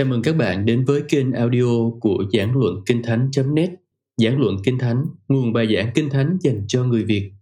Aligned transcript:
Chào 0.00 0.06
mừng 0.06 0.22
các 0.22 0.36
bạn 0.36 0.66
đến 0.66 0.84
với 0.84 1.02
kênh 1.08 1.32
audio 1.32 1.90
của 2.00 2.24
Giảng 2.32 2.58
Luận 2.58 2.74
Kinh 2.86 3.02
Thánh.net 3.02 3.70
Giảng 4.16 4.40
Luận 4.40 4.56
Kinh 4.64 4.78
Thánh, 4.78 5.04
nguồn 5.28 5.52
bài 5.52 5.74
giảng 5.76 5.90
Kinh 5.94 6.10
Thánh 6.10 6.38
dành 6.40 6.64
cho 6.68 6.84
người 6.84 7.04
Việt. 7.04 7.32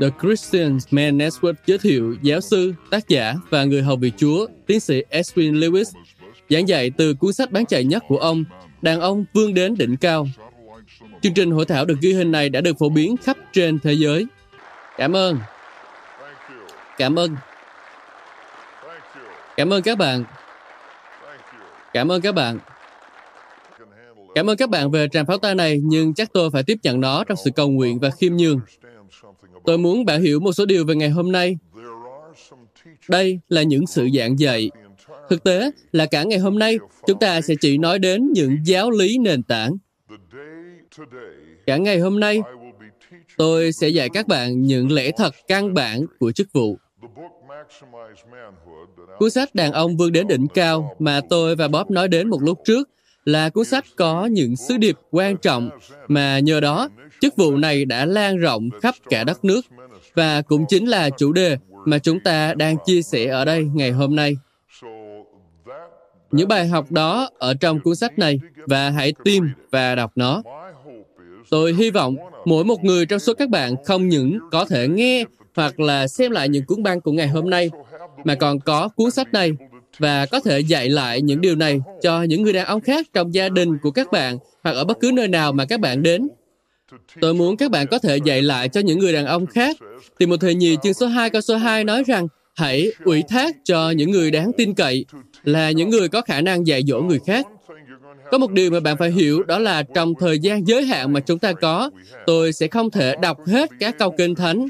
The 0.00 0.06
Christian 0.20 0.78
Man 0.90 1.18
Network 1.18 1.54
giới 1.66 1.78
thiệu 1.78 2.16
giáo 2.22 2.40
sư, 2.40 2.74
tác 2.90 3.08
giả 3.08 3.34
và 3.50 3.64
người 3.64 3.82
hầu 3.82 3.96
việc 3.96 4.12
Chúa, 4.16 4.46
tiến 4.66 4.80
sĩ 4.80 5.02
Edwin 5.10 5.52
Lewis, 5.52 5.84
giảng 6.50 6.68
dạy 6.68 6.90
từ 6.90 7.14
cuốn 7.14 7.32
sách 7.32 7.52
bán 7.52 7.66
chạy 7.66 7.84
nhất 7.84 8.02
của 8.08 8.18
ông, 8.18 8.44
Đàn 8.82 9.00
ông 9.00 9.24
vươn 9.34 9.54
đến 9.54 9.74
đỉnh 9.78 9.96
cao. 9.96 10.26
Chương 11.22 11.34
trình 11.34 11.50
hội 11.50 11.64
thảo 11.64 11.84
được 11.84 11.96
ghi 12.00 12.12
hình 12.12 12.32
này 12.32 12.48
đã 12.48 12.60
được 12.60 12.78
phổ 12.78 12.88
biến 12.88 13.16
khắp 13.16 13.36
trên 13.52 13.78
thế 13.78 13.92
giới. 13.92 14.26
Cảm 14.96 15.16
ơn. 15.16 15.38
Cảm 16.98 17.18
ơn. 17.18 17.36
Cảm 19.56 19.72
ơn 19.72 19.82
các 19.82 19.98
bạn. 19.98 20.24
Cảm 21.92 22.12
ơn 22.12 22.20
các 22.20 22.34
bạn. 22.34 22.58
Cảm 24.34 24.50
ơn 24.50 24.56
các 24.56 24.70
bạn 24.70 24.90
về 24.90 25.08
tràng 25.08 25.26
pháo 25.26 25.38
tay 25.38 25.54
này, 25.54 25.80
nhưng 25.84 26.14
chắc 26.14 26.32
tôi 26.32 26.50
phải 26.50 26.62
tiếp 26.62 26.78
nhận 26.82 27.00
nó 27.00 27.24
trong 27.24 27.38
sự 27.44 27.50
cầu 27.50 27.70
nguyện 27.70 27.98
và 27.98 28.10
khiêm 28.10 28.36
nhường. 28.36 28.60
Tôi 29.64 29.78
muốn 29.78 30.04
bạn 30.04 30.22
hiểu 30.22 30.40
một 30.40 30.52
số 30.52 30.66
điều 30.66 30.84
về 30.84 30.94
ngày 30.94 31.10
hôm 31.10 31.32
nay. 31.32 31.58
Đây 33.08 33.40
là 33.48 33.62
những 33.62 33.86
sự 33.86 34.08
giảng 34.14 34.38
dạy. 34.38 34.70
Thực 35.28 35.44
tế 35.44 35.70
là 35.92 36.06
cả 36.06 36.22
ngày 36.22 36.38
hôm 36.38 36.58
nay, 36.58 36.78
chúng 37.06 37.18
ta 37.18 37.40
sẽ 37.40 37.54
chỉ 37.60 37.78
nói 37.78 37.98
đến 37.98 38.32
những 38.32 38.56
giáo 38.64 38.90
lý 38.90 39.18
nền 39.18 39.42
tảng. 39.42 39.76
Cả 41.66 41.76
ngày 41.76 41.98
hôm 41.98 42.20
nay, 42.20 42.42
tôi 43.36 43.72
sẽ 43.72 43.88
dạy 43.88 44.08
các 44.12 44.28
bạn 44.28 44.62
những 44.62 44.92
lẽ 44.92 45.10
thật 45.16 45.34
căn 45.48 45.74
bản 45.74 46.04
của 46.18 46.32
chức 46.32 46.48
vụ. 46.52 46.78
Cuốn 49.18 49.30
sách 49.30 49.54
Đàn 49.54 49.72
ông 49.72 49.96
vươn 49.96 50.12
đến 50.12 50.26
đỉnh 50.28 50.48
cao 50.48 50.96
mà 50.98 51.20
tôi 51.30 51.56
và 51.56 51.68
Bob 51.68 51.90
nói 51.90 52.08
đến 52.08 52.28
một 52.28 52.42
lúc 52.42 52.58
trước 52.64 52.88
là 53.24 53.48
cuốn 53.48 53.64
sách 53.64 53.84
có 53.96 54.26
những 54.26 54.56
sứ 54.56 54.76
điệp 54.76 54.96
quan 55.10 55.36
trọng 55.36 55.70
mà 56.08 56.38
nhờ 56.38 56.60
đó 56.60 56.88
chức 57.20 57.36
vụ 57.36 57.56
này 57.56 57.84
đã 57.84 58.04
lan 58.04 58.36
rộng 58.36 58.70
khắp 58.82 58.94
cả 59.10 59.24
đất 59.24 59.44
nước 59.44 59.60
và 60.14 60.42
cũng 60.42 60.64
chính 60.68 60.88
là 60.88 61.10
chủ 61.10 61.32
đề 61.32 61.56
mà 61.84 61.98
chúng 61.98 62.20
ta 62.20 62.54
đang 62.54 62.76
chia 62.86 63.02
sẻ 63.02 63.26
ở 63.26 63.44
đây 63.44 63.64
ngày 63.74 63.90
hôm 63.90 64.16
nay. 64.16 64.36
Những 66.30 66.48
bài 66.48 66.66
học 66.66 66.92
đó 66.92 67.30
ở 67.38 67.54
trong 67.54 67.80
cuốn 67.80 67.96
sách 67.96 68.18
này 68.18 68.40
và 68.66 68.90
hãy 68.90 69.12
tìm 69.24 69.50
và 69.70 69.94
đọc 69.94 70.12
nó. 70.14 70.42
Tôi 71.50 71.72
hy 71.72 71.90
vọng 71.90 72.16
mỗi 72.44 72.64
một 72.64 72.84
người 72.84 73.06
trong 73.06 73.18
số 73.18 73.34
các 73.34 73.48
bạn 73.48 73.84
không 73.84 74.08
những 74.08 74.38
có 74.50 74.64
thể 74.64 74.88
nghe 74.88 75.24
hoặc 75.60 75.80
là 75.80 76.08
xem 76.08 76.32
lại 76.32 76.48
những 76.48 76.64
cuốn 76.64 76.82
băng 76.82 77.00
của 77.00 77.12
ngày 77.12 77.28
hôm 77.28 77.50
nay, 77.50 77.70
mà 78.24 78.34
còn 78.34 78.60
có 78.60 78.88
cuốn 78.88 79.10
sách 79.10 79.32
này 79.32 79.52
và 79.98 80.26
có 80.26 80.40
thể 80.40 80.60
dạy 80.60 80.88
lại 80.88 81.22
những 81.22 81.40
điều 81.40 81.56
này 81.56 81.80
cho 82.02 82.22
những 82.22 82.42
người 82.42 82.52
đàn 82.52 82.66
ông 82.66 82.80
khác 82.80 83.06
trong 83.12 83.34
gia 83.34 83.48
đình 83.48 83.78
của 83.82 83.90
các 83.90 84.12
bạn 84.12 84.38
hoặc 84.64 84.72
ở 84.72 84.84
bất 84.84 85.00
cứ 85.00 85.10
nơi 85.14 85.28
nào 85.28 85.52
mà 85.52 85.64
các 85.64 85.80
bạn 85.80 86.02
đến. 86.02 86.28
Tôi 87.20 87.34
muốn 87.34 87.56
các 87.56 87.70
bạn 87.70 87.86
có 87.86 87.98
thể 87.98 88.16
dạy 88.16 88.42
lại 88.42 88.68
cho 88.68 88.80
những 88.80 88.98
người 88.98 89.12
đàn 89.12 89.26
ông 89.26 89.46
khác. 89.46 89.76
Tìm 90.18 90.30
một 90.30 90.36
thời 90.40 90.54
nhì 90.54 90.76
chương 90.82 90.94
số 90.94 91.06
2 91.06 91.30
câu 91.30 91.40
số 91.40 91.56
2 91.56 91.84
nói 91.84 92.04
rằng 92.06 92.28
hãy 92.54 92.92
ủy 93.04 93.22
thác 93.28 93.56
cho 93.64 93.90
những 93.90 94.10
người 94.10 94.30
đáng 94.30 94.52
tin 94.56 94.74
cậy 94.74 95.04
là 95.44 95.70
những 95.70 95.90
người 95.90 96.08
có 96.08 96.20
khả 96.20 96.40
năng 96.40 96.66
dạy 96.66 96.82
dỗ 96.86 97.00
người 97.00 97.20
khác. 97.26 97.46
Có 98.30 98.38
một 98.38 98.50
điều 98.50 98.70
mà 98.70 98.80
bạn 98.80 98.96
phải 98.96 99.10
hiểu 99.10 99.42
đó 99.42 99.58
là 99.58 99.82
trong 99.82 100.14
thời 100.20 100.38
gian 100.38 100.68
giới 100.68 100.84
hạn 100.84 101.12
mà 101.12 101.20
chúng 101.20 101.38
ta 101.38 101.52
có, 101.52 101.90
tôi 102.26 102.52
sẽ 102.52 102.66
không 102.66 102.90
thể 102.90 103.16
đọc 103.22 103.46
hết 103.46 103.70
các 103.80 103.98
câu 103.98 104.14
kinh 104.18 104.34
thánh 104.34 104.68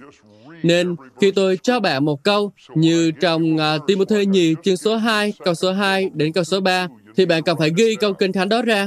nên 0.62 0.96
khi 1.20 1.30
tôi 1.30 1.58
cho 1.62 1.80
bạn 1.80 2.04
một 2.04 2.22
câu 2.22 2.52
như 2.74 3.10
trong 3.20 3.56
uh, 3.56 3.86
Timothy 3.86 4.26
nhì 4.26 4.54
chương 4.62 4.76
số 4.76 4.96
2, 4.96 5.32
câu 5.44 5.54
số 5.54 5.72
2 5.72 6.10
đến 6.14 6.32
câu 6.32 6.44
số 6.44 6.60
3, 6.60 6.88
thì 7.16 7.26
bạn 7.26 7.42
cần 7.42 7.58
phải 7.58 7.70
ghi 7.76 7.94
câu 7.94 8.12
kinh 8.12 8.32
thánh 8.32 8.48
đó 8.48 8.62
ra. 8.62 8.86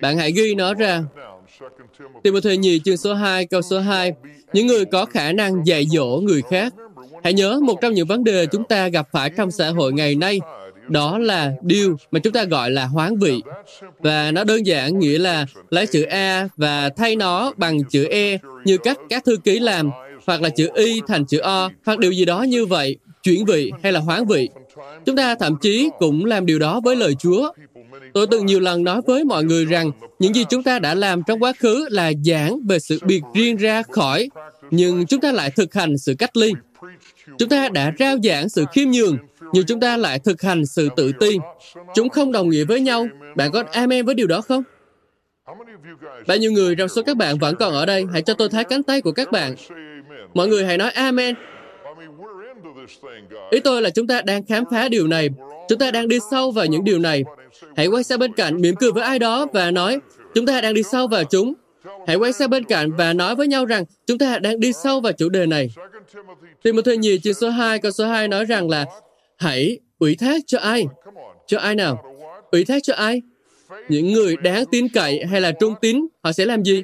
Bạn 0.00 0.18
hãy 0.18 0.32
ghi 0.32 0.54
nó 0.54 0.74
ra. 0.74 1.02
Timothy 2.22 2.56
nhì 2.56 2.78
chương 2.78 2.96
số 2.96 3.14
2, 3.14 3.46
câu 3.46 3.62
số 3.62 3.78
2, 3.80 4.12
những 4.52 4.66
người 4.66 4.84
có 4.84 5.04
khả 5.04 5.32
năng 5.32 5.66
dạy 5.66 5.86
dỗ 5.86 6.20
người 6.22 6.42
khác. 6.50 6.74
Hãy 7.24 7.32
nhớ 7.32 7.60
một 7.62 7.80
trong 7.82 7.94
những 7.94 8.06
vấn 8.06 8.24
đề 8.24 8.46
chúng 8.46 8.64
ta 8.64 8.88
gặp 8.88 9.08
phải 9.12 9.30
trong 9.30 9.50
xã 9.50 9.70
hội 9.70 9.92
ngày 9.92 10.14
nay 10.14 10.40
đó 10.88 11.18
là 11.18 11.52
điều 11.62 11.96
mà 12.10 12.20
chúng 12.20 12.32
ta 12.32 12.44
gọi 12.44 12.70
là 12.70 12.86
hoán 12.86 13.18
vị. 13.18 13.42
Và 13.98 14.30
nó 14.30 14.44
đơn 14.44 14.66
giản 14.66 14.98
nghĩa 14.98 15.18
là 15.18 15.46
lấy 15.70 15.86
chữ 15.86 16.02
A 16.02 16.48
và 16.56 16.88
thay 16.96 17.16
nó 17.16 17.52
bằng 17.56 17.84
chữ 17.84 18.04
E 18.04 18.38
như 18.64 18.78
cách 18.78 18.98
các 19.08 19.24
thư 19.24 19.36
ký 19.36 19.58
làm 19.58 19.90
hoặc 20.26 20.42
là 20.42 20.48
chữ 20.48 20.68
y 20.74 21.00
thành 21.06 21.24
chữ 21.24 21.38
o, 21.38 21.70
hoặc 21.86 21.98
điều 21.98 22.12
gì 22.12 22.24
đó 22.24 22.42
như 22.42 22.66
vậy, 22.66 22.96
chuyển 23.22 23.44
vị 23.44 23.72
hay 23.82 23.92
là 23.92 24.00
hoán 24.00 24.26
vị. 24.26 24.48
Chúng 25.04 25.16
ta 25.16 25.34
thậm 25.34 25.56
chí 25.56 25.90
cũng 25.98 26.24
làm 26.24 26.46
điều 26.46 26.58
đó 26.58 26.80
với 26.84 26.96
lời 26.96 27.14
Chúa. 27.14 27.52
Tôi 28.14 28.26
từng 28.26 28.46
nhiều 28.46 28.60
lần 28.60 28.84
nói 28.84 29.00
với 29.06 29.24
mọi 29.24 29.44
người 29.44 29.64
rằng 29.64 29.90
những 30.18 30.34
gì 30.34 30.44
chúng 30.50 30.62
ta 30.62 30.78
đã 30.78 30.94
làm 30.94 31.22
trong 31.26 31.42
quá 31.42 31.52
khứ 31.58 31.88
là 31.90 32.12
giảng 32.24 32.60
về 32.68 32.78
sự 32.78 32.98
biệt 33.04 33.22
riêng 33.34 33.56
ra 33.56 33.82
khỏi, 33.82 34.28
nhưng 34.70 35.06
chúng 35.06 35.20
ta 35.20 35.32
lại 35.32 35.50
thực 35.50 35.74
hành 35.74 35.98
sự 35.98 36.14
cách 36.18 36.36
ly. 36.36 36.52
Chúng 37.38 37.48
ta 37.48 37.68
đã 37.68 37.92
rao 37.98 38.16
giảng 38.24 38.48
sự 38.48 38.64
khiêm 38.72 38.90
nhường, 38.90 39.16
nhưng 39.52 39.66
chúng 39.66 39.80
ta 39.80 39.96
lại 39.96 40.18
thực 40.18 40.42
hành 40.42 40.66
sự 40.66 40.88
tự 40.96 41.12
ti. 41.20 41.38
Chúng 41.94 42.08
không 42.08 42.32
đồng 42.32 42.48
nghĩa 42.48 42.64
với 42.64 42.80
nhau. 42.80 43.06
Bạn 43.36 43.52
có 43.52 43.64
amen 43.72 44.06
với 44.06 44.14
điều 44.14 44.26
đó 44.26 44.40
không? 44.40 44.62
Bao 46.26 46.36
nhiêu 46.36 46.52
người 46.52 46.74
trong 46.74 46.88
số 46.88 47.02
các 47.02 47.16
bạn 47.16 47.38
vẫn 47.38 47.56
còn 47.58 47.72
ở 47.74 47.86
đây? 47.86 48.04
Hãy 48.12 48.22
cho 48.22 48.34
tôi 48.34 48.48
thấy 48.48 48.64
cánh 48.64 48.82
tay 48.82 49.00
của 49.00 49.12
các 49.12 49.32
bạn. 49.32 49.54
Mọi 50.34 50.48
người 50.48 50.64
hãy 50.64 50.78
nói 50.78 50.90
Amen. 50.90 51.34
Ý 53.50 53.60
tôi 53.60 53.82
là 53.82 53.90
chúng 53.90 54.06
ta 54.06 54.22
đang 54.22 54.46
khám 54.46 54.64
phá 54.70 54.88
điều 54.88 55.06
này. 55.06 55.28
Chúng 55.68 55.78
ta 55.78 55.90
đang 55.90 56.08
đi 56.08 56.18
sâu 56.30 56.50
vào 56.50 56.66
những 56.66 56.84
điều 56.84 56.98
này. 56.98 57.24
Hãy 57.76 57.86
quay 57.86 58.04
sang 58.04 58.18
bên 58.18 58.32
cạnh, 58.32 58.60
mỉm 58.60 58.76
cười 58.76 58.92
với 58.92 59.02
ai 59.02 59.18
đó 59.18 59.46
và 59.52 59.70
nói, 59.70 59.98
chúng 60.34 60.46
ta 60.46 60.60
đang 60.60 60.74
đi 60.74 60.82
sâu 60.82 61.08
vào 61.08 61.24
chúng. 61.24 61.54
Hãy 62.06 62.16
quay 62.16 62.32
sang 62.32 62.50
bên 62.50 62.64
cạnh 62.64 62.90
và 62.92 63.12
nói 63.12 63.36
với 63.36 63.46
nhau 63.46 63.64
rằng 63.64 63.84
chúng 64.06 64.18
ta 64.18 64.38
đang 64.38 64.60
đi 64.60 64.72
sâu 64.72 65.00
vào 65.00 65.12
chủ 65.12 65.28
đề 65.28 65.46
này. 65.46 65.70
Timothy 66.62 66.96
nhì 66.96 67.18
chương 67.18 67.34
số 67.34 67.50
2, 67.50 67.78
câu 67.78 67.92
số 67.92 68.06
2 68.06 68.28
nói 68.28 68.44
rằng 68.44 68.68
là 68.68 68.84
hãy 69.36 69.78
ủy 69.98 70.14
thác 70.14 70.42
cho 70.46 70.58
ai? 70.58 70.86
Cho 71.46 71.58
ai 71.58 71.74
nào? 71.74 72.04
Ủy 72.50 72.64
thác 72.64 72.82
cho 72.82 72.94
ai? 72.94 73.22
Những 73.88 74.12
người 74.12 74.36
đáng 74.36 74.64
tin 74.70 74.88
cậy 74.88 75.24
hay 75.24 75.40
là 75.40 75.52
trung 75.52 75.74
tín, 75.80 76.06
họ 76.22 76.32
sẽ 76.32 76.46
làm 76.46 76.62
gì? 76.62 76.82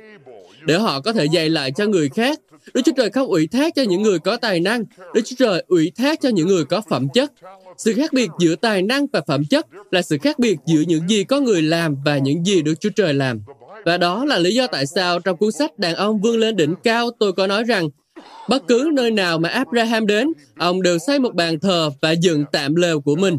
Để 0.63 0.79
họ 0.79 1.01
có 1.01 1.13
thể 1.13 1.25
dạy 1.25 1.49
lại 1.51 1.73
cho 1.77 1.87
người 1.87 2.09
khác 2.09 2.39
Đức 2.75 2.83
Chúa 2.85 2.93
Trời 2.97 3.11
không 3.11 3.27
ủy 3.29 3.47
thác 3.47 3.75
cho 3.75 3.83
những 3.83 4.03
người 4.03 4.19
có 4.19 4.37
tài 4.37 4.61
năng. 4.61 4.85
Đức 5.15 5.21
Chúa 5.25 5.37
Trời 5.39 5.65
ủy 5.69 5.93
thác 5.97 6.21
cho 6.21 6.29
những 6.29 6.49
người 6.49 6.65
có 6.65 6.83
phẩm 6.91 7.09
chất. 7.15 7.33
Sự 7.79 7.95
khác 7.95 8.13
biệt 8.13 8.31
giữa 8.41 8.55
tài 8.55 8.83
năng 8.83 9.07
và 9.13 9.21
phẩm 9.27 9.45
chất 9.45 9.67
là 9.91 10.03
sự 10.03 10.19
khác 10.19 10.39
biệt 10.39 10.57
giữa 10.67 10.81
những 10.81 11.09
gì 11.09 11.25
có 11.25 11.41
người 11.41 11.63
làm 11.63 11.97
và 12.05 12.19
những 12.19 12.45
gì 12.45 12.63
Đức 12.63 12.81
Chúa 12.81 12.91
Trời 12.97 13.15
làm. 13.15 13.41
Và 13.85 13.99
đó 13.99 14.25
là 14.25 14.39
lý 14.39 14.55
do 14.55 14.67
tại 14.67 14.87
sao 14.87 15.21
trong 15.21 15.37
cuốn 15.37 15.53
sách 15.53 15.79
Đàn 15.79 15.95
ông 15.95 16.21
vươn 16.21 16.37
lên 16.37 16.57
đỉnh 16.57 16.75
cao 16.85 17.11
tôi 17.19 17.33
có 17.33 17.47
nói 17.47 17.65
rằng 17.65 17.89
bất 18.49 18.63
cứ 18.69 18.91
nơi 18.93 19.11
nào 19.11 19.39
mà 19.39 19.49
Abraham 19.49 20.07
đến, 20.07 20.33
ông 20.59 20.83
đều 20.83 20.99
xây 20.99 21.19
một 21.19 21.35
bàn 21.35 21.61
thờ 21.61 21.91
và 22.01 22.11
dựng 22.11 22.45
tạm 22.53 22.75
lều 22.75 23.01
của 23.01 23.17
mình. 23.17 23.37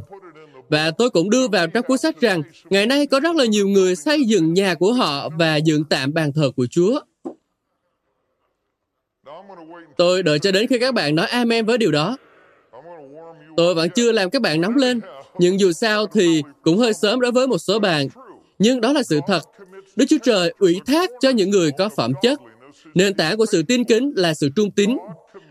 Và 0.69 0.91
tôi 0.91 1.09
cũng 1.09 1.29
đưa 1.29 1.47
vào 1.47 1.67
trong 1.67 1.85
cuốn 1.87 1.97
sách 1.97 2.21
rằng, 2.21 2.41
ngày 2.69 2.85
nay 2.85 3.07
có 3.07 3.19
rất 3.19 3.35
là 3.35 3.45
nhiều 3.45 3.67
người 3.67 3.95
xây 3.95 4.23
dựng 4.23 4.53
nhà 4.53 4.73
của 4.75 4.93
họ 4.93 5.29
và 5.29 5.55
dựng 5.55 5.83
tạm 5.83 6.13
bàn 6.13 6.33
thờ 6.33 6.51
của 6.55 6.67
Chúa. 6.71 6.99
Tôi 9.99 10.23
đợi 10.23 10.39
cho 10.39 10.51
đến 10.51 10.67
khi 10.67 10.79
các 10.79 10.93
bạn 10.93 11.15
nói 11.15 11.27
amen 11.27 11.65
với 11.65 11.77
điều 11.77 11.91
đó. 11.91 12.17
Tôi 13.57 13.75
vẫn 13.75 13.89
chưa 13.95 14.11
làm 14.11 14.29
các 14.29 14.41
bạn 14.41 14.61
nóng 14.61 14.75
lên, 14.75 14.99
nhưng 15.39 15.59
dù 15.59 15.71
sao 15.71 16.07
thì 16.07 16.41
cũng 16.61 16.77
hơi 16.77 16.93
sớm 16.93 17.19
đối 17.19 17.31
với 17.31 17.47
một 17.47 17.57
số 17.57 17.79
bạn. 17.79 18.07
Nhưng 18.59 18.81
đó 18.81 18.93
là 18.93 19.03
sự 19.03 19.19
thật. 19.27 19.41
Đức 19.95 20.05
Chúa 20.09 20.17
Trời 20.23 20.53
ủy 20.59 20.79
thác 20.85 21.09
cho 21.21 21.29
những 21.29 21.49
người 21.49 21.71
có 21.77 21.89
phẩm 21.89 22.11
chất. 22.21 22.39
Nền 22.93 23.13
tảng 23.13 23.37
của 23.37 23.45
sự 23.45 23.63
tin 23.63 23.83
kính 23.83 24.11
là 24.15 24.33
sự 24.33 24.49
trung 24.55 24.71
tín. 24.71 24.89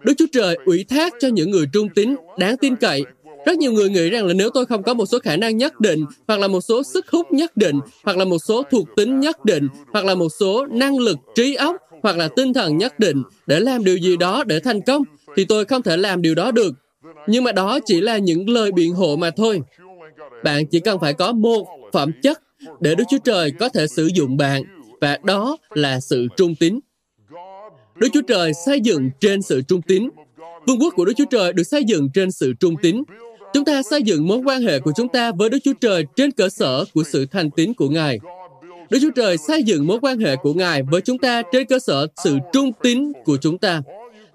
Đức 0.02 0.14
Chúa 0.18 0.26
Trời 0.32 0.58
ủy 0.64 0.84
thác 0.88 1.14
cho 1.20 1.28
những 1.28 1.50
người 1.50 1.66
trung 1.72 1.88
tín, 1.94 2.14
đáng 2.38 2.56
tin 2.56 2.76
cậy. 2.76 3.02
Rất 3.46 3.58
nhiều 3.58 3.72
người 3.72 3.88
nghĩ 3.88 4.10
rằng 4.10 4.26
là 4.26 4.34
nếu 4.34 4.50
tôi 4.54 4.66
không 4.66 4.82
có 4.82 4.94
một 4.94 5.06
số 5.06 5.18
khả 5.18 5.36
năng 5.36 5.56
nhất 5.56 5.80
định, 5.80 6.04
hoặc 6.28 6.40
là 6.40 6.48
một 6.48 6.60
số 6.60 6.82
sức 6.82 7.10
hút 7.10 7.32
nhất 7.32 7.56
định, 7.56 7.80
hoặc 8.04 8.16
là 8.16 8.24
một 8.24 8.38
số 8.38 8.62
thuộc 8.70 8.88
tính 8.96 9.20
nhất 9.20 9.44
định, 9.44 9.68
hoặc 9.92 10.04
là 10.04 10.14
một 10.14 10.28
số 10.40 10.66
năng 10.66 10.98
lực 10.98 11.18
trí 11.34 11.54
óc, 11.54 11.76
hoặc 12.02 12.16
là 12.16 12.28
tinh 12.36 12.54
thần 12.54 12.78
nhất 12.78 12.98
định 12.98 13.22
để 13.46 13.60
làm 13.60 13.84
điều 13.84 13.96
gì 13.96 14.16
đó 14.16 14.44
để 14.44 14.60
thành 14.60 14.80
công, 14.80 15.02
thì 15.36 15.44
tôi 15.44 15.64
không 15.64 15.82
thể 15.82 15.96
làm 15.96 16.22
điều 16.22 16.34
đó 16.34 16.50
được. 16.50 16.74
Nhưng 17.26 17.44
mà 17.44 17.52
đó 17.52 17.78
chỉ 17.86 18.00
là 18.00 18.18
những 18.18 18.50
lời 18.50 18.72
biện 18.72 18.92
hộ 18.92 19.16
mà 19.16 19.30
thôi. 19.30 19.60
Bạn 20.44 20.66
chỉ 20.66 20.80
cần 20.80 20.98
phải 21.00 21.14
có 21.14 21.32
một 21.32 21.66
phẩm 21.92 22.12
chất 22.22 22.42
để 22.80 22.94
Đức 22.94 23.04
Chúa 23.10 23.18
Trời 23.24 23.50
có 23.50 23.68
thể 23.68 23.86
sử 23.86 24.08
dụng 24.14 24.36
bạn, 24.36 24.62
và 25.00 25.18
đó 25.24 25.56
là 25.70 26.00
sự 26.00 26.26
trung 26.36 26.54
tín. 26.54 26.78
Đức 27.96 28.08
Chúa 28.12 28.22
Trời 28.28 28.52
xây 28.66 28.80
dựng 28.80 29.10
trên 29.20 29.42
sự 29.42 29.62
trung 29.68 29.82
tín. 29.82 30.08
Vương 30.66 30.78
quốc 30.80 30.94
của 30.96 31.04
Đức 31.04 31.12
Chúa 31.16 31.24
Trời 31.30 31.52
được 31.52 31.62
xây 31.62 31.84
dựng 31.84 32.08
trên 32.14 32.30
sự 32.30 32.52
trung 32.60 32.74
tín. 32.82 33.02
Chúng 33.52 33.64
ta 33.64 33.82
xây 33.82 34.02
dựng 34.02 34.28
mối 34.28 34.38
quan 34.38 34.62
hệ 34.62 34.80
của 34.80 34.92
chúng 34.96 35.08
ta 35.08 35.32
với 35.32 35.48
Đức 35.48 35.58
Chúa 35.64 35.72
Trời 35.80 36.04
trên 36.16 36.30
cơ 36.30 36.48
sở 36.48 36.84
của 36.94 37.02
sự 37.02 37.26
thành 37.26 37.50
tín 37.50 37.74
của 37.74 37.88
Ngài. 37.88 38.18
Đức 38.90 38.99
Chúa 39.02 39.11
Trời 39.17 39.37
xây 39.38 39.62
dựng 39.62 39.87
mối 39.87 39.99
quan 40.02 40.19
hệ 40.19 40.37
của 40.37 40.55
Ngài 40.55 40.82
với 40.82 41.00
chúng 41.00 41.19
ta 41.19 41.43
trên 41.52 41.67
cơ 41.67 41.79
sở 41.79 42.06
sự 42.25 42.37
trung 42.52 42.73
tín 42.82 43.12
của 43.25 43.37
chúng 43.37 43.58
ta. 43.58 43.82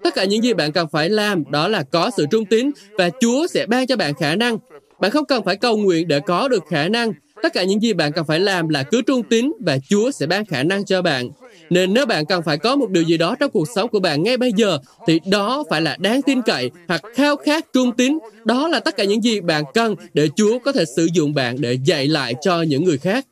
Tất 0.02 0.14
cả 0.14 0.24
những 0.24 0.42
gì 0.42 0.54
bạn 0.54 0.72
cần 0.72 0.88
phải 0.92 1.10
làm 1.10 1.50
đó 1.50 1.68
là 1.68 1.82
có 1.82 2.10
sự 2.16 2.26
trung 2.30 2.44
tín 2.44 2.70
và 2.98 3.10
Chúa 3.20 3.46
sẽ 3.46 3.66
ban 3.66 3.86
cho 3.86 3.96
bạn 3.96 4.14
khả 4.14 4.34
năng. 4.34 4.58
Bạn 5.00 5.10
không 5.10 5.24
cần 5.26 5.44
phải 5.44 5.56
cầu 5.56 5.76
nguyện 5.76 6.08
để 6.08 6.20
có 6.20 6.48
được 6.48 6.62
khả 6.70 6.88
năng. 6.88 7.12
Tất 7.42 7.52
cả 7.52 7.64
những 7.64 7.82
gì 7.82 7.92
bạn 7.92 8.12
cần 8.12 8.24
phải 8.24 8.40
làm 8.40 8.68
là 8.68 8.82
cứ 8.82 9.02
trung 9.02 9.22
tín 9.22 9.52
và 9.60 9.78
Chúa 9.88 10.10
sẽ 10.10 10.26
ban 10.26 10.46
khả 10.46 10.62
năng 10.62 10.84
cho 10.84 11.02
bạn. 11.02 11.28
Nên 11.70 11.94
nếu 11.94 12.06
bạn 12.06 12.26
cần 12.26 12.42
phải 12.42 12.58
có 12.58 12.76
một 12.76 12.90
điều 12.90 13.02
gì 13.02 13.16
đó 13.16 13.36
trong 13.40 13.50
cuộc 13.50 13.68
sống 13.74 13.88
của 13.88 14.00
bạn 14.00 14.22
ngay 14.22 14.36
bây 14.36 14.52
giờ, 14.56 14.78
thì 15.06 15.20
đó 15.30 15.64
phải 15.70 15.80
là 15.80 15.96
đáng 16.00 16.22
tin 16.22 16.42
cậy 16.42 16.70
hoặc 16.88 17.02
khao 17.14 17.36
khát 17.36 17.72
trung 17.72 17.92
tín. 17.96 18.18
Đó 18.44 18.68
là 18.68 18.80
tất 18.80 18.96
cả 18.96 19.04
những 19.04 19.24
gì 19.24 19.40
bạn 19.40 19.64
cần 19.74 19.94
để 20.14 20.28
Chúa 20.36 20.58
có 20.58 20.72
thể 20.72 20.84
sử 20.96 21.08
dụng 21.12 21.34
bạn 21.34 21.56
để 21.60 21.78
dạy 21.84 22.08
lại 22.08 22.34
cho 22.42 22.62
những 22.62 22.84
người 22.84 22.98
khác. 22.98 23.26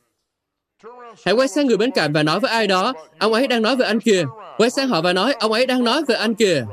Hãy 1.25 1.33
quay 1.35 1.47
sang 1.47 1.67
người 1.67 1.77
bên 1.77 1.91
cạnh 1.91 2.13
và 2.13 2.23
nói 2.23 2.39
với 2.39 2.51
ai 2.51 2.67
đó, 2.67 2.93
ông 3.19 3.33
ấy 3.33 3.47
đang 3.47 3.61
nói 3.61 3.75
về 3.75 3.85
anh 3.85 3.99
kìa. 3.99 4.23
Quay 4.57 4.69
sang 4.69 4.87
họ 4.87 5.01
và 5.01 5.13
nói, 5.13 5.33
ông 5.33 5.51
ấy 5.51 5.65
đang 5.65 5.83
nói 5.83 6.03
về 6.07 6.15
anh 6.15 6.35
kìa. 6.35 6.65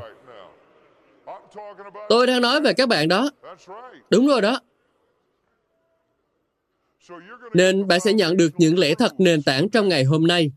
Tôi 2.09 2.27
đang 2.27 2.41
nói 2.41 2.61
về 2.61 2.73
các 2.73 2.89
bạn 2.89 3.07
đó. 3.07 3.29
Đúng 4.09 4.27
rồi 4.27 4.41
đó. 4.41 4.59
Nên 7.53 7.87
bạn 7.87 7.99
sẽ 7.99 8.13
nhận 8.13 8.37
được 8.37 8.49
những 8.57 8.79
lẽ 8.79 8.95
thật 8.95 9.11
nền 9.17 9.43
tảng 9.43 9.69
trong 9.69 9.89
ngày 9.89 10.03
hôm 10.03 10.27
nay. 10.27 10.51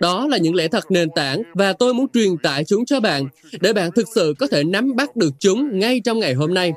Đó 0.00 0.26
là 0.26 0.36
những 0.36 0.54
lẽ 0.54 0.68
thật 0.68 0.84
nền 0.90 1.08
tảng 1.10 1.42
và 1.54 1.72
tôi 1.72 1.94
muốn 1.94 2.06
truyền 2.14 2.38
tải 2.38 2.64
chúng 2.64 2.86
cho 2.86 3.00
bạn 3.00 3.24
để 3.60 3.72
bạn 3.72 3.90
thực 3.92 4.06
sự 4.14 4.34
có 4.38 4.46
thể 4.46 4.64
nắm 4.64 4.96
bắt 4.96 5.16
được 5.16 5.30
chúng 5.38 5.78
ngay 5.78 6.00
trong 6.04 6.18
ngày 6.18 6.34
hôm 6.34 6.54
nay. 6.54 6.72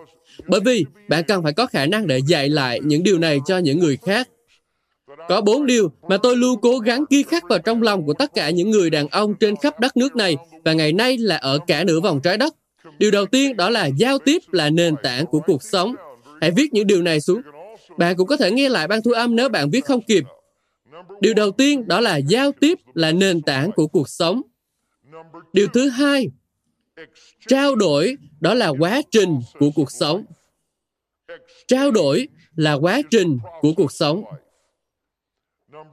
Bởi 0.48 0.60
vì 0.66 0.86
bạn 1.10 1.24
cần 1.24 1.44
phải 1.44 1.54
có 1.54 1.66
khả 1.66 1.86
năng 1.86 2.07
để 2.07 2.19
dạy 2.28 2.50
lại 2.50 2.80
những 2.84 3.04
điều 3.04 3.19
này 3.19 3.40
cho 3.45 3.57
những 3.57 3.80
người 3.80 3.98
khác. 4.06 4.30
Có 5.30 5.42
bốn 5.42 5.65
điều 5.65 5.92
mà 6.10 6.18
tôi 6.18 6.38
luôn 6.38 6.60
cố 6.62 6.80
gắng 6.80 7.06
ghi 7.10 7.24
khắc 7.24 7.44
vào 7.50 7.60
trong 7.60 7.81
lòng 7.81 8.06
của 8.06 8.13
tất 8.13 8.33
cả 8.33 8.50
những 8.50 8.69
người 8.69 8.89
đàn 8.89 9.07
ông 9.07 9.36
trên 9.39 9.56
khắp 9.56 9.80
đất 9.80 9.98
nước 9.98 10.15
này 10.15 10.38
và 10.65 10.74
ngày 10.74 10.94
nay 10.94 11.18
là 11.18 11.36
ở 11.38 11.60
cả 11.68 11.83
nửa 11.83 12.00
vòng 12.00 12.19
trái 12.24 12.38
đất. 12.38 12.56
Điều 13.00 13.12
đầu 13.12 13.25
tiên 13.25 13.57
đó 13.57 13.69
là 13.69 13.86
giao 13.86 14.19
tiếp 14.19 14.42
là 14.51 14.69
nền 14.69 14.95
tảng 15.04 15.25
của 15.25 15.39
cuộc 15.39 15.63
sống. 15.63 15.95
Hãy 16.42 16.51
viết 16.51 16.74
những 16.74 16.88
điều 16.88 17.01
này 17.01 17.21
xuống. 17.21 17.42
Bạn 17.98 18.15
cũng 18.15 18.27
có 18.27 18.38
thể 18.38 18.51
nghe 18.51 18.69
lại 18.69 18.88
ban 18.88 19.01
thu 19.01 19.12
âm 19.12 19.36
nếu 19.36 19.50
bạn 19.50 19.69
viết 19.69 19.86
không 19.86 20.01
kịp. 20.01 20.24
Điều 21.21 21.33
đầu 21.33 21.51
tiên 21.51 21.88
đó 21.88 22.00
là 22.00 22.18
giao 22.18 22.51
tiếp 22.51 22.80
là 22.94 23.12
nền 23.12 23.42
tảng 23.42 23.71
của 23.71 23.88
cuộc 23.88 24.09
sống. 24.09 24.42
Điều 25.54 25.68
thứ 25.68 25.89
hai, 25.89 26.27
trao 27.48 27.75
đổi 27.75 28.16
đó 28.39 28.54
là 28.54 28.68
quá 28.68 29.01
trình 29.12 29.39
của 29.59 29.69
cuộc 29.75 29.92
sống. 29.92 30.25
Trao 31.68 31.92
đổi 31.92 32.27
là 32.56 32.74
quá 32.74 33.01
trình 33.12 33.38
của 33.62 33.74
cuộc 33.77 33.92
sống. 33.92 34.24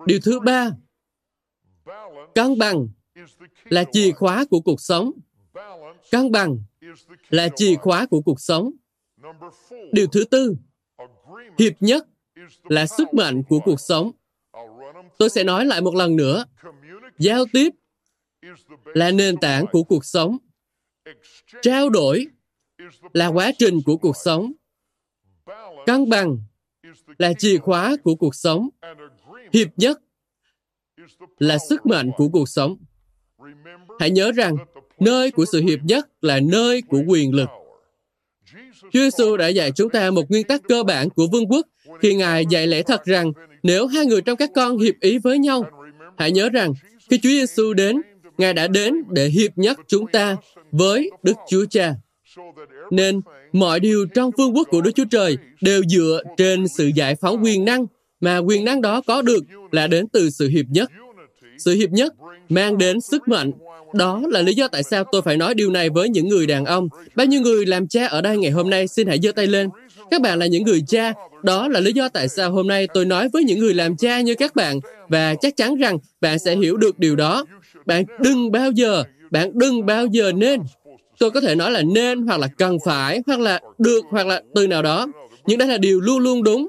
Điều 0.06 0.19
thứ 0.25 0.41
ba, 0.41 0.70
cân 2.35 2.58
bằng 2.58 2.88
là 3.64 3.85
chìa 3.93 4.12
khóa 4.12 4.44
của 4.50 4.61
cuộc 4.61 4.81
sống. 4.81 5.12
Cân 6.11 6.32
bằng 6.32 6.58
là 7.29 7.49
chìa 7.56 7.75
khóa 7.76 8.06
của 8.06 8.20
cuộc 8.20 8.41
sống. 8.41 8.70
Điều 9.93 10.06
thứ 10.06 10.25
tư, 10.25 10.55
hiệp 11.58 11.73
nhất 11.81 12.06
là 12.64 12.87
sức 12.87 13.14
mạnh 13.14 13.43
của 13.49 13.61
cuộc 13.64 13.81
sống. 13.81 14.11
Tôi 15.19 15.31
sẽ 15.31 15.44
nói 15.44 15.64
lại 15.64 15.81
một 15.81 15.94
lần 15.94 16.17
nữa. 16.17 16.44
Giao 17.19 17.44
tiếp 17.52 17.73
là 18.85 19.11
nền 19.11 19.37
tảng 19.37 19.64
của 19.73 19.82
cuộc 19.82 20.05
sống. 20.05 20.38
Trao 21.62 21.91
đổi 21.91 22.26
là 23.12 23.26
quá 23.26 23.52
trình 23.58 23.81
của 23.85 23.97
cuộc 23.97 24.17
sống. 24.17 24.52
Cân 25.87 26.08
bằng 26.08 26.38
là 27.19 27.32
chìa 27.38 27.58
khóa 27.58 27.97
của 28.05 28.14
cuộc 28.14 28.35
sống. 28.35 28.69
Hiệp 29.52 29.69
nhất 29.76 30.00
là 31.38 31.58
sức 31.69 31.87
mạnh 31.87 32.11
của 32.17 32.29
cuộc 32.29 32.49
sống. 32.49 32.76
Hãy 33.99 34.11
nhớ 34.11 34.32
rằng, 34.32 34.56
nơi 35.00 35.31
của 35.31 35.44
sự 35.52 35.61
hiệp 35.61 35.79
nhất 35.85 36.08
là 36.20 36.41
nơi 36.41 36.82
của 36.82 37.02
quyền 37.06 37.35
lực. 37.35 37.49
Chúa 38.82 39.00
Giêsu 39.00 39.37
đã 39.37 39.49
dạy 39.49 39.73
chúng 39.73 39.91
ta 39.91 40.11
một 40.11 40.31
nguyên 40.31 40.47
tắc 40.47 40.62
cơ 40.69 40.82
bản 40.82 41.11
của 41.11 41.26
vương 41.32 41.47
quốc 41.47 41.67
khi 42.00 42.14
Ngài 42.14 42.44
dạy 42.50 42.67
lẽ 42.67 42.82
thật 42.82 43.05
rằng 43.05 43.32
nếu 43.62 43.87
hai 43.87 44.06
người 44.06 44.23
trong 44.23 44.37
các 44.37 44.50
con 44.55 44.79
hiệp 44.79 44.94
ý 45.00 45.19
với 45.19 45.38
nhau, 45.38 45.64
hãy 46.19 46.32
nhớ 46.32 46.49
rằng 46.49 46.73
khi 47.11 47.19
Chúa 47.19 47.29
Giêsu 47.29 47.73
đến, 47.73 48.00
Ngài 48.38 48.55
đã 48.55 48.69
đến 48.69 48.94
để 49.08 49.26
hiệp 49.26 49.58
nhất 49.58 49.79
chúng 49.88 50.06
ta 50.06 50.37
với 50.73 51.11
Đức 51.23 51.37
Chúa 51.49 51.64
Cha. 51.70 51.94
Nên 52.91 53.20
mọi 53.52 53.81
điều 53.81 54.06
trong 54.14 54.31
vương 54.38 54.56
quốc 54.56 54.69
của 54.70 54.81
Đức 54.81 54.91
Chúa 54.94 55.05
Trời 55.11 55.37
đều 55.61 55.82
dựa 55.88 56.23
trên 56.37 56.69
sự 56.69 56.91
giải 56.94 57.14
phóng 57.14 57.44
quyền 57.44 57.64
năng 57.64 57.87
mà 58.20 58.38
quyền 58.38 58.64
năng 58.64 58.82
đó 58.82 59.00
có 59.06 59.22
được 59.22 59.44
là 59.72 59.87
đến 59.87 60.08
từ 60.12 60.31
sự 60.31 60.49
hiệp 60.49 60.67
nhất. 60.69 60.90
Sự 61.58 61.75
hiệp 61.75 61.90
nhất 61.90 62.14
mang 62.49 62.78
đến 62.78 63.00
sức 63.00 63.28
mạnh. 63.28 63.52
Đó 63.94 64.22
là 64.28 64.43
lý 64.43 64.55
do 64.55 64.69
tại 64.69 64.82
sao 64.82 65.05
tôi 65.12 65.22
phải 65.22 65.37
nói 65.37 65.55
điều 65.55 65.70
này 65.70 65.90
với 65.90 66.08
những 66.08 66.28
người 66.28 66.46
đàn 66.46 66.64
ông. 66.64 66.88
Bao 67.14 67.26
nhiêu 67.26 67.40
người 67.40 67.67
làm 67.67 67.88
cha 67.88 68.06
ở 68.06 68.20
đây 68.20 68.38
ngày 68.38 68.50
hôm 68.50 68.70
nay 68.70 68.88
xin 68.88 69.06
hãy 69.06 69.19
giơ 69.22 69.32
tay 69.32 69.46
lên. 69.46 69.69
Các 70.11 70.20
bạn 70.20 70.38
là 70.38 70.46
những 70.46 70.62
người 70.62 70.82
cha. 70.88 71.12
Đó 71.43 71.69
là 71.69 71.81
lý 71.81 71.93
do 71.93 72.08
tại 72.08 72.28
sao 72.28 72.52
hôm 72.52 72.69
nay 72.69 72.88
tôi 72.94 73.05
nói 73.05 73.28
với 73.32 73.44
những 73.44 73.58
người 73.58 73.75
làm 73.75 73.96
cha 73.96 74.20
như 74.20 74.34
các 74.34 74.56
bạn 74.56 74.81
và 75.08 75.34
chắc 75.34 75.56
chắn 75.56 75.76
rằng 75.76 75.99
bạn 76.20 76.38
sẽ 76.38 76.56
hiểu 76.56 76.76
được 76.76 76.99
điều 76.99 77.16
đó. 77.16 77.44
Bạn 77.87 78.05
đừng 78.20 78.52
bao 78.52 78.70
giờ, 78.70 79.05
bạn 79.31 79.50
đừng 79.55 79.87
bao 79.87 80.06
giờ 80.06 80.32
nên. 80.32 80.61
Tôi 81.19 81.31
có 81.31 81.40
thể 81.40 81.55
nói 81.55 81.70
là 81.70 81.82
nên 81.82 82.23
hoặc 82.23 82.40
là 82.40 82.49
cần 82.58 82.78
phải 82.84 83.20
hoặc 83.26 83.40
là 83.40 83.61
được 83.78 84.05
hoặc 84.11 84.26
là 84.26 84.43
từ 84.55 84.66
nào 84.66 84.82
đó. 84.82 85.06
Nhưng 85.46 85.58
đây 85.58 85.69
là 85.69 85.78
điều 85.78 86.00
luôn 86.00 86.19
luôn 86.19 86.43
đúng. 86.43 86.69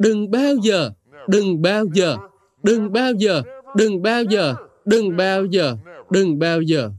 đừng 0.00 0.30
bao 0.30 0.54
giờ, 0.62 0.90
đừng 1.28 1.62
bao 1.62 1.84
giờ, 1.94 2.16
đừng 2.62 2.92
bao 2.92 3.12
giờ, 3.12 3.42
đừng 3.76 4.02
bao 4.02 4.24
giờ, 4.24 4.54
đừng 4.84 5.16
bao 5.16 5.44
giờ, 5.44 5.76
đừng 6.10 6.38
bao 6.38 6.62
giờ. 6.62 6.90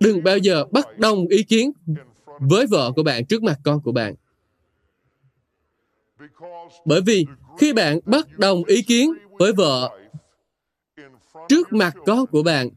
Đừng 0.00 0.24
bao 0.24 0.38
giờ 0.38 0.64
bất 0.70 0.98
đồng 0.98 1.26
ý 1.26 1.42
kiến 1.42 1.72
với 2.40 2.66
vợ 2.66 2.92
của 2.96 3.02
bạn 3.02 3.26
trước 3.26 3.42
mặt 3.42 3.58
con 3.64 3.80
của 3.80 3.92
bạn. 3.92 4.14
Bởi 6.84 7.00
vì 7.00 7.26
khi 7.58 7.72
bạn 7.72 7.98
bất 8.06 8.38
đồng 8.38 8.64
ý 8.64 8.82
kiến 8.82 9.12
với 9.38 9.52
vợ 9.52 9.98
trước 11.48 11.72
mặt 11.72 11.94
con 12.06 12.26
của 12.26 12.42
bạn, 12.42 12.68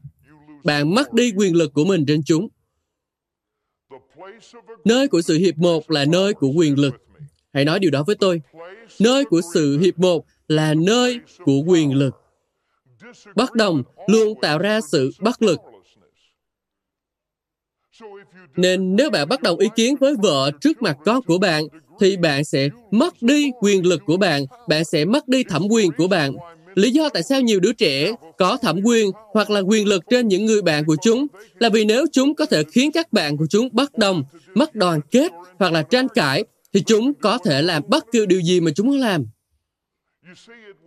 bạn 0.64 0.94
mất 0.94 1.12
đi 1.12 1.32
quyền 1.36 1.56
lực 1.56 1.72
của 1.72 1.84
mình 1.84 2.04
trên 2.06 2.22
chúng. 2.22 2.48
Nơi 4.84 5.08
của 5.08 5.22
sự 5.22 5.36
hiệp 5.36 5.58
một 5.58 5.90
là 5.90 6.04
nơi 6.04 6.34
của 6.34 6.48
quyền 6.56 6.78
lực. 6.78 6.94
Hãy 7.52 7.64
nói 7.64 7.78
điều 7.78 7.90
đó 7.90 8.04
với 8.06 8.16
tôi. 8.16 8.42
Nơi 9.00 9.24
của 9.24 9.40
sự 9.54 9.78
hiệp 9.78 9.98
một 9.98 10.24
là 10.48 10.74
nơi 10.74 11.20
của 11.44 11.62
quyền 11.66 11.94
lực. 11.94 12.14
Bất 13.34 13.54
đồng 13.54 13.82
luôn 14.06 14.40
tạo 14.42 14.58
ra 14.58 14.80
sự 14.80 15.10
bất 15.20 15.42
lực. 15.42 15.60
Nên 18.56 18.96
nếu 18.96 19.10
bạn 19.10 19.28
bất 19.28 19.42
đồng 19.42 19.58
ý 19.58 19.68
kiến 19.76 19.96
với 20.00 20.14
vợ 20.22 20.50
trước 20.60 20.82
mặt 20.82 20.96
con 21.04 21.22
của 21.22 21.38
bạn, 21.38 21.64
thì 22.00 22.16
bạn 22.16 22.44
sẽ 22.44 22.68
mất 22.90 23.22
đi 23.22 23.50
quyền 23.60 23.86
lực 23.86 24.02
của 24.06 24.16
bạn, 24.16 24.44
bạn 24.68 24.84
sẽ 24.84 25.04
mất 25.04 25.28
đi 25.28 25.44
thẩm 25.44 25.66
quyền 25.70 25.90
của 25.92 26.08
bạn. 26.08 26.32
Lý 26.74 26.90
do 26.90 27.08
tại 27.08 27.22
sao 27.22 27.40
nhiều 27.40 27.60
đứa 27.60 27.72
trẻ 27.72 28.12
có 28.38 28.56
thẩm 28.56 28.80
quyền 28.84 29.10
hoặc 29.32 29.50
là 29.50 29.60
quyền 29.60 29.86
lực 29.88 30.04
trên 30.10 30.28
những 30.28 30.46
người 30.46 30.62
bạn 30.62 30.84
của 30.84 30.96
chúng 31.02 31.26
là 31.58 31.68
vì 31.68 31.84
nếu 31.84 32.06
chúng 32.12 32.34
có 32.34 32.46
thể 32.46 32.62
khiến 32.72 32.92
các 32.92 33.12
bạn 33.12 33.36
của 33.36 33.46
chúng 33.50 33.68
bất 33.72 33.98
đồng, 33.98 34.22
mất 34.54 34.74
đoàn 34.74 35.00
kết 35.10 35.32
hoặc 35.58 35.72
là 35.72 35.82
tranh 35.82 36.08
cãi, 36.08 36.44
thì 36.72 36.82
chúng 36.86 37.14
có 37.14 37.38
thể 37.44 37.62
làm 37.62 37.82
bất 37.88 38.04
cứ 38.12 38.26
điều 38.26 38.40
gì 38.40 38.60
mà 38.60 38.70
chúng 38.74 38.86
muốn 38.86 38.98
làm. 38.98 39.26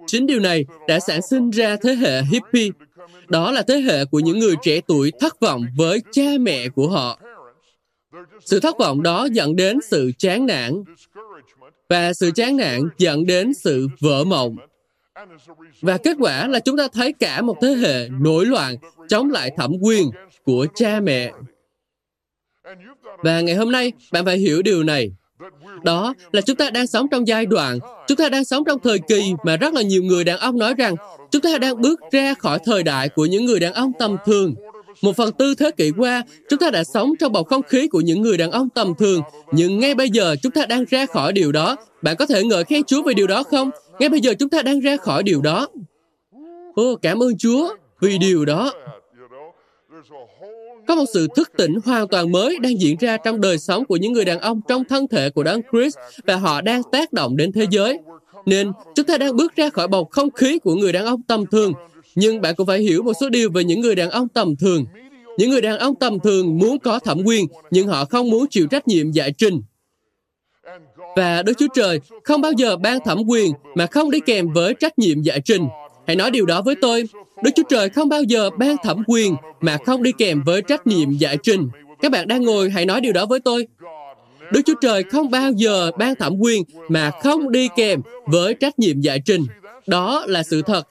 Chính 0.08 0.26
điều 0.26 0.40
này 0.40 0.66
đã 0.88 1.00
sản 1.00 1.22
sinh 1.22 1.50
ra 1.50 1.78
thế 1.82 1.96
hệ 1.96 2.22
hippie. 2.22 2.70
Đó 3.28 3.52
là 3.52 3.62
thế 3.62 3.76
hệ 3.76 4.06
của 4.06 4.20
những 4.20 4.40
người 4.40 4.56
trẻ 4.62 4.82
tuổi 4.88 5.12
thất 5.20 5.40
vọng 5.40 5.66
với 5.78 6.00
cha 6.12 6.32
mẹ 6.40 6.70
của 6.70 6.88
họ. 6.88 7.20
Sự 8.46 8.60
thất 8.60 8.76
vọng 8.80 9.04
đó 9.04 9.28
dẫn 9.32 9.56
đến 9.56 9.80
sự 9.90 10.12
chán 10.18 10.46
nản, 10.46 10.84
và 11.90 12.14
sự 12.14 12.32
chán 12.36 12.58
nản 12.58 12.82
dẫn 12.98 13.26
đến 13.26 13.54
sự 13.54 13.88
vỡ 14.00 14.24
mộng. 14.24 14.56
Và 15.82 15.98
kết 15.98 16.18
quả 16.20 16.48
là 16.48 16.60
chúng 16.60 16.78
ta 16.78 16.88
thấy 16.94 17.14
cả 17.14 17.42
một 17.42 17.58
thế 17.62 17.68
hệ 17.68 18.10
nổi 18.10 18.46
loạn 18.46 18.76
chống 19.10 19.30
lại 19.32 19.52
thẩm 19.58 19.72
quyền 19.82 20.12
của 20.44 20.68
cha 20.76 21.00
mẹ. 21.00 21.32
Và 23.24 23.42
ngày 23.42 23.56
hôm 23.56 23.72
nay, 23.72 23.92
bạn 24.12 24.26
phải 24.26 24.38
hiểu 24.38 24.62
điều 24.62 24.84
này. 24.84 25.12
Đó 25.84 26.14
là 26.32 26.42
chúng 26.42 26.56
ta 26.56 26.70
đang 26.70 26.88
sống 26.88 27.08
trong 27.12 27.28
giai 27.28 27.46
đoạn, 27.46 27.80
chúng 28.08 28.18
ta 28.18 28.30
đang 28.30 28.46
sống 28.46 28.64
trong 28.66 28.80
thời 28.80 29.00
kỳ 29.00 29.34
mà 29.44 29.58
rất 29.58 29.74
là 29.74 29.82
nhiều 29.82 30.04
người 30.04 30.24
đàn 30.24 30.40
ông 30.40 30.58
nói 30.58 30.74
rằng 30.74 30.96
chúng 31.32 31.42
ta 31.42 31.58
đang 31.58 31.82
bước 31.82 32.00
ra 32.12 32.34
khỏi 32.34 32.60
thời 32.66 32.84
đại 32.84 33.10
của 33.10 33.26
những 33.26 33.46
người 33.46 33.60
đàn 33.60 33.74
ông 33.74 33.92
tầm 34.00 34.18
thường. 34.26 34.56
Một 35.02 35.16
phần 35.16 35.32
tư 35.32 35.56
thế 35.56 35.72
kỷ 35.72 35.92
qua, 35.98 36.24
chúng 36.50 36.60
ta 36.60 36.70
đã 36.70 36.84
sống 36.84 37.14
trong 37.20 37.32
bầu 37.32 37.44
không 37.44 37.62
khí 37.64 37.88
của 37.88 38.02
những 38.02 38.22
người 38.22 38.38
đàn 38.38 38.52
ông 38.52 38.70
tầm 38.70 38.94
thường, 39.00 39.22
nhưng 39.52 39.80
ngay 39.80 39.96
bây 39.96 40.10
giờ 40.10 40.36
chúng 40.44 40.52
ta 40.52 40.66
đang 40.66 40.86
ra 40.90 41.06
khỏi 41.06 41.34
điều 41.34 41.52
đó 41.52 41.76
Bạn 42.04 42.16
có 42.16 42.26
thể 42.26 42.44
ngợi 42.44 42.64
khen 42.64 42.84
Chúa 42.84 43.04
về 43.04 43.14
điều 43.14 43.28
đó 43.28 43.44
không? 43.44 43.70
Ngay 44.00 44.10
bây 44.10 44.20
giờ 44.20 44.34
chúng 44.40 44.50
ta 44.50 44.62
đang 44.62 44.80
ra 44.80 44.98
khỏi 44.98 45.24
điều 45.24 45.42
đó. 45.42 45.68
Ô, 46.76 46.96
cảm 47.02 47.24
ơn 47.24 47.38
Chúa 47.38 47.76
vì 48.02 48.18
điều 48.18 48.46
đó. 48.46 48.72
Có 50.88 50.96
một 50.96 51.06
sự 51.14 51.28
thức 51.36 51.52
tỉnh 51.58 51.76
hoàn 51.86 52.08
toàn 52.08 52.32
mới 52.32 52.60
đang 52.60 52.82
diễn 52.82 52.98
ra 53.00 53.18
trong 53.18 53.42
đời 53.42 53.58
sống 53.58 53.86
của 53.86 53.96
những 53.96 54.14
người 54.14 54.26
đàn 54.26 54.40
ông 54.40 54.62
trong 54.68 54.84
thân 54.86 55.08
thể 55.08 55.30
của 55.30 55.44
Đấng 55.44 55.62
Christ 55.72 55.98
và 56.26 56.36
họ 56.36 56.62
đang 56.62 56.82
tác 56.92 57.14
động 57.14 57.38
đến 57.38 57.52
thế 57.52 57.66
giới. 57.72 58.00
Nên 58.46 58.72
chúng 58.96 59.06
ta 59.06 59.18
đang 59.18 59.38
bước 59.38 59.56
ra 59.56 59.70
khỏi 59.70 59.88
bầu 59.88 60.06
không 60.06 60.32
khí 60.32 60.60
của 60.60 60.76
người 60.76 60.94
đàn 60.94 61.06
ông 61.06 61.22
tầm 61.22 61.46
thường. 61.46 61.74
Nhưng 62.16 62.42
bạn 62.42 62.56
cũng 62.56 62.68
phải 62.68 62.80
hiểu 62.80 63.04
một 63.04 63.14
số 63.22 63.30
điều 63.30 63.52
về 63.52 63.64
những 63.64 63.82
người 63.82 63.96
đàn 63.96 64.10
ông 64.10 64.28
tầm 64.28 64.56
thường. 64.56 64.86
Những 65.38 65.50
người 65.50 65.62
đàn 65.62 65.78
ông 65.78 65.96
tầm 65.96 66.20
thường 66.20 66.58
muốn 66.58 66.80
có 66.80 67.00
thẩm 67.00 67.24
quyền, 67.26 67.46
nhưng 67.72 67.88
họ 67.88 68.06
không 68.06 68.30
muốn 68.30 68.48
chịu 68.50 68.68
trách 68.68 68.88
nhiệm 68.88 69.12
giải 69.12 69.32
trình. 69.32 69.62
Và 71.16 71.42
Đức 71.42 71.54
Chúa 71.58 71.68
Trời 71.76 72.00
không 72.24 72.42
bao 72.42 72.52
giờ 72.58 72.78
ban 72.78 73.00
thẩm 73.06 73.22
quyền 73.28 73.52
mà 73.76 73.86
không 73.86 74.12
đi 74.12 74.20
kèm 74.20 74.54
với 74.54 74.74
trách 74.74 75.00
nhiệm 75.00 75.22
giải 75.22 75.42
trình. 75.46 75.68
Hãy 76.08 76.16
nói 76.16 76.32
điều 76.32 76.46
đó 76.46 76.62
với 76.62 76.76
tôi. 76.82 77.04
Đức 77.44 77.52
Chúa 77.56 77.64
Trời 77.70 77.90
không 77.90 78.10
bao 78.10 78.24
giờ 78.24 78.50
ban 78.50 78.76
thẩm 78.84 79.04
quyền 79.08 79.36
mà 79.62 79.78
không 79.86 80.04
đi 80.04 80.12
kèm 80.18 80.44
với 80.44 80.62
trách 80.62 80.88
nhiệm 80.88 81.12
giải 81.12 81.38
trình. 81.44 81.70
Các 82.02 82.12
bạn 82.12 82.28
đang 82.28 82.44
ngồi, 82.44 82.70
hãy 82.70 82.86
nói 82.86 83.02
điều 83.02 83.14
đó 83.14 83.26
với 83.26 83.40
tôi. 83.40 83.68
Đức 84.52 84.62
Chúa 84.66 84.76
Trời 84.82 85.04
không 85.04 85.32
bao 85.32 85.52
giờ 85.52 85.92
ban 85.98 86.16
thẩm 86.16 86.40
quyền 86.40 86.64
mà 86.90 87.12
không 87.24 87.52
đi 87.52 87.70
kèm 87.76 88.02
với 88.26 88.54
trách 88.54 88.80
nhiệm 88.80 89.02
giải 89.02 89.22
trình. 89.26 89.46
Đó 89.88 90.24
là 90.28 90.44
sự 90.44 90.62
thật. 90.62 90.88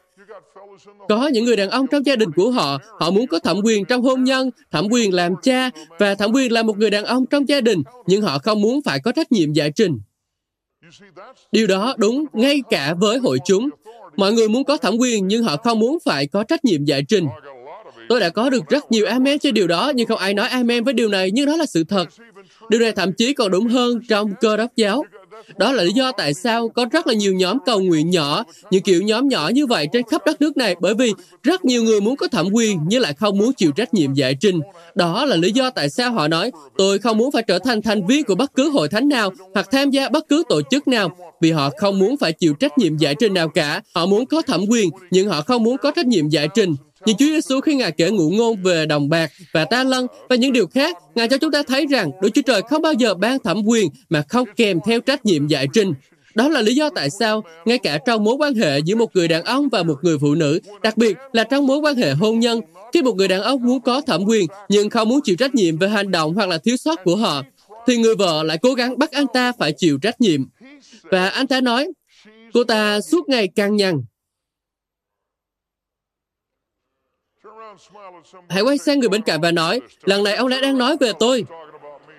Có 1.09 1.26
những 1.26 1.45
người 1.45 1.57
đàn 1.57 1.71
ông 1.71 1.87
trong 1.87 2.07
gia 2.07 2.16
đình 2.16 2.33
của 2.33 2.50
họ, 2.50 2.78
họ 3.00 3.11
muốn 3.11 3.26
có 3.26 3.38
thẩm 3.38 3.61
quyền 3.64 3.85
trong 3.85 4.02
hôn 4.02 4.25
nhân, 4.25 4.50
thẩm 4.71 4.88
quyền 4.90 5.14
làm 5.14 5.35
cha 5.42 5.71
và 5.99 6.14
thẩm 6.14 6.33
quyền 6.33 6.52
là 6.52 6.62
một 6.62 6.78
người 6.78 6.90
đàn 6.90 7.04
ông 7.04 7.26
trong 7.26 7.49
gia 7.49 7.61
đình, 7.61 7.83
nhưng 8.07 8.23
họ 8.23 8.38
không 8.38 8.61
muốn 8.61 8.81
phải 8.83 9.00
có 9.00 9.12
trách 9.12 9.33
nhiệm 9.33 9.52
giải 9.52 9.71
trình. 9.71 9.99
Điều 11.52 11.66
đó 11.66 11.95
đúng 11.99 12.25
ngay 12.33 12.62
cả 12.71 12.95
với 13.00 13.19
hội 13.19 13.38
chúng. 13.45 13.71
Mọi 14.16 14.33
người 14.33 14.49
muốn 14.49 14.64
có 14.64 14.76
thẩm 14.76 14.97
quyền 14.97 15.28
nhưng 15.28 15.42
họ 15.42 15.57
không 15.57 15.78
muốn 15.78 15.99
phải 16.04 16.26
có 16.26 16.42
trách 16.45 16.64
nhiệm 16.64 16.85
giải 16.85 17.02
trình. 17.09 17.26
Tôi 18.09 18.21
đã 18.21 18.28
có 18.28 18.50
được 18.50 18.69
rất 18.69 18.92
nhiều 18.92 19.07
amen 19.07 19.38
cho 19.38 19.50
điều 19.50 19.66
đó, 19.66 19.92
nhưng 19.95 20.07
không 20.07 20.19
ai 20.19 20.35
nói 20.35 20.49
amen 20.49 20.85
với 20.85 20.95
điều 20.95 21.09
này, 21.09 21.31
nhưng 21.31 21.47
đó 21.47 21.57
là 21.57 21.66
sự 21.66 21.85
thật. 21.85 22.09
Điều 22.69 22.81
này 22.81 22.92
thậm 22.92 23.12
chí 23.12 23.35
còn 23.35 23.50
đúng 23.50 23.69
hơn 23.69 24.00
trong 24.09 24.33
cơ 24.40 24.57
đốc 24.57 24.76
giáo. 24.76 25.04
Đó 25.56 25.72
là 25.72 25.82
lý 25.82 25.92
do 25.92 26.12
tại 26.12 26.34
sao 26.34 26.68
có 26.68 26.87
rất 26.92 27.06
là 27.06 27.14
nhiều 27.14 27.34
nhóm 27.34 27.58
cầu 27.66 27.80
nguyện 27.80 28.11
nhỏ, 28.11 28.44
những 28.70 28.82
kiểu 28.82 29.02
nhóm 29.02 29.28
nhỏ 29.28 29.50
như 29.54 29.66
vậy 29.66 29.87
trên 29.92 30.02
khắp 30.11 30.22
đất 30.26 30.40
nước 30.40 30.56
này, 30.56 30.76
bởi 30.80 30.94
vì 30.94 31.12
rất 31.42 31.64
nhiều 31.64 31.84
người 31.84 32.00
muốn 32.00 32.16
có 32.16 32.28
thẩm 32.28 32.49
quyền 32.52 32.78
nhưng 32.87 33.02
lại 33.02 33.14
không 33.14 33.38
muốn 33.38 33.52
chịu 33.52 33.72
trách 33.72 33.94
nhiệm 33.94 34.14
giải 34.14 34.34
trình. 34.40 34.61
Đó 34.94 35.25
là 35.25 35.37
lý 35.37 35.52
do 35.52 35.70
tại 35.70 35.90
sao 35.90 36.12
họ 36.12 36.28
nói, 36.28 36.50
tôi 36.76 36.99
không 36.99 37.18
muốn 37.18 37.32
phải 37.32 37.42
trở 37.42 37.58
thành 37.58 37.82
thành 37.82 38.06
viên 38.06 38.25
của 38.25 38.34
bất 38.34 38.54
cứ 38.54 38.70
hội 38.70 38.88
thánh 38.88 39.08
nào 39.08 39.30
hoặc 39.54 39.68
tham 39.70 39.90
gia 39.90 40.08
bất 40.08 40.28
cứ 40.28 40.42
tổ 40.49 40.62
chức 40.70 40.88
nào, 40.88 41.16
vì 41.40 41.50
họ 41.50 41.70
không 41.76 41.99
muốn 41.99 42.16
phải 42.16 42.32
chịu 42.32 42.54
trách 42.54 42.78
nhiệm 42.78 42.96
giải 42.96 43.14
trình 43.14 43.34
nào 43.34 43.49
cả. 43.49 43.82
Họ 43.94 44.06
muốn 44.06 44.26
có 44.26 44.42
thẩm 44.42 44.64
quyền, 44.68 44.90
nhưng 45.11 45.28
họ 45.28 45.40
không 45.40 45.62
muốn 45.62 45.76
có 45.78 45.90
trách 45.90 46.06
nhiệm 46.06 46.28
giải 46.28 46.49
trình. 46.54 46.75
Nhưng 47.06 47.16
Chúa 47.16 47.26
Giêsu 47.26 47.61
khi 47.61 47.75
Ngài 47.75 47.92
kể 47.92 48.11
ngụ 48.11 48.30
ngôn 48.30 48.62
về 48.62 48.87
đồng 48.87 49.09
bạc 49.09 49.30
và 49.52 49.64
ta 49.64 49.85
lân 49.85 50.06
và 50.28 50.37
những 50.37 50.52
điều 50.52 50.66
khác, 50.66 50.97
Ngài 51.14 51.28
cho 51.28 51.37
chúng 51.37 51.50
ta 51.50 51.62
thấy 51.62 51.87
rằng 51.87 52.11
Đức 52.23 52.28
Chúa 52.35 52.42
Trời 52.42 52.62
không 52.62 52.82
bao 52.82 52.92
giờ 52.92 53.14
ban 53.14 53.38
thẩm 53.38 53.62
quyền 53.66 53.88
mà 54.09 54.23
không 54.28 54.49
kèm 54.56 54.78
theo 54.87 55.00
trách 55.00 55.26
nhiệm 55.26 55.47
giải 55.47 55.66
trình. 55.75 55.92
Đó 56.35 56.49
là 56.49 56.62
lý 56.62 56.75
do 56.75 56.90
tại 56.94 57.11
sao, 57.11 57.44
ngay 57.64 57.78
cả 57.78 57.99
trong 58.06 58.25
mối 58.25 58.35
quan 58.35 58.54
hệ 58.54 58.78
giữa 58.78 58.94
một 58.94 59.16
người 59.16 59.28
đàn 59.28 59.44
ông 59.44 59.68
và 59.68 59.82
một 59.82 59.97
người 60.02 60.18
phụ 60.18 60.35
nữ, 60.35 60.61
đặc 60.82 60.97
biệt 60.97 61.16
là 61.32 61.44
trong 61.44 61.66
mối 61.66 61.78
quan 61.78 61.97
hệ 61.97 62.12
hôn 62.12 62.40
nhân, 62.40 62.61
khi 62.92 63.02
một 63.02 63.16
người 63.16 63.28
đàn 63.28 63.42
ông 63.42 63.62
muốn 63.62 63.80
có 63.80 64.00
thẩm 64.00 64.25
quyền 64.25 64.47
nhưng 64.68 64.90
không 64.90 65.09
muốn 65.09 65.21
chịu 65.25 65.37
trách 65.37 65.54
nhiệm 65.54 65.78
về 65.78 65.88
hành 65.88 66.11
động 66.11 66.35
hoặc 66.35 66.49
là 66.49 66.59
thiếu 66.59 66.76
sót 66.76 67.04
của 67.04 67.16
họ, 67.16 67.42
thì 67.87 67.97
người 67.97 68.14
vợ 68.14 68.42
lại 68.42 68.59
cố 68.62 68.75
gắng 68.75 68.99
bắt 68.99 69.12
anh 69.12 69.26
ta 69.35 69.52
phải 69.59 69.73
chịu 69.73 69.99
trách 70.02 70.21
nhiệm. 70.21 70.40
Và 71.02 71.28
anh 71.28 71.47
ta 71.47 71.61
nói, 71.61 71.88
cô 72.54 72.64
ta 72.64 73.00
suốt 73.00 73.28
ngày 73.28 73.49
càng 73.54 73.76
nhằn, 73.76 73.94
Hãy 78.49 78.62
quay 78.62 78.79
sang 78.79 79.00
người 79.00 79.09
bên 79.09 79.23
cạnh 79.23 79.41
và 79.41 79.50
nói, 79.50 79.81
lần 80.05 80.25
này 80.25 80.35
ông 80.35 80.49
ấy 80.49 80.61
đang 80.61 80.79
nói 80.79 80.97
về 81.00 81.12
tôi. 81.19 81.45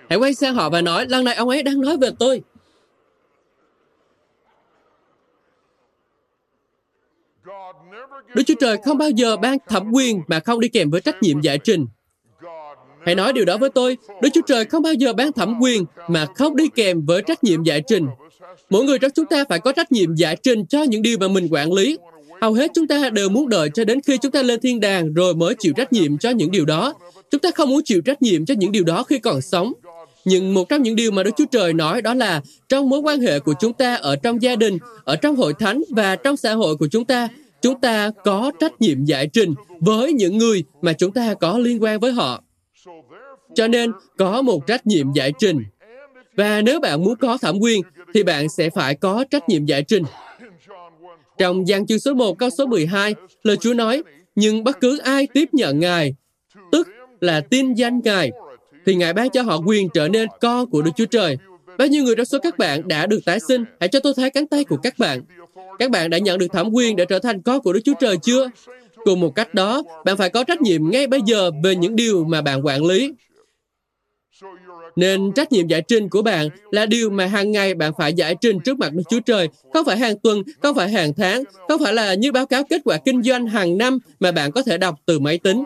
Hãy 0.08 0.18
quay 0.18 0.34
sang 0.34 0.54
họ 0.54 0.70
và 0.70 0.80
nói, 0.80 1.06
lần 1.08 1.24
này 1.24 1.34
ông 1.34 1.48
ấy 1.48 1.62
đang 1.62 1.80
nói 1.80 1.96
về 1.96 2.10
tôi. 2.18 2.42
Đức 8.34 8.42
Chúa 8.46 8.54
Trời 8.60 8.76
không 8.84 8.98
bao 8.98 9.10
giờ 9.10 9.36
ban 9.36 9.58
thẩm 9.68 9.92
quyền 9.92 10.22
mà 10.26 10.40
không 10.40 10.60
đi 10.60 10.68
kèm 10.68 10.90
với 10.90 11.00
trách 11.00 11.22
nhiệm 11.22 11.40
giải 11.40 11.58
trình. 11.58 11.86
Hãy 13.06 13.14
nói 13.14 13.32
điều 13.32 13.44
đó 13.44 13.56
với 13.56 13.70
tôi. 13.70 13.96
Đức 14.22 14.28
Chúa 14.34 14.40
Trời 14.46 14.64
không 14.64 14.82
bao 14.82 14.94
giờ 14.94 15.12
ban 15.12 15.32
thẩm 15.32 15.58
quyền 15.60 15.84
mà 16.08 16.26
không 16.34 16.56
đi 16.56 16.68
kèm 16.74 17.06
với 17.06 17.22
trách 17.22 17.44
nhiệm 17.44 17.62
giải 17.62 17.82
trình. 17.86 18.06
Mỗi 18.70 18.84
người 18.84 18.98
trong 18.98 19.10
chúng 19.10 19.26
ta 19.26 19.44
phải 19.48 19.58
có 19.58 19.72
trách 19.72 19.92
nhiệm 19.92 20.14
giải 20.14 20.36
trình 20.42 20.66
cho 20.66 20.82
những 20.82 21.02
điều 21.02 21.18
mà 21.18 21.28
mình 21.28 21.48
quản 21.50 21.72
lý. 21.72 21.98
Hầu 22.44 22.52
hết 22.52 22.70
chúng 22.74 22.88
ta 22.88 23.10
đều 23.10 23.28
muốn 23.28 23.48
đợi 23.48 23.70
cho 23.74 23.84
đến 23.84 24.00
khi 24.00 24.18
chúng 24.18 24.32
ta 24.32 24.42
lên 24.42 24.60
thiên 24.60 24.80
đàng 24.80 25.14
rồi 25.14 25.34
mới 25.34 25.54
chịu 25.58 25.72
trách 25.76 25.92
nhiệm 25.92 26.18
cho 26.18 26.30
những 26.30 26.50
điều 26.50 26.64
đó. 26.64 26.94
Chúng 27.30 27.40
ta 27.40 27.50
không 27.54 27.70
muốn 27.70 27.82
chịu 27.84 28.00
trách 28.02 28.22
nhiệm 28.22 28.46
cho 28.46 28.54
những 28.58 28.72
điều 28.72 28.84
đó 28.84 29.02
khi 29.02 29.18
còn 29.18 29.40
sống. 29.40 29.72
Nhưng 30.24 30.54
một 30.54 30.68
trong 30.68 30.82
những 30.82 30.96
điều 30.96 31.10
mà 31.10 31.22
Đức 31.22 31.30
Chúa 31.36 31.44
Trời 31.50 31.72
nói 31.72 32.02
đó 32.02 32.14
là 32.14 32.42
trong 32.68 32.88
mối 32.88 33.00
quan 33.00 33.20
hệ 33.20 33.40
của 33.40 33.54
chúng 33.60 33.72
ta 33.72 33.94
ở 33.94 34.16
trong 34.16 34.42
gia 34.42 34.56
đình, 34.56 34.78
ở 35.04 35.16
trong 35.16 35.36
hội 35.36 35.54
thánh 35.58 35.82
và 35.90 36.16
trong 36.16 36.36
xã 36.36 36.54
hội 36.54 36.76
của 36.76 36.86
chúng 36.90 37.04
ta, 37.04 37.28
chúng 37.62 37.80
ta 37.80 38.10
có 38.24 38.52
trách 38.60 38.80
nhiệm 38.80 39.04
giải 39.04 39.26
trình 39.26 39.54
với 39.80 40.12
những 40.12 40.38
người 40.38 40.64
mà 40.82 40.92
chúng 40.92 41.12
ta 41.12 41.34
có 41.34 41.58
liên 41.58 41.82
quan 41.82 42.00
với 42.00 42.12
họ. 42.12 42.42
Cho 43.54 43.68
nên, 43.68 43.92
có 44.18 44.42
một 44.42 44.66
trách 44.66 44.86
nhiệm 44.86 45.12
giải 45.12 45.32
trình. 45.38 45.64
Và 46.36 46.60
nếu 46.60 46.80
bạn 46.80 47.04
muốn 47.04 47.16
có 47.16 47.38
thẩm 47.38 47.58
quyền, 47.58 47.82
thì 48.14 48.22
bạn 48.22 48.48
sẽ 48.48 48.70
phải 48.70 48.94
có 48.94 49.24
trách 49.30 49.48
nhiệm 49.48 49.66
giải 49.66 49.82
trình. 49.82 50.02
Trong 51.38 51.68
gian 51.68 51.86
chương 51.86 51.98
số 51.98 52.14
1 52.14 52.38
câu 52.38 52.50
số 52.50 52.66
12, 52.66 53.14
lời 53.42 53.56
Chúa 53.56 53.74
nói, 53.74 54.02
nhưng 54.34 54.64
bất 54.64 54.80
cứ 54.80 54.98
ai 54.98 55.28
tiếp 55.34 55.48
nhận 55.52 55.78
Ngài, 55.80 56.14
tức 56.72 56.88
là 57.20 57.40
tin 57.40 57.74
danh 57.74 58.00
Ngài, 58.04 58.30
thì 58.86 58.94
Ngài 58.94 59.12
ban 59.12 59.30
cho 59.30 59.42
họ 59.42 59.60
quyền 59.66 59.88
trở 59.94 60.08
nên 60.08 60.28
con 60.40 60.70
của 60.70 60.82
Đức 60.82 60.90
Chúa 60.96 61.04
Trời. 61.04 61.38
Bao 61.78 61.88
nhiêu 61.88 62.04
người 62.04 62.16
trong 62.16 62.24
số 62.24 62.38
các 62.42 62.58
bạn 62.58 62.88
đã 62.88 63.06
được 63.06 63.20
tái 63.24 63.40
sinh? 63.48 63.64
Hãy 63.80 63.88
cho 63.88 64.00
tôi 64.00 64.12
thấy 64.16 64.30
cánh 64.30 64.46
tay 64.46 64.64
của 64.64 64.76
các 64.76 64.98
bạn. 64.98 65.22
Các 65.78 65.90
bạn 65.90 66.10
đã 66.10 66.18
nhận 66.18 66.38
được 66.38 66.52
thẩm 66.52 66.70
quyền 66.72 66.96
để 66.96 67.04
trở 67.04 67.18
thành 67.18 67.42
con 67.42 67.60
của 67.60 67.72
Đức 67.72 67.80
Chúa 67.84 67.94
Trời 68.00 68.16
chưa? 68.22 68.50
Cùng 69.04 69.20
một 69.20 69.34
cách 69.34 69.54
đó, 69.54 69.82
bạn 70.04 70.16
phải 70.16 70.30
có 70.30 70.44
trách 70.44 70.62
nhiệm 70.62 70.90
ngay 70.90 71.06
bây 71.06 71.20
giờ 71.26 71.50
về 71.64 71.76
những 71.76 71.96
điều 71.96 72.24
mà 72.24 72.42
bạn 72.42 72.66
quản 72.66 72.84
lý. 72.84 73.12
Nên 74.96 75.32
trách 75.32 75.52
nhiệm 75.52 75.66
giải 75.66 75.82
trình 75.82 76.08
của 76.08 76.22
bạn 76.22 76.48
là 76.70 76.86
điều 76.86 77.10
mà 77.10 77.26
hàng 77.26 77.52
ngày 77.52 77.74
bạn 77.74 77.92
phải 77.98 78.12
giải 78.12 78.36
trình 78.40 78.60
trước 78.60 78.78
mặt 78.78 78.92
Đức 78.92 79.02
Chúa 79.10 79.20
Trời, 79.20 79.48
không 79.72 79.86
phải 79.86 79.98
hàng 79.98 80.18
tuần, 80.18 80.42
không 80.62 80.76
phải 80.76 80.88
hàng 80.88 81.12
tháng, 81.14 81.42
không 81.68 81.80
phải 81.84 81.92
là 81.92 82.14
như 82.14 82.32
báo 82.32 82.46
cáo 82.46 82.64
kết 82.64 82.80
quả 82.84 82.98
kinh 83.04 83.22
doanh 83.22 83.46
hàng 83.46 83.78
năm 83.78 83.98
mà 84.20 84.32
bạn 84.32 84.52
có 84.52 84.62
thể 84.62 84.78
đọc 84.78 84.94
từ 85.06 85.18
máy 85.18 85.38
tính. 85.38 85.64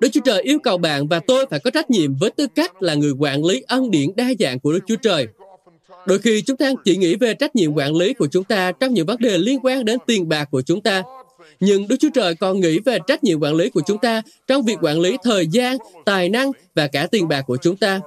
Đức 0.00 0.08
Chúa 0.12 0.20
Trời 0.24 0.42
yêu 0.42 0.58
cầu 0.58 0.78
bạn 0.78 1.08
và 1.08 1.20
tôi 1.26 1.46
phải 1.50 1.60
có 1.60 1.70
trách 1.70 1.90
nhiệm 1.90 2.14
với 2.14 2.30
tư 2.30 2.46
cách 2.54 2.82
là 2.82 2.94
người 2.94 3.12
quản 3.18 3.44
lý 3.44 3.62
ân 3.66 3.90
điển 3.90 4.10
đa 4.16 4.32
dạng 4.38 4.60
của 4.60 4.72
Đức 4.72 4.80
Chúa 4.86 4.96
Trời. 4.96 5.26
Đôi 6.06 6.18
khi 6.18 6.42
chúng 6.42 6.56
ta 6.56 6.72
chỉ 6.84 6.96
nghĩ 6.96 7.14
về 7.14 7.34
trách 7.34 7.56
nhiệm 7.56 7.74
quản 7.74 7.96
lý 7.96 8.14
của 8.14 8.26
chúng 8.30 8.44
ta 8.44 8.72
trong 8.72 8.94
những 8.94 9.06
vấn 9.06 9.20
đề 9.20 9.38
liên 9.38 9.58
quan 9.62 9.84
đến 9.84 9.98
tiền 10.06 10.28
bạc 10.28 10.48
của 10.50 10.62
chúng 10.62 10.80
ta. 10.80 11.02
Nhưng 11.60 11.88
Đức 11.88 11.96
Chúa 12.00 12.08
Trời 12.14 12.34
còn 12.34 12.60
nghĩ 12.60 12.78
về 12.78 12.98
trách 13.06 13.24
nhiệm 13.24 13.40
quản 13.40 13.54
lý 13.54 13.70
của 13.70 13.82
chúng 13.86 13.98
ta 13.98 14.22
trong 14.46 14.62
việc 14.62 14.76
quản 14.82 15.00
lý 15.00 15.16
thời 15.22 15.46
gian, 15.46 15.76
tài 16.04 16.28
năng 16.28 16.50
và 16.74 16.86
cả 16.86 17.06
tiền 17.10 17.28
bạc 17.28 17.42
của 17.42 17.56
chúng 17.56 17.76
ta. 17.76 18.00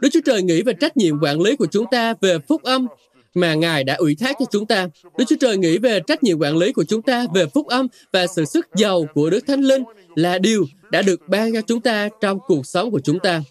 Đức 0.00 0.08
Chúa 0.12 0.20
Trời 0.24 0.42
nghĩ 0.42 0.62
về 0.62 0.72
trách 0.72 0.96
nhiệm 0.96 1.22
quản 1.22 1.40
lý 1.40 1.56
của 1.56 1.66
chúng 1.66 1.86
ta 1.90 2.14
về 2.20 2.38
phúc 2.38 2.62
âm 2.62 2.86
mà 3.34 3.54
Ngài 3.54 3.84
đã 3.84 3.94
ủy 3.94 4.14
thác 4.14 4.36
cho 4.38 4.44
chúng 4.50 4.66
ta. 4.66 4.88
Đức 5.18 5.24
Chúa 5.28 5.36
Trời 5.40 5.56
nghĩ 5.56 5.78
về 5.78 6.00
trách 6.06 6.22
nhiệm 6.22 6.38
quản 6.38 6.56
lý 6.56 6.72
của 6.72 6.84
chúng 6.84 7.02
ta 7.02 7.26
về 7.34 7.46
phúc 7.46 7.66
âm 7.66 7.86
và 8.12 8.26
sự 8.26 8.44
sức 8.44 8.66
giàu 8.76 9.06
của 9.14 9.30
Đức 9.30 9.46
Thánh 9.46 9.60
Linh 9.60 9.82
là 10.14 10.38
điều 10.38 10.66
đã 10.90 11.02
được 11.02 11.28
ban 11.28 11.52
cho 11.52 11.60
chúng 11.60 11.80
ta 11.80 12.08
trong 12.20 12.38
cuộc 12.46 12.66
sống 12.66 12.90
của 12.90 13.00
chúng 13.00 13.18
ta. 13.18 13.42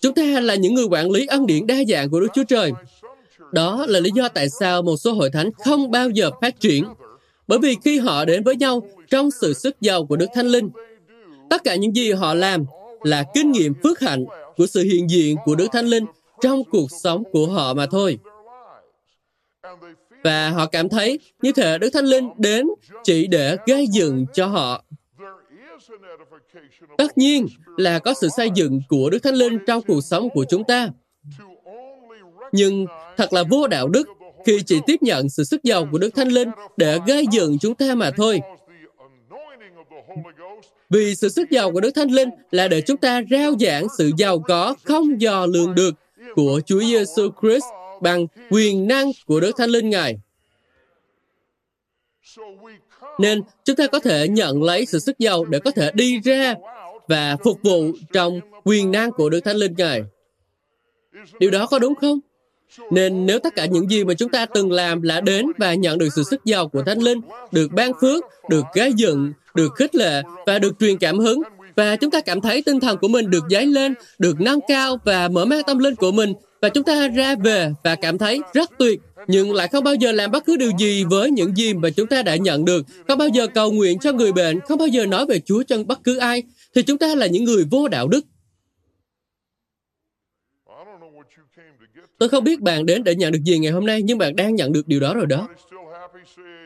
Chúng 0.00 0.14
ta 0.14 0.22
là 0.22 0.54
những 0.54 0.74
người 0.74 0.84
quản 0.84 1.10
lý 1.10 1.26
ân 1.26 1.46
điển 1.46 1.66
đa 1.66 1.76
dạng 1.88 2.10
của 2.10 2.20
Đức 2.20 2.28
Chúa 2.34 2.44
Trời. 2.44 2.72
Đó 3.52 3.86
là 3.88 4.00
lý 4.00 4.10
do 4.14 4.28
tại 4.28 4.48
sao 4.60 4.82
một 4.82 4.96
số 4.96 5.12
hội 5.12 5.30
thánh 5.30 5.50
không 5.64 5.90
bao 5.90 6.10
giờ 6.10 6.30
phát 6.40 6.60
triển. 6.60 6.84
Bởi 7.46 7.58
vì 7.58 7.76
khi 7.84 7.98
họ 7.98 8.24
đến 8.24 8.44
với 8.44 8.56
nhau 8.56 8.82
trong 9.10 9.30
sự 9.40 9.52
sức 9.52 9.80
giàu 9.80 10.06
của 10.06 10.16
Đức 10.16 10.26
Thánh 10.34 10.46
Linh, 10.46 10.70
tất 11.50 11.64
cả 11.64 11.74
những 11.74 11.96
gì 11.96 12.12
họ 12.12 12.34
làm 12.34 12.64
là 13.02 13.24
kinh 13.34 13.52
nghiệm 13.52 13.74
phước 13.82 14.00
hạnh 14.00 14.24
của 14.62 14.66
sự 14.66 14.82
hiện 14.82 15.10
diện 15.10 15.36
của 15.44 15.54
Đức 15.54 15.66
Thánh 15.72 15.86
Linh 15.86 16.06
trong 16.40 16.64
cuộc 16.64 16.90
sống 16.90 17.22
của 17.32 17.46
họ 17.46 17.74
mà 17.74 17.86
thôi. 17.90 18.18
Và 20.24 20.50
họ 20.50 20.66
cảm 20.66 20.88
thấy 20.88 21.18
như 21.42 21.52
thể 21.52 21.78
Đức 21.78 21.90
Thánh 21.92 22.04
Linh 22.04 22.28
đến 22.38 22.66
chỉ 23.04 23.26
để 23.26 23.56
gây 23.66 23.86
dựng 23.86 24.26
cho 24.34 24.46
họ. 24.46 24.84
Tất 26.98 27.18
nhiên 27.18 27.46
là 27.76 27.98
có 27.98 28.14
sự 28.14 28.28
xây 28.36 28.50
dựng 28.54 28.80
của 28.88 29.10
Đức 29.10 29.18
Thánh 29.22 29.34
Linh 29.34 29.58
trong 29.66 29.82
cuộc 29.82 30.00
sống 30.00 30.28
của 30.30 30.44
chúng 30.48 30.64
ta. 30.64 30.88
Nhưng 32.52 32.86
thật 33.16 33.32
là 33.32 33.42
vô 33.50 33.66
đạo 33.66 33.88
đức 33.88 34.08
khi 34.46 34.62
chỉ 34.66 34.80
tiếp 34.86 35.02
nhận 35.02 35.28
sự 35.28 35.44
sức 35.44 35.62
giàu 35.62 35.88
của 35.92 35.98
Đức 35.98 36.14
Thánh 36.14 36.28
Linh 36.28 36.48
để 36.76 36.98
gây 37.06 37.26
dựng 37.32 37.58
chúng 37.58 37.74
ta 37.74 37.94
mà 37.94 38.10
thôi. 38.16 38.40
Vì 40.92 41.14
sự 41.14 41.28
sức 41.28 41.50
giàu 41.50 41.72
của 41.72 41.80
Đức 41.80 41.90
Thánh 41.90 42.10
Linh 42.10 42.28
là 42.50 42.68
để 42.68 42.80
chúng 42.80 42.96
ta 42.96 43.22
rao 43.30 43.52
giảng 43.60 43.86
sự 43.98 44.10
giàu 44.18 44.38
có 44.38 44.74
không 44.84 45.20
dò 45.20 45.46
lường 45.46 45.74
được 45.74 45.94
của 46.34 46.60
Chúa 46.66 46.80
Giêsu 46.80 47.28
Christ 47.42 47.64
bằng 48.00 48.26
quyền 48.50 48.88
năng 48.88 49.10
của 49.26 49.40
Đức 49.40 49.52
Thánh 49.56 49.70
Linh 49.70 49.90
Ngài. 49.90 50.16
Nên 53.18 53.42
chúng 53.64 53.76
ta 53.76 53.86
có 53.86 53.98
thể 53.98 54.28
nhận 54.28 54.62
lấy 54.62 54.86
sự 54.86 54.98
sức 54.98 55.18
giàu 55.18 55.44
để 55.44 55.58
có 55.58 55.70
thể 55.70 55.90
đi 55.94 56.20
ra 56.20 56.54
và 57.08 57.36
phục 57.44 57.58
vụ 57.62 57.92
trong 58.12 58.40
quyền 58.64 58.92
năng 58.92 59.12
của 59.12 59.28
Đức 59.28 59.40
Thánh 59.40 59.56
Linh 59.56 59.74
Ngài. 59.78 60.02
Điều 61.38 61.50
đó 61.50 61.66
có 61.66 61.78
đúng 61.78 61.94
không? 61.94 62.20
Nên 62.90 63.26
nếu 63.26 63.38
tất 63.38 63.54
cả 63.56 63.66
những 63.66 63.90
gì 63.90 64.04
mà 64.04 64.14
chúng 64.14 64.30
ta 64.30 64.46
từng 64.46 64.72
làm 64.72 65.02
là 65.02 65.20
đến 65.20 65.46
và 65.58 65.74
nhận 65.74 65.98
được 65.98 66.08
sự 66.16 66.22
sức 66.30 66.44
giàu 66.44 66.68
của 66.68 66.82
Thánh 66.82 66.98
Linh, 66.98 67.20
được 67.52 67.72
ban 67.72 67.92
phước, 68.00 68.24
được 68.48 68.64
gây 68.74 68.92
dựng, 68.92 69.32
được 69.54 69.74
khích 69.76 69.94
lệ 69.94 70.22
và 70.46 70.58
được 70.58 70.72
truyền 70.80 70.98
cảm 70.98 71.18
hứng, 71.18 71.42
và 71.76 71.96
chúng 71.96 72.10
ta 72.10 72.20
cảm 72.20 72.40
thấy 72.40 72.62
tinh 72.62 72.80
thần 72.80 72.98
của 72.98 73.08
mình 73.08 73.30
được 73.30 73.44
dấy 73.50 73.66
lên, 73.66 73.94
được 74.18 74.40
nâng 74.40 74.60
cao 74.68 74.98
và 75.04 75.28
mở 75.28 75.44
mang 75.44 75.62
tâm 75.66 75.78
linh 75.78 75.94
của 75.94 76.12
mình, 76.12 76.32
và 76.62 76.68
chúng 76.68 76.84
ta 76.84 77.08
ra 77.08 77.34
về 77.44 77.70
và 77.84 77.94
cảm 77.94 78.18
thấy 78.18 78.40
rất 78.54 78.70
tuyệt, 78.78 79.00
nhưng 79.26 79.54
lại 79.54 79.68
không 79.68 79.84
bao 79.84 79.94
giờ 79.94 80.12
làm 80.12 80.30
bất 80.30 80.44
cứ 80.46 80.56
điều 80.56 80.70
gì 80.78 81.04
với 81.04 81.30
những 81.30 81.56
gì 81.56 81.74
mà 81.74 81.90
chúng 81.90 82.06
ta 82.06 82.22
đã 82.22 82.36
nhận 82.36 82.64
được, 82.64 82.86
không 83.08 83.18
bao 83.18 83.28
giờ 83.28 83.46
cầu 83.46 83.72
nguyện 83.72 83.98
cho 83.98 84.12
người 84.12 84.32
bệnh, 84.32 84.60
không 84.60 84.78
bao 84.78 84.88
giờ 84.88 85.06
nói 85.06 85.26
về 85.26 85.40
Chúa 85.40 85.62
cho 85.62 85.84
bất 85.84 86.04
cứ 86.04 86.16
ai, 86.16 86.42
thì 86.74 86.82
chúng 86.82 86.98
ta 86.98 87.14
là 87.14 87.26
những 87.26 87.44
người 87.44 87.64
vô 87.70 87.88
đạo 87.88 88.08
đức. 88.08 88.24
Tôi 92.18 92.28
không 92.28 92.44
biết 92.44 92.60
bạn 92.60 92.86
đến 92.86 93.04
để 93.04 93.14
nhận 93.14 93.32
được 93.32 93.40
gì 93.44 93.58
ngày 93.58 93.72
hôm 93.72 93.86
nay, 93.86 94.02
nhưng 94.02 94.18
bạn 94.18 94.36
đang 94.36 94.54
nhận 94.54 94.72
được 94.72 94.88
điều 94.88 95.00
đó 95.00 95.14
rồi 95.14 95.26
đó. 95.26 95.48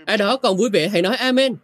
Ai 0.06 0.16
đó 0.16 0.36
còn 0.36 0.56
vui 0.56 0.70
vẻ 0.70 0.88
hãy 0.88 1.02
nói 1.02 1.16
Amen. 1.16 1.54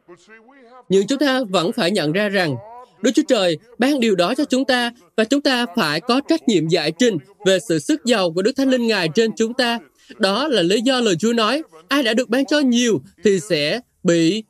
Nhưng 0.92 1.06
chúng 1.06 1.18
ta 1.18 1.40
vẫn 1.48 1.72
phải 1.72 1.90
nhận 1.90 2.12
ra 2.12 2.28
rằng 2.28 2.56
Đức 3.02 3.10
Chúa 3.14 3.22
Trời 3.28 3.58
ban 3.78 4.00
điều 4.00 4.14
đó 4.14 4.34
cho 4.34 4.44
chúng 4.44 4.64
ta 4.64 4.92
và 5.16 5.24
chúng 5.24 5.40
ta 5.40 5.66
phải 5.76 6.00
có 6.00 6.20
trách 6.28 6.48
nhiệm 6.48 6.68
giải 6.68 6.92
trình 6.98 7.18
về 7.46 7.58
sự 7.68 7.78
sức 7.78 8.04
giàu 8.04 8.32
của 8.32 8.42
Đức 8.42 8.52
Thánh 8.56 8.70
Linh 8.70 8.86
Ngài 8.86 9.08
trên 9.14 9.30
chúng 9.36 9.54
ta. 9.54 9.78
Đó 10.18 10.48
là 10.48 10.62
lý 10.62 10.80
do 10.80 11.00
lời 11.00 11.16
Chúa 11.16 11.32
nói, 11.32 11.62
ai 11.88 12.02
đã 12.02 12.14
được 12.14 12.28
ban 12.28 12.46
cho 12.46 12.60
nhiều 12.60 13.02
thì 13.24 13.40
sẽ 13.40 13.80
bị 14.02 14.44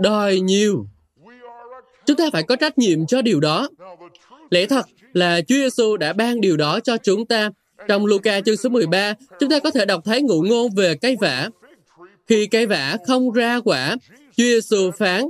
đòi 0.00 0.40
nhiều. 0.40 0.86
Chúng 2.06 2.16
ta 2.16 2.24
phải 2.32 2.42
có 2.42 2.56
trách 2.56 2.78
nhiệm 2.78 3.06
cho 3.06 3.22
điều 3.22 3.40
đó. 3.40 3.68
Lẽ 4.50 4.66
thật 4.66 4.86
là 5.12 5.40
Chúa 5.40 5.54
Giêsu 5.54 5.96
đã 5.96 6.12
ban 6.12 6.40
điều 6.40 6.56
đó 6.56 6.80
cho 6.80 6.96
chúng 6.96 7.26
ta. 7.26 7.50
Trong 7.88 8.06
Luca 8.06 8.40
chương 8.40 8.56
số 8.56 8.68
13, 8.68 9.14
chúng 9.40 9.50
ta 9.50 9.58
có 9.58 9.70
thể 9.70 9.84
đọc 9.84 10.02
thấy 10.04 10.22
ngụ 10.22 10.42
ngôn 10.42 10.74
về 10.74 10.94
cây 10.94 11.16
vả. 11.20 11.48
Khi 12.26 12.46
cây 12.46 12.66
vả 12.66 12.96
không 13.06 13.32
ra 13.32 13.60
quả, 13.64 13.96
Chúa 14.36 14.44
Giêsu 14.44 14.90
phán, 14.90 15.24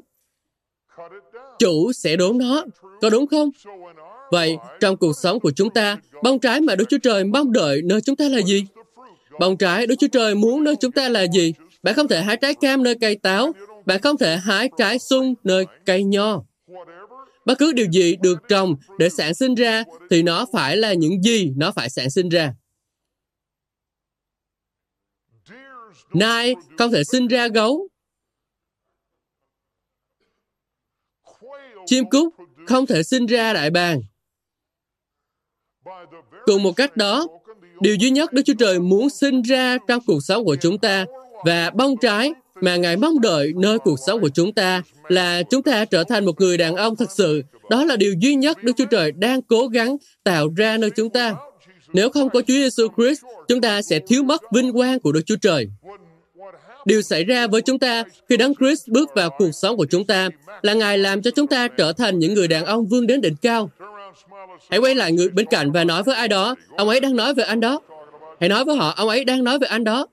chủ 1.59 1.93
sẽ 1.93 2.17
đốn 2.17 2.39
nó. 2.39 2.65
Có 3.01 3.11
đúng 3.11 3.27
không? 3.27 3.51
Vậy, 4.31 4.57
trong 4.81 4.97
cuộc 4.97 5.13
sống 5.23 5.41
của 5.41 5.51
chúng 5.57 5.71
ta, 5.71 5.99
bông 6.23 6.39
trái 6.39 6.61
mà 6.61 6.75
Đức 6.77 6.85
Chúa 6.89 6.99
Trời 6.99 7.25
mong 7.25 7.53
đợi 7.53 7.83
nơi 7.85 8.01
chúng 8.01 8.17
ta 8.17 8.29
là 8.29 8.41
gì? 8.41 8.67
Bông 9.41 9.57
trái 9.57 9.87
Đức 9.87 9.95
Chúa 9.99 10.09
Trời 10.13 10.35
muốn 10.35 10.65
nơi 10.65 10.75
chúng 10.81 10.93
ta 10.93 11.09
là 11.09 11.27
gì? 11.27 11.55
Bạn 11.83 11.95
không 11.95 12.09
thể 12.09 12.23
hái 12.23 12.37
trái 12.37 12.55
cam 12.55 12.83
nơi 12.83 12.95
cây 13.01 13.17
táo. 13.17 13.53
Bạn 13.87 14.01
không 14.01 14.19
thể 14.19 14.37
hái 14.37 14.71
trái 14.79 14.99
sung 14.99 15.35
nơi 15.45 15.65
cây 15.87 16.05
nho. 16.05 16.43
Bất 17.47 17.59
cứ 17.59 17.73
điều 17.73 17.87
gì 17.91 18.17
được 18.23 18.39
trồng 18.49 18.75
để 18.99 19.09
sản 19.09 19.35
sinh 19.35 19.55
ra 19.55 19.85
thì 20.11 20.23
nó 20.23 20.47
phải 20.53 20.77
là 20.77 20.93
những 20.93 21.23
gì 21.23 21.53
nó 21.57 21.73
phải 21.73 21.91
sản 21.91 22.11
sinh 22.11 22.29
ra. 22.29 22.55
Nai 26.15 26.55
không 26.79 26.93
thể 26.93 27.05
sinh 27.05 27.29
ra 27.29 27.49
gấu. 27.49 27.89
Chim 31.89 32.05
cút 32.11 32.33
không 32.67 32.87
thể 32.87 33.03
sinh 33.03 33.27
ra 33.27 33.53
đại 33.53 33.71
bàng. 33.71 34.01
Cùng 36.45 36.63
một 36.63 36.73
cách 36.73 36.97
đó, 36.97 37.27
điều 37.81 37.95
duy 37.95 38.11
nhất 38.11 38.33
Đức 38.33 38.43
Chúa 38.47 38.55
Trời 38.59 38.79
muốn 38.79 39.11
sinh 39.11 39.43
ra 39.43 39.79
trong 39.89 40.03
cuộc 40.07 40.21
sống 40.21 40.45
của 40.45 40.57
chúng 40.57 40.79
ta 40.79 41.05
và 41.45 41.71
bông 41.71 41.97
trái 41.97 42.33
mà 42.61 42.77
Ngài 42.77 42.97
mong 42.97 43.21
đợi 43.21 43.53
nơi 43.57 43.79
cuộc 43.79 43.97
sống 44.07 44.21
của 44.21 44.29
chúng 44.29 44.53
ta 44.53 44.83
là 45.09 45.43
chúng 45.43 45.63
ta 45.63 45.85
trở 45.85 46.05
thành 46.05 46.25
một 46.25 46.41
người 46.41 46.59
đàn 46.59 46.77
ông 46.77 46.97
thật 46.97 47.11
sự. 47.11 47.43
Đó 47.71 47.85
là 47.85 47.97
điều 47.97 48.15
duy 48.19 48.35
nhất 48.35 48.63
Đức 48.63 48.73
Chúa 48.77 48.85
Trời 48.85 49.13
đang 49.13 49.43
cố 49.43 49.67
gắng 49.67 49.97
tạo 50.25 50.49
ra 50.57 50.77
nơi 50.79 50.91
chúng 50.91 51.11
ta. 51.11 51.35
Nếu 51.93 52.11
không 52.11 52.31
có 52.31 52.41
Chúa 52.41 52.55
Giêsu 52.55 52.89
Christ, 52.97 53.23
chúng 53.49 53.61
ta 53.61 53.83
sẽ 53.83 54.01
thiếu 54.09 54.23
mất 54.23 54.43
vinh 54.55 54.73
quang 54.73 55.01
của 55.01 55.13
Đức 55.13 55.23
Chúa 55.27 55.37
Trời. 55.37 55.69
Điều 56.89 57.03
xảy 57.03 57.25
ra 57.25 57.47
với 57.47 57.63
chúng 57.63 57.79
ta 57.79 58.05
khi 58.29 58.37
Đấng 58.37 58.55
Christ 58.55 58.89
bước 58.89 59.11
vào 59.15 59.31
cuộc 59.39 59.51
sống 59.53 59.77
của 59.77 59.87
chúng 59.91 60.07
ta 60.07 60.29
là 60.63 60.75
Ngài 60.75 60.99
làm 60.99 61.23
cho 61.23 61.31
chúng 61.31 61.47
ta 61.47 61.69
trở 61.69 61.93
thành 61.93 62.19
những 62.19 62.35
người 62.35 62.49
đàn 62.49 62.65
ông 62.65 62.87
vươn 62.87 63.07
đến 63.07 63.21
đỉnh 63.21 63.37
cao. 63.43 63.71
Hãy 64.71 64.81
quay 64.81 64.95
lại 64.95 65.13
người 65.13 65.29
bên 65.29 65.47
cạnh 65.47 65.73
và 65.73 65.85
nói 65.85 66.03
với 66.03 66.15
ai 66.15 66.29
đó, 66.29 66.55
ông 66.77 66.89
ấy 66.89 67.01
đang 67.01 67.17
nói 67.17 67.35
về 67.35 67.45
anh 67.45 67.61
đó. 67.61 67.81
Hãy 68.41 68.49
nói 68.49 68.65
với 68.65 68.77
họ, 68.77 68.95
ông 68.97 69.09
ấy 69.09 69.25
đang 69.25 69.45
nói 69.45 69.59
về 69.59 69.67
anh 69.67 69.85
đó. 69.85 70.07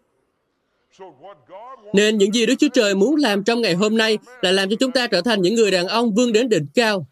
Nên 1.94 2.18
những 2.18 2.34
gì 2.34 2.46
Đức 2.46 2.56
Chúa 2.60 2.68
Trời 2.74 2.96
muốn 2.96 3.16
làm 3.16 3.44
trong 3.44 3.62
ngày 3.62 3.74
hôm 3.74 3.98
nay 3.98 4.18
là 4.42 4.52
làm 4.52 4.70
cho 4.70 4.76
chúng 4.80 4.92
ta 4.92 5.08
trở 5.08 5.22
thành 5.22 5.42
những 5.42 5.56
người 5.56 5.72
đàn 5.72 5.88
ông 5.88 6.16
vươn 6.16 6.34
đến 6.34 6.50
đỉnh 6.50 6.66
cao. 6.76 7.08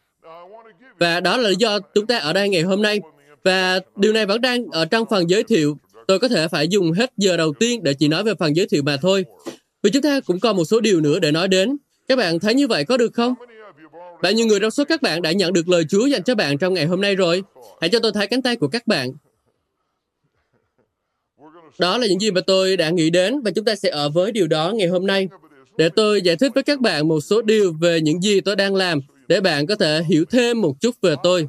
Và 0.99 1.19
đó 1.19 1.37
là 1.37 1.49
lý 1.49 1.55
do 1.59 1.79
chúng 1.79 2.07
ta 2.07 2.17
ở 2.17 2.33
đây 2.33 2.49
ngày 2.49 2.61
hôm 2.61 2.81
nay. 2.81 2.99
Và 3.43 3.79
điều 3.95 4.13
này 4.13 4.25
vẫn 4.25 4.41
đang 4.41 4.65
ở 4.71 4.85
trong 4.85 5.05
phần 5.09 5.29
giới 5.29 5.43
thiệu. 5.43 5.77
Tôi 6.07 6.19
có 6.19 6.27
thể 6.27 6.47
phải 6.47 6.67
dùng 6.67 6.91
hết 6.91 7.13
giờ 7.17 7.37
đầu 7.37 7.53
tiên 7.59 7.83
để 7.83 7.93
chỉ 7.93 8.07
nói 8.07 8.23
về 8.23 8.33
phần 8.39 8.55
giới 8.55 8.67
thiệu 8.67 8.83
mà 8.83 8.97
thôi. 8.97 9.25
Vì 9.83 9.89
chúng 9.89 10.01
ta 10.01 10.19
cũng 10.19 10.39
còn 10.39 10.57
một 10.57 10.65
số 10.65 10.79
điều 10.79 11.01
nữa 11.01 11.19
để 11.19 11.31
nói 11.31 11.47
đến. 11.47 11.77
Các 12.07 12.17
bạn 12.17 12.39
thấy 12.39 12.53
như 12.53 12.67
vậy 12.67 12.85
có 12.85 12.97
được 12.97 13.13
không? 13.13 13.33
Bao 14.21 14.31
nhiêu 14.31 14.45
người 14.45 14.59
trong 14.59 14.71
số 14.71 14.85
các 14.85 15.01
bạn 15.01 15.21
đã 15.21 15.31
nhận 15.31 15.53
được 15.53 15.69
lời 15.69 15.83
Chúa 15.89 16.05
dành 16.05 16.23
cho 16.23 16.35
bạn 16.35 16.57
trong 16.57 16.73
ngày 16.73 16.85
hôm 16.85 17.01
nay 17.01 17.15
rồi? 17.15 17.43
Hãy 17.81 17.89
cho 17.89 17.99
tôi 17.99 18.11
thấy 18.11 18.27
cánh 18.27 18.41
tay 18.41 18.55
của 18.55 18.67
các 18.67 18.87
bạn. 18.87 19.09
Đó 21.79 21.97
là 21.97 22.07
những 22.07 22.19
gì 22.19 22.31
mà 22.31 22.41
tôi 22.41 22.77
đã 22.77 22.89
nghĩ 22.89 23.09
đến 23.09 23.41
và 23.41 23.51
chúng 23.51 23.65
ta 23.65 23.75
sẽ 23.75 23.89
ở 23.89 24.09
với 24.09 24.31
điều 24.31 24.47
đó 24.47 24.71
ngày 24.75 24.87
hôm 24.87 25.07
nay. 25.07 25.27
Để 25.77 25.89
tôi 25.89 26.21
giải 26.21 26.35
thích 26.35 26.51
với 26.55 26.63
các 26.63 26.79
bạn 26.79 27.07
một 27.07 27.21
số 27.21 27.41
điều 27.41 27.73
về 27.81 28.01
những 28.01 28.21
gì 28.21 28.41
tôi 28.41 28.55
đang 28.55 28.75
làm, 28.75 28.99
để 29.27 29.41
bạn 29.41 29.67
có 29.67 29.75
thể 29.75 30.03
hiểu 30.03 30.25
thêm 30.25 30.61
một 30.61 30.73
chút 30.79 30.95
về 31.01 31.15
tôi. 31.23 31.47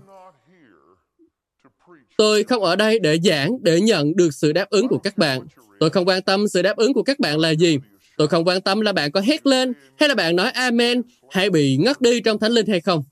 Tôi 2.17 2.45
không 2.45 2.63
ở 2.63 2.77
đây 2.77 2.99
để 2.99 3.19
giảng, 3.25 3.57
để 3.63 3.81
nhận 3.81 4.17
được 4.17 4.35
sự 4.35 4.53
đáp 4.53 4.71
ứng 4.71 4.89
của 4.89 4.99
các 4.99 5.19
bạn. 5.19 5.41
Tôi 5.81 5.91
không 5.91 6.09
quan 6.09 6.23
tâm 6.23 6.49
sự 6.49 6.63
đáp 6.63 6.77
ứng 6.77 6.95
của 6.95 7.03
các 7.03 7.19
bạn 7.19 7.39
là 7.39 7.51
gì. 7.51 7.79
Tôi 8.17 8.29
không 8.29 8.45
quan 8.45 8.61
tâm 8.61 8.81
là 8.81 8.93
bạn 8.93 9.13
có 9.13 9.21
hét 9.21 9.47
lên, 9.47 9.73
hay 9.99 10.09
là 10.09 10.15
bạn 10.15 10.37
nói 10.37 10.51
Amen, 10.51 11.03
hay 11.31 11.51
bị 11.51 11.77
ngất 11.77 12.01
đi 12.01 12.21
trong 12.21 12.39
Thánh 12.39 12.53
Linh 12.53 12.67
hay 12.67 12.81
không. 12.81 13.03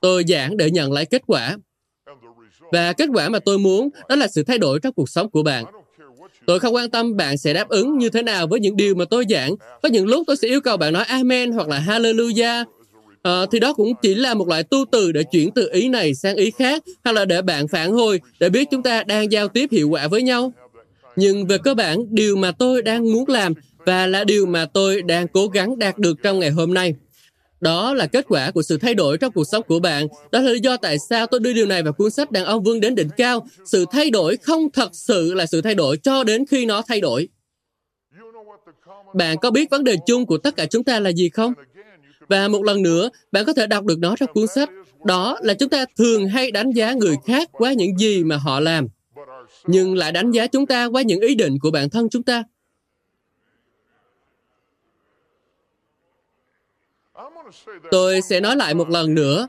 Tôi 0.00 0.24
giảng 0.28 0.56
để 0.56 0.70
nhận 0.70 0.92
lại 0.92 1.06
kết 1.06 1.22
quả. 1.26 1.56
Và 2.72 2.92
kết 2.92 3.08
quả 3.14 3.28
mà 3.28 3.38
tôi 3.38 3.58
muốn 3.58 3.88
đó 4.08 4.16
là 4.16 4.28
sự 4.28 4.42
thay 4.42 4.58
đổi 4.58 4.80
trong 4.80 4.94
cuộc 4.94 5.08
sống 5.08 5.30
của 5.30 5.42
bạn. 5.42 5.64
Tôi 6.46 6.60
không 6.60 6.74
quan 6.74 6.90
tâm 6.90 7.16
bạn 7.16 7.38
sẽ 7.38 7.54
đáp 7.54 7.68
ứng 7.68 7.98
như 7.98 8.10
thế 8.10 8.22
nào 8.22 8.46
với 8.46 8.60
những 8.60 8.76
điều 8.76 8.94
mà 8.94 9.04
tôi 9.10 9.24
giảng. 9.28 9.54
Có 9.82 9.88
những 9.88 10.06
lúc 10.06 10.24
tôi 10.26 10.36
sẽ 10.36 10.48
yêu 10.48 10.60
cầu 10.60 10.76
bạn 10.76 10.92
nói 10.92 11.04
Amen 11.04 11.52
hoặc 11.52 11.68
là 11.68 11.84
Hallelujah. 11.86 12.64
À, 13.22 13.46
thì 13.52 13.58
đó 13.58 13.72
cũng 13.72 13.92
chỉ 14.02 14.14
là 14.14 14.34
một 14.34 14.48
loại 14.48 14.62
tu 14.62 14.84
từ 14.92 15.12
để 15.12 15.22
chuyển 15.22 15.50
từ 15.50 15.68
ý 15.72 15.88
này 15.88 16.14
sang 16.14 16.36
ý 16.36 16.50
khác 16.50 16.82
hoặc 17.04 17.12
là 17.12 17.24
để 17.24 17.42
bạn 17.42 17.68
phản 17.68 17.92
hồi 17.92 18.20
để 18.40 18.48
biết 18.48 18.68
chúng 18.70 18.82
ta 18.82 19.02
đang 19.02 19.32
giao 19.32 19.48
tiếp 19.48 19.68
hiệu 19.72 19.88
quả 19.88 20.08
với 20.08 20.22
nhau. 20.22 20.52
Nhưng 21.16 21.46
về 21.46 21.58
cơ 21.58 21.74
bản, 21.74 21.98
điều 22.10 22.36
mà 22.36 22.52
tôi 22.52 22.82
đang 22.82 23.12
muốn 23.12 23.28
làm 23.28 23.54
và 23.86 24.06
là 24.06 24.24
điều 24.24 24.46
mà 24.46 24.66
tôi 24.66 25.02
đang 25.02 25.28
cố 25.28 25.46
gắng 25.46 25.78
đạt 25.78 25.98
được 25.98 26.22
trong 26.22 26.38
ngày 26.38 26.50
hôm 26.50 26.74
nay. 26.74 26.94
Đó 27.60 27.94
là 27.94 28.06
kết 28.06 28.24
quả 28.28 28.50
của 28.50 28.62
sự 28.62 28.78
thay 28.78 28.94
đổi 28.94 29.18
trong 29.18 29.32
cuộc 29.32 29.44
sống 29.44 29.62
của 29.68 29.78
bạn. 29.78 30.06
Đó 30.32 30.40
là 30.40 30.50
lý 30.50 30.60
do 30.60 30.76
tại 30.76 30.98
sao 30.98 31.26
tôi 31.26 31.40
đưa 31.40 31.52
điều 31.52 31.66
này 31.66 31.82
vào 31.82 31.92
cuốn 31.92 32.10
sách 32.10 32.30
Đàn 32.30 32.44
ông 32.44 32.62
vươn 32.64 32.80
đến 32.80 32.94
đỉnh 32.94 33.08
cao. 33.16 33.46
Sự 33.64 33.84
thay 33.92 34.10
đổi 34.10 34.36
không 34.36 34.70
thật 34.70 34.90
sự 34.92 35.34
là 35.34 35.46
sự 35.46 35.60
thay 35.60 35.74
đổi 35.74 35.96
cho 35.96 36.24
đến 36.24 36.44
khi 36.50 36.66
nó 36.66 36.82
thay 36.88 37.00
đổi. 37.00 37.28
Bạn 39.14 39.38
có 39.38 39.50
biết 39.50 39.70
vấn 39.70 39.84
đề 39.84 39.96
chung 40.06 40.26
của 40.26 40.38
tất 40.38 40.56
cả 40.56 40.66
chúng 40.66 40.84
ta 40.84 41.00
là 41.00 41.12
gì 41.12 41.28
không? 41.28 41.52
Và 42.30 42.48
một 42.48 42.64
lần 42.64 42.82
nữa, 42.82 43.10
bạn 43.32 43.44
có 43.44 43.52
thể 43.52 43.66
đọc 43.66 43.84
được 43.84 43.98
nó 43.98 44.16
trong 44.16 44.32
cuốn 44.32 44.46
sách. 44.46 44.70
Đó 45.04 45.38
là 45.42 45.54
chúng 45.54 45.68
ta 45.68 45.84
thường 45.98 46.28
hay 46.28 46.50
đánh 46.50 46.70
giá 46.70 46.92
người 46.92 47.16
khác 47.26 47.48
qua 47.52 47.72
những 47.72 47.98
gì 47.98 48.24
mà 48.24 48.36
họ 48.36 48.60
làm, 48.60 48.88
nhưng 49.64 49.94
lại 49.94 50.12
đánh 50.12 50.30
giá 50.30 50.46
chúng 50.46 50.66
ta 50.66 50.84
qua 50.84 51.02
những 51.02 51.20
ý 51.20 51.34
định 51.34 51.58
của 51.62 51.70
bản 51.70 51.90
thân 51.90 52.08
chúng 52.10 52.22
ta. 52.22 52.44
Tôi 57.90 58.20
sẽ 58.22 58.40
nói 58.40 58.56
lại 58.56 58.74
một 58.74 58.88
lần 58.88 59.14
nữa. 59.14 59.48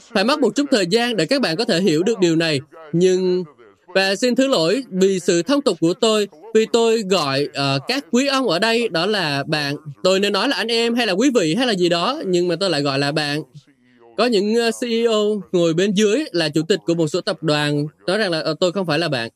Phải 0.00 0.24
mất 0.24 0.40
một 0.40 0.54
chút 0.56 0.66
thời 0.70 0.86
gian 0.86 1.16
để 1.16 1.26
các 1.26 1.40
bạn 1.40 1.56
có 1.56 1.64
thể 1.64 1.80
hiểu 1.80 2.02
được 2.02 2.18
điều 2.18 2.36
này. 2.36 2.60
Nhưng 2.92 3.44
và 3.94 4.16
xin 4.16 4.34
thứ 4.34 4.46
lỗi 4.46 4.84
vì 4.90 5.20
sự 5.20 5.42
thông 5.42 5.62
tục 5.62 5.76
của 5.80 5.94
tôi, 5.94 6.28
vì 6.54 6.66
tôi 6.72 7.02
gọi 7.02 7.48
uh, 7.48 7.82
các 7.88 8.04
quý 8.10 8.26
ông 8.26 8.48
ở 8.48 8.58
đây 8.58 8.88
đó 8.88 9.06
là 9.06 9.44
bạn. 9.46 9.76
Tôi 10.02 10.20
nên 10.20 10.32
nói 10.32 10.48
là 10.48 10.56
anh 10.56 10.68
em 10.68 10.94
hay 10.94 11.06
là 11.06 11.12
quý 11.12 11.30
vị 11.34 11.54
hay 11.54 11.66
là 11.66 11.72
gì 11.72 11.88
đó, 11.88 12.22
nhưng 12.26 12.48
mà 12.48 12.56
tôi 12.60 12.70
lại 12.70 12.82
gọi 12.82 12.98
là 12.98 13.12
bạn. 13.12 13.42
Có 14.16 14.26
những 14.26 14.54
ờ, 14.54 14.68
uh, 14.68 14.74
CEO 14.80 15.42
ngồi 15.52 15.74
bên 15.74 15.92
dưới 15.92 16.24
là 16.32 16.48
chủ 16.48 16.62
tịch 16.68 16.80
của 16.86 16.94
một 16.94 17.08
số 17.08 17.20
tập 17.20 17.42
đoàn 17.42 17.86
nói 18.06 18.18
rằng 18.18 18.30
là 18.30 18.44
uh, 18.50 18.60
tôi 18.60 18.72
không 18.72 18.86
phải 18.86 18.98
là 18.98 19.08
bạn. 19.08 19.30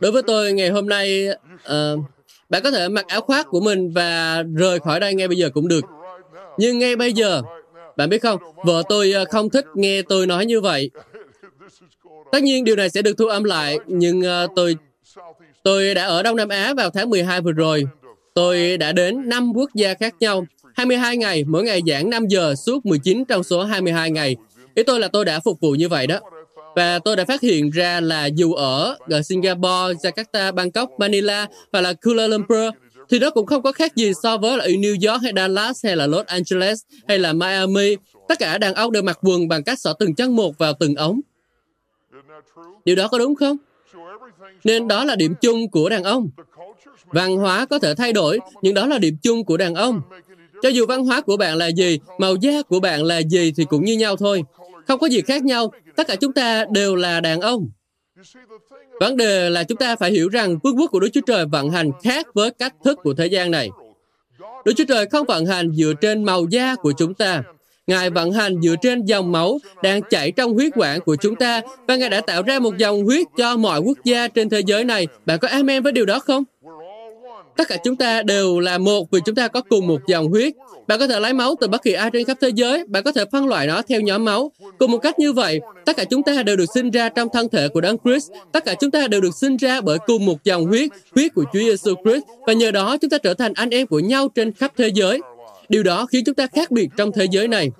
Đối 0.00 0.12
với 0.12 0.22
tôi 0.22 0.52
ngày 0.52 0.68
hôm 0.68 0.88
nay, 0.88 1.28
uh, 1.64 2.00
bạn 2.48 2.62
có 2.62 2.70
thể 2.70 2.88
mặc 2.88 3.06
áo 3.08 3.20
khoác 3.20 3.46
của 3.46 3.60
mình 3.60 3.92
và 3.92 4.42
rời 4.56 4.78
khỏi 4.80 5.00
đây 5.00 5.14
ngay 5.14 5.28
bây 5.28 5.36
giờ 5.36 5.50
cũng 5.50 5.68
được. 5.68 5.84
Nhưng 6.58 6.78
ngay 6.78 6.96
bây 6.96 7.12
giờ, 7.12 7.42
bạn 7.96 8.08
biết 8.08 8.22
không, 8.22 8.38
vợ 8.64 8.82
tôi 8.88 9.12
ờ, 9.12 9.24
không 9.24 9.50
thích 9.50 9.64
nghe 9.74 10.02
tôi 10.02 10.26
nói 10.26 10.46
như 10.46 10.60
vậy. 10.60 10.90
Tất 12.32 12.42
nhiên 12.42 12.64
điều 12.64 12.76
này 12.76 12.90
sẽ 12.90 13.02
được 13.02 13.18
thu 13.18 13.26
âm 13.26 13.44
lại, 13.44 13.78
nhưng 13.86 14.22
ờ, 14.22 14.46
tôi 14.56 14.76
tôi 15.62 15.94
đã 15.94 16.04
ở 16.04 16.22
Đông 16.22 16.36
Nam 16.36 16.48
Á 16.48 16.74
vào 16.74 16.90
tháng 16.90 17.10
12 17.10 17.40
vừa 17.40 17.52
rồi. 17.52 17.84
Tôi 18.34 18.76
đã 18.76 18.92
đến 18.92 19.28
5 19.28 19.52
quốc 19.54 19.70
gia 19.74 19.94
khác 19.94 20.14
nhau, 20.20 20.46
22 20.74 21.16
ngày, 21.16 21.44
mỗi 21.44 21.64
ngày 21.64 21.80
giảng 21.86 22.10
5 22.10 22.26
giờ 22.28 22.54
suốt 22.54 22.86
19 22.86 23.24
trong 23.24 23.42
số 23.42 23.64
22 23.64 24.10
ngày. 24.10 24.36
Ý 24.74 24.82
tôi 24.82 25.00
là 25.00 25.08
tôi 25.08 25.24
đã 25.24 25.40
phục 25.40 25.60
vụ 25.60 25.70
như 25.70 25.88
vậy 25.88 26.06
đó. 26.06 26.20
Và 26.78 26.98
tôi 26.98 27.16
đã 27.16 27.24
phát 27.24 27.40
hiện 27.40 27.70
ra 27.70 28.00
là 28.00 28.26
dù 28.26 28.52
ở, 28.52 28.96
ờ, 29.10 29.22
Singapore, 29.22 29.94
Jakarta, 30.02 30.54
Bangkok, 30.54 30.90
Manila 30.98 31.46
hoặc 31.72 31.80
là 31.80 31.92
Kuala 31.92 32.26
Lumpur, 32.26 32.74
thì 33.08 33.18
nó 33.18 33.30
cũng 33.30 33.46
không 33.46 33.62
có 33.62 33.72
khác 33.72 33.96
gì 33.96 34.12
so 34.22 34.36
với 34.36 34.56
là 34.56 34.64
ở 34.64 34.68
New 34.68 35.10
York 35.10 35.22
hay 35.22 35.32
Dallas 35.36 35.84
hay 35.84 35.96
là 35.96 36.06
Los 36.06 36.26
Angeles 36.26 36.80
hay 37.08 37.18
là 37.18 37.32
Miami. 37.32 37.96
Tất 38.28 38.38
cả 38.38 38.58
đàn 38.58 38.74
ông 38.74 38.92
đều 38.92 39.02
mặc 39.02 39.18
quần 39.22 39.48
bằng 39.48 39.64
cách 39.64 39.80
xỏ 39.80 39.92
từng 39.92 40.14
chân 40.14 40.36
một 40.36 40.58
vào 40.58 40.72
từng 40.80 40.94
ống. 40.94 41.20
Điều 42.84 42.96
đó 42.96 43.08
có 43.08 43.18
đúng 43.18 43.34
không? 43.34 43.56
Nên 44.64 44.88
đó 44.88 45.04
là 45.04 45.16
điểm 45.16 45.34
chung 45.40 45.70
của 45.70 45.88
đàn 45.88 46.04
ông. 46.04 46.30
Văn 47.06 47.36
hóa 47.36 47.66
có 47.66 47.78
thể 47.78 47.94
thay 47.94 48.12
đổi, 48.12 48.38
nhưng 48.62 48.74
đó 48.74 48.86
là 48.86 48.98
điểm 48.98 49.16
chung 49.22 49.44
của 49.44 49.56
đàn 49.56 49.74
ông. 49.74 50.00
Cho 50.62 50.68
dù 50.68 50.86
văn 50.86 51.04
hóa 51.04 51.20
của 51.20 51.36
bạn 51.36 51.56
là 51.56 51.66
gì, 51.66 51.98
màu 52.18 52.36
da 52.36 52.62
của 52.62 52.80
bạn 52.80 53.04
là 53.04 53.18
gì 53.18 53.52
thì 53.56 53.64
cũng 53.64 53.84
như 53.84 53.96
nhau 53.96 54.16
thôi. 54.16 54.42
Không 54.88 54.98
có 55.00 55.06
gì 55.06 55.22
khác 55.22 55.44
nhau, 55.44 55.72
tất 55.96 56.06
cả 56.06 56.16
chúng 56.16 56.32
ta 56.32 56.64
đều 56.70 56.96
là 56.96 57.20
đàn 57.20 57.40
ông. 57.40 57.68
Vấn 59.00 59.16
đề 59.16 59.50
là 59.50 59.64
chúng 59.64 59.78
ta 59.78 59.96
phải 59.96 60.10
hiểu 60.10 60.28
rằng 60.28 60.58
vương 60.62 60.78
quốc 60.78 60.90
của 60.90 61.00
Đức 61.00 61.08
Chúa 61.12 61.20
Trời 61.26 61.46
vận 61.46 61.70
hành 61.70 61.90
khác 62.02 62.26
với 62.34 62.50
cách 62.50 62.74
thức 62.84 62.98
của 63.02 63.14
thế 63.14 63.26
gian 63.26 63.50
này. 63.50 63.70
Đức 64.64 64.72
Chúa 64.76 64.84
Trời 64.84 65.06
không 65.06 65.26
vận 65.26 65.46
hành 65.46 65.72
dựa 65.72 65.92
trên 66.00 66.24
màu 66.24 66.46
da 66.50 66.74
của 66.74 66.92
chúng 66.98 67.14
ta. 67.14 67.42
Ngài 67.86 68.10
vận 68.10 68.32
hành 68.32 68.60
dựa 68.62 68.74
trên 68.82 69.04
dòng 69.04 69.32
máu 69.32 69.58
đang 69.82 70.02
chảy 70.10 70.30
trong 70.30 70.54
huyết 70.54 70.72
quản 70.76 71.00
của 71.00 71.16
chúng 71.16 71.34
ta 71.36 71.60
và 71.88 71.96
Ngài 71.96 72.08
đã 72.08 72.20
tạo 72.20 72.42
ra 72.42 72.58
một 72.58 72.76
dòng 72.76 73.04
huyết 73.04 73.26
cho 73.36 73.56
mọi 73.56 73.80
quốc 73.80 73.98
gia 74.04 74.28
trên 74.28 74.48
thế 74.48 74.60
giới 74.66 74.84
này. 74.84 75.06
Bạn 75.26 75.38
có 75.38 75.48
amen 75.48 75.82
với 75.82 75.92
điều 75.92 76.06
đó 76.06 76.18
không? 76.18 76.44
Tất 77.58 77.68
cả 77.68 77.76
chúng 77.84 77.96
ta 77.96 78.22
đều 78.22 78.60
là 78.60 78.78
một 78.78 79.10
vì 79.10 79.20
chúng 79.26 79.34
ta 79.34 79.48
có 79.48 79.60
cùng 79.60 79.86
một 79.86 80.00
dòng 80.06 80.28
huyết. 80.28 80.54
Bạn 80.86 80.98
có 80.98 81.06
thể 81.06 81.20
lấy 81.20 81.32
máu 81.32 81.54
từ 81.60 81.68
bất 81.68 81.82
kỳ 81.82 81.92
ai 81.92 82.10
trên 82.10 82.24
khắp 82.24 82.36
thế 82.40 82.48
giới, 82.54 82.84
bạn 82.86 83.02
có 83.02 83.12
thể 83.12 83.24
phân 83.32 83.46
loại 83.46 83.66
nó 83.66 83.82
theo 83.82 84.00
nhóm 84.00 84.24
máu. 84.24 84.52
Cùng 84.78 84.90
một 84.90 84.98
cách 84.98 85.18
như 85.18 85.32
vậy, 85.32 85.60
tất 85.84 85.96
cả 85.96 86.04
chúng 86.04 86.22
ta 86.22 86.42
đều 86.42 86.56
được 86.56 86.64
sinh 86.74 86.90
ra 86.90 87.08
trong 87.08 87.28
thân 87.32 87.48
thể 87.48 87.68
của 87.68 87.80
Đấng 87.80 87.96
Christ. 88.04 88.30
Tất 88.52 88.64
cả 88.64 88.74
chúng 88.80 88.90
ta 88.90 89.08
đều 89.08 89.20
được 89.20 89.34
sinh 89.34 89.56
ra 89.56 89.80
bởi 89.80 89.98
cùng 90.06 90.26
một 90.26 90.44
dòng 90.44 90.66
huyết, 90.66 90.90
huyết 91.14 91.34
của 91.34 91.44
Chúa 91.52 91.58
Giêsu 91.58 91.94
Christ 92.04 92.24
và 92.46 92.52
nhờ 92.52 92.70
đó 92.70 92.96
chúng 92.96 93.10
ta 93.10 93.18
trở 93.18 93.34
thành 93.34 93.52
anh 93.54 93.70
em 93.70 93.86
của 93.86 93.98
nhau 93.98 94.28
trên 94.34 94.52
khắp 94.52 94.72
thế 94.76 94.90
giới. 94.94 95.20
Điều 95.68 95.82
đó 95.82 96.06
khiến 96.06 96.24
chúng 96.24 96.34
ta 96.34 96.46
khác 96.46 96.70
biệt 96.70 96.88
trong 96.96 97.12
thế 97.12 97.26
giới 97.30 97.48
này. 97.48 97.70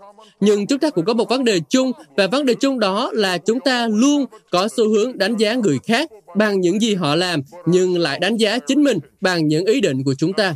Nhưng 0.40 0.66
chúng 0.66 0.79
ta 0.79 0.90
cũng 0.90 1.05
có 1.05 1.14
một 1.14 1.29
vấn 1.29 1.44
đề 1.44 1.61
chung 1.68 1.92
và 2.16 2.27
vấn 2.27 2.46
đề 2.46 2.55
chung 2.55 2.79
đó 2.79 3.11
là 3.12 3.38
chúng 3.38 3.61
ta 3.61 3.88
luôn 3.90 4.24
có 4.51 4.68
xu 4.77 4.88
hướng 4.88 5.18
đánh 5.18 5.37
giá 5.37 5.55
người 5.55 5.79
khác 5.87 6.11
bằng 6.35 6.61
những 6.61 6.83
gì 6.83 6.94
họ 6.94 7.14
làm 7.14 7.40
nhưng 7.66 7.98
lại 7.98 8.18
đánh 8.18 8.37
giá 8.37 8.59
chính 8.59 8.85
mình 8.85 8.98
bằng 9.20 9.48
những 9.48 9.64
ý 9.64 9.81
định 9.81 10.05
của 10.05 10.14
chúng 10.18 10.33
ta. 10.33 10.55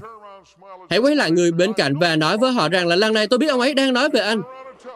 Hãy 0.91 0.99
quay 0.99 1.17
lại 1.17 1.31
người 1.31 1.53
bên 1.53 1.73
cạnh 1.73 1.99
và 1.99 2.17
nói 2.17 2.39
với 2.39 2.53
họ 2.53 2.69
rằng 2.69 2.87
là 2.87 2.97
lần 2.97 3.15
này 3.15 3.27
tôi 3.27 3.39
biết 3.39 3.51
ông 3.51 3.61
ấy 3.61 3.75
đang 3.75 3.93
nói 3.93 4.09
về 4.09 4.21
anh. 4.21 4.43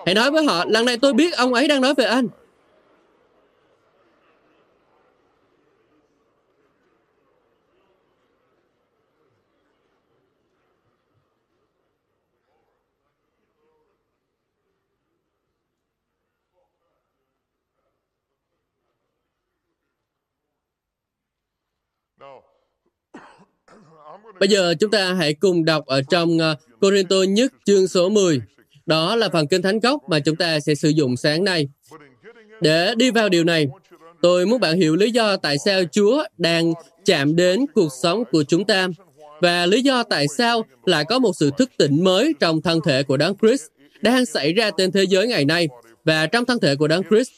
Hãy 0.07 0.15
nói 0.15 0.31
với 0.31 0.45
họ, 0.45 0.65
lần 0.65 0.85
này 0.85 0.99
tôi 0.99 1.13
biết 1.13 1.37
ông 1.37 1.55
ấy 1.55 1.69
đang 1.69 1.81
nói 1.81 1.95
về 1.95 2.05
anh. 2.05 2.29
Bây 24.41 24.49
giờ 24.49 24.75
chúng 24.81 24.91
ta 24.91 25.15
hãy 25.15 25.35
cùng 25.35 25.65
đọc 25.65 25.87
ở 25.87 26.03
trong 26.11 26.39
ờ, 26.39 26.57
Corinto 26.81 27.17
nhất 27.29 27.53
chương 27.65 27.89
số 27.89 28.09
10. 28.09 28.41
Đó 28.87 29.17
là 29.17 29.29
phần 29.29 29.47
kinh 29.47 29.63
thánh 29.63 29.81
gốc 29.81 30.03
mà 30.09 30.19
chúng 30.21 30.37
ta 30.37 30.61
sẽ 30.61 30.75
sử 30.75 30.89
dụng 30.89 31.17
sáng 31.17 31.45
nay. 31.45 31.69
Để 32.61 32.95
đi 32.97 33.11
vào 33.11 33.29
điều 33.29 33.45
này, 33.45 33.67
tôi 34.23 34.47
muốn 34.47 34.61
bạn 34.61 34.77
hiểu 34.77 34.97
lý 34.97 35.11
do 35.11 35.37
tại 35.37 35.57
sao 35.65 35.83
Chúa 35.93 36.25
đang 36.39 36.73
chạm 37.05 37.37
đến 37.37 37.67
cuộc 37.75 37.89
sống 38.03 38.25
của 38.33 38.43
chúng 38.43 38.65
ta 38.65 38.89
và 39.41 39.67
lý 39.67 39.83
do 39.83 40.03
tại 40.03 40.27
sao 40.29 40.63
lại 40.85 41.05
có 41.09 41.19
một 41.19 41.33
sự 41.37 41.51
thức 41.59 41.71
tỉnh 41.79 42.05
mới 42.05 42.35
trong 42.41 42.63
thân 42.63 42.81
thể 42.85 43.03
của 43.03 43.17
Đấng 43.17 43.37
Christ 43.43 43.63
đang 44.03 44.27
xảy 44.27 44.53
ra 44.53 44.71
trên 44.77 44.93
thế 44.93 45.05
giới 45.05 45.27
ngày 45.27 45.45
nay 45.45 45.69
và 46.05 46.27
trong 46.27 46.45
thân 46.45 46.61
thể 46.61 46.77
của 46.77 46.89
Đấng 46.89 47.03
Christ. 47.11 47.31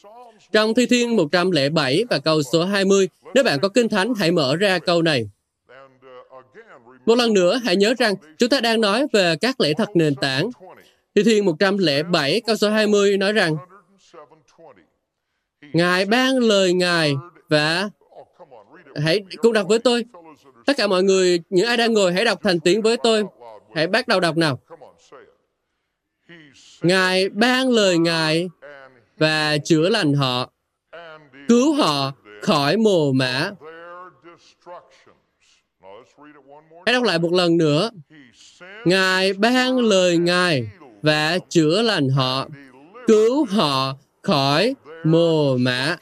Trong 0.51 0.73
Thi 0.73 0.85
Thiên 0.85 1.15
107 1.15 2.03
và 2.09 2.19
câu 2.19 2.43
số 2.43 2.65
20, 2.65 3.09
nếu 3.35 3.43
bạn 3.43 3.59
có 3.59 3.69
kinh 3.69 3.89
thánh, 3.89 4.13
hãy 4.13 4.31
mở 4.31 4.55
ra 4.55 4.79
câu 4.79 5.01
này. 5.01 5.29
Một 7.05 7.15
lần 7.15 7.33
nữa, 7.33 7.59
hãy 7.63 7.75
nhớ 7.75 7.93
rằng 7.97 8.15
chúng 8.37 8.49
ta 8.49 8.61
đang 8.61 8.81
nói 8.81 9.07
về 9.13 9.35
các 9.41 9.61
lễ 9.61 9.73
thật 9.73 9.89
nền 9.93 10.15
tảng. 10.15 10.49
Thi 11.15 11.23
Thiên 11.23 11.45
107, 11.45 12.41
câu 12.47 12.55
số 12.55 12.69
20 12.69 13.17
nói 13.17 13.33
rằng 13.33 13.55
Ngài 15.73 16.05
ban 16.05 16.37
lời 16.37 16.73
Ngài 16.73 17.15
và 17.49 17.89
hãy 18.95 19.21
cùng 19.37 19.53
đọc 19.53 19.67
với 19.67 19.79
tôi. 19.79 20.05
Tất 20.65 20.77
cả 20.77 20.87
mọi 20.87 21.03
người, 21.03 21.39
những 21.49 21.67
ai 21.67 21.77
đang 21.77 21.93
ngồi, 21.93 22.13
hãy 22.13 22.25
đọc 22.25 22.39
thành 22.43 22.59
tiếng 22.59 22.81
với 22.81 22.97
tôi. 22.97 23.23
Hãy 23.75 23.87
bắt 23.87 24.07
đầu 24.07 24.19
đọc 24.19 24.37
nào. 24.37 24.59
Ngài 26.81 27.29
ban 27.29 27.69
lời 27.69 27.97
Ngài 27.97 28.49
và 29.17 29.57
chữa 29.57 29.89
lành 29.89 30.13
họ, 30.13 30.51
cứu 31.47 31.73
họ 31.73 32.11
khỏi 32.41 32.77
mồ 32.77 33.11
mã. 33.11 33.51
Hãy 36.85 36.93
đọc 36.93 37.03
lại 37.03 37.19
một 37.19 37.33
lần 37.33 37.57
nữa. 37.57 37.89
Ngài 38.85 39.33
ban 39.33 39.79
lời 39.79 40.17
Ngài 40.17 40.67
và 41.01 41.39
chữa 41.49 41.81
lành 41.81 42.09
họ, 42.09 42.47
cứu 43.07 43.45
họ 43.45 43.97
khỏi 44.21 44.75
mồ 45.03 45.57
mã. 45.57 45.97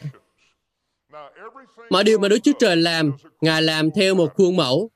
Mọi 1.89 2.03
điều 2.03 2.19
mà 2.19 2.27
Đức 2.27 2.39
Chúa 2.43 2.51
Trời 2.59 2.75
làm, 2.75 3.11
Ngài 3.41 3.61
làm 3.61 3.91
theo 3.91 4.15
một 4.15 4.33
khuôn 4.35 4.55
mẫu. 4.55 4.89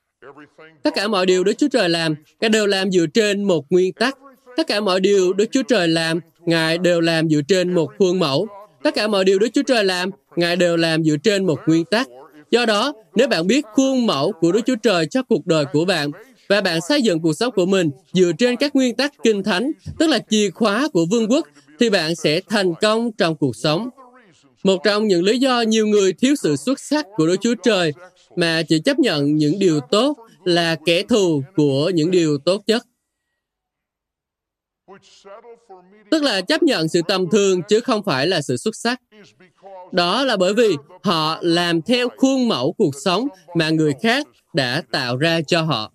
Tất 0.82 0.90
cả 0.94 1.08
mọi 1.08 1.26
điều 1.26 1.44
Đức 1.44 1.52
Chúa 1.58 1.68
Trời 1.68 1.88
làm, 1.88 2.14
Ngài 2.40 2.50
đều 2.50 2.66
làm 2.66 2.90
dựa 2.90 3.06
trên 3.14 3.44
một 3.44 3.64
nguyên 3.70 3.92
tắc. 3.92 4.18
Tất 4.56 4.66
cả 4.66 4.80
mọi 4.80 5.00
điều 5.00 5.32
Đức 5.32 5.46
Chúa 5.50 5.62
Trời 5.62 5.88
làm, 5.88 6.20
Ngài 6.40 6.78
đều 6.78 7.00
làm 7.00 7.28
dựa 7.28 7.40
trên 7.48 7.74
một 7.74 7.92
khuôn 7.98 8.18
mẫu. 8.18 8.48
Tất 8.82 8.94
cả 8.94 9.08
mọi 9.08 9.24
điều 9.24 9.38
Đức 9.38 9.48
Chúa 9.54 9.62
Trời 9.62 9.84
làm, 9.84 10.10
Ngài 10.36 10.56
đều 10.56 10.76
làm 10.76 11.04
dựa 11.04 11.16
trên 11.16 11.46
một 11.46 11.60
nguyên 11.66 11.84
tắc. 11.84 12.06
Do 12.52 12.66
đó, 12.66 12.92
nếu 13.14 13.28
bạn 13.28 13.46
biết 13.46 13.64
khuôn 13.72 14.06
mẫu 14.06 14.32
của 14.40 14.52
Đức 14.52 14.60
Chúa 14.66 14.76
Trời 14.76 15.06
cho 15.06 15.22
cuộc 15.22 15.46
đời 15.46 15.64
của 15.72 15.84
bạn 15.84 16.10
và 16.48 16.60
bạn 16.60 16.80
xây 16.88 17.02
dựng 17.02 17.20
cuộc 17.20 17.32
sống 17.32 17.52
của 17.56 17.66
mình 17.66 17.90
dựa 18.12 18.32
trên 18.38 18.56
các 18.56 18.76
nguyên 18.76 18.96
tắc 18.96 19.12
kinh 19.24 19.42
thánh, 19.42 19.72
tức 19.98 20.06
là 20.06 20.18
chìa 20.30 20.50
khóa 20.50 20.88
của 20.92 21.06
vương 21.10 21.30
quốc, 21.30 21.48
thì 21.80 21.90
bạn 21.90 22.16
sẽ 22.16 22.40
thành 22.48 22.74
công 22.80 23.12
trong 23.12 23.36
cuộc 23.36 23.56
sống. 23.56 23.88
Một 24.64 24.80
trong 24.84 25.08
những 25.08 25.22
lý 25.22 25.38
do 25.38 25.60
nhiều 25.60 25.86
người 25.86 26.12
thiếu 26.12 26.34
sự 26.42 26.56
xuất 26.56 26.80
sắc 26.80 27.06
của 27.16 27.26
Đức 27.26 27.36
Chúa 27.40 27.54
Trời 27.64 27.92
mà 28.36 28.62
chỉ 28.68 28.78
chấp 28.78 28.98
nhận 28.98 29.36
những 29.36 29.58
điều 29.58 29.80
tốt 29.90 30.16
là 30.44 30.76
kẻ 30.84 31.02
thù 31.02 31.42
của 31.56 31.90
những 31.94 32.10
điều 32.10 32.38
tốt 32.38 32.62
nhất. 32.66 32.82
Tức 36.10 36.22
là 36.22 36.40
chấp 36.40 36.62
nhận 36.62 36.88
sự 36.88 37.00
tầm 37.08 37.30
thường 37.30 37.62
chứ 37.68 37.80
không 37.80 38.02
phải 38.02 38.26
là 38.26 38.42
sự 38.42 38.56
xuất 38.56 38.76
sắc. 38.76 39.00
Đó 39.92 40.24
là 40.24 40.36
bởi 40.36 40.54
vì 40.54 40.68
họ 41.02 41.38
làm 41.40 41.82
theo 41.82 42.08
khuôn 42.16 42.48
mẫu 42.48 42.74
cuộc 42.78 42.94
sống 43.04 43.28
mà 43.56 43.70
người 43.70 43.92
khác 44.02 44.26
đã 44.54 44.82
tạo 44.90 45.16
ra 45.16 45.40
cho 45.46 45.62
họ. 45.62 45.92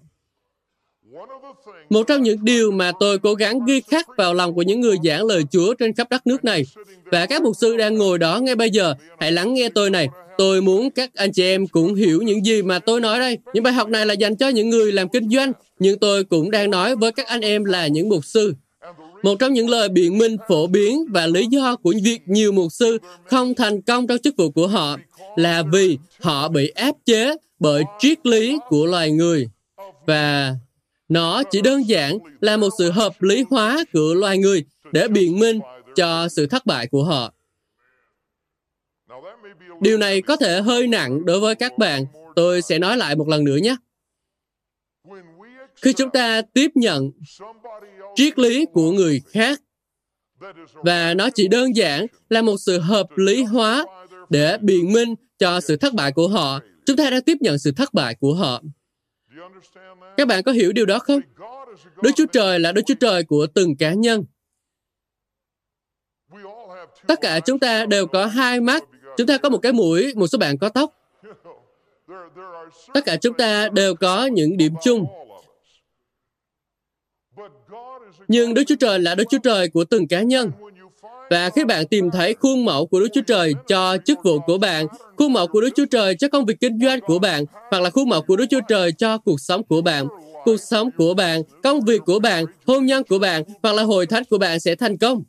Một 1.89 2.07
trong 2.07 2.23
những 2.23 2.45
điều 2.45 2.71
mà 2.71 2.91
tôi 2.99 3.19
cố 3.19 3.33
gắng 3.33 3.65
ghi 3.65 3.81
khắc 3.81 4.07
vào 4.17 4.33
lòng 4.33 4.55
của 4.55 4.61
những 4.61 4.79
người 4.79 4.97
giảng 5.03 5.25
lời 5.25 5.43
Chúa 5.51 5.73
trên 5.73 5.93
khắp 5.93 6.09
đất 6.09 6.27
nước 6.27 6.43
này, 6.43 6.63
và 7.05 7.25
các 7.25 7.41
mục 7.41 7.55
sư 7.55 7.77
đang 7.77 7.97
ngồi 7.97 8.17
đó 8.17 8.39
ngay 8.39 8.55
bây 8.55 8.69
giờ, 8.69 8.95
hãy 9.19 9.31
lắng 9.31 9.53
nghe 9.53 9.69
tôi 9.69 9.89
này. 9.89 10.07
Tôi 10.37 10.61
muốn 10.61 10.91
các 10.91 11.11
anh 11.15 11.31
chị 11.31 11.43
em 11.43 11.67
cũng 11.67 11.95
hiểu 11.95 12.21
những 12.21 12.45
gì 12.45 12.61
mà 12.61 12.79
tôi 12.79 13.01
nói 13.01 13.19
đây. 13.19 13.37
Những 13.53 13.63
bài 13.63 13.73
học 13.73 13.89
này 13.89 14.05
là 14.05 14.13
dành 14.13 14.35
cho 14.35 14.47
những 14.47 14.69
người 14.69 14.91
làm 14.91 15.09
kinh 15.09 15.29
doanh, 15.29 15.51
nhưng 15.79 15.99
tôi 15.99 16.23
cũng 16.23 16.51
đang 16.51 16.69
nói 16.69 16.95
với 16.95 17.11
các 17.11 17.27
anh 17.27 17.41
em 17.41 17.63
là 17.63 17.87
những 17.87 18.09
mục 18.09 18.25
sư. 18.25 18.53
Một 19.23 19.35
trong 19.39 19.53
những 19.53 19.69
lời 19.69 19.89
biện 19.89 20.17
minh 20.17 20.37
phổ 20.47 20.67
biến 20.67 21.05
và 21.09 21.27
lý 21.27 21.45
do 21.47 21.75
của 21.75 21.93
việc 22.03 22.19
nhiều 22.25 22.51
mục 22.51 22.71
sư 22.71 22.97
không 23.25 23.55
thành 23.55 23.81
công 23.81 24.07
trong 24.07 24.17
chức 24.17 24.37
vụ 24.37 24.51
của 24.51 24.67
họ 24.67 24.97
là 25.35 25.63
vì 25.71 25.97
họ 26.21 26.49
bị 26.49 26.69
áp 26.69 26.95
chế 27.05 27.35
bởi 27.59 27.83
triết 27.99 28.25
lý 28.25 28.57
của 28.69 28.85
loài 28.85 29.11
người. 29.11 29.49
Và 30.05 30.55
nó 31.09 31.43
chỉ 31.43 31.61
đơn 31.61 31.87
giản 31.87 32.17
là 32.41 32.57
một 32.57 32.69
sự 32.77 32.91
hợp 32.91 33.21
lý 33.21 33.45
hóa 33.49 33.83
của 33.93 34.13
loài 34.13 34.37
người 34.37 34.65
để 34.91 35.07
biện 35.07 35.39
minh 35.39 35.59
cho 35.95 36.27
sự 36.27 36.47
thất 36.47 36.65
bại 36.65 36.87
của 36.87 37.03
họ. 37.03 37.33
Điều 39.81 39.97
này 39.97 40.21
có 40.21 40.35
thể 40.35 40.61
hơi 40.61 40.87
nặng 40.87 41.25
đối 41.25 41.39
với 41.39 41.55
các 41.55 41.77
bạn. 41.77 42.05
Tôi 42.35 42.61
sẽ 42.61 42.79
nói 42.79 42.97
lại 42.97 43.15
một 43.15 43.27
lần 43.27 43.43
nữa 43.43 43.57
nhé. 43.57 43.75
khi 45.81 45.93
chúng 45.93 46.09
ta 46.09 46.41
tiếp 46.41 46.71
nhận 46.75 47.11
triết 48.17 48.39
lý 48.39 48.65
của 48.73 48.91
người 48.91 49.21
khác. 49.31 49.61
Và 50.73 51.13
nó 51.13 51.29
chỉ 51.29 51.47
đơn 51.47 51.75
giản 51.75 52.05
là 52.29 52.41
một 52.41 52.55
sự 52.59 52.79
hợp 52.79 53.07
lý 53.15 53.43
hóa 53.43 53.85
để 54.29 54.57
biện 54.61 54.93
minh 54.93 55.15
cho 55.39 55.59
sự 55.59 55.77
thất 55.77 55.93
bại 55.93 56.11
của 56.11 56.27
họ. 56.27 56.59
Chúng 56.85 56.97
ta 56.97 57.09
đang 57.09 57.21
tiếp 57.21 57.37
nhận 57.41 57.59
sự 57.59 57.71
thất 57.71 57.93
bại 57.93 58.15
của 58.15 58.33
họ. 58.33 58.61
Các 60.17 60.27
bạn 60.27 60.43
có 60.43 60.51
hiểu 60.51 60.71
điều 60.73 60.85
đó 60.85 60.99
không? 60.99 61.21
Đức 62.01 62.11
chúa 62.15 62.25
trời 62.25 62.59
là 62.59 62.71
đức 62.71 62.81
chúa 62.85 62.95
trời 62.99 63.23
của 63.23 63.47
từng 63.47 63.77
cá 63.77 63.93
nhân. 63.93 64.23
Tất 67.07 67.19
cả 67.21 67.39
chúng 67.39 67.59
ta 67.59 67.85
đều 67.85 68.07
có 68.07 68.25
hai 68.25 68.61
mắt, 68.61 68.83
chúng 69.17 69.27
ta 69.27 69.37
có 69.37 69.49
một 69.49 69.57
cái 69.57 69.73
mũi, 69.73 70.13
một 70.15 70.27
số 70.27 70.37
bạn 70.37 70.57
có 70.57 70.69
tóc. 70.69 70.93
Tất 72.93 73.01
cả 73.05 73.15
chúng 73.21 73.37
ta 73.37 73.69
đều 73.69 73.95
có 73.95 74.25
những 74.25 74.57
điểm 74.57 74.73
chung 74.83 75.05
nhưng 78.27 78.53
Đức 78.53 78.63
Chúa 78.67 78.75
Trời 78.79 78.99
là 78.99 79.15
Đức 79.15 79.23
Chúa 79.29 79.37
Trời 79.43 79.69
của 79.69 79.83
từng 79.83 80.07
cá 80.07 80.21
nhân. 80.21 80.51
Và 81.29 81.49
khi 81.49 81.65
bạn 81.65 81.87
tìm 81.87 82.11
thấy 82.11 82.33
khuôn 82.33 82.65
mẫu 82.65 82.85
của 82.85 82.99
Đức 82.99 83.07
Chúa 83.13 83.21
Trời 83.21 83.53
cho 83.67 83.97
chức 84.05 84.17
vụ 84.23 84.39
của 84.39 84.57
bạn, 84.57 84.87
khuôn 85.17 85.33
mẫu 85.33 85.47
của 85.47 85.61
Đức 85.61 85.69
Chúa 85.75 85.85
Trời 85.85 86.15
cho 86.15 86.27
công 86.27 86.45
việc 86.45 86.59
kinh 86.59 86.79
doanh 86.79 86.99
của 87.01 87.19
bạn, 87.19 87.45
hoặc 87.71 87.79
là 87.79 87.89
khuôn 87.89 88.09
mẫu 88.09 88.21
của 88.21 88.35
Đức 88.35 88.45
Chúa 88.49 88.61
Trời 88.67 88.91
cho 88.91 89.17
cuộc 89.17 89.41
sống 89.41 89.63
của 89.63 89.81
bạn, 89.81 90.07
cuộc 90.45 90.57
sống 90.57 90.89
của 90.97 91.13
bạn, 91.13 91.41
công 91.63 91.81
việc 91.81 92.01
của 92.05 92.19
bạn, 92.19 92.45
hôn 92.67 92.85
nhân 92.85 93.03
của 93.03 93.19
bạn, 93.19 93.43
hoặc 93.63 93.73
là 93.73 93.83
hội 93.83 94.05
thánh 94.05 94.23
của 94.29 94.37
bạn 94.37 94.59
sẽ 94.59 94.75
thành 94.75 94.97
công. 94.97 95.23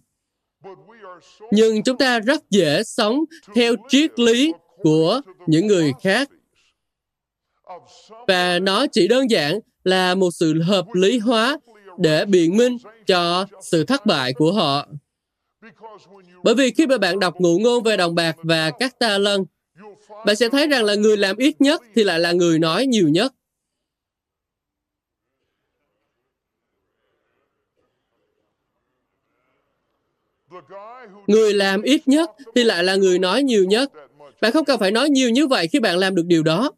Nhưng 1.51 1.83
chúng 1.83 1.99
ta 1.99 2.21
rất 2.21 2.51
dễ 2.51 2.83
sống 2.83 3.25
theo 3.55 3.75
triết 3.89 4.19
lý 4.19 4.53
của 4.83 5.21
những 5.47 5.67
người 5.67 5.93
khác. 6.03 6.31
Và 8.29 8.59
nó 8.59 8.87
chỉ 8.87 9.09
đơn 9.09 9.31
giản 9.31 9.59
là 9.85 10.15
một 10.15 10.31
sự 10.31 10.63
hợp 10.63 10.87
lý 10.93 11.19
hóa 11.19 11.59
để 11.99 12.25
biện 12.25 12.57
minh 12.57 12.77
cho 13.07 13.47
sự 13.63 13.85
thất 13.85 14.07
bại 14.07 14.33
của 14.33 14.53
họ. 14.53 14.89
Bởi 16.43 16.55
vì 16.55 16.71
khi 16.71 16.87
mà 16.87 16.99
bạn 16.99 17.21
đọc 17.21 17.35
ngụ 17.39 17.59
ngôn 17.59 17.83
về 17.83 17.97
đồng 17.97 18.15
bạc 18.15 18.37
và 18.43 18.71
các 18.71 18.99
ta 18.99 19.19
lân, 19.19 19.45
bạn 20.27 20.37
sẽ 20.37 20.49
thấy 20.49 20.67
rằng 20.67 20.85
là 20.85 20.95
người 20.95 21.17
làm 21.17 21.37
ít 21.37 21.61
nhất 21.61 21.83
thì 21.95 22.05
lại 22.05 22.21
là 22.21 22.33
người 22.33 22.59
nói 22.59 22.87
nhiều 22.87 23.09
nhất. 23.09 23.33
Người 31.27 31.55
làm 31.55 31.83
ít 31.83 32.09
nhất 32.09 32.31
thì 32.55 32.65
lại 32.65 32.85
là 32.85 32.97
người 32.97 33.19
nói 33.19 33.43
nhiều 33.43 33.65
nhất. 33.65 33.93
Bạn 34.41 34.53
không 34.53 34.65
cần 34.65 34.79
phải 34.79 34.91
nói 34.91 35.11
nhiều 35.11 35.31
như 35.31 35.47
vậy 35.47 35.69
khi 35.69 35.81
bạn 35.81 35.99
làm 35.99 36.15
được 36.15 36.25
điều 36.27 36.43
đó. 36.43 36.73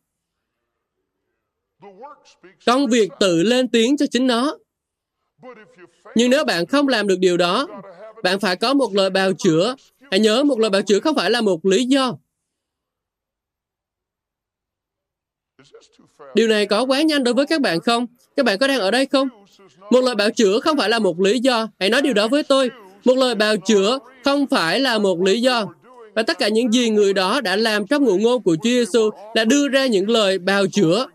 Công 2.67 2.87
việc 2.87 3.09
tự 3.21 3.43
lên 3.43 3.69
tiếng 3.69 3.97
cho 3.97 4.07
chính 4.11 4.27
nó. 4.27 4.59
Nhưng 6.15 6.31
nếu 6.31 6.45
bạn 6.45 6.67
không 6.67 6.89
làm 6.89 7.07
được 7.07 7.19
điều 7.19 7.37
đó, 7.37 7.67
bạn 8.23 8.41
phải 8.41 8.57
có 8.57 8.75
một 8.75 8.95
lời 8.95 9.11
bào 9.11 9.33
chữa. 9.33 9.75
Hãy 10.11 10.21
nhớ, 10.21 10.45
một 10.45 10.59
lời 10.59 10.71
bào 10.71 10.83
chữa 10.83 11.01
không 11.01 11.17
phải 11.17 11.31
là 11.31 11.41
một 11.41 11.67
lý 11.67 11.85
do. 11.85 12.17
Điều 16.35 16.49
này 16.49 16.67
có 16.67 16.85
quá 16.85 17.03
nhanh 17.03 17.25
đối 17.25 17.35
với 17.35 17.47
các 17.47 17.61
bạn 17.61 17.81
không? 17.81 18.07
Các 18.37 18.47
bạn 18.47 18.59
có 18.59 18.67
đang 18.67 18.81
ở 18.81 18.91
đây 18.91 19.07
không? 19.07 19.29
Một 19.91 20.01
lời 20.01 20.15
bào 20.15 20.31
chữa 20.31 20.61
không 20.61 20.77
phải 20.77 20.89
là 20.89 20.99
một 20.99 21.21
lý 21.21 21.39
do. 21.39 21.69
Hãy 21.81 21.91
nói 21.91 22.03
điều 22.03 22.15
đó 22.15 22.29
với 22.29 22.43
tôi. 22.43 22.71
Một 23.05 23.15
lời 23.15 23.35
bào 23.35 23.57
chữa 23.57 23.99
không 24.25 24.47
phải 24.47 24.81
là 24.81 24.99
một 24.99 25.23
lý 25.23 25.41
do. 25.41 25.67
Và 26.15 26.23
tất 26.23 26.39
cả 26.39 26.49
những 26.49 26.73
gì 26.73 26.91
người 26.91 27.13
đó 27.13 27.41
đã 27.41 27.57
làm 27.57 27.87
trong 27.87 28.05
ngụ 28.05 28.19
ngôn 28.19 28.43
của 28.43 28.57
Chúa 28.57 28.71
Giêsu 28.71 29.11
là 29.35 29.45
đưa 29.45 29.69
ra 29.69 29.87
những 29.87 30.09
lời 30.09 30.39
bào 30.39 30.67
chữa 30.67 31.07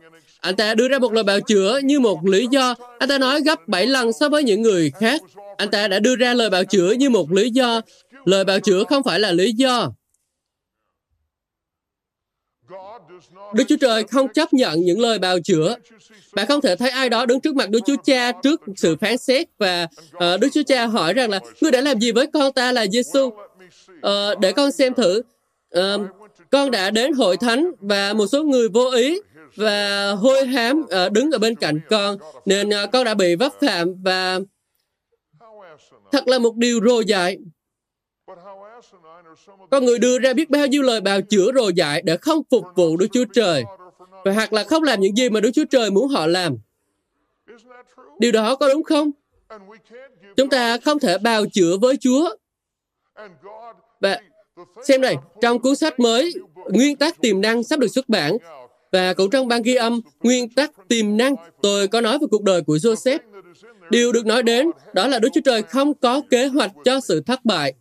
anh 0.46 0.56
ta 0.56 0.74
đưa 0.74 0.88
ra 0.88 1.00
một 1.00 1.14
lời 1.14 1.24
bào 1.24 1.40
chữa 1.42 1.80
như 1.84 2.00
một 2.00 2.26
lý 2.26 2.48
do. 2.52 2.76
Anh 3.00 3.10
ta 3.10 3.18
nói 3.18 3.42
gấp 3.42 3.68
7 3.68 3.88
lần 3.88 4.14
so 4.14 4.30
với 4.30 4.44
những 4.44 4.62
người 4.62 4.92
khác. 5.00 5.22
Anh 5.58 5.70
ta 5.72 5.88
đã 5.88 6.00
đưa 6.00 6.16
ra 6.16 6.34
lời 6.34 6.50
bào 6.50 6.64
chữa 6.64 6.92
như 6.92 7.10
một 7.10 7.32
lý 7.32 7.50
do. 7.50 7.82
Lời 8.26 8.44
bào 8.44 8.60
chữa 8.60 8.84
không 8.84 9.04
phải 9.04 9.20
là 9.20 9.32
lý 9.32 9.52
do. 9.52 9.92
Đức 13.54 13.64
Chúa 13.68 13.76
Trời 13.82 14.04
không 14.04 14.28
chấp 14.34 14.54
nhận 14.54 14.82
những 14.82 15.00
lời 15.00 15.20
bào 15.20 15.40
chữa. 15.40 15.76
Bạn 16.34 16.48
không 16.48 16.62
thể 16.62 16.76
thấy 16.76 16.90
ai 16.90 17.10
đó 17.10 17.26
đứng 17.26 17.40
trước 17.40 17.56
mặt 17.56 17.70
Đức 17.70 17.80
Chúa 17.86 17.96
Cha 18.06 18.32
trước 18.32 18.62
sự 18.76 18.96
phán 19.02 19.18
xét 19.18 19.48
và 19.58 19.88
uh, 20.16 20.40
Đức 20.40 20.48
Chúa 20.54 20.64
Cha 20.64 20.86
hỏi 20.86 21.14
rằng 21.14 21.30
là 21.30 21.40
ngươi 21.62 21.72
đã 21.72 21.82
làm 21.82 22.00
gì 22.00 22.12
với 22.12 22.28
con 22.34 22.54
ta 22.54 22.72
là 22.72 22.88
Giêsu? 22.88 23.20
Uh, 23.20 23.34
ờ, 24.02 24.36
để 24.40 24.52
con 24.52 24.72
xem 24.72 24.94
thử. 24.94 25.22
Uh, 25.78 25.82
con 26.52 26.72
đã 26.72 26.92
đến 26.92 27.14
hội 27.14 27.38
thánh 27.38 27.72
và 27.80 28.14
một 28.14 28.28
số 28.28 28.44
người 28.44 28.70
vô 28.70 28.92
ý 28.92 29.20
và 29.56 30.12
hôi 30.12 30.46
hám 30.46 30.86
ờ, 30.90 31.10
đứng 31.10 31.32
ở 31.32 31.38
bên 31.38 31.56
cạnh 31.56 31.80
con 31.90 32.18
nên 32.46 32.70
ờ, 32.70 32.88
con 32.88 33.06
đã 33.06 33.14
bị 33.14 33.36
vấp 33.36 33.52
phạm 33.62 34.04
và 34.04 34.40
thật 36.12 36.28
là 36.28 36.40
một 36.40 36.56
điều 36.56 36.80
rồ 36.86 37.00
dại 37.02 37.38
con 39.72 39.86
người 39.86 40.00
đưa 40.00 40.20
ra 40.20 40.34
biết 40.34 40.50
bao 40.50 40.68
nhiêu 40.68 40.82
lời 40.82 41.02
bào 41.02 41.22
chữa 41.22 41.52
rồ 41.56 41.70
dại 41.70 42.02
để 42.06 42.18
không 42.18 42.42
phục 42.50 42.66
vụ 42.76 42.98
Đức 42.98 43.08
Chúa 43.14 43.26
Trời 43.34 43.64
và 44.26 44.32
hoặc 44.32 44.54
là 44.54 44.64
không 44.64 44.84
làm 44.84 45.02
những 45.02 45.16
gì 45.16 45.30
mà 45.30 45.40
Đức 45.40 45.52
Chúa 45.54 45.66
Trời 45.66 45.92
muốn 45.92 46.08
họ 46.08 46.28
làm. 46.28 46.58
Điều 48.20 48.32
đó 48.32 48.56
có 48.56 48.70
đúng 48.70 48.84
không? 48.84 49.12
Chúng 50.38 50.50
ta 50.50 50.78
không 50.78 51.00
thể 51.00 51.18
bào 51.18 51.46
chữa 51.54 51.78
với 51.78 51.98
Chúa. 51.98 52.36
Và 54.00 54.22
xem 54.84 55.02
này, 55.02 55.16
trong 55.42 55.60
cuốn 55.60 55.76
sách 55.76 56.00
mới, 56.00 56.34
Nguyên 56.70 56.96
tắc 56.98 57.22
tiềm 57.22 57.42
năng 57.42 57.64
sắp 57.64 57.80
được 57.80 57.88
xuất 57.88 58.10
bản, 58.10 58.38
và 58.96 59.14
cũng 59.14 59.30
trong 59.30 59.48
ban 59.48 59.62
ghi 59.62 59.76
âm 59.76 60.02
Nguyên 60.24 60.50
tắc 60.50 60.72
tiềm 60.88 61.18
năng, 61.18 61.36
tôi 61.62 61.88
có 61.88 62.02
nói 62.02 62.18
về 62.22 62.28
cuộc 62.32 62.44
đời 62.44 62.62
của 62.62 62.76
Joseph. 62.76 63.20
Điều 63.90 64.12
được 64.12 64.26
nói 64.26 64.44
đến 64.44 64.72
đó 64.94 65.08
là 65.08 65.20
Đức 65.20 65.30
Chúa 65.34 65.42
Trời 65.42 65.62
không 65.62 65.94
có 65.94 66.22
kế 66.30 66.46
hoạch 66.46 66.72
cho 66.86 67.00
sự 67.00 67.22
thất 67.22 67.46
bại. 67.46 67.74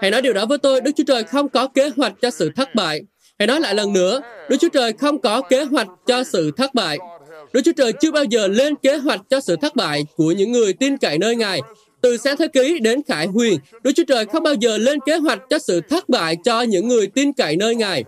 Hãy 0.00 0.10
nói 0.10 0.22
điều 0.22 0.32
đó 0.32 0.46
với 0.46 0.58
tôi, 0.58 0.80
Đức 0.80 0.90
Chúa 0.96 1.04
Trời 1.06 1.24
không 1.24 1.48
có 1.48 1.68
kế 1.68 1.90
hoạch 1.96 2.12
cho 2.22 2.30
sự 2.30 2.50
thất 2.56 2.74
bại. 2.74 3.02
Hãy 3.38 3.46
nói 3.46 3.60
lại 3.60 3.74
lần 3.74 3.92
nữa, 3.92 4.20
Đức 4.48 4.56
Chúa 4.60 4.68
Trời 4.68 4.92
không 4.92 5.20
có 5.20 5.42
kế 5.42 5.64
hoạch 5.64 5.88
cho 6.06 6.24
sự 6.24 6.50
thất 6.56 6.74
bại. 6.74 6.98
Đức 7.52 7.60
Chúa 7.64 7.72
Trời 7.76 7.92
chưa 8.00 8.12
bao 8.12 8.24
giờ 8.24 8.48
lên 8.48 8.74
kế 8.76 8.96
hoạch 8.96 9.20
cho 9.30 9.40
sự 9.40 9.56
thất 9.56 9.76
bại 9.76 10.04
của 10.16 10.32
những 10.32 10.52
người 10.52 10.72
tin 10.72 10.98
cậy 10.98 11.18
nơi 11.18 11.36
Ngài. 11.36 11.60
Từ 12.00 12.16
sáng 12.16 12.36
thế 12.36 12.48
ký 12.48 12.78
đến 12.78 13.00
khải 13.08 13.26
huyền, 13.26 13.58
Đức 13.82 13.92
Chúa 13.96 14.04
Trời 14.08 14.26
không 14.26 14.42
bao 14.42 14.54
giờ 14.54 14.78
lên 14.78 14.98
kế 15.06 15.16
hoạch 15.16 15.40
cho 15.50 15.58
sự 15.58 15.80
thất 15.90 16.08
bại 16.08 16.36
cho 16.44 16.62
những 16.62 16.88
người 16.88 17.06
tin 17.06 17.32
cậy 17.32 17.56
nơi 17.56 17.74
Ngài. 17.74 18.04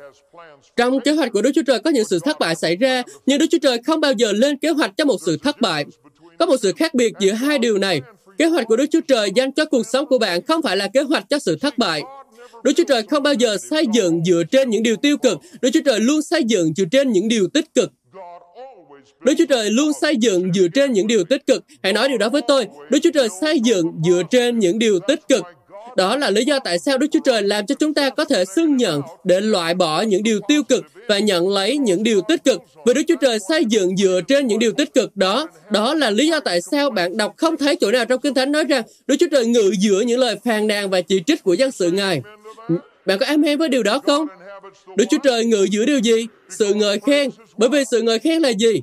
Trong 0.76 1.00
kế 1.00 1.12
hoạch 1.12 1.32
của 1.32 1.42
Đức 1.42 1.50
Chúa 1.54 1.62
Trời 1.66 1.78
có 1.78 1.90
những 1.90 2.04
sự 2.04 2.18
thất 2.24 2.38
bại 2.38 2.54
xảy 2.54 2.76
ra, 2.76 3.02
nhưng 3.26 3.38
Đức 3.38 3.46
Chúa 3.50 3.58
Trời 3.62 3.78
không 3.86 4.00
bao 4.00 4.12
giờ 4.12 4.32
lên 4.32 4.58
kế 4.58 4.68
hoạch 4.68 4.96
cho 4.96 5.04
một 5.04 5.16
sự 5.26 5.38
thất 5.42 5.60
bại. 5.60 5.84
Có 6.38 6.46
một 6.46 6.56
sự 6.62 6.72
khác 6.76 6.94
biệt 6.94 7.12
giữa 7.20 7.32
hai 7.32 7.58
điều 7.58 7.78
này. 7.78 8.00
Kế 8.38 8.46
hoạch 8.46 8.66
của 8.66 8.76
Đức 8.76 8.86
Chúa 8.90 9.00
Trời 9.08 9.30
dành 9.34 9.52
cho 9.52 9.64
cuộc 9.64 9.86
sống 9.86 10.06
của 10.06 10.18
bạn 10.18 10.46
không 10.46 10.62
phải 10.62 10.76
là 10.76 10.88
kế 10.88 11.00
hoạch 11.00 11.24
cho 11.30 11.38
sự 11.38 11.56
thất 11.60 11.78
bại. 11.78 12.02
Đức 12.64 12.72
Chúa 12.76 12.84
Trời 12.88 13.02
không 13.02 13.22
bao 13.22 13.34
giờ 13.34 13.56
xây 13.70 13.84
dựng 13.92 14.24
dựa 14.24 14.42
trên 14.50 14.70
những 14.70 14.82
điều 14.82 14.96
tiêu 14.96 15.16
cực. 15.16 15.38
Đức 15.60 15.70
Chúa 15.72 15.80
Trời 15.84 16.00
luôn 16.00 16.22
xây 16.22 16.44
dựng 16.44 16.74
dựa 16.76 16.84
trên 16.90 17.12
những 17.12 17.28
điều 17.28 17.46
tích 17.54 17.74
cực. 17.74 17.92
Đức 19.20 19.34
Chúa 19.38 19.46
Trời 19.48 19.70
luôn 19.70 19.92
xây 20.00 20.16
dựng 20.16 20.52
dựa 20.52 20.66
trên 20.74 20.92
những 20.92 21.06
điều 21.06 21.24
tích 21.24 21.46
cực. 21.46 21.64
Hãy 21.82 21.92
nói 21.92 22.08
điều 22.08 22.18
đó 22.18 22.28
với 22.28 22.42
tôi. 22.48 22.66
Đức 22.90 22.98
Chúa 23.02 23.10
Trời 23.14 23.28
xây 23.40 23.60
dựng 23.60 23.92
dựa 24.04 24.22
trên 24.30 24.58
những 24.58 24.78
điều 24.78 24.98
tích 25.08 25.20
cực. 25.28 25.44
Đó 25.96 26.16
là 26.16 26.30
lý 26.30 26.44
do 26.44 26.58
tại 26.58 26.78
sao 26.78 26.98
Đức 26.98 27.06
Chúa 27.12 27.20
Trời 27.24 27.42
làm 27.42 27.66
cho 27.66 27.74
chúng 27.74 27.94
ta 27.94 28.10
có 28.10 28.24
thể 28.24 28.44
xưng 28.44 28.76
nhận 28.76 29.00
để 29.24 29.40
loại 29.40 29.74
bỏ 29.74 30.02
những 30.02 30.22
điều 30.22 30.40
tiêu 30.48 30.62
cực 30.62 30.84
và 31.08 31.18
nhận 31.18 31.48
lấy 31.48 31.76
những 31.76 32.02
điều 32.02 32.20
tích 32.28 32.44
cực. 32.44 32.60
vì 32.86 32.94
Đức 32.94 33.02
Chúa 33.08 33.16
Trời 33.20 33.38
xây 33.48 33.64
dựng 33.64 33.96
dựa 33.96 34.20
trên 34.28 34.46
những 34.46 34.58
điều 34.58 34.72
tích 34.72 34.94
cực 34.94 35.16
đó. 35.16 35.48
Đó 35.70 35.94
là 35.94 36.10
lý 36.10 36.28
do 36.28 36.40
tại 36.40 36.60
sao 36.60 36.90
bạn 36.90 37.16
đọc 37.16 37.34
không 37.36 37.56
thấy 37.56 37.76
chỗ 37.76 37.90
nào 37.90 38.04
trong 38.04 38.20
Kinh 38.20 38.34
Thánh 38.34 38.52
nói 38.52 38.64
rằng 38.64 38.82
Đức 39.06 39.16
Chúa 39.20 39.28
Trời 39.30 39.46
ngự 39.46 39.72
giữa 39.78 40.00
những 40.00 40.20
lời 40.20 40.36
phàn 40.44 40.66
nàn 40.66 40.90
và 40.90 41.00
chỉ 41.00 41.22
trích 41.26 41.42
của 41.42 41.54
dân 41.54 41.70
sự 41.70 41.90
Ngài. 41.90 42.22
Bạn 43.06 43.18
có 43.18 43.26
amen 43.26 43.58
với 43.58 43.68
điều 43.68 43.82
đó 43.82 43.98
không? 43.98 44.26
Đức 44.96 45.04
Chúa 45.10 45.18
Trời 45.22 45.44
ngự 45.44 45.66
giữa 45.70 45.84
điều 45.84 45.98
gì? 45.98 46.26
Sự 46.48 46.74
ngợi 46.74 46.98
khen. 47.06 47.30
Bởi 47.56 47.68
vì 47.68 47.84
sự 47.90 48.02
ngợi 48.02 48.18
khen 48.18 48.42
là 48.42 48.48
gì? 48.48 48.82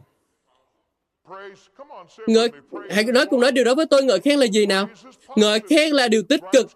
Ngợi, 2.27 2.49
hãy 2.89 3.03
nói 3.03 3.25
cùng 3.25 3.41
nói 3.41 3.51
điều 3.51 3.63
đó 3.63 3.75
với 3.75 3.85
tôi, 3.85 4.03
ngợi 4.03 4.19
khen 4.19 4.39
là 4.39 4.45
gì 4.45 4.65
nào? 4.65 4.89
Ngợi 5.35 5.59
khen 5.69 5.91
là 5.91 6.07
điều 6.07 6.23
tích 6.23 6.41
cực, 6.51 6.67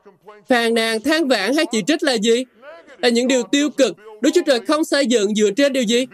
phàn 0.47 0.73
nàn, 0.73 1.01
than 1.01 1.27
vãn 1.27 1.55
hay 1.55 1.65
chỉ 1.71 1.81
trích 1.87 2.03
là 2.03 2.13
gì? 2.13 2.43
Là 3.01 3.09
những 3.09 3.27
điều 3.27 3.43
tiêu 3.43 3.69
cực. 3.69 3.95
Đức 4.21 4.29
Chúa 4.33 4.41
Trời 4.45 4.59
không 4.59 4.83
xây 4.85 5.05
dựng 5.05 5.35
dựa 5.35 5.49
trên 5.51 5.73
điều 5.73 5.83
gì? 5.83 6.05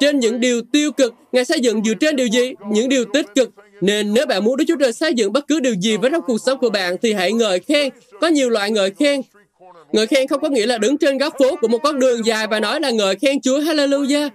Trên 0.00 0.18
những 0.18 0.40
điều 0.40 0.62
tiêu 0.72 0.92
cực. 0.92 1.14
Ngài 1.32 1.44
xây 1.44 1.60
dựng 1.60 1.84
dựa 1.84 1.94
trên 1.94 2.16
điều 2.16 2.26
gì? 2.26 2.52
Những 2.72 2.88
điều 2.88 3.04
tích 3.12 3.26
cực. 3.34 3.50
Nên 3.80 4.14
nếu 4.14 4.26
bạn 4.26 4.44
muốn 4.44 4.56
Đức 4.56 4.64
Chúa 4.68 4.76
Trời 4.80 4.92
xây 4.92 5.14
dựng 5.14 5.32
bất 5.32 5.48
cứ 5.48 5.60
điều 5.60 5.74
gì 5.74 5.96
với 5.96 6.10
trong 6.10 6.22
cuộc 6.26 6.38
sống 6.38 6.58
của 6.58 6.70
bạn 6.70 6.96
thì 7.02 7.12
hãy 7.12 7.32
ngợi 7.32 7.60
khen. 7.60 7.88
Có 8.20 8.28
nhiều 8.28 8.50
loại 8.50 8.70
ngợi 8.70 8.90
khen. 8.90 9.20
Ngợi 9.92 10.06
khen 10.06 10.28
không 10.28 10.40
có 10.40 10.48
nghĩa 10.48 10.66
là 10.66 10.78
đứng 10.78 10.98
trên 10.98 11.18
góc 11.18 11.34
phố 11.38 11.56
của 11.60 11.68
một 11.68 11.78
con 11.82 11.98
đường 11.98 12.26
dài 12.26 12.46
và 12.46 12.60
nói 12.60 12.80
là 12.80 12.90
ngợi 12.90 13.16
khen 13.16 13.40
Chúa 13.40 13.60
Hallelujah. 13.60 14.30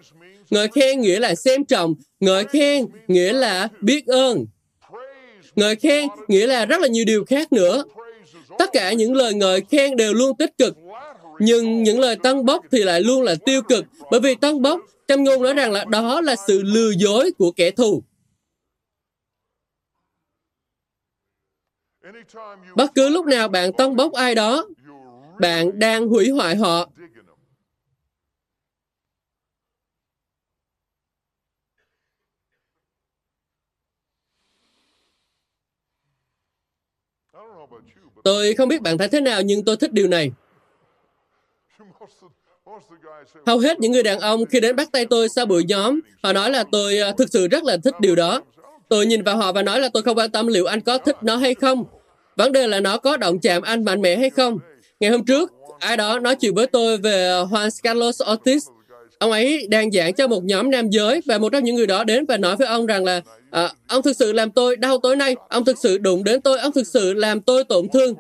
Ngợi 0.50 0.68
khen 0.68 1.02
nghĩa 1.02 1.20
là 1.20 1.36
xem 1.36 1.66
trọng. 1.66 1.94
Ngợi 2.20 2.44
khen 2.44 2.86
nghĩa 3.08 3.34
là 3.34 3.68
biết 3.82 4.08
ơn. 4.08 4.46
Ngợi 5.56 5.76
khen 5.76 6.08
nghĩa 6.28 6.48
là 6.48 6.66
rất 6.66 6.82
là 6.82 6.88
nhiều 6.88 7.06
điều 7.06 7.26
khác 7.26 7.54
nữa. 7.54 7.84
Tất 8.58 8.70
cả 8.74 8.94
những 8.94 9.16
lời 9.16 9.34
ngợi 9.34 9.62
khen 9.72 9.96
đều 9.96 10.14
luôn 10.14 10.38
tích 10.38 10.58
cực, 10.58 10.78
nhưng 11.40 11.84
những 11.84 12.00
lời 12.00 12.16
tăng 12.16 12.46
bốc 12.46 12.66
thì 12.72 12.80
lại 12.84 13.02
luôn 13.02 13.22
là 13.22 13.36
tiêu 13.46 13.62
cực, 13.62 13.86
bởi 14.12 14.20
vì 14.20 14.36
tăng 14.36 14.62
bốc, 14.62 14.80
châm 15.08 15.24
ngôn 15.24 15.44
nói 15.44 15.54
rằng 15.54 15.72
là 15.72 15.86
đó 15.86 16.22
là 16.22 16.36
sự 16.48 16.62
lừa 16.64 16.92
dối 16.92 17.32
của 17.38 17.52
kẻ 17.52 17.72
thù. 17.72 18.04
Bất 22.76 22.92
cứ 22.96 23.10
lúc 23.10 23.26
nào 23.26 23.48
bạn 23.48 23.74
tăng 23.74 23.96
bốc 23.96 24.14
ai 24.14 24.36
đó, 24.36 24.66
bạn 25.40 25.80
đang 25.80 26.08
hủy 26.08 26.30
hoại 26.30 26.56
họ 26.56 26.90
Tôi 38.24 38.54
không 38.54 38.70
biết 38.70 38.82
bạn 38.82 38.98
thấy 38.98 39.08
thế 39.08 39.22
nào 39.22 39.42
nhưng 39.42 39.66
tôi 39.66 39.78
thích 39.78 39.94
điều 39.94 40.08
này. 40.08 40.32
Hầu 43.46 43.60
hết 43.60 43.80
những 43.80 43.92
người 43.92 44.04
đàn 44.04 44.20
ông 44.20 44.46
khi 44.46 44.60
đến 44.60 44.76
bắt 44.76 44.92
tay 44.92 45.06
tôi 45.06 45.30
sau 45.30 45.46
buổi 45.46 45.64
nhóm, 45.64 46.00
họ 46.24 46.34
nói 46.34 46.52
là 46.52 46.64
tôi 46.72 46.98
ờ, 46.98 47.12
thực 47.18 47.30
sự 47.30 47.48
rất 47.48 47.64
là 47.64 47.78
thích 47.84 47.96
điều 48.00 48.16
đó. 48.16 48.42
Tôi 48.90 49.06
nhìn 49.06 49.24
vào 49.24 49.38
họ 49.38 49.52
và 49.52 49.64
nói 49.64 49.80
là 49.80 49.90
tôi 49.94 50.04
không 50.04 50.18
quan 50.18 50.32
tâm 50.32 50.48
liệu 50.48 50.66
anh 50.66 50.82
có 50.82 50.98
thích 50.98 51.16
nó 51.22 51.36
hay 51.36 51.56
không. 51.56 51.86
Vấn 52.36 52.52
đề 52.52 52.68
là 52.68 52.80
nó 52.80 52.98
có 52.98 53.18
động 53.18 53.40
chạm 53.40 53.62
anh 53.62 53.86
mạnh 53.86 54.02
mẽ 54.02 54.18
hay 54.18 54.30
không. 54.30 54.60
Ngày 55.00 55.12
hôm 55.12 55.26
trước, 55.26 55.52
ai 55.80 55.98
đó 55.98 56.20
nói 56.20 56.36
chuyện 56.36 56.56
với 56.56 56.68
tôi 56.68 56.98
về 56.98 57.44
Juan 57.52 57.70
Carlos 57.84 58.22
Ortiz. 58.22 58.75
Ông 59.20 59.32
ấy 59.32 59.68
đang 59.70 59.92
giảng 59.92 60.14
cho 60.14 60.28
một 60.28 60.44
nhóm 60.44 60.72
nam 60.72 60.90
giới 60.90 61.22
và 61.26 61.38
một 61.38 61.50
trong 61.52 61.64
những 61.64 61.76
người 61.76 61.88
đó 61.88 62.04
đến 62.04 62.26
và 62.26 62.38
nói 62.38 62.56
với 62.56 62.68
ông 62.68 62.86
rằng 62.86 63.06
là 63.06 63.22
à, 63.52 63.70
ông 63.88 64.02
thực 64.02 64.16
sự 64.16 64.34
làm 64.34 64.52
tôi 64.52 64.76
đau 64.76 64.98
tối 64.98 65.16
nay, 65.16 65.36
ông 65.50 65.66
thực 65.66 65.78
sự 65.78 65.98
đụng 65.98 66.24
đến 66.24 66.42
tôi, 66.42 66.60
ông 66.60 66.72
thực 66.72 66.88
sự 66.88 67.14
làm 67.14 67.42
tôi 67.42 67.64
tổn 67.64 67.88
thương. 67.94 68.14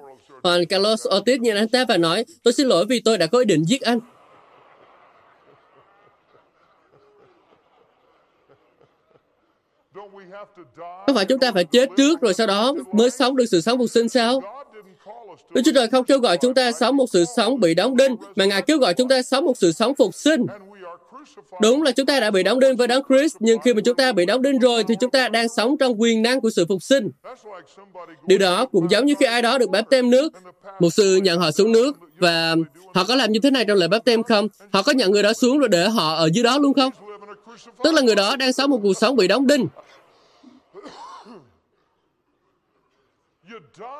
Còn 0.43 0.65
Carlos 0.65 1.07
Ortiz 1.07 1.39
nhìn 1.39 1.55
anh 1.55 1.67
ta 1.67 1.85
và 1.87 1.97
nói, 1.97 2.25
tôi 2.43 2.53
xin 2.53 2.67
lỗi 2.67 2.85
vì 2.85 2.99
tôi 2.99 3.17
đã 3.17 3.27
có 3.27 3.39
ý 3.39 3.45
định 3.45 3.63
giết 3.63 3.81
anh. 3.81 3.99
Có 11.07 11.13
phải 11.15 11.25
chúng 11.25 11.39
ta 11.39 11.51
phải 11.51 11.63
chết 11.63 11.89
trước 11.97 12.21
rồi 12.21 12.33
sau 12.33 12.47
đó 12.47 12.73
mới 12.91 13.09
sống 13.09 13.35
được 13.35 13.45
sự 13.45 13.61
sống 13.61 13.77
phục 13.77 13.89
sinh 13.89 14.09
sao? 14.09 14.41
Đức 15.49 15.61
Chúa 15.65 15.71
Trời 15.75 15.87
không 15.87 16.05
kêu 16.05 16.19
gọi 16.19 16.37
chúng 16.37 16.53
ta 16.53 16.71
sống 16.71 16.97
một 16.97 17.05
sự 17.13 17.25
sống 17.35 17.59
bị 17.59 17.73
đóng 17.73 17.97
đinh, 17.97 18.15
mà 18.35 18.45
Ngài 18.45 18.61
kêu 18.61 18.77
gọi 18.77 18.93
chúng 18.93 19.07
ta 19.07 19.21
sống 19.21 19.45
một 19.45 19.57
sự 19.57 19.71
sống 19.71 19.95
phục 19.95 20.15
sinh. 20.15 20.45
Đúng 21.61 21.83
là 21.83 21.91
chúng 21.91 22.05
ta 22.05 22.19
đã 22.19 22.31
bị 22.31 22.43
đóng 22.43 22.59
đinh 22.59 22.75
với 22.75 22.87
Đấng 22.87 23.03
Christ, 23.09 23.35
nhưng 23.39 23.59
khi 23.59 23.73
mà 23.73 23.81
chúng 23.85 23.95
ta 23.95 24.11
bị 24.11 24.25
đóng 24.25 24.41
đinh 24.41 24.59
rồi 24.59 24.83
thì 24.87 24.95
chúng 24.99 25.11
ta 25.11 25.29
đang 25.29 25.49
sống 25.49 25.77
trong 25.77 26.01
quyền 26.01 26.21
năng 26.21 26.41
của 26.41 26.49
sự 26.49 26.65
phục 26.69 26.83
sinh. 26.83 27.09
Điều 28.27 28.37
đó 28.37 28.65
cũng 28.65 28.91
giống 28.91 29.05
như 29.05 29.13
khi 29.19 29.25
ai 29.25 29.41
đó 29.41 29.57
được 29.57 29.69
báp 29.69 29.89
tem 29.89 30.09
nước, 30.09 30.33
một 30.79 30.89
sự 30.89 31.15
nhận 31.15 31.39
họ 31.39 31.51
xuống 31.51 31.71
nước 31.71 31.97
và 32.17 32.55
họ 32.93 33.03
có 33.03 33.15
làm 33.15 33.31
như 33.31 33.39
thế 33.43 33.51
này 33.51 33.65
trong 33.67 33.77
lễ 33.77 33.87
báp 33.87 34.05
tem 34.05 34.23
không? 34.23 34.47
Họ 34.71 34.81
có 34.81 34.91
nhận 34.91 35.11
người 35.11 35.23
đó 35.23 35.33
xuống 35.33 35.59
rồi 35.59 35.69
để 35.69 35.89
họ 35.89 36.15
ở 36.15 36.29
dưới 36.33 36.43
đó 36.43 36.57
luôn 36.57 36.73
không? 36.73 36.91
Tức 37.83 37.93
là 37.93 38.01
người 38.01 38.15
đó 38.15 38.35
đang 38.35 38.53
sống 38.53 38.69
một 38.69 38.79
cuộc 38.83 38.97
sống 38.97 39.15
bị 39.15 39.27
đóng 39.27 39.47
đinh. 39.47 39.67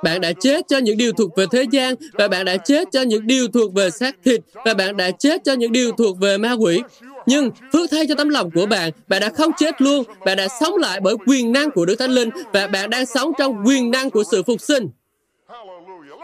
Bạn 0.04 0.22
đã 0.22 0.32
chết 0.42 0.68
cho 0.68 0.78
những 0.78 0.98
điều 0.98 1.12
thuộc 1.14 1.36
về 1.36 1.46
thế 1.52 1.66
gian 1.72 1.96
và 2.14 2.28
bạn 2.28 2.46
đã 2.46 2.58
chết 2.58 2.88
cho 2.92 3.02
những 3.02 3.28
điều 3.28 3.48
thuộc 3.48 3.74
về 3.74 3.90
xác 3.90 4.16
thịt 4.26 4.42
và 4.66 4.74
bạn 4.74 4.98
đã 4.98 5.12
chết 5.12 5.42
cho 5.46 5.54
những 5.54 5.72
điều 5.72 5.92
thuộc 5.92 6.20
về 6.20 6.38
ma 6.38 6.54
quỷ. 6.54 6.82
Nhưng 7.26 7.52
phước 7.74 7.92
thay 7.92 8.08
cho 8.08 8.16
tấm 8.16 8.30
lòng 8.30 8.52
của 8.52 8.66
bạn, 8.66 8.92
bạn 9.08 9.22
đã 9.22 9.30
không 9.30 9.52
chết 9.58 9.82
luôn, 9.82 10.04
bạn 10.26 10.38
đã 10.38 10.48
sống 10.60 10.78
lại 10.78 11.00
bởi 11.00 11.16
quyền 11.28 11.52
năng 11.52 11.72
của 11.72 11.86
Đức 11.86 11.96
Thánh 11.96 12.12
Linh 12.12 12.30
và 12.54 12.68
bạn 12.68 12.90
đang 12.90 13.06
sống 13.06 13.32
trong 13.38 13.64
quyền 13.66 13.92
năng 13.92 14.10
của 14.10 14.24
sự 14.32 14.44
phục 14.44 14.62
sinh. 14.62 14.90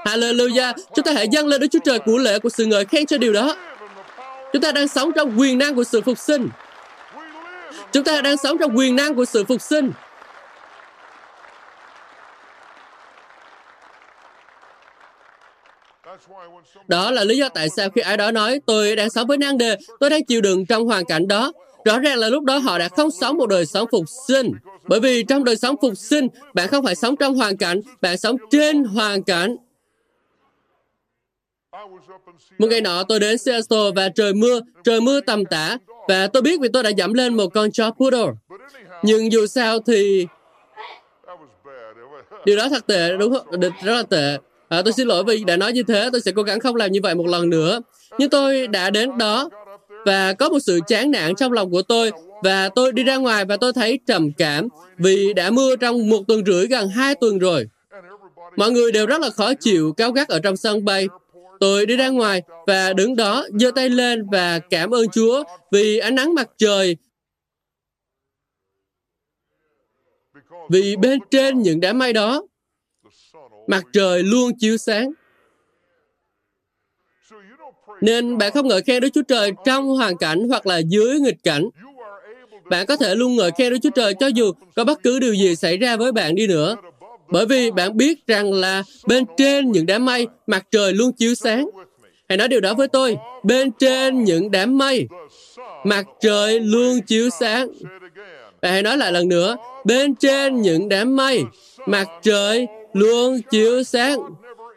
Hallelujah! 0.05 0.73
Chúng 0.95 1.05
ta 1.05 1.11
hãy 1.13 1.27
dâng 1.31 1.47
lên 1.47 1.61
Đức 1.61 1.67
Chúa 1.71 1.79
Trời 1.85 1.99
của 1.99 2.17
lễ 2.17 2.39
của 2.39 2.49
sự 2.49 2.65
ngợi 2.65 2.85
khen 2.85 3.05
cho 3.05 3.17
điều 3.17 3.33
đó. 3.33 3.55
Chúng 4.53 4.61
ta 4.61 4.71
đang 4.71 4.87
sống 4.87 5.11
trong 5.15 5.39
quyền 5.39 5.57
năng 5.57 5.75
của 5.75 5.83
sự 5.83 6.01
phục 6.01 6.17
sinh. 6.17 6.49
Chúng 7.91 8.03
ta 8.03 8.21
đang 8.21 8.37
sống 8.37 8.57
trong 8.57 8.77
quyền 8.77 8.95
năng 8.95 9.15
của 9.15 9.25
sự 9.25 9.43
phục 9.43 9.61
sinh. 9.61 9.91
Đó 16.88 17.12
là 17.12 17.24
lý 17.24 17.38
do 17.38 17.50
tại 17.50 17.69
sao 17.69 17.89
khi 17.89 18.02
ai 18.02 18.17
đó 18.17 18.32
nói 18.32 18.60
tôi 18.65 18.95
đang 18.95 19.10
sống 19.10 19.28
với 19.28 19.38
năng 19.38 19.58
đề, 19.58 19.78
tôi 20.00 20.10
đang 20.10 20.26
chịu 20.26 20.41
đựng 20.41 20.65
trong 20.65 20.86
hoàn 20.86 21.06
cảnh 21.06 21.28
đó. 21.28 21.52
Rõ 21.86 22.00
ràng 22.00 22.17
là 22.17 22.30
lúc 22.30 22.43
đó 22.43 22.58
họ 22.58 22.78
đã 22.78 22.88
không 22.88 23.12
sống 23.12 23.38
một 23.38 23.45
đời 23.45 23.65
sống 23.65 23.88
phục 23.91 24.06
sinh. 24.28 24.52
Bởi 24.84 25.00
vì 25.00 25.24
trong 25.24 25.43
đời 25.43 25.56
sống 25.56 25.76
phục 25.82 25.97
sinh, 25.97 26.28
bạn 26.54 26.67
không 26.67 26.86
phải 26.86 26.95
sống 26.95 27.15
trong 27.15 27.36
hoàn 27.36 27.58
cảnh, 27.58 27.82
bạn 28.02 28.17
sống 28.17 28.36
trên 28.52 28.84
hoàn 28.84 29.24
cảnh. 29.24 29.56
Một 32.58 32.67
ngày 32.69 32.82
nọ 32.82 33.04
tôi 33.04 33.19
đến 33.19 33.38
Seattle 33.38 33.91
và 33.95 34.10
trời 34.10 34.34
mưa, 34.34 34.60
trời 34.84 35.02
mưa 35.02 35.21
tầm 35.21 35.45
tã 35.45 35.78
và 36.08 36.28
tôi 36.28 36.41
biết 36.41 36.60
vì 36.60 36.69
tôi 36.74 36.84
đã 36.84 36.89
dẫm 36.89 37.13
lên 37.13 37.38
một 37.38 37.47
con 37.54 37.71
chó 37.71 37.91
poodle. 37.91 38.32
Nhưng 39.04 39.32
dù 39.32 39.47
sao 39.47 39.80
thì 39.80 40.28
điều 42.45 42.58
đó 42.58 42.69
thật 42.69 42.88
tệ 42.88 43.17
đúng 43.17 43.34
không? 43.34 43.60
Rất 43.60 43.93
là 43.93 44.04
tệ. 44.04 44.38
À, 44.71 44.81
tôi 44.81 44.93
xin 44.93 45.07
lỗi 45.07 45.23
vì 45.23 45.43
đã 45.43 45.57
nói 45.57 45.73
như 45.73 45.84
thế, 45.84 46.10
tôi 46.12 46.21
sẽ 46.21 46.31
cố 46.31 46.43
gắng 46.43 46.60
không 46.60 46.75
làm 46.75 46.91
như 46.91 46.99
vậy 47.03 47.15
một 47.15 47.27
lần 47.27 47.49
nữa. 47.49 47.81
Nhưng 48.17 48.29
tôi 48.29 48.67
đã 48.67 48.89
đến 48.89 49.17
đó 49.17 49.49
và 50.05 50.34
có 50.34 50.49
một 50.49 50.60
sự 50.60 50.79
chán 50.88 51.12
nản 51.12 51.36
trong 51.36 51.51
lòng 51.51 51.71
của 51.71 51.81
tôi 51.81 52.12
và 52.43 52.69
tôi 52.69 52.91
đi 52.91 53.03
ra 53.03 53.17
ngoài 53.17 53.45
và 53.45 53.57
tôi 53.57 53.73
thấy 53.73 53.99
trầm 54.07 54.31
cảm 54.38 54.67
vì 54.97 55.34
đã 55.34 55.49
mưa 55.51 55.75
trong 55.75 56.10
một 56.10 56.23
tuần 56.27 56.45
rưỡi 56.45 56.67
gần 56.67 56.89
hai 56.89 57.15
tuần 57.15 57.39
rồi. 57.39 57.67
Mọi 58.55 58.71
người 58.71 58.91
đều 58.91 59.05
rất 59.05 59.21
là 59.21 59.29
khó 59.29 59.53
chịu, 59.53 59.93
cao 59.97 60.12
gắt 60.12 60.27
ở 60.27 60.39
trong 60.39 60.57
sân 60.57 60.86
bay. 60.86 61.07
Tôi 61.60 61.86
đi 61.86 61.97
ra 61.97 62.10
ngoài 62.10 62.41
và 62.67 62.93
đứng 62.93 63.15
đó, 63.15 63.45
giơ 63.60 63.71
tay 63.71 63.89
lên 63.89 64.29
và 64.31 64.60
cảm 64.60 64.93
ơn 64.93 65.10
Chúa 65.10 65.43
vì 65.71 65.97
ánh 65.97 66.15
nắng 66.15 66.34
mặt 66.34 66.49
trời. 66.57 66.97
Vì 70.69 70.95
bên 70.95 71.19
trên 71.31 71.62
những 71.62 71.79
đám 71.79 71.99
mây 71.99 72.13
đó, 72.13 72.43
mặt 73.67 73.84
trời 73.93 74.24
luôn 74.24 74.52
chiếu 74.60 74.78
sáng. 74.78 75.12
Nên 78.02 78.38
bạn 78.38 78.52
không 78.52 78.67
ngợi 78.67 78.82
khen 78.82 79.02
Đức 79.02 79.10
Chúa 79.13 79.21
Trời 79.28 79.52
trong 79.65 79.88
hoàn 79.88 80.17
cảnh 80.17 80.50
hoặc 80.50 80.67
là 80.67 80.78
dưới 80.78 81.19
nghịch 81.19 81.43
cảnh. 81.43 81.69
Bạn 82.69 82.86
có 82.86 82.95
thể 82.95 83.15
luôn 83.15 83.36
ngợi 83.36 83.52
khen 83.58 83.74
Đức 83.74 83.78
Chúa 83.84 83.89
Trời 83.89 84.13
cho 84.19 84.28
dù 84.28 84.52
có 84.76 84.84
bất 84.84 85.04
cứ 85.04 85.19
điều 85.19 85.34
gì 85.34 85.56
xảy 85.56 85.78
ra 85.78 85.97
với 85.97 86.12
bạn 86.12 86.36
đi 86.36 86.47
nữa. 86.47 86.76
Bởi 87.28 87.45
vì 87.45 87.71
bạn 87.71 87.97
biết 87.97 88.28
rằng 88.28 88.54
là 88.54 88.84
bên 89.08 89.26
trên 89.38 89.71
những 89.71 89.86
đám 89.86 90.06
mây, 90.06 90.28
mặt 90.47 90.67
trời 90.71 90.93
luôn 90.93 91.12
chiếu 91.12 91.36
sáng. 91.36 91.69
Hãy 92.30 92.38
nói 92.38 92.47
điều 92.47 92.60
đó 92.60 92.74
với 92.74 92.88
tôi. 92.88 93.15
Bên 93.43 93.71
trên 93.71 94.24
những 94.24 94.52
đám 94.52 94.78
mây, 94.78 95.08
mặt 95.86 96.06
trời 96.21 96.60
luôn 96.60 97.02
chiếu 97.02 97.30
sáng. 97.39 97.67
Và 98.62 98.71
hãy 98.71 98.84
nói 98.84 98.97
lại 98.97 99.12
lần 99.12 99.30
nữa. 99.30 99.58
Bên 99.86 100.15
trên 100.15 100.62
những 100.62 100.89
đám 100.89 101.15
mây, 101.15 101.43
mặt 101.86 102.08
trời 102.24 102.67
luôn 102.93 103.41
chiếu 103.51 103.84
sáng. 103.84 104.19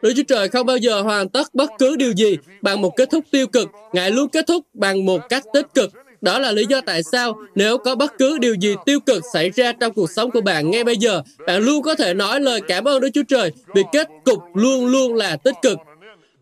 Đức 0.01 0.13
Chúa 0.15 0.23
Trời 0.27 0.47
không 0.47 0.65
bao 0.65 0.77
giờ 0.77 1.01
hoàn 1.01 1.29
tất 1.29 1.47
bất 1.53 1.71
cứ 1.79 1.95
điều 1.95 2.11
gì 2.11 2.37
bằng 2.61 2.81
một 2.81 2.97
kết 2.97 3.09
thúc 3.11 3.23
tiêu 3.31 3.47
cực. 3.47 3.69
Ngài 3.93 4.11
luôn 4.11 4.29
kết 4.29 4.47
thúc 4.47 4.65
bằng 4.73 5.05
một 5.05 5.21
cách 5.29 5.43
tích 5.53 5.65
cực. 5.73 5.91
Đó 6.21 6.39
là 6.39 6.51
lý 6.51 6.65
do 6.69 6.81
tại 6.81 7.03
sao 7.03 7.37
nếu 7.55 7.77
có 7.77 7.95
bất 7.95 8.17
cứ 8.17 8.37
điều 8.37 8.53
gì 8.53 8.75
tiêu 8.85 8.99
cực 8.99 9.23
xảy 9.33 9.49
ra 9.49 9.71
trong 9.71 9.93
cuộc 9.93 10.11
sống 10.11 10.31
của 10.31 10.41
bạn 10.41 10.71
ngay 10.71 10.83
bây 10.83 10.97
giờ, 10.97 11.21
bạn 11.47 11.63
luôn 11.63 11.83
có 11.83 11.95
thể 11.95 12.13
nói 12.13 12.39
lời 12.39 12.61
cảm 12.67 12.87
ơn 12.87 13.01
Đức 13.01 13.09
Chúa 13.13 13.23
Trời 13.27 13.51
vì 13.75 13.83
kết 13.91 14.07
cục 14.25 14.39
luôn 14.53 14.87
luôn 14.87 15.15
là 15.15 15.37
tích 15.37 15.55
cực. 15.61 15.77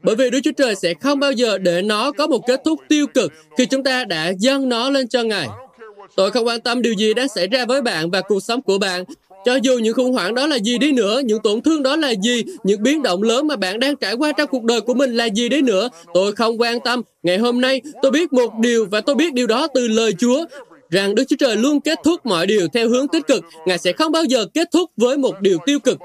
Bởi 0.04 0.16
vì 0.16 0.30
Đức 0.30 0.40
Chúa 0.44 0.52
Trời 0.58 0.76
sẽ 0.76 0.94
không 0.94 1.20
bao 1.20 1.32
giờ 1.32 1.58
để 1.58 1.82
nó 1.82 2.12
có 2.12 2.28
một 2.28 2.48
kết 2.48 2.62
thúc 2.66 2.80
tiêu 2.90 3.08
cực 3.08 3.32
khi 3.58 3.66
chúng 3.66 3.84
ta 3.84 4.06
đã 4.06 4.34
dâng 4.40 4.70
nó 4.70 4.90
lên 4.90 5.08
cho 5.08 5.24
Ngài. 5.24 5.48
Tôi 6.16 6.32
không 6.32 6.48
quan 6.48 6.62
tâm 6.62 6.82
điều 6.82 6.94
gì 6.94 7.14
đang 7.14 7.28
xảy 7.28 7.48
ra 7.48 7.66
với 7.66 7.82
bạn 7.82 8.12
và 8.12 8.22
cuộc 8.22 8.40
sống 8.40 8.62
của 8.62 8.78
bạn. 8.78 9.04
Cho 9.46 9.56
dù 9.56 9.78
những 9.78 9.94
khủng 9.94 10.14
hoảng 10.14 10.36
đó 10.36 10.48
là 10.48 10.56
gì 10.56 10.78
đi 10.78 10.92
nữa, 10.92 11.22
những 11.26 11.42
tổn 11.42 11.62
thương 11.62 11.84
đó 11.84 11.96
là 11.96 12.14
gì, 12.24 12.44
những 12.64 12.84
biến 12.84 13.02
động 13.02 13.24
lớn 13.24 13.48
mà 13.48 13.56
bạn 13.56 13.80
đang 13.80 13.96
trải 13.96 14.14
qua 14.14 14.32
trong 14.38 14.50
cuộc 14.50 14.64
đời 14.64 14.82
của 14.82 14.94
mình 14.94 15.16
là 15.16 15.26
gì 15.26 15.50
đi 15.50 15.62
nữa, 15.62 15.90
tôi 16.14 16.32
không 16.32 16.62
quan 16.62 16.80
tâm. 16.80 17.02
Ngày 17.24 17.38
hôm 17.38 17.62
nay, 17.62 17.82
tôi 18.02 18.12
biết 18.12 18.34
một 18.34 18.54
điều 18.60 18.86
và 18.92 19.02
tôi 19.02 19.16
biết 19.16 19.34
điều 19.34 19.48
đó 19.48 19.68
từ 19.74 19.88
lời 19.88 20.14
Chúa, 20.20 20.46
rằng 20.90 21.16
Đức 21.16 21.24
Chúa 21.28 21.36
Trời 21.40 21.58
luôn 21.58 21.82
kết 21.82 22.00
thúc 22.04 22.26
mọi 22.26 22.48
điều 22.48 22.68
theo 22.74 22.90
hướng 22.90 23.08
tích 23.08 23.28
cực. 23.28 23.44
Ngài 23.66 23.78
sẽ 23.78 23.94
không 23.94 24.12
bao 24.12 24.24
giờ 24.24 24.46
kết 24.54 24.68
thúc 24.72 24.92
với 24.98 25.18
một 25.18 25.42
điều 25.42 25.58
tiêu 25.66 25.80
cực. 25.80 25.98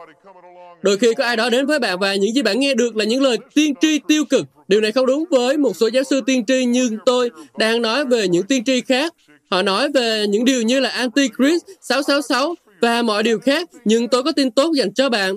Đôi 0.82 0.98
khi 0.98 1.14
có 1.14 1.24
ai 1.24 1.36
đó 1.36 1.50
đến 1.50 1.66
với 1.66 1.78
bạn 1.78 1.98
và 1.98 2.14
những 2.14 2.34
gì 2.34 2.42
bạn 2.42 2.60
nghe 2.60 2.74
được 2.74 2.96
là 2.96 3.04
những 3.04 3.22
lời 3.22 3.36
tiên 3.54 3.74
tri 3.80 3.98
tiêu 4.08 4.24
cực. 4.24 4.46
Điều 4.68 4.80
này 4.80 4.92
không 4.92 5.06
đúng 5.06 5.24
với 5.30 5.56
một 5.56 5.76
số 5.76 5.86
giáo 5.86 6.04
sư 6.04 6.20
tiên 6.26 6.44
tri 6.46 6.64
nhưng 6.64 6.98
tôi 7.06 7.30
đang 7.58 7.82
nói 7.82 8.04
về 8.04 8.28
những 8.28 8.42
tiên 8.42 8.64
tri 8.64 8.80
khác. 8.80 9.14
Họ 9.50 9.62
nói 9.62 9.88
về 9.88 10.26
những 10.28 10.44
điều 10.44 10.62
như 10.62 10.80
là 10.80 10.88
Antichrist 10.88 11.64
666 11.80 12.54
và 12.80 13.02
mọi 13.02 13.22
điều 13.22 13.40
khác, 13.40 13.68
nhưng 13.84 14.08
tôi 14.08 14.22
có 14.22 14.32
tin 14.32 14.50
tốt 14.50 14.72
dành 14.74 14.94
cho 14.94 15.08
bạn. 15.08 15.34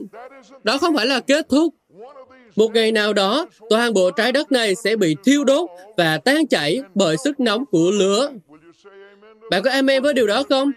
Đó 0.63 0.77
không 0.77 0.95
phải 0.95 1.05
là 1.05 1.19
kết 1.19 1.49
thúc. 1.49 1.75
Một 2.55 2.67
ngày 2.73 2.91
nào 2.91 3.13
đó, 3.13 3.47
toàn 3.69 3.93
bộ 3.93 4.11
trái 4.11 4.31
đất 4.31 4.51
này 4.51 4.75
sẽ 4.75 4.95
bị 4.95 5.15
thiêu 5.23 5.43
đốt 5.43 5.69
và 5.97 6.17
tan 6.17 6.47
chảy 6.47 6.81
bởi 6.95 7.15
sức 7.23 7.39
nóng 7.39 7.65
của 7.65 7.91
lửa. 7.91 8.31
Bạn 9.49 9.63
có 9.63 9.71
amen 9.71 10.03
với 10.03 10.13
điều 10.13 10.27
đó 10.27 10.43
không? 10.49 10.71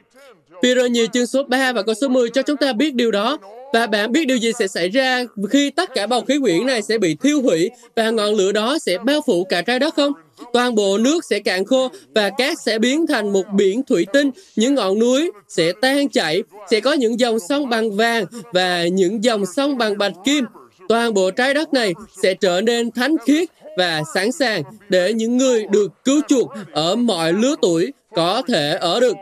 Peter 0.62 0.90
nhiều 0.90 1.06
chương 1.12 1.26
số 1.26 1.44
3 1.44 1.72
và 1.72 1.82
câu 1.82 1.94
số 1.94 2.08
10 2.08 2.30
cho 2.30 2.42
chúng 2.42 2.56
ta 2.56 2.72
biết 2.72 2.94
điều 2.94 3.10
đó. 3.10 3.38
Và 3.74 3.86
bạn 3.86 4.12
biết 4.12 4.24
điều 4.24 4.36
gì 4.36 4.52
sẽ 4.58 4.66
xảy 4.68 4.88
ra 4.88 5.24
khi 5.50 5.70
tất 5.70 5.94
cả 5.94 6.06
bầu 6.06 6.20
khí 6.20 6.38
quyển 6.42 6.66
này 6.66 6.82
sẽ 6.82 6.98
bị 6.98 7.16
thiêu 7.22 7.42
hủy 7.42 7.70
và 7.96 8.10
ngọn 8.10 8.34
lửa 8.34 8.52
đó 8.52 8.78
sẽ 8.86 8.98
bao 8.98 9.20
phủ 9.26 9.44
cả 9.44 9.62
trái 9.62 9.78
đất 9.78 9.94
không? 9.94 10.12
Toàn 10.52 10.74
bộ 10.74 10.98
nước 10.98 11.24
sẽ 11.24 11.38
cạn 11.38 11.64
khô 11.64 11.88
và 12.14 12.30
cát 12.30 12.58
sẽ 12.60 12.78
biến 12.78 13.06
thành 13.06 13.32
một 13.32 13.42
biển 13.54 13.82
thủy 13.82 14.06
tinh. 14.12 14.30
Những 14.56 14.74
ngọn 14.74 14.98
núi 14.98 15.30
sẽ 15.48 15.72
tan 15.82 16.08
chảy, 16.08 16.42
sẽ 16.70 16.80
có 16.80 16.92
những 16.92 17.20
dòng 17.20 17.38
sông 17.38 17.68
bằng 17.68 17.96
vàng 17.96 18.24
và 18.52 18.86
những 18.86 19.24
dòng 19.24 19.46
sông 19.46 19.78
bằng 19.78 19.98
bạch 19.98 20.14
kim. 20.24 20.44
Toàn 20.88 21.14
bộ 21.14 21.30
trái 21.30 21.54
đất 21.54 21.72
này 21.72 21.92
sẽ 22.22 22.34
trở 22.34 22.60
nên 22.60 22.90
thánh 22.90 23.16
khiết 23.26 23.48
và 23.78 24.02
sẵn 24.14 24.32
sàng 24.32 24.62
để 24.88 25.12
những 25.12 25.36
người 25.36 25.66
được 25.70 25.92
cứu 26.04 26.20
chuộc 26.28 26.52
ở 26.72 26.96
mọi 26.96 27.32
lứa 27.32 27.54
tuổi 27.62 27.92
có 28.14 28.42
thể 28.48 28.76
ở 28.80 29.00
được. 29.00 29.16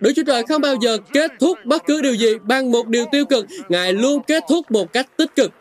Đức 0.00 0.12
Chúa 0.16 0.22
Trời 0.26 0.42
không 0.48 0.60
bao 0.60 0.74
giờ 0.80 0.98
kết 1.12 1.30
thúc 1.40 1.58
bất 1.64 1.86
cứ 1.86 2.02
điều 2.02 2.14
gì 2.14 2.38
bằng 2.42 2.70
một 2.70 2.86
điều 2.86 3.06
tiêu 3.12 3.24
cực. 3.24 3.46
Ngài 3.68 3.92
luôn 3.92 4.22
kết 4.22 4.44
thúc 4.48 4.70
một 4.70 4.92
cách 4.92 5.06
tích 5.16 5.34
cực. 5.36 5.52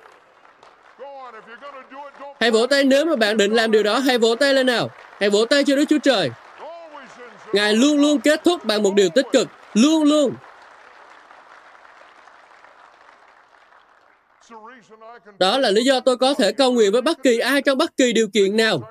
Hãy 2.40 2.52
vỗ 2.52 2.68
tay 2.68 2.84
nếu 2.84 3.06
mà 3.06 3.16
bạn 3.16 3.38
định 3.38 3.54
làm 3.54 3.72
điều 3.72 3.84
đó. 3.84 4.00
Hãy 4.00 4.18
vỗ 4.18 4.36
tay 4.36 4.54
lên 4.54 4.66
nào. 4.66 4.90
Hãy 5.20 5.30
vỗ 5.30 5.46
tay 5.46 5.64
cho 5.64 5.76
Đức 5.76 5.86
Chúa 5.90 6.00
Trời. 6.04 6.30
Ngài 7.54 7.74
luôn 7.74 8.02
luôn 8.02 8.20
kết 8.20 8.44
thúc 8.44 8.66
bằng 8.66 8.84
một 8.84 8.94
điều 8.96 9.10
tích 9.10 9.26
cực. 9.32 9.48
Luôn 9.74 10.04
luôn. 10.04 10.34
Đó 15.40 15.58
là 15.58 15.70
lý 15.70 15.84
do 15.84 16.00
tôi 16.00 16.18
có 16.18 16.34
thể 16.34 16.52
cầu 16.52 16.72
nguyện 16.72 16.92
với 16.92 17.02
bất 17.02 17.24
kỳ 17.24 17.40
ai 17.40 17.62
trong 17.62 17.78
bất 17.78 17.98
kỳ 17.98 18.14
điều 18.14 18.28
kiện 18.28 18.58
nào. 18.58 18.82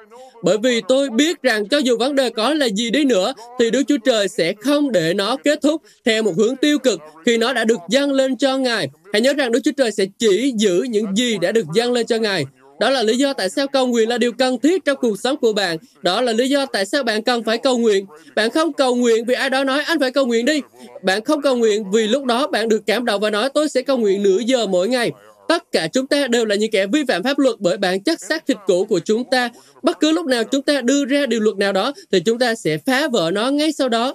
Bởi 0.47 0.59
vì 0.59 0.81
tôi 0.89 1.11
biết 1.11 1.43
rằng 1.43 1.69
cho 1.69 1.79
dù 1.79 1.97
vấn 1.97 2.15
đề 2.15 2.31
có 2.31 2.55
là 2.55 2.67
gì 2.67 2.91
đi 2.91 3.05
nữa, 3.05 3.35
thì 3.59 3.71
Đức 3.71 3.83
Chúa 3.89 3.97
Trời 4.05 4.29
sẽ 4.29 4.53
không 4.53 4.93
để 4.93 5.15
nó 5.15 5.37
kết 5.45 5.59
thúc 5.63 5.83
theo 6.05 6.23
một 6.23 6.33
hướng 6.37 6.57
tiêu 6.57 6.79
cực 6.79 7.01
khi 7.27 7.37
nó 7.37 7.53
đã 7.53 7.65
được 7.65 7.79
dâng 7.91 8.13
lên 8.13 8.37
cho 8.37 8.59
Ngài. 8.59 8.89
Hãy 9.13 9.23
nhớ 9.23 9.33
rằng 9.33 9.53
Đức 9.53 9.61
Chúa 9.65 9.73
Trời 9.77 9.93
sẽ 9.93 10.05
chỉ 10.19 10.53
giữ 10.57 10.83
những 10.83 11.17
gì 11.17 11.39
đã 11.39 11.53
được 11.53 11.67
dâng 11.75 11.93
lên 11.93 12.07
cho 12.07 12.17
Ngài. 12.17 12.45
Đó 12.81 12.91
là 12.91 13.03
lý 13.03 13.17
do 13.17 13.33
tại 13.33 13.51
sao 13.51 13.67
cầu 13.67 13.87
nguyện 13.87 14.09
là 14.09 14.19
điều 14.19 14.33
cần 14.33 14.59
thiết 14.59 14.85
trong 14.85 14.99
cuộc 15.01 15.21
sống 15.21 15.37
của 15.37 15.53
bạn. 15.53 15.79
Đó 16.03 16.21
là 16.21 16.33
lý 16.33 16.49
do 16.49 16.67
tại 16.67 16.87
sao 16.87 17.03
bạn 17.03 17.23
cần 17.23 17.45
phải 17.45 17.59
cầu 17.59 17.79
nguyện. 17.79 18.07
Bạn 18.35 18.51
không 18.51 18.73
cầu 18.73 18.95
nguyện 18.95 19.25
vì 19.25 19.35
ai 19.35 19.51
đó 19.51 19.65
nói 19.65 19.83
anh 19.85 20.01
phải 20.01 20.11
cầu 20.11 20.27
nguyện 20.27 20.45
đi. 20.45 20.61
Bạn 21.03 21.25
không 21.25 21.43
cầu 21.43 21.57
nguyện 21.57 21.91
vì 21.91 22.07
lúc 22.07 22.25
đó 22.25 22.47
bạn 22.47 22.69
được 22.69 22.83
cảm 22.87 23.05
động 23.05 23.21
và 23.21 23.31
nói 23.31 23.49
tôi 23.55 23.69
sẽ 23.69 23.83
cầu 23.83 23.97
nguyện 23.97 24.23
nửa 24.23 24.39
giờ 24.39 24.67
mỗi 24.67 24.89
ngày. 24.89 25.11
Tất 25.49 25.73
cả 25.73 25.89
chúng 25.93 26.07
ta 26.07 26.27
đều 26.27 26.45
là 26.45 26.55
những 26.55 26.71
kẻ 26.71 26.87
vi 26.87 27.05
phạm 27.09 27.23
pháp 27.23 27.39
luật 27.39 27.57
bởi 27.59 27.77
bản 27.77 28.03
chất 28.03 28.21
xác 28.21 28.47
thịt 28.47 28.57
cũ 28.67 28.85
của 28.85 29.01
chúng 29.05 29.25
ta. 29.31 29.51
Bất 29.83 30.01
cứ 30.01 30.13
lúc 30.13 30.27
nào 30.27 30.45
chúng 30.45 30.63
ta 30.63 30.81
đưa 30.81 31.05
ra 31.05 31.27
điều 31.27 31.41
luật 31.41 31.57
nào 31.57 31.73
đó 31.73 31.93
thì 32.13 32.21
chúng 32.21 32.39
ta 32.39 32.55
sẽ 32.55 32.79
phá 32.79 33.09
vỡ 33.09 33.31
nó 33.35 33.51
ngay 33.51 33.73
sau 33.73 33.89
đó. 33.89 34.15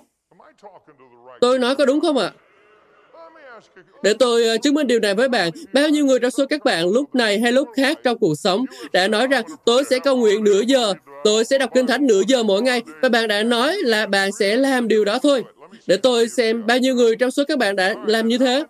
Tôi 1.41 1.59
nói 1.59 1.75
có 1.75 1.85
đúng 1.85 2.01
không 2.01 2.17
ạ? 2.17 2.31
À? 2.35 2.37
Để 4.03 4.13
tôi 4.13 4.47
ờ, 4.47 4.57
chứng 4.57 4.73
minh 4.73 4.87
điều 4.87 4.99
này 4.99 5.13
với 5.13 5.29
bạn, 5.29 5.49
bao 5.73 5.89
nhiêu 5.89 6.05
người 6.05 6.19
trong 6.19 6.31
số 6.31 6.45
các 6.45 6.63
bạn 6.65 6.87
lúc 6.87 7.15
này 7.15 7.39
hay 7.39 7.51
lúc 7.51 7.67
khác 7.75 7.99
trong 8.03 8.17
cuộc 8.17 8.35
sống 8.35 8.65
đã 8.93 9.07
nói 9.07 9.27
rằng 9.27 9.43
tôi 9.65 9.83
sẽ 9.89 9.99
cầu 9.99 10.17
nguyện 10.17 10.43
nửa 10.43 10.61
giờ, 10.61 10.93
tôi 11.23 11.45
sẽ 11.45 11.57
đọc 11.57 11.69
kinh 11.73 11.87
thánh 11.87 12.07
nửa 12.07 12.21
giờ 12.27 12.43
mỗi 12.43 12.61
ngày 12.61 12.81
và 13.01 13.09
bạn 13.09 13.27
đã 13.27 13.43
nói 13.43 13.77
là 13.83 14.05
bạn 14.05 14.29
sẽ 14.39 14.55
làm 14.55 14.87
điều 14.87 15.05
đó 15.05 15.19
thôi. 15.19 15.43
Để 15.87 15.97
tôi 15.97 16.29
xem 16.29 16.67
bao 16.67 16.77
nhiêu 16.77 16.95
người 16.95 17.15
trong 17.15 17.31
số 17.31 17.43
các 17.47 17.57
bạn 17.57 17.75
đã 17.75 17.95
làm 18.05 18.27
như 18.27 18.37
thế. 18.37 18.63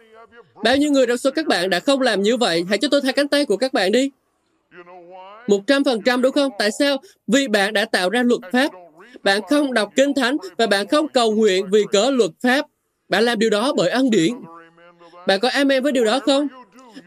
Bao 0.63 0.77
nhiêu 0.77 0.91
người 0.91 1.07
trong 1.07 1.17
số 1.17 1.31
các 1.31 1.47
bạn 1.47 1.69
đã 1.69 1.79
không 1.79 2.01
làm 2.01 2.21
như 2.21 2.37
vậy? 2.37 2.65
Hãy 2.69 2.77
cho 2.77 2.87
tôi 2.91 3.01
thay 3.01 3.13
cánh 3.13 3.27
tay 3.27 3.45
của 3.45 3.57
các 3.57 3.73
bạn 3.73 3.91
đi. 3.91 4.11
Một 5.47 5.59
trăm 5.67 5.83
phần 5.83 6.01
trăm 6.01 6.21
đúng 6.21 6.31
không? 6.31 6.51
Tại 6.59 6.69
sao? 6.79 6.97
Vì 7.27 7.47
bạn 7.47 7.73
đã 7.73 7.85
tạo 7.85 8.09
ra 8.09 8.23
luật 8.23 8.41
pháp. 8.51 8.71
Bạn 9.23 9.41
không 9.49 9.73
đọc 9.73 9.91
kinh 9.95 10.13
thánh 10.13 10.37
và 10.57 10.67
bạn 10.67 10.87
không 10.87 11.07
cầu 11.07 11.31
nguyện 11.31 11.65
vì 11.71 11.83
cớ 11.91 12.09
luật 12.09 12.31
pháp. 12.43 12.65
Bạn 13.09 13.23
làm 13.23 13.39
điều 13.39 13.49
đó 13.49 13.73
bởi 13.77 13.89
ân 13.89 14.09
điển. 14.09 14.31
Bạn 15.27 15.39
có 15.39 15.49
amen 15.49 15.83
với 15.83 15.91
điều 15.91 16.05
đó 16.05 16.19
không? 16.19 16.47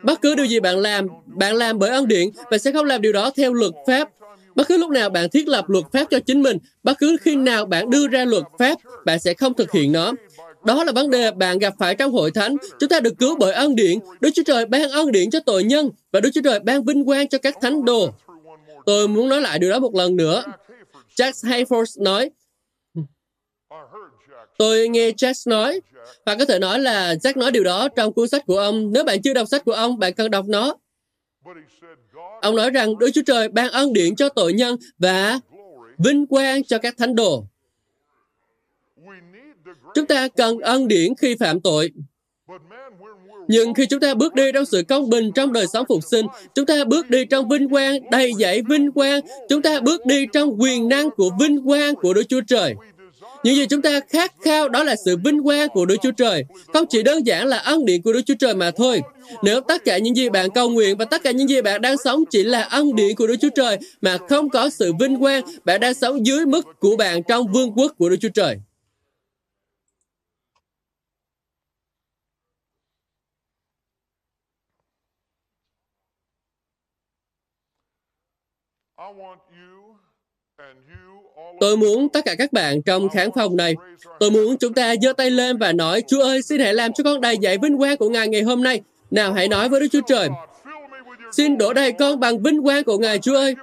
Bất 0.03 0.21
cứ 0.21 0.35
điều 0.35 0.47
gì 0.47 0.61
bạn 0.61 0.79
làm, 0.79 1.07
bạn 1.27 1.55
làm 1.55 1.79
bởi 1.79 1.91
ân 1.91 2.09
điển 2.09 2.29
và 2.51 2.59
sẽ 2.59 2.73
không 2.73 2.87
làm 2.87 3.01
điều 3.01 3.13
đó 3.13 3.31
theo 3.37 3.53
luật 3.53 3.73
pháp. 3.87 4.09
Bất 4.55 4.69
cứ 4.69 4.77
lúc 4.77 4.91
nào 4.91 5.11
bạn 5.11 5.31
thiết 5.31 5.49
lập 5.49 5.69
luật 5.69 5.85
pháp 5.93 6.05
cho 6.11 6.19
chính 6.19 6.43
mình, 6.43 6.59
bất 6.83 6.99
cứ 6.99 7.17
khi 7.21 7.37
nào 7.37 7.67
bạn 7.67 7.91
đưa 7.91 8.09
ra 8.09 8.25
luật 8.25 8.45
pháp, 8.59 8.79
bạn 9.05 9.19
sẽ 9.19 9.35
không 9.35 9.55
thực 9.55 9.73
hiện 9.73 9.93
nó. 9.93 10.13
Đó 10.67 10.85
là 10.85 10.93
vấn 10.93 11.11
đề 11.11 11.31
bạn 11.31 11.59
gặp 11.59 11.75
phải 11.79 11.95
trong 11.95 12.13
hội 12.13 12.31
thánh. 12.31 12.57
Chúng 12.79 12.89
ta 12.89 13.01
được 13.01 13.15
cứu 13.19 13.37
bởi 13.39 13.53
ân 13.53 13.75
điển. 13.77 13.99
Đức 14.21 14.31
Chúa 14.35 14.43
Trời 14.47 14.67
ban 14.67 14.91
ân 14.91 15.13
điển 15.13 15.31
cho 15.31 15.41
tội 15.41 15.65
nhân 15.65 15.91
và 16.13 16.21
Đức 16.21 16.31
Chúa 16.35 16.41
Trời 16.45 16.61
ban 16.61 16.85
vinh 16.85 17.05
quang 17.05 17.29
cho 17.29 17.39
các 17.39 17.57
thánh 17.63 17.85
đồ. 17.85 18.11
Tôi 18.87 19.09
muốn 19.09 19.29
nói 19.29 19.41
lại 19.41 19.59
điều 19.59 19.71
đó 19.71 19.79
một 19.79 19.95
lần 19.95 20.17
nữa. 20.17 20.43
Jack 21.17 21.33
Hayford 21.33 22.03
nói, 22.03 22.31
Tôi 24.59 24.89
nghe 24.89 25.11
Jack 25.11 25.51
nói, 25.51 25.81
và 26.27 26.35
có 26.35 26.45
thể 26.45 26.59
nói 26.59 26.79
là 26.79 27.15
Jack 27.15 27.39
nói 27.39 27.51
điều 27.51 27.65
đó 27.65 27.89
trong 27.89 28.13
cuốn 28.13 28.29
sách 28.29 28.43
của 28.47 28.59
ông. 28.59 28.93
Nếu 28.93 29.05
bạn 29.05 29.23
chưa 29.23 29.35
đọc 29.35 29.49
sách 29.51 29.65
của 29.65 29.73
ông, 29.73 29.99
bạn 29.99 30.13
cần 30.13 30.31
đọc 30.31 30.45
nó. 30.49 30.77
Ông 32.43 32.57
nói 32.57 32.71
rằng 32.71 32.99
Đức 32.99 33.11
Chúa 33.15 33.23
Trời 33.27 33.49
ban 33.49 33.71
ân 33.71 33.93
điển 33.93 34.17
cho 34.17 34.29
tội 34.29 34.53
nhân 34.53 34.77
và 34.99 35.41
vinh 35.99 36.27
quang 36.27 36.65
cho 36.65 36.79
các 36.79 36.95
thánh 36.99 37.15
đồ. 37.15 37.45
Chúng 39.95 40.07
ta 40.07 40.29
cần 40.29 40.59
ân 40.59 40.89
điển 40.89 41.13
khi 41.19 41.37
phạm 41.41 41.61
tội. 41.61 41.91
Nhưng 43.49 43.75
khi 43.75 43.87
chúng 43.87 44.01
ta 44.01 44.15
bước 44.15 44.35
đi 44.35 44.53
trong 44.53 44.65
sự 44.65 44.83
công 44.89 45.11
bình 45.11 45.31
trong 45.35 45.53
đời 45.53 45.67
sống 45.73 45.87
phục 45.89 46.01
sinh, 46.11 46.27
chúng 46.55 46.67
ta 46.67 46.85
bước 46.85 47.11
đi 47.11 47.25
trong 47.25 47.49
vinh 47.49 47.69
quang, 47.69 48.11
đầy 48.11 48.33
dẫy 48.39 48.63
vinh 48.69 48.93
quang, 48.93 49.21
chúng 49.49 49.63
ta 49.63 49.81
bước 49.81 50.07
đi 50.07 50.27
trong 50.33 50.61
quyền 50.61 50.89
năng 50.89 51.11
của 51.11 51.31
vinh 51.41 51.65
quang 51.65 51.95
của 51.95 52.15
Đức 52.15 52.23
Chúa 52.29 52.41
Trời. 52.49 52.75
Những 53.45 53.55
gì 53.55 53.67
chúng 53.67 53.83
ta 53.83 54.01
khát 54.09 54.33
khao 54.45 54.69
đó 54.69 54.83
là 54.83 54.97
sự 55.05 55.17
vinh 55.25 55.43
quang 55.43 55.69
của 55.69 55.87
Đức 55.87 55.97
Chúa 56.03 56.11
Trời, 56.11 56.45
không 56.73 56.87
chỉ 56.87 57.03
đơn 57.03 57.27
giản 57.27 57.47
là 57.47 57.57
ân 57.57 57.85
điển 57.85 58.03
của 58.03 58.13
Đức 58.13 58.21
Chúa 58.27 58.35
Trời 58.39 58.55
mà 58.55 58.71
thôi. 58.71 59.03
Nếu 59.43 59.61
tất 59.61 59.85
cả 59.85 59.99
những 59.99 60.17
gì 60.17 60.29
bạn 60.29 60.51
cầu 60.51 60.71
nguyện 60.71 60.97
và 60.97 61.05
tất 61.05 61.23
cả 61.23 61.31
những 61.31 61.49
gì 61.49 61.63
bạn 61.63 61.81
đang 61.81 61.97
sống 62.05 62.25
chỉ 62.31 62.43
là 62.45 62.63
ân 62.63 62.95
điển 62.95 63.17
của 63.17 63.27
Đức 63.27 63.37
Chúa 63.41 63.49
Trời 63.55 63.79
mà 64.01 64.19
không 64.29 64.49
có 64.49 64.71
sự 64.71 64.93
vinh 65.01 65.21
quang, 65.21 65.45
bạn 65.65 65.81
đang 65.81 65.95
sống 65.95 66.27
dưới 66.27 66.47
mức 66.47 66.67
của 66.81 66.97
bạn 66.97 67.23
trong 67.23 67.53
vương 67.53 67.73
quốc 67.77 67.93
của 67.99 68.09
Đức 68.09 68.17
Chúa 68.21 68.29
Trời. 68.35 68.57
Tôi 81.61 81.77
muốn 81.77 82.09
tất 82.09 82.25
cả 82.25 82.35
các 82.39 82.53
bạn 82.53 82.83
trong 82.83 83.09
khán 83.09 83.31
phòng 83.35 83.57
này, 83.57 83.75
tôi 84.21 84.31
muốn 84.31 84.57
chúng 84.57 84.75
ta 84.75 84.95
giơ 85.03 85.13
tay 85.13 85.31
lên 85.31 85.59
và 85.59 85.73
nói, 85.73 86.03
Chúa 86.09 86.23
ơi, 86.23 86.43
xin 86.43 86.61
hãy 86.61 86.75
làm 86.75 86.93
cho 86.93 87.05
con 87.05 87.21
đầy 87.21 87.39
dạy 87.39 87.59
vinh 87.59 87.79
quang 87.79 87.97
của 87.97 88.09
Ngài 88.09 88.29
ngày 88.29 88.43
hôm 88.43 88.63
nay. 88.63 88.81
Nào 89.11 89.33
hãy 89.33 89.49
nói 89.49 89.69
với 89.69 89.81
Đức 89.81 89.87
Chúa 89.93 90.01
Trời, 90.07 90.29
xin 91.33 91.59
đổ 91.59 91.73
đầy 91.73 91.93
con 91.93 92.21
bằng 92.21 92.43
vinh 92.43 92.63
quang 92.63 92.85
của 92.85 92.99
Ngài 92.99 93.19
Chúa 93.19 93.37
ơi. 93.37 93.55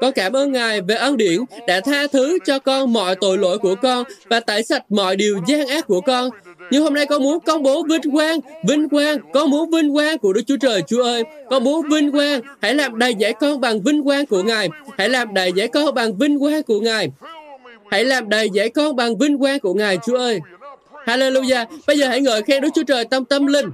Con 0.00 0.12
cảm 0.12 0.32
ơn 0.32 0.52
Ngài 0.52 0.80
về 0.80 0.94
ân 0.94 1.16
điển 1.16 1.40
đã 1.66 1.80
tha 1.80 2.06
thứ 2.06 2.38
cho 2.44 2.58
con 2.58 2.92
mọi 2.92 3.16
tội 3.20 3.38
lỗi 3.38 3.58
của 3.58 3.74
con 3.74 4.04
và 4.28 4.40
tẩy 4.40 4.62
sạch 4.62 4.82
mọi 4.88 5.16
điều 5.16 5.40
gian 5.46 5.66
ác 5.66 5.86
của 5.86 6.00
con. 6.00 6.30
Nhưng 6.70 6.82
hôm 6.82 6.94
nay 6.94 7.06
con 7.06 7.22
muốn 7.22 7.40
công 7.40 7.62
bố 7.62 7.82
vinh 7.82 8.12
quang, 8.12 8.40
vinh 8.68 8.88
quang, 8.88 9.18
con 9.32 9.50
muốn 9.50 9.70
vinh 9.70 9.94
quang 9.94 10.18
của 10.18 10.32
Đức 10.32 10.42
Chúa 10.46 10.56
Trời, 10.56 10.82
Chúa 10.82 11.02
ơi. 11.02 11.22
Con 11.50 11.64
muốn 11.64 11.88
vinh 11.88 12.12
quang, 12.12 12.40
hãy 12.60 12.74
làm 12.74 12.98
đầy 12.98 13.14
dạy 13.14 13.32
con 13.32 13.60
bằng 13.60 13.82
vinh 13.82 14.04
quang 14.04 14.26
của 14.26 14.42
Ngài. 14.42 14.68
Hãy 14.98 15.08
làm 15.08 15.34
đầy 15.34 15.52
dạy 15.52 15.68
con 15.68 15.94
bằng 15.94 16.18
vinh 16.18 16.38
quang 16.38 16.62
của 16.62 16.80
Ngài. 16.80 17.08
Hãy 17.90 18.04
làm 18.04 18.28
đầy 18.28 18.50
dạy 18.50 18.68
con 18.68 18.96
bằng 18.96 19.18
vinh 19.18 19.38
quang 19.38 19.60
của 19.60 19.74
Ngài, 19.74 19.98
Chúa 20.06 20.16
ơi. 20.16 20.40
Hallelujah. 21.06 21.66
Bây 21.86 21.98
giờ 21.98 22.08
hãy 22.08 22.20
ngợi 22.20 22.42
khen 22.42 22.62
Đức 22.62 22.68
Chúa 22.74 22.82
Trời 22.82 23.04
trong 23.04 23.24
tâm 23.24 23.46
linh. 23.46 23.66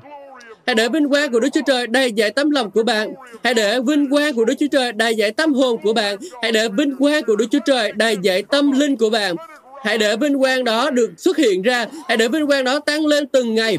Hãy 0.67 0.75
để 0.75 0.89
vinh 0.89 1.09
quang 1.09 1.33
của 1.33 1.41
Đức 1.41 1.49
Chúa 1.53 1.61
Trời 1.67 1.87
đầy 1.87 2.13
dạy 2.13 2.31
tấm 2.31 2.51
lòng 2.51 2.71
của 2.71 2.83
bạn. 2.83 3.15
Hãy 3.45 3.55
để 3.55 3.81
vinh 3.81 4.11
quang 4.11 4.35
của 4.35 4.45
Đức 4.45 4.55
Chúa 4.59 4.67
Trời 4.67 4.93
đầy 4.93 5.15
dạy 5.15 5.31
tâm 5.31 5.55
hồn 5.55 5.81
của 5.83 5.93
bạn. 5.93 6.17
Hãy 6.43 6.53
để 6.53 6.69
vinh 6.69 6.97
quang 6.97 7.23
của 7.25 7.37
Đức 7.37 7.47
Chúa 7.51 7.59
Trời 7.67 7.93
đầy 7.93 8.17
dạy 8.23 8.43
tâm 8.43 8.73
linh 8.73 8.97
của 8.97 9.11
bạn. 9.11 9.37
Hãy 9.83 9.99
để 9.99 10.17
vinh 10.17 10.39
quang 10.39 10.65
đó 10.65 10.91
được 10.91 11.11
xuất 11.19 11.37
hiện 11.37 11.63
ra. 11.63 11.87
Hãy 12.09 12.17
để 12.17 12.29
vinh 12.29 12.47
quang 12.47 12.65
đó 12.65 12.79
tăng 12.79 13.07
lên 13.07 13.27
từng 13.27 13.55
ngày. 13.55 13.79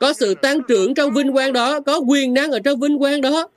Có 0.00 0.12
sự 0.12 0.34
tăng 0.34 0.62
trưởng 0.68 0.94
trong 0.94 1.14
vinh 1.14 1.32
quang 1.32 1.52
đó, 1.52 1.80
có 1.80 2.00
quyền 2.08 2.34
năng 2.34 2.50
ở 2.50 2.58
trong 2.58 2.80
vinh 2.80 2.98
quang 2.98 3.20
đó. 3.20 3.48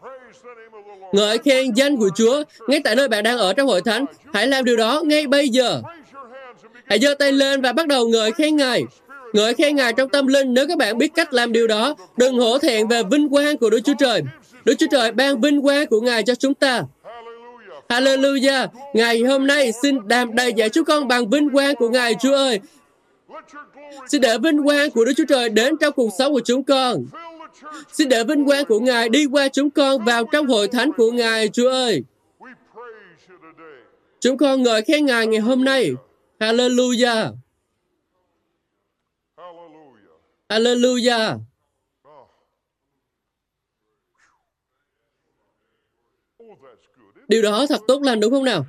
Ngợi 1.14 1.38
khen 1.38 1.74
danh 1.76 1.98
của 1.98 2.10
Chúa 2.16 2.44
ngay 2.68 2.82
tại 2.84 2.96
nơi 2.96 3.08
bạn 3.08 3.24
đang 3.24 3.38
ở 3.38 3.54
trong 3.54 3.68
hội 3.68 3.82
thánh. 3.82 4.06
Hãy 4.34 4.48
làm 4.48 4.66
điều 4.66 4.78
đó 4.78 5.02
ngay 5.06 5.28
bây 5.28 5.50
giờ. 5.50 5.82
Hãy 6.86 7.00
giơ 7.00 7.14
tay 7.20 7.32
lên 7.32 7.62
và 7.62 7.72
bắt 7.72 7.88
đầu 7.88 8.08
ngợi 8.08 8.32
khen 8.32 8.56
Ngài. 8.56 8.84
Ngợi 9.34 9.54
khen 9.54 9.76
Ngài 9.76 9.94
trong 9.94 10.10
tâm 10.10 10.28
linh 10.28 10.54
nếu 10.54 10.68
các 10.68 10.78
bạn 10.78 10.98
biết 10.98 11.12
cách 11.16 11.34
làm 11.34 11.52
điều 11.52 11.68
đó. 11.68 11.96
Đừng 12.18 12.40
hổ 12.40 12.58
thẹn 12.58 12.88
về 12.88 13.04
vinh 13.12 13.30
quang 13.30 13.58
của 13.58 13.70
Đức 13.70 13.80
Chúa 13.84 13.94
Trời. 14.00 14.22
Đức 14.66 14.74
Chúa 14.80 14.88
Trời 14.92 15.12
ban 15.12 15.42
vinh 15.42 15.62
quang 15.62 15.88
của 15.88 16.02
Ngài 16.02 16.24
cho 16.24 16.36
chúng 16.36 16.54
ta. 16.54 16.82
Hallelujah! 17.92 18.68
Ngày 18.94 19.22
hôm 19.22 19.48
nay 19.48 19.72
xin 19.72 20.08
đàm 20.08 20.36
đầy 20.36 20.54
dạy 20.54 20.70
chúng 20.70 20.86
con 20.86 21.08
bằng 21.08 21.30
vinh 21.30 21.50
quang 21.50 21.76
của 21.76 21.90
Ngài 21.90 22.16
Chúa 22.22 22.36
ơi. 22.36 22.60
Xin 24.08 24.22
để 24.22 24.38
vinh 24.38 24.64
quang 24.64 24.92
của 24.92 25.06
Đức 25.06 25.14
Chúa 25.18 25.26
Trời 25.30 25.50
đến 25.50 25.78
trong 25.78 25.94
cuộc 25.94 26.10
sống 26.18 26.34
của 26.34 26.42
chúng 26.46 26.64
con. 26.64 27.06
Xin 27.92 28.10
để 28.10 28.24
vinh 28.24 28.46
quang 28.46 28.66
của 28.66 28.80
Ngài 28.80 29.10
đi 29.10 29.26
qua 29.26 29.48
chúng 29.48 29.70
con 29.70 30.04
vào 30.06 30.24
trong 30.32 30.48
hội 30.48 30.68
thánh 30.68 30.92
của 30.98 31.12
Ngài 31.12 31.48
Chúa 31.48 31.70
ơi. 31.70 32.04
Chúng 34.20 34.38
con 34.38 34.64
ngợi 34.64 34.82
khen 34.82 35.06
Ngài 35.06 35.28
ngày 35.28 35.40
hôm 35.40 35.64
nay. 35.64 35.92
Hallelujah! 36.40 37.34
Hallelujah! 40.50 41.51
Điều 47.32 47.42
đó 47.42 47.66
thật 47.70 47.82
tốt 47.88 48.02
lành 48.02 48.20
đúng 48.20 48.32
không 48.32 48.44
nào? 48.44 48.66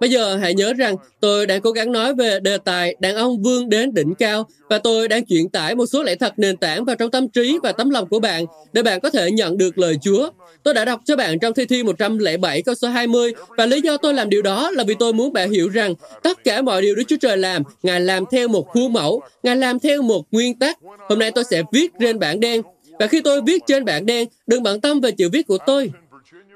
Bây 0.00 0.10
giờ 0.10 0.36
hãy 0.36 0.54
nhớ 0.54 0.72
rằng 0.72 0.96
tôi 1.20 1.46
đang 1.46 1.60
cố 1.60 1.70
gắng 1.70 1.92
nói 1.92 2.14
về 2.14 2.40
đề 2.40 2.58
tài 2.58 2.96
đàn 3.00 3.16
ông 3.16 3.42
vươn 3.42 3.68
đến 3.68 3.94
đỉnh 3.94 4.14
cao 4.14 4.48
và 4.70 4.78
tôi 4.78 5.08
đang 5.08 5.24
chuyển 5.24 5.48
tải 5.48 5.74
một 5.74 5.86
số 5.86 6.02
lẽ 6.02 6.14
thật 6.14 6.32
nền 6.36 6.56
tảng 6.56 6.84
vào 6.84 6.96
trong 6.96 7.10
tâm 7.10 7.28
trí 7.28 7.58
và 7.62 7.72
tấm 7.72 7.90
lòng 7.90 8.08
của 8.08 8.20
bạn 8.20 8.44
để 8.72 8.82
bạn 8.82 9.00
có 9.00 9.10
thể 9.10 9.30
nhận 9.30 9.58
được 9.58 9.78
lời 9.78 9.96
Chúa. 10.02 10.30
Tôi 10.62 10.74
đã 10.74 10.84
đọc 10.84 11.00
cho 11.04 11.16
bạn 11.16 11.38
trong 11.38 11.54
thi 11.54 11.64
thi 11.64 11.82
107 11.82 12.62
câu 12.62 12.74
số 12.74 12.88
20 12.88 13.32
và 13.48 13.66
lý 13.66 13.80
do 13.80 13.96
tôi 13.96 14.14
làm 14.14 14.30
điều 14.30 14.42
đó 14.42 14.70
là 14.70 14.84
vì 14.84 14.94
tôi 14.98 15.12
muốn 15.12 15.32
bạn 15.32 15.50
hiểu 15.50 15.68
rằng 15.68 15.94
tất 16.22 16.44
cả 16.44 16.62
mọi 16.62 16.82
điều 16.82 16.94
Đức 16.94 17.04
Chúa 17.08 17.16
Trời 17.20 17.36
làm, 17.36 17.62
Ngài 17.82 18.00
làm 18.00 18.24
theo 18.30 18.48
một 18.48 18.68
khuôn 18.68 18.92
mẫu, 18.92 19.22
Ngài 19.42 19.56
làm 19.56 19.78
theo 19.78 20.02
một 20.02 20.24
nguyên 20.30 20.58
tắc. 20.58 20.78
Hôm 21.08 21.18
nay 21.18 21.30
tôi 21.30 21.44
sẽ 21.50 21.62
viết 21.72 21.92
trên 22.00 22.18
bảng 22.18 22.40
đen 22.40 22.62
và 23.02 23.08
khi 23.08 23.20
tôi 23.20 23.42
viết 23.42 23.62
trên 23.66 23.84
bảng 23.84 24.06
đen, 24.06 24.28
đừng 24.46 24.62
bận 24.62 24.80
tâm 24.80 25.00
về 25.00 25.10
chữ 25.10 25.28
viết 25.32 25.46
của 25.46 25.58
tôi. 25.66 25.90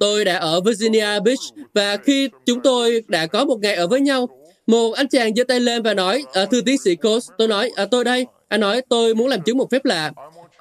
Tôi 0.01 0.25
đã 0.25 0.37
ở 0.37 0.61
Virginia 0.61 1.21
Beach 1.25 1.39
và 1.75 1.97
khi 1.97 2.29
chúng 2.47 2.61
tôi 2.61 3.03
đã 3.09 3.27
có 3.27 3.45
một 3.45 3.57
ngày 3.63 3.75
ở 3.75 3.87
với 3.87 4.01
nhau, 4.01 4.29
một 4.67 4.93
anh 4.93 5.09
chàng 5.09 5.35
giơ 5.35 5.45
tay 5.45 5.61
lên 5.61 5.83
và 5.83 5.95
nói, 5.95 6.25
à, 6.33 6.47
thưa 6.51 6.61
tiến 6.61 6.79
sĩ 6.79 6.97
Coates, 6.97 7.31
tôi 7.39 7.49
nói, 7.49 7.71
à, 7.77 7.87
tôi 7.91 8.05
đây. 8.05 8.27
Anh 8.49 8.61
nói, 8.61 8.83
tôi 8.89 9.15
muốn 9.15 9.29
làm 9.29 9.41
chứng 9.43 9.59
một 9.59 9.71
phép 9.71 9.85
lạ. 9.85 10.13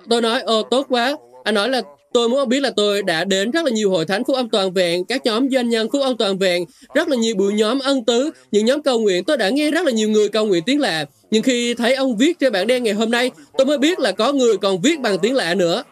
Tôi 0.10 0.22
nói, 0.22 0.42
ồ, 0.42 0.62
tốt 0.62 0.86
quá. 0.90 1.18
Anh 1.44 1.56
nói 1.56 1.70
là 1.70 1.82
tôi 2.16 2.30
muốn 2.30 2.50
biết 2.50 2.60
là 2.60 2.72
tôi 2.76 3.04
đã 3.04 3.24
đến 3.24 3.52
rất 3.52 3.66
là 3.66 3.72
nhiều 3.72 3.90
hội 3.90 4.06
thánh 4.06 4.24
phúc 4.24 4.36
âm 4.36 4.50
toàn 4.50 4.74
vẹn, 4.74 5.06
các 5.06 5.26
nhóm 5.26 5.50
doanh 5.50 5.70
nhân 5.70 5.88
phúc 5.92 6.02
âm 6.02 6.18
toàn 6.18 6.38
vẹn, 6.38 6.66
rất 6.94 7.08
là 7.08 7.16
nhiều 7.16 7.36
buổi 7.36 7.54
nhóm 7.54 7.80
ân 7.80 8.06
tứ, 8.06 8.32
những 8.52 8.66
nhóm 8.66 8.82
cầu 8.82 9.00
nguyện. 9.00 9.24
Tôi 9.24 9.38
đã 9.38 9.50
nghe 9.50 9.72
rất 9.72 9.86
là 9.86 9.92
nhiều 9.92 10.10
người 10.10 10.30
cầu 10.30 10.46
nguyện 10.46 10.64
tiếng 10.66 10.80
lạ. 10.80 11.06
Nhưng 11.32 11.44
khi 11.44 11.74
thấy 11.74 11.96
ông 11.96 12.18
viết 12.18 12.40
trên 12.40 12.54
bảng 12.54 12.68
đen 12.68 12.84
ngày 12.84 12.94
hôm 12.94 13.12
nay, 13.12 13.32
tôi 13.58 13.68
mới 13.68 13.78
biết 13.78 14.00
là 14.00 14.12
có 14.12 14.32
người 14.32 14.58
còn 14.58 14.82
viết 14.82 15.00
bằng 15.00 15.20
tiếng 15.20 15.36
lạ 15.36 15.56
nữa. 15.56 15.84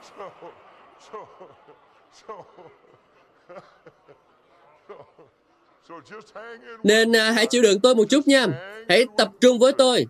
Nên 6.83 7.15
à, 7.15 7.31
hãy 7.31 7.45
chịu 7.45 7.61
đựng 7.61 7.79
tôi 7.79 7.95
một 7.95 8.05
chút 8.09 8.27
nha. 8.27 8.47
Hãy 8.89 9.05
tập 9.17 9.29
trung 9.41 9.59
với 9.59 9.73
tôi. 9.73 10.05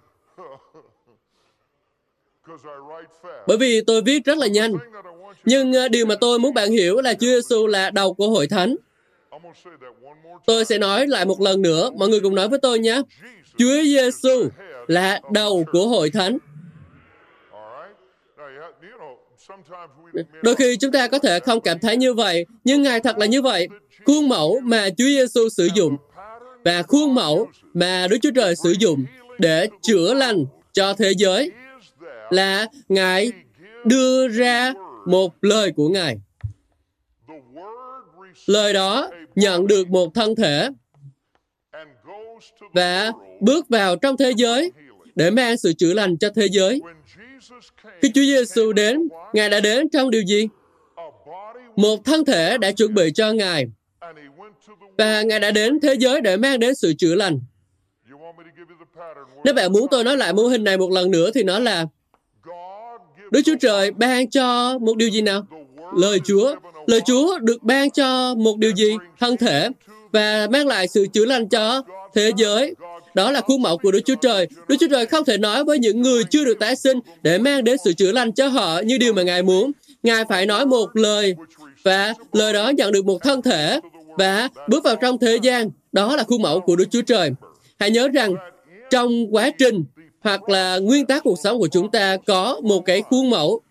Bởi 3.47 3.57
vì 3.57 3.81
tôi 3.87 4.01
viết 4.01 4.25
rất 4.25 4.37
là 4.37 4.47
nhanh. 4.47 4.73
Nhưng 5.45 5.73
ờ, 5.73 5.87
điều 5.87 6.05
mà 6.05 6.15
tôi 6.21 6.39
muốn 6.39 6.53
bạn 6.53 6.71
hiểu 6.71 7.01
là 7.01 7.13
Chúa 7.13 7.27
Giêsu 7.27 7.67
là 7.67 7.89
đầu 7.89 8.13
của 8.13 8.29
hội 8.29 8.47
thánh. 8.47 8.75
Tôi 10.45 10.65
sẽ 10.65 10.77
nói 10.77 11.07
lại 11.07 11.25
một 11.25 11.41
lần 11.41 11.61
nữa, 11.61 11.91
mọi 11.97 12.09
người 12.09 12.19
cùng 12.19 12.35
nói 12.35 12.47
với 12.47 12.59
tôi 12.59 12.79
nhé. 12.79 13.01
Chúa 13.57 13.83
Giêsu 13.83 14.49
là 14.87 15.19
đầu 15.31 15.65
của 15.71 15.87
hội 15.87 16.09
thánh. 16.09 16.37
Đôi 20.41 20.55
khi 20.55 20.77
chúng 20.77 20.91
ta 20.91 21.07
có 21.07 21.19
thể 21.19 21.39
không 21.39 21.61
cảm 21.61 21.79
thấy 21.79 21.97
như 21.97 22.13
vậy, 22.13 22.45
nhưng 22.63 22.83
Ngài 22.83 22.99
thật 22.99 23.17
là 23.17 23.25
như 23.25 23.41
vậy. 23.41 23.67
Khuôn 24.05 24.29
mẫu 24.29 24.59
mà 24.63 24.89
Chúa 24.89 25.05
Giêsu 25.05 25.49
sử 25.49 25.69
dụng 25.75 25.97
và 26.63 26.83
khuôn 26.83 27.15
mẫu 27.15 27.47
mà 27.73 28.07
Đức 28.07 28.17
Chúa 28.21 28.31
Trời 28.35 28.55
sử 28.55 28.75
dụng 28.79 29.05
để 29.39 29.67
chữa 29.81 30.13
lành 30.13 30.45
cho 30.73 30.93
thế 30.93 31.11
giới 31.17 31.51
là 32.29 32.67
Ngài 32.89 33.31
đưa 33.85 34.27
ra 34.27 34.73
một 35.05 35.33
lời 35.41 35.71
của 35.75 35.89
Ngài. 35.89 36.17
Lời 38.45 38.73
đó 38.73 39.09
nhận 39.35 39.67
được 39.67 39.89
một 39.89 40.13
thân 40.13 40.35
thể 40.35 40.69
và 42.73 43.11
bước 43.39 43.69
vào 43.69 43.95
trong 43.95 44.17
thế 44.17 44.31
giới 44.37 44.71
để 45.15 45.31
mang 45.31 45.57
sự 45.57 45.73
chữa 45.73 45.93
lành 45.93 46.17
cho 46.17 46.29
thế 46.35 46.47
giới. 46.51 46.81
Khi 48.01 48.11
Chúa 48.13 48.21
Giêsu 48.21 48.73
đến, 48.73 49.07
Ngài 49.33 49.49
đã 49.49 49.59
đến 49.59 49.89
trong 49.89 50.11
điều 50.11 50.21
gì? 50.21 50.47
Một 51.75 52.05
thân 52.05 52.25
thể 52.25 52.57
đã 52.57 52.71
chuẩn 52.71 52.93
bị 52.93 53.11
cho 53.15 53.33
Ngài. 53.33 53.65
Và 54.97 55.21
Ngài 55.21 55.39
đã 55.39 55.51
đến 55.51 55.79
thế 55.79 55.95
giới 55.99 56.21
để 56.21 56.37
mang 56.37 56.59
đến 56.59 56.75
sự 56.75 56.93
chữa 56.97 57.15
lành. 57.15 57.39
Nếu 59.43 59.53
bạn 59.53 59.71
muốn 59.71 59.87
tôi 59.91 60.03
nói 60.03 60.17
lại 60.17 60.33
mô 60.33 60.43
hình 60.43 60.63
này 60.63 60.77
một 60.77 60.91
lần 60.91 61.11
nữa 61.11 61.29
thì 61.33 61.43
nó 61.43 61.59
là 61.59 61.85
Đức 63.33 63.41
Chúa 63.45 63.55
Trời 63.61 63.91
ban 63.91 64.29
cho 64.29 64.79
một 64.79 64.97
điều 64.97 65.09
gì 65.09 65.21
nào? 65.21 65.45
Lời 65.97 66.19
Chúa. 66.25 66.55
Lời 66.87 66.99
Chúa 67.05 67.39
được 67.39 67.63
ban 67.63 67.91
cho 67.91 68.35
một 68.35 68.57
điều 68.57 68.71
gì? 68.71 68.97
Thân 69.19 69.37
thể. 69.37 69.69
Và 70.11 70.47
mang 70.51 70.67
lại 70.67 70.87
sự 70.87 71.07
chữa 71.13 71.25
lành 71.25 71.49
cho 71.49 71.83
thế 72.13 72.31
giới. 72.37 72.75
Đó 73.13 73.31
là 73.31 73.41
khuôn 73.41 73.61
mẫu 73.61 73.77
của 73.77 73.91
Đức 73.91 73.99
Chúa 74.05 74.15
Trời. 74.15 74.47
Đức 74.67 74.75
Chúa 74.79 74.87
Trời 74.87 75.05
không 75.05 75.25
thể 75.25 75.37
nói 75.37 75.63
với 75.63 75.79
những 75.79 76.01
người 76.01 76.23
chưa 76.23 76.45
được 76.45 76.59
tái 76.59 76.75
sinh 76.75 76.99
để 77.21 77.37
mang 77.37 77.63
đến 77.63 77.77
sự 77.83 77.93
chữa 77.93 78.11
lành 78.11 78.31
cho 78.31 78.47
họ 78.47 78.79
như 78.79 78.97
điều 78.97 79.13
mà 79.13 79.23
Ngài 79.23 79.43
muốn. 79.43 79.71
Ngài 80.03 80.25
phải 80.29 80.45
nói 80.45 80.65
một 80.65 80.89
lời 80.93 81.35
và 81.83 82.13
lời 82.33 82.53
đó 82.53 82.69
nhận 82.69 82.91
được 82.91 83.05
một 83.05 83.23
thân 83.23 83.41
thể 83.41 83.79
và 84.17 84.49
bước 84.69 84.83
vào 84.83 84.95
trong 84.95 85.17
thế 85.19 85.37
gian. 85.41 85.69
Đó 85.91 86.15
là 86.15 86.23
khuôn 86.23 86.41
mẫu 86.41 86.59
của 86.59 86.75
Đức 86.75 86.85
Chúa 86.91 87.01
Trời. 87.01 87.31
Hãy 87.79 87.91
nhớ 87.91 88.07
rằng 88.07 88.35
trong 88.89 89.35
quá 89.35 89.49
trình 89.57 89.83
hoặc 90.23 90.49
là 90.49 90.79
nguyên 90.79 91.05
tắc 91.05 91.23
cuộc 91.23 91.39
sống 91.43 91.59
của 91.59 91.67
chúng 91.67 91.91
ta 91.91 92.17
có 92.27 92.59
một 92.63 92.81
cái 92.85 93.01
khuôn 93.01 93.29
mẫu. 93.29 93.61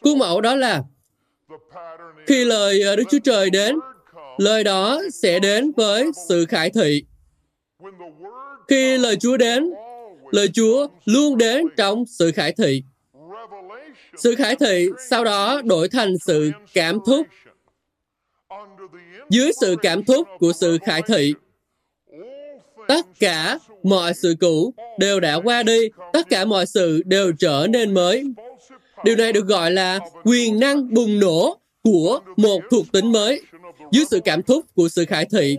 Khuôn 0.00 0.18
mẫu 0.18 0.40
đó 0.40 0.54
là 0.54 0.82
khi 2.26 2.44
lời 2.44 2.82
ờ, 2.82 2.96
Đức 2.96 3.04
Chúa 3.10 3.18
Trời 3.24 3.50
đến, 3.50 3.76
lời 4.38 4.64
đó 4.64 5.02
sẽ 5.12 5.38
đến 5.38 5.72
với 5.76 6.10
sự 6.28 6.46
khải 6.46 6.70
thị. 6.70 7.04
Khi 8.68 8.98
lời 8.98 9.16
Chúa 9.16 9.36
đến, 9.36 9.72
lời 10.30 10.48
Chúa 10.54 10.88
luôn 11.04 11.38
đến 11.38 11.66
trong 11.76 12.04
sự 12.06 12.32
khải 12.32 12.52
thị. 12.52 12.82
Sự 14.16 14.34
khải 14.34 14.56
thị 14.56 14.88
sau 15.10 15.24
đó 15.24 15.62
đổi 15.64 15.88
thành 15.88 16.14
sự 16.26 16.50
cảm 16.74 16.98
thúc. 17.06 17.26
Dưới 19.30 19.52
sự 19.60 19.76
cảm 19.82 20.04
thúc 20.04 20.28
của 20.38 20.52
sự 20.52 20.78
khải 20.86 21.02
thị, 21.02 21.34
tất 22.92 23.06
cả 23.20 23.58
mọi 23.82 24.14
sự 24.14 24.34
cũ 24.40 24.74
đều 24.98 25.20
đã 25.20 25.34
qua 25.34 25.62
đi, 25.62 25.88
tất 26.12 26.28
cả 26.30 26.44
mọi 26.44 26.66
sự 26.66 27.02
đều 27.04 27.32
trở 27.32 27.66
nên 27.70 27.94
mới. 27.94 28.24
Điều 29.04 29.16
này 29.16 29.32
được 29.32 29.46
gọi 29.46 29.70
là 29.70 29.98
quyền 30.24 30.60
năng 30.60 30.94
bùng 30.94 31.18
nổ 31.18 31.58
của 31.84 32.20
một 32.36 32.60
thuộc 32.70 32.92
tính 32.92 33.12
mới. 33.12 33.42
Dưới 33.92 34.04
sự 34.10 34.20
cảm 34.24 34.42
thúc 34.42 34.64
của 34.74 34.88
sự 34.88 35.04
khải 35.04 35.24
thị, 35.24 35.58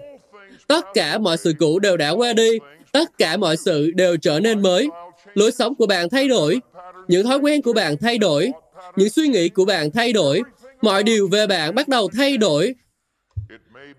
tất 0.67 0.86
cả 0.93 1.17
mọi 1.17 1.38
sự 1.38 1.53
cũ 1.59 1.79
đều 1.79 1.97
đã 1.97 2.09
qua 2.09 2.34
đi, 2.34 2.49
tất 2.91 3.17
cả 3.17 3.38
mọi 3.38 3.57
sự 3.57 3.91
đều 3.91 4.17
trở 4.17 4.39
nên 4.39 4.61
mới. 4.61 4.88
Lối 5.34 5.51
sống 5.51 5.75
của 5.75 5.86
bạn 5.86 6.09
thay 6.09 6.27
đổi, 6.27 6.59
những 7.07 7.27
thói 7.27 7.38
quen 7.38 7.61
của 7.61 7.73
bạn 7.73 7.97
thay 7.97 8.17
đổi, 8.17 8.51
những 8.95 9.09
suy 9.09 9.27
nghĩ 9.27 9.49
của 9.49 9.65
bạn 9.65 9.91
thay 9.91 10.13
đổi, 10.13 10.41
mọi 10.81 11.03
điều 11.03 11.27
về 11.27 11.47
bạn 11.47 11.75
bắt 11.75 11.88
đầu 11.88 12.09
thay 12.17 12.38
đổi. 12.38 12.75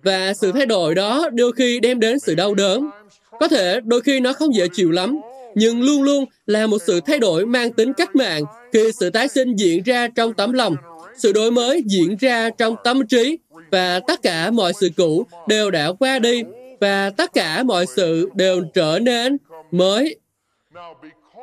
Và 0.03 0.35
sự 0.35 0.53
thay 0.53 0.66
đổi 0.66 0.95
đó 0.95 1.28
đôi 1.32 1.53
khi 1.53 1.80
đem 1.80 2.01
đến 2.01 2.18
sự 2.18 2.35
đau 2.35 2.55
đớn. 2.55 2.91
Có 3.41 3.49
thể 3.49 3.80
đôi 3.85 4.01
khi 4.01 4.20
nó 4.20 4.32
không 4.32 4.55
dễ 4.55 4.68
chịu 4.72 4.91
lắm, 4.91 5.20
nhưng 5.55 5.82
luôn 5.82 6.03
luôn 6.03 6.24
là 6.47 6.66
một 6.66 6.78
sự 6.87 7.01
thay 7.01 7.18
đổi 7.18 7.47
mang 7.47 7.72
tính 7.72 7.93
cách 7.93 8.16
mạng 8.16 8.45
khi 8.72 8.93
sự 9.01 9.11
tái 9.11 9.28
sinh 9.28 9.57
diễn 9.57 9.82
ra 9.82 10.09
trong 10.09 10.35
tấm 10.35 10.53
lòng, 10.53 10.76
sự 11.18 11.32
đổi 11.32 11.51
mới 11.51 11.82
diễn 11.87 12.16
ra 12.20 12.51
trong 12.51 12.76
tâm 12.85 13.07
trí 13.07 13.39
và 13.70 14.01
tất 14.01 14.22
cả 14.22 14.51
mọi 14.51 14.72
sự 14.80 14.91
cũ 14.97 15.26
đều 15.49 15.70
đã 15.70 15.93
qua 15.93 16.18
đi 16.18 16.43
và 16.80 17.11
tất 17.11 17.32
cả 17.32 17.62
mọi 17.62 17.87
sự 17.97 18.30
đều 18.35 18.62
trở 18.74 18.99
nên 19.03 19.37
mới. 19.70 20.16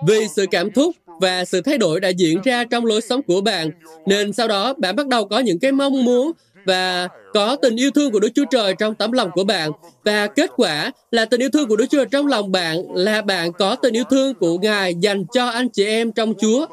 Vì 0.08 0.28
sự 0.36 0.46
cảm 0.52 0.72
thúc 0.72 0.96
và 1.22 1.46
sự 1.46 1.62
thay 1.62 1.78
đổi 1.78 2.00
đã 2.00 2.10
diễn 2.10 2.42
ra 2.44 2.64
trong 2.64 2.86
lối 2.86 3.02
sống 3.02 3.22
của 3.24 3.42
bạn, 3.42 3.70
nên 4.06 4.34
sau 4.34 4.48
đó 4.48 4.74
bạn 4.74 4.96
bắt 4.96 5.08
đầu 5.08 5.28
có 5.28 5.40
những 5.40 5.60
cái 5.60 5.72
mong 5.72 6.06
muốn 6.06 6.32
và 6.66 7.08
có 7.34 7.56
tình 7.56 7.76
yêu 7.76 7.92
thương 7.92 8.12
của 8.12 8.20
Đức 8.20 8.30
Chúa 8.36 8.46
Trời 8.52 8.76
trong 8.80 8.96
tấm 8.96 9.12
lòng 9.12 9.32
của 9.34 9.44
bạn. 9.44 9.72
Và 10.04 10.28
kết 10.28 10.50
quả 10.56 10.92
là 11.12 11.26
tình 11.26 11.42
yêu 11.42 11.50
thương 11.54 11.68
của 11.68 11.76
Đức 11.76 11.86
Chúa 11.90 11.98
Trời 11.98 12.06
trong 12.12 12.28
lòng 12.28 12.52
bạn 12.52 12.84
là 12.94 13.22
bạn 13.22 13.54
có 13.54 13.76
tình 13.76 13.94
yêu 13.94 14.04
thương 14.10 14.34
của 14.34 14.58
Ngài 14.58 14.96
dành 14.96 15.26
cho 15.34 15.48
anh 15.48 15.70
chị 15.70 15.86
em 15.86 16.12
trong 16.12 16.34
Chúa. 16.42 16.66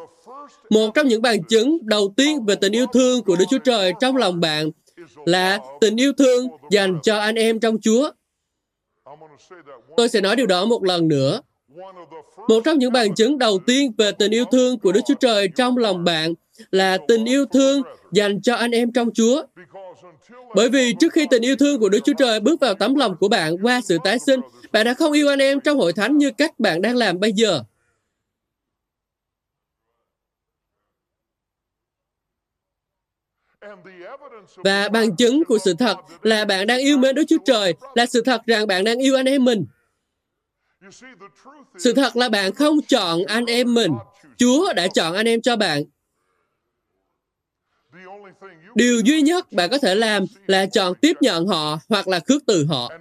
Một 0.70 0.90
trong 0.94 1.08
những 1.08 1.22
bằng 1.22 1.42
chứng 1.42 1.78
đầu 1.82 2.14
tiên 2.16 2.44
về 2.46 2.54
tình 2.54 2.72
yêu 2.72 2.86
thương 2.92 3.22
của 3.22 3.36
Đức 3.36 3.44
Chúa 3.50 3.58
Trời 3.58 3.92
trong 4.00 4.16
lòng 4.16 4.40
bạn 4.40 4.70
là 5.24 5.58
tình 5.80 6.00
yêu 6.00 6.12
thương 6.12 6.48
dành 6.70 6.98
cho 7.02 7.18
anh 7.18 7.34
em 7.34 7.60
trong 7.60 7.80
Chúa. 7.80 8.10
Tôi 9.96 10.08
sẽ 10.08 10.20
nói 10.20 10.36
điều 10.36 10.46
đó 10.46 10.64
một 10.64 10.84
lần 10.84 11.08
nữa. 11.08 11.40
Một 12.48 12.60
trong 12.64 12.78
những 12.78 12.92
bằng 12.92 13.14
chứng 13.14 13.38
đầu 13.38 13.58
tiên 13.66 13.92
về 13.98 14.12
tình 14.12 14.30
yêu 14.30 14.44
thương 14.44 14.78
của 14.78 14.92
Đức 14.92 15.00
Chúa 15.06 15.14
Trời 15.14 15.48
trong 15.56 15.76
lòng 15.76 16.04
bạn 16.04 16.34
là 16.70 16.98
tình 17.08 17.24
yêu 17.24 17.46
thương 17.46 17.82
dành 18.12 18.42
cho 18.42 18.54
anh 18.54 18.70
em 18.70 18.92
trong 18.92 19.10
Chúa. 19.14 19.42
Bởi 20.54 20.68
vì 20.68 20.94
trước 21.00 21.12
khi 21.12 21.26
tình 21.30 21.42
yêu 21.42 21.56
thương 21.56 21.80
của 21.80 21.88
Đức 21.88 22.00
Chúa 22.04 22.12
Trời 22.18 22.40
bước 22.40 22.60
vào 22.60 22.74
tấm 22.74 22.94
lòng 22.94 23.16
của 23.20 23.28
bạn 23.28 23.56
qua 23.62 23.80
sự 23.84 23.98
tái 24.04 24.18
sinh, 24.18 24.40
bạn 24.72 24.86
đã 24.86 24.94
không 24.94 25.12
yêu 25.12 25.28
anh 25.28 25.38
em 25.38 25.60
trong 25.60 25.78
hội 25.78 25.92
thánh 25.92 26.18
như 26.18 26.30
cách 26.30 26.60
bạn 26.60 26.82
đang 26.82 26.96
làm 26.96 27.20
bây 27.20 27.32
giờ. 27.32 27.62
Và 34.56 34.88
bằng 34.88 35.16
chứng 35.16 35.44
của 35.44 35.58
sự 35.58 35.74
thật 35.78 35.96
là 36.22 36.44
bạn 36.44 36.66
đang 36.66 36.78
yêu 36.78 36.98
mến 36.98 37.14
Đức 37.14 37.24
Chúa 37.28 37.38
Trời, 37.44 37.74
là 37.94 38.06
sự 38.06 38.22
thật 38.22 38.40
rằng 38.46 38.66
bạn 38.66 38.84
đang 38.84 38.98
yêu 38.98 39.16
anh 39.16 39.26
em 39.26 39.44
mình. 39.44 39.66
Sự 41.78 41.92
thật 41.92 42.16
là 42.16 42.28
bạn 42.28 42.52
không 42.52 42.82
chọn 42.88 43.24
anh 43.24 43.46
em 43.46 43.74
mình. 43.74 43.92
Chúa 44.36 44.72
đã 44.72 44.88
chọn 44.88 45.14
anh 45.14 45.28
em 45.28 45.42
cho 45.42 45.56
bạn. 45.56 45.84
Điều 48.78 49.00
duy 49.00 49.22
nhất 49.22 49.52
bạn 49.52 49.70
có 49.70 49.78
thể 49.78 49.94
làm 49.94 50.24
là 50.46 50.66
chọn 50.66 50.94
tiếp 50.94 51.16
nhận 51.20 51.46
họ 51.46 51.78
hoặc 51.88 52.08
là 52.08 52.20
khước 52.20 52.42
từ 52.46 52.64
họ. 52.64 52.92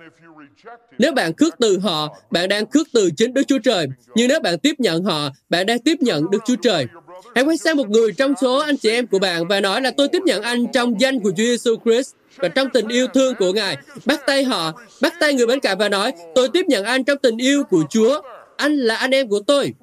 Nếu 0.98 1.12
bạn 1.12 1.34
khước 1.34 1.56
từ 1.60 1.80
họ, 1.80 2.18
bạn 2.32 2.50
đang 2.50 2.70
khước 2.70 2.88
từ 2.94 3.10
chính 3.18 3.34
Đức 3.34 3.42
Chúa 3.48 3.60
Trời. 3.60 3.88
Nhưng 4.16 4.28
nếu 4.28 4.40
bạn 4.40 4.60
tiếp 4.60 4.76
nhận 4.78 5.04
họ, 5.04 5.30
bạn 5.50 5.66
đang 5.66 5.80
tiếp 5.80 5.98
nhận 6.02 6.30
Đức 6.32 6.40
Chúa 6.46 6.56
Trời. 6.56 6.86
Hãy 7.36 7.44
quay 7.44 7.58
sang 7.58 7.78
một 7.78 7.90
người 7.90 8.12
trong 8.12 8.34
số 8.42 8.58
anh 8.58 8.78
chị 8.78 8.90
em 8.90 9.08
của 9.08 9.20
bạn 9.20 9.48
và 9.48 9.60
nói 9.60 9.82
là 9.82 9.92
tôi 9.92 10.08
tiếp 10.08 10.22
nhận 10.26 10.42
anh 10.42 10.66
trong 10.74 11.02
danh 11.02 11.20
của 11.20 11.30
Chúa 11.30 11.44
Giêsu 11.44 11.76
Christ 11.86 12.14
và 12.36 12.48
trong 12.48 12.70
tình 12.70 12.88
yêu 12.88 13.08
thương 13.08 13.36
của 13.36 13.54
Ngài. 13.54 13.78
Bắt 14.06 14.22
tay 14.26 14.44
họ, 14.44 14.82
bắt 15.02 15.14
tay 15.20 15.34
người 15.34 15.48
bên 15.48 15.60
cạnh 15.60 15.78
và 15.78 15.90
nói, 15.90 16.12
tôi 16.36 16.50
tiếp 16.50 16.66
nhận 16.68 16.86
anh 16.86 17.04
trong 17.04 17.18
tình 17.18 17.38
yêu 17.38 17.64
của 17.64 17.84
Chúa. 17.90 18.22
Anh 18.58 18.78
là 18.78 18.96
anh 18.96 19.12
em 19.12 19.30
của 19.30 19.40
tôi. 19.40 19.74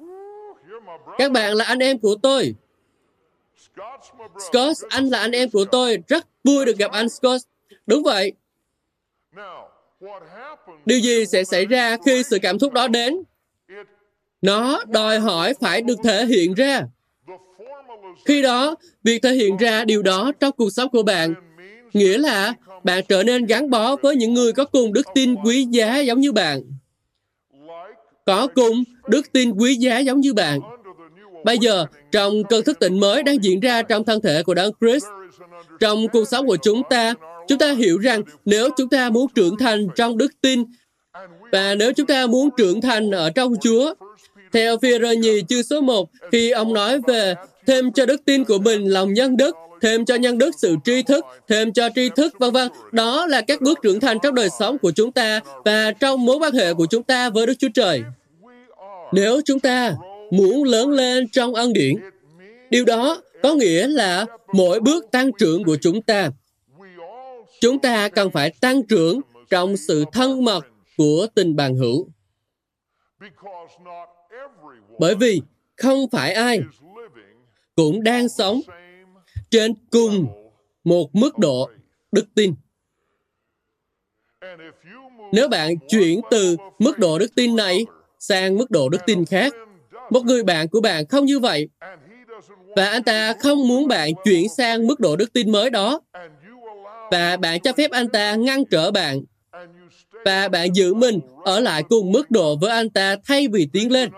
Các 1.17 1.31
bạn 1.31 1.53
là 1.53 1.65
anh 1.65 1.79
em 1.79 1.99
của 1.99 2.15
tôi. 2.15 2.55
Scott, 4.39 4.77
anh 4.89 5.05
là 5.05 5.19
anh 5.19 5.31
em 5.31 5.49
của 5.49 5.65
tôi. 5.65 5.97
Rất 6.07 6.25
vui 6.43 6.65
được 6.65 6.77
gặp 6.77 6.91
anh 6.91 7.09
Scott. 7.09 7.41
Đúng 7.87 8.03
vậy. 8.03 8.33
Điều 10.85 10.99
gì 10.99 11.25
sẽ 11.25 11.43
xảy 11.43 11.65
ra 11.65 11.97
khi 12.05 12.23
sự 12.23 12.39
cảm 12.41 12.59
xúc 12.59 12.73
đó 12.73 12.87
đến? 12.87 13.23
Nó 14.41 14.83
đòi 14.87 15.19
hỏi 15.19 15.53
phải 15.61 15.81
được 15.81 15.97
thể 16.03 16.25
hiện 16.25 16.53
ra. 16.53 16.81
Khi 18.25 18.41
đó, 18.41 18.75
việc 19.03 19.21
thể 19.21 19.33
hiện 19.33 19.57
ra 19.57 19.85
điều 19.85 20.03
đó 20.03 20.31
trong 20.39 20.51
cuộc 20.51 20.69
sống 20.69 20.89
của 20.89 21.03
bạn 21.03 21.33
nghĩa 21.95 22.17
là 22.17 22.53
bạn 22.83 23.03
trở 23.07 23.23
nên 23.23 23.45
gắn 23.45 23.69
bó 23.69 23.95
với 23.95 24.15
những 24.15 24.33
người 24.33 24.53
có 24.53 24.65
cùng 24.65 24.93
đức 24.93 25.07
tin 25.13 25.35
quý 25.35 25.67
giá 25.69 25.99
giống 25.99 26.19
như 26.19 26.31
bạn. 26.31 26.61
Có 28.25 28.47
cùng 28.55 28.83
đức 29.07 29.31
tin 29.31 29.51
quý 29.51 29.75
giá 29.75 29.99
giống 29.99 30.19
như 30.19 30.33
bạn. 30.33 30.59
Bây 31.45 31.57
giờ, 31.57 31.85
trong 32.11 32.43
cơn 32.43 32.63
thức 32.63 32.79
tỉnh 32.79 32.99
mới 32.99 33.23
đang 33.23 33.43
diễn 33.43 33.59
ra 33.59 33.81
trong 33.81 34.03
thân 34.03 34.21
thể 34.21 34.43
của 34.43 34.53
Đấng 34.53 34.71
Christ, 34.81 35.05
trong 35.79 36.07
cuộc 36.07 36.27
sống 36.27 36.47
của 36.47 36.57
chúng 36.63 36.81
ta, 36.89 37.13
chúng 37.47 37.57
ta 37.57 37.71
hiểu 37.71 37.97
rằng 37.97 38.21
nếu 38.45 38.69
chúng 38.77 38.89
ta 38.89 39.09
muốn 39.09 39.27
trưởng 39.35 39.57
thành 39.57 39.87
trong 39.95 40.17
đức 40.17 40.31
tin 40.41 40.63
và 41.51 41.75
nếu 41.75 41.93
chúng 41.93 42.07
ta 42.07 42.27
muốn 42.27 42.49
trưởng 42.57 42.81
thành 42.81 43.11
ở 43.11 43.29
trong 43.29 43.53
Chúa, 43.61 43.93
theo 44.53 44.77
phi 44.77 44.99
rơ 45.01 45.11
nhì 45.11 45.41
chương 45.49 45.63
số 45.63 45.81
1, 45.81 46.09
khi 46.31 46.51
ông 46.51 46.73
nói 46.73 46.99
về 47.07 47.35
thêm 47.67 47.91
cho 47.91 48.05
đức 48.05 48.25
tin 48.25 48.43
của 48.43 48.57
mình 48.57 48.85
lòng 48.85 49.13
nhân 49.13 49.37
đức, 49.37 49.55
thêm 49.81 50.05
cho 50.05 50.15
nhân 50.15 50.37
đức 50.37 50.51
sự 50.57 50.75
tri 50.85 51.03
thức, 51.03 51.25
thêm 51.47 51.73
cho 51.73 51.89
tri 51.95 52.09
thức, 52.09 52.39
vân 52.39 52.51
vân. 52.51 52.67
Đó 52.91 53.27
là 53.27 53.41
các 53.41 53.61
bước 53.61 53.79
trưởng 53.83 53.99
thành 53.99 54.17
trong 54.23 54.35
đời 54.35 54.49
sống 54.59 54.77
của 54.77 54.91
chúng 54.91 55.11
ta 55.11 55.39
và 55.65 55.91
trong 55.91 56.25
mối 56.25 56.37
quan 56.37 56.53
hệ 56.53 56.73
của 56.73 56.85
chúng 56.85 57.03
ta 57.03 57.29
với 57.29 57.45
Đức 57.45 57.53
Chúa 57.59 57.69
Trời. 57.73 58.03
Nếu 59.13 59.41
chúng 59.45 59.59
ta 59.59 59.93
muốn 60.31 60.63
lớn 60.63 60.89
lên 60.89 61.27
trong 61.31 61.55
ân 61.55 61.73
điển, 61.73 61.95
điều 62.69 62.85
đó 62.85 63.21
có 63.43 63.53
nghĩa 63.53 63.87
là 63.87 64.25
mỗi 64.53 64.79
bước 64.79 65.11
tăng 65.11 65.31
trưởng 65.39 65.63
của 65.63 65.77
chúng 65.81 66.01
ta, 66.01 66.29
chúng 67.61 67.79
ta 67.79 68.09
cần 68.09 68.31
phải 68.31 68.53
tăng 68.61 68.83
trưởng 68.87 69.21
trong 69.49 69.77
sự 69.77 70.05
thân 70.11 70.43
mật 70.43 70.65
của 70.97 71.27
tình 71.35 71.55
bằng 71.55 71.75
hữu. 71.75 72.07
Bởi 74.99 75.15
vì 75.15 75.41
không 75.75 76.09
phải 76.11 76.33
ai 76.33 76.59
cũng 77.75 78.03
đang 78.03 78.29
sống 78.29 78.61
trên 79.49 79.73
cùng 79.91 80.27
một 80.83 81.15
mức 81.15 81.37
độ 81.37 81.69
đức 82.11 82.25
tin. 82.35 82.55
Nếu 85.31 85.47
bạn 85.47 85.75
chuyển 85.89 86.21
từ 86.31 86.57
mức 86.79 86.99
độ 86.99 87.19
đức 87.19 87.35
tin 87.35 87.55
này 87.55 87.85
sang 88.19 88.57
mức 88.57 88.71
độ 88.71 88.89
đức 88.89 88.97
tin 89.05 89.25
khác, 89.25 89.53
một 90.09 90.25
người 90.25 90.43
bạn 90.43 90.69
của 90.69 90.81
bạn 90.81 91.07
không 91.07 91.25
như 91.25 91.39
vậy, 91.39 91.69
và 92.75 92.85
anh 92.85 93.03
ta 93.03 93.33
không 93.33 93.67
muốn 93.67 93.87
bạn 93.87 94.11
chuyển 94.23 94.49
sang 94.49 94.87
mức 94.87 94.99
độ 94.99 95.15
đức 95.15 95.33
tin 95.33 95.51
mới 95.51 95.69
đó, 95.69 96.01
và 97.11 97.37
bạn 97.37 97.59
cho 97.61 97.73
phép 97.73 97.91
anh 97.91 98.09
ta 98.09 98.35
ngăn 98.35 98.65
trở 98.65 98.91
bạn, 98.91 99.21
và 100.25 100.47
bạn 100.47 100.75
giữ 100.75 100.93
mình 100.93 101.19
ở 101.45 101.59
lại 101.59 101.83
cùng 101.89 102.11
mức 102.11 102.31
độ 102.31 102.55
với 102.55 102.71
anh 102.71 102.89
ta 102.89 103.15
thay 103.25 103.47
vì 103.47 103.67
tiến 103.73 103.91
lên, 103.91 104.09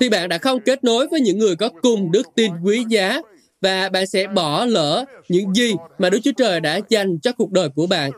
thì 0.00 0.08
bạn 0.08 0.28
đã 0.28 0.38
không 0.38 0.60
kết 0.60 0.84
nối 0.84 1.06
với 1.06 1.20
những 1.20 1.38
người 1.38 1.56
có 1.56 1.68
cùng 1.82 2.12
đức 2.12 2.26
tin 2.34 2.52
quý 2.64 2.84
giá. 2.88 3.20
Và 3.60 3.88
bạn 3.88 4.06
sẽ 4.06 4.26
bỏ 4.26 4.64
lỡ 4.64 5.04
những 5.28 5.54
gì 5.54 5.74
mà 5.98 6.10
Đức 6.10 6.18
Chúa 6.24 6.32
Trời 6.36 6.60
đã 6.60 6.80
dành 6.88 7.18
cho 7.18 7.32
cuộc 7.32 7.52
đời 7.52 7.68
của 7.68 7.86
bạn. 7.86 8.10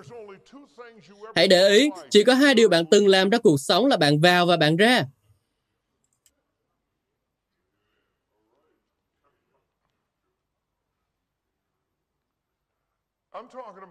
Hãy 1.35 1.49
để 1.49 1.69
ý, 1.69 1.91
chỉ 2.11 2.25
có 2.25 2.35
hai 2.35 2.55
điều 2.55 2.69
bạn 2.69 2.85
từng 2.91 3.09
làm 3.09 3.31
trong 3.31 3.43
cuộc 3.43 3.61
sống 3.61 3.87
là 3.87 3.97
bạn 3.97 4.21
vào 4.21 4.47
và 4.47 4.57
bạn 4.57 4.77
ra. 4.77 5.05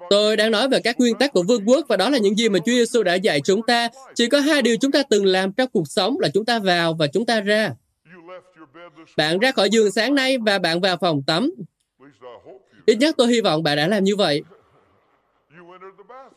Tôi 0.09 0.37
đang 0.37 0.51
nói 0.51 0.69
về 0.69 0.79
các 0.79 0.99
nguyên 0.99 1.15
tắc 1.15 1.33
của 1.33 1.43
vương 1.43 1.69
quốc 1.69 1.85
và 1.89 1.97
đó 1.97 2.09
là 2.09 2.17
những 2.17 2.37
gì 2.37 2.49
mà 2.49 2.59
Chúa 2.59 2.71
Giêsu 2.71 3.03
đã 3.03 3.15
dạy 3.15 3.41
chúng 3.41 3.61
ta. 3.67 3.89
Chỉ 4.15 4.27
có 4.27 4.39
hai 4.39 4.61
điều 4.61 4.77
chúng 4.77 4.91
ta 4.91 5.03
từng 5.09 5.25
làm 5.25 5.51
trong 5.51 5.69
cuộc 5.73 5.87
sống 5.87 6.19
là 6.19 6.29
chúng 6.33 6.45
ta 6.45 6.59
vào 6.59 6.93
và 6.93 7.07
chúng 7.07 7.25
ta 7.25 7.41
ra. 7.41 7.71
Bạn 9.17 9.39
ra 9.39 9.51
khỏi 9.51 9.69
giường 9.69 9.91
sáng 9.91 10.15
nay 10.15 10.37
và 10.37 10.59
bạn 10.59 10.81
vào 10.81 10.97
phòng 10.97 11.23
tắm. 11.27 11.51
Ít 12.85 12.95
nhất 12.95 13.15
tôi 13.17 13.27
hy 13.27 13.41
vọng 13.41 13.63
bạn 13.63 13.77
đã 13.77 13.87
làm 13.87 14.03
như 14.03 14.15
vậy. 14.15 14.41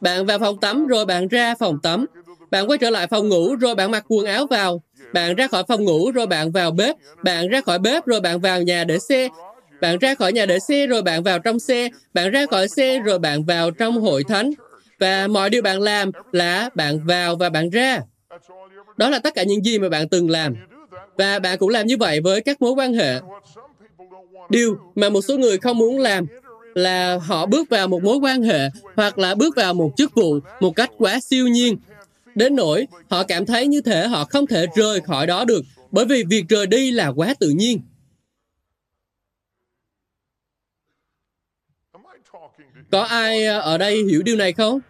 Bạn 0.01 0.27
vào 0.27 0.39
phòng 0.39 0.61
tắm 0.61 0.87
rồi 0.87 1.07
bạn 1.07 1.29
ra 1.29 1.55
phòng 1.55 1.79
tắm. 1.83 2.07
Bạn 2.51 2.71
quay 2.71 2.79
trở 2.79 2.91
lại 2.91 3.07
phòng 3.07 3.29
ngủ 3.29 3.57
rồi 3.57 3.75
bạn 3.75 3.91
mặc 3.91 4.05
quần 4.09 4.27
áo 4.27 4.47
vào. 4.47 4.83
Bạn 5.13 5.35
ra 5.35 5.49
khỏi 5.49 5.65
phòng 5.69 5.85
ngủ 5.85 6.11
rồi 6.11 6.27
bạn 6.27 6.53
vào 6.53 6.71
bếp. 6.71 6.97
Bạn 7.23 7.49
ra 7.49 7.61
khỏi 7.61 7.79
bếp 7.79 8.07
rồi 8.07 8.21
bạn 8.21 8.41
vào 8.41 8.63
nhà 8.63 8.85
để 8.85 8.99
xe. 8.99 9.29
Bạn 9.81 9.99
ra 9.99 10.15
khỏi 10.15 10.33
nhà 10.33 10.47
để 10.47 10.59
xe 10.59 10.87
rồi 10.87 11.03
bạn 11.03 11.23
vào 11.23 11.39
trong 11.39 11.59
xe. 11.59 11.89
Bạn 12.15 12.31
ra 12.31 12.47
khỏi 12.47 12.69
xe 12.69 12.99
rồi 12.99 13.19
bạn 13.19 13.45
vào 13.45 13.71
trong 13.71 14.01
hội 14.01 14.25
thánh. 14.25 14.51
Và 15.01 15.27
mọi 15.27 15.51
điều 15.51 15.63
bạn 15.63 15.81
làm 15.81 16.11
là 16.33 16.71
bạn 16.75 17.07
vào 17.07 17.37
và 17.37 17.49
bạn 17.49 17.71
ra. 17.71 18.01
Đó 18.97 19.11
là 19.11 19.19
tất 19.19 19.35
cả 19.35 19.43
những 19.43 19.65
gì 19.65 19.79
mà 19.79 19.89
bạn 19.89 20.09
từng 20.09 20.31
làm. 20.31 20.55
Và 21.19 21.39
bạn 21.39 21.59
cũng 21.59 21.69
làm 21.69 21.87
như 21.87 21.97
vậy 21.97 22.21
với 22.21 22.41
các 22.41 22.63
mối 22.63 22.73
quan 22.73 22.95
hệ. 22.95 23.21
Điều 24.51 24.79
mà 24.95 25.09
một 25.09 25.21
số 25.21 25.39
người 25.39 25.59
không 25.59 25.79
muốn 25.79 25.99
làm 25.99 26.27
là 26.75 27.19
họ 27.19 27.47
bước 27.47 27.69
vào 27.71 27.89
một 27.89 28.03
mối 28.03 28.17
quan 28.17 28.43
hệ 28.43 28.69
hoặc 28.97 29.19
là 29.19 29.35
bước 29.35 29.57
vào 29.57 29.75
một 29.75 29.93
chức 29.97 30.15
vụ 30.15 30.39
một 30.61 30.77
cách 30.77 30.91
quá 30.99 31.21
siêu 31.21 31.49
nhiên. 31.49 31.77
Đến 32.35 32.57
nỗi 32.57 32.87
họ 33.09 33.23
cảm 33.23 33.47
thấy 33.47 33.67
như 33.67 33.81
thể 33.81 34.07
họ 34.07 34.25
không 34.25 34.47
thể 34.47 34.67
rời 34.77 35.01
khỏi 35.01 35.27
đó 35.27 35.45
được 35.45 35.63
bởi 35.91 36.05
vì 36.05 36.25
việc 36.25 36.45
rời 36.49 36.67
đi 36.67 36.91
là 36.91 37.09
quá 37.09 37.35
tự 37.41 37.49
nhiên. 37.49 37.81
Có 42.91 43.03
ai 43.03 43.45
ờ, 43.45 43.61
ở 43.61 43.79
đây 43.79 44.05
hiểu 44.11 44.23
điều 44.23 44.37
này 44.37 44.53
không? 44.53 44.81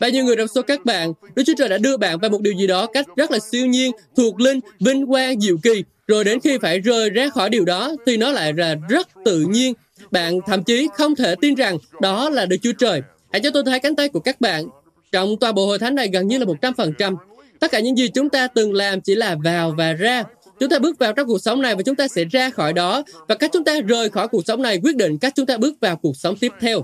Bao 0.00 0.10
nhiêu 0.10 0.24
người 0.24 0.36
trong 0.36 0.48
số 0.48 0.62
các 0.62 0.84
bạn, 0.84 1.12
Đức 1.34 1.42
Chúa 1.46 1.52
Trời 1.58 1.68
đã 1.68 1.78
đưa 1.78 1.96
bạn 1.96 2.18
vào 2.18 2.30
một 2.30 2.40
điều 2.40 2.52
gì 2.52 2.66
đó 2.66 2.86
cách 2.86 3.06
rất 3.16 3.30
là 3.30 3.38
siêu 3.38 3.66
nhiên, 3.66 3.92
thuộc 4.16 4.40
linh, 4.40 4.60
vinh 4.80 5.06
quang, 5.06 5.40
diệu 5.40 5.56
kỳ. 5.62 5.84
Rồi 6.06 6.24
đến 6.24 6.40
khi 6.40 6.58
phải 6.58 6.80
rời 6.80 7.10
ra 7.10 7.28
khỏi 7.28 7.50
điều 7.50 7.64
đó, 7.64 7.92
thì 8.06 8.16
nó 8.16 8.32
lại 8.32 8.52
là 8.52 8.74
rất 8.88 9.08
tự 9.24 9.40
nhiên. 9.40 9.74
Bạn 10.10 10.40
thậm 10.46 10.64
chí 10.64 10.88
không 10.94 11.14
thể 11.14 11.34
tin 11.40 11.54
rằng 11.54 11.78
đó 12.00 12.30
là 12.30 12.46
Đức 12.46 12.56
Chúa 12.62 12.72
Trời. 12.72 13.02
Hãy 13.32 13.40
cho 13.40 13.50
tôi 13.50 13.62
thấy 13.66 13.80
cánh 13.80 13.96
tay 13.96 14.08
của 14.08 14.20
các 14.20 14.40
bạn. 14.40 14.64
Trong 15.12 15.36
toàn 15.40 15.54
bộ 15.54 15.66
hội 15.66 15.78
thánh 15.78 15.94
này 15.94 16.08
gần 16.12 16.28
như 16.28 16.38
là 16.38 16.44
100%. 16.44 17.16
Tất 17.60 17.70
cả 17.70 17.80
những 17.80 17.98
gì 17.98 18.08
chúng 18.08 18.28
ta 18.28 18.48
từng 18.48 18.72
làm 18.72 19.00
chỉ 19.00 19.14
là 19.14 19.36
vào 19.44 19.74
và 19.78 19.92
ra. 19.92 20.24
Chúng 20.60 20.68
ta 20.68 20.78
bước 20.78 20.98
vào 20.98 21.12
trong 21.12 21.26
cuộc 21.26 21.38
sống 21.38 21.62
này 21.62 21.74
và 21.74 21.82
chúng 21.82 21.96
ta 21.96 22.08
sẽ 22.08 22.24
ra 22.24 22.50
khỏi 22.50 22.72
đó. 22.72 23.02
Và 23.28 23.34
cách 23.34 23.50
chúng 23.52 23.64
ta 23.64 23.80
rời 23.80 24.10
khỏi 24.10 24.28
cuộc 24.28 24.46
sống 24.46 24.62
này 24.62 24.80
quyết 24.82 24.96
định 24.96 25.18
cách 25.18 25.32
chúng 25.36 25.46
ta 25.46 25.56
bước 25.56 25.74
vào 25.80 25.96
cuộc 25.96 26.16
sống 26.16 26.36
tiếp 26.36 26.52
theo. 26.60 26.82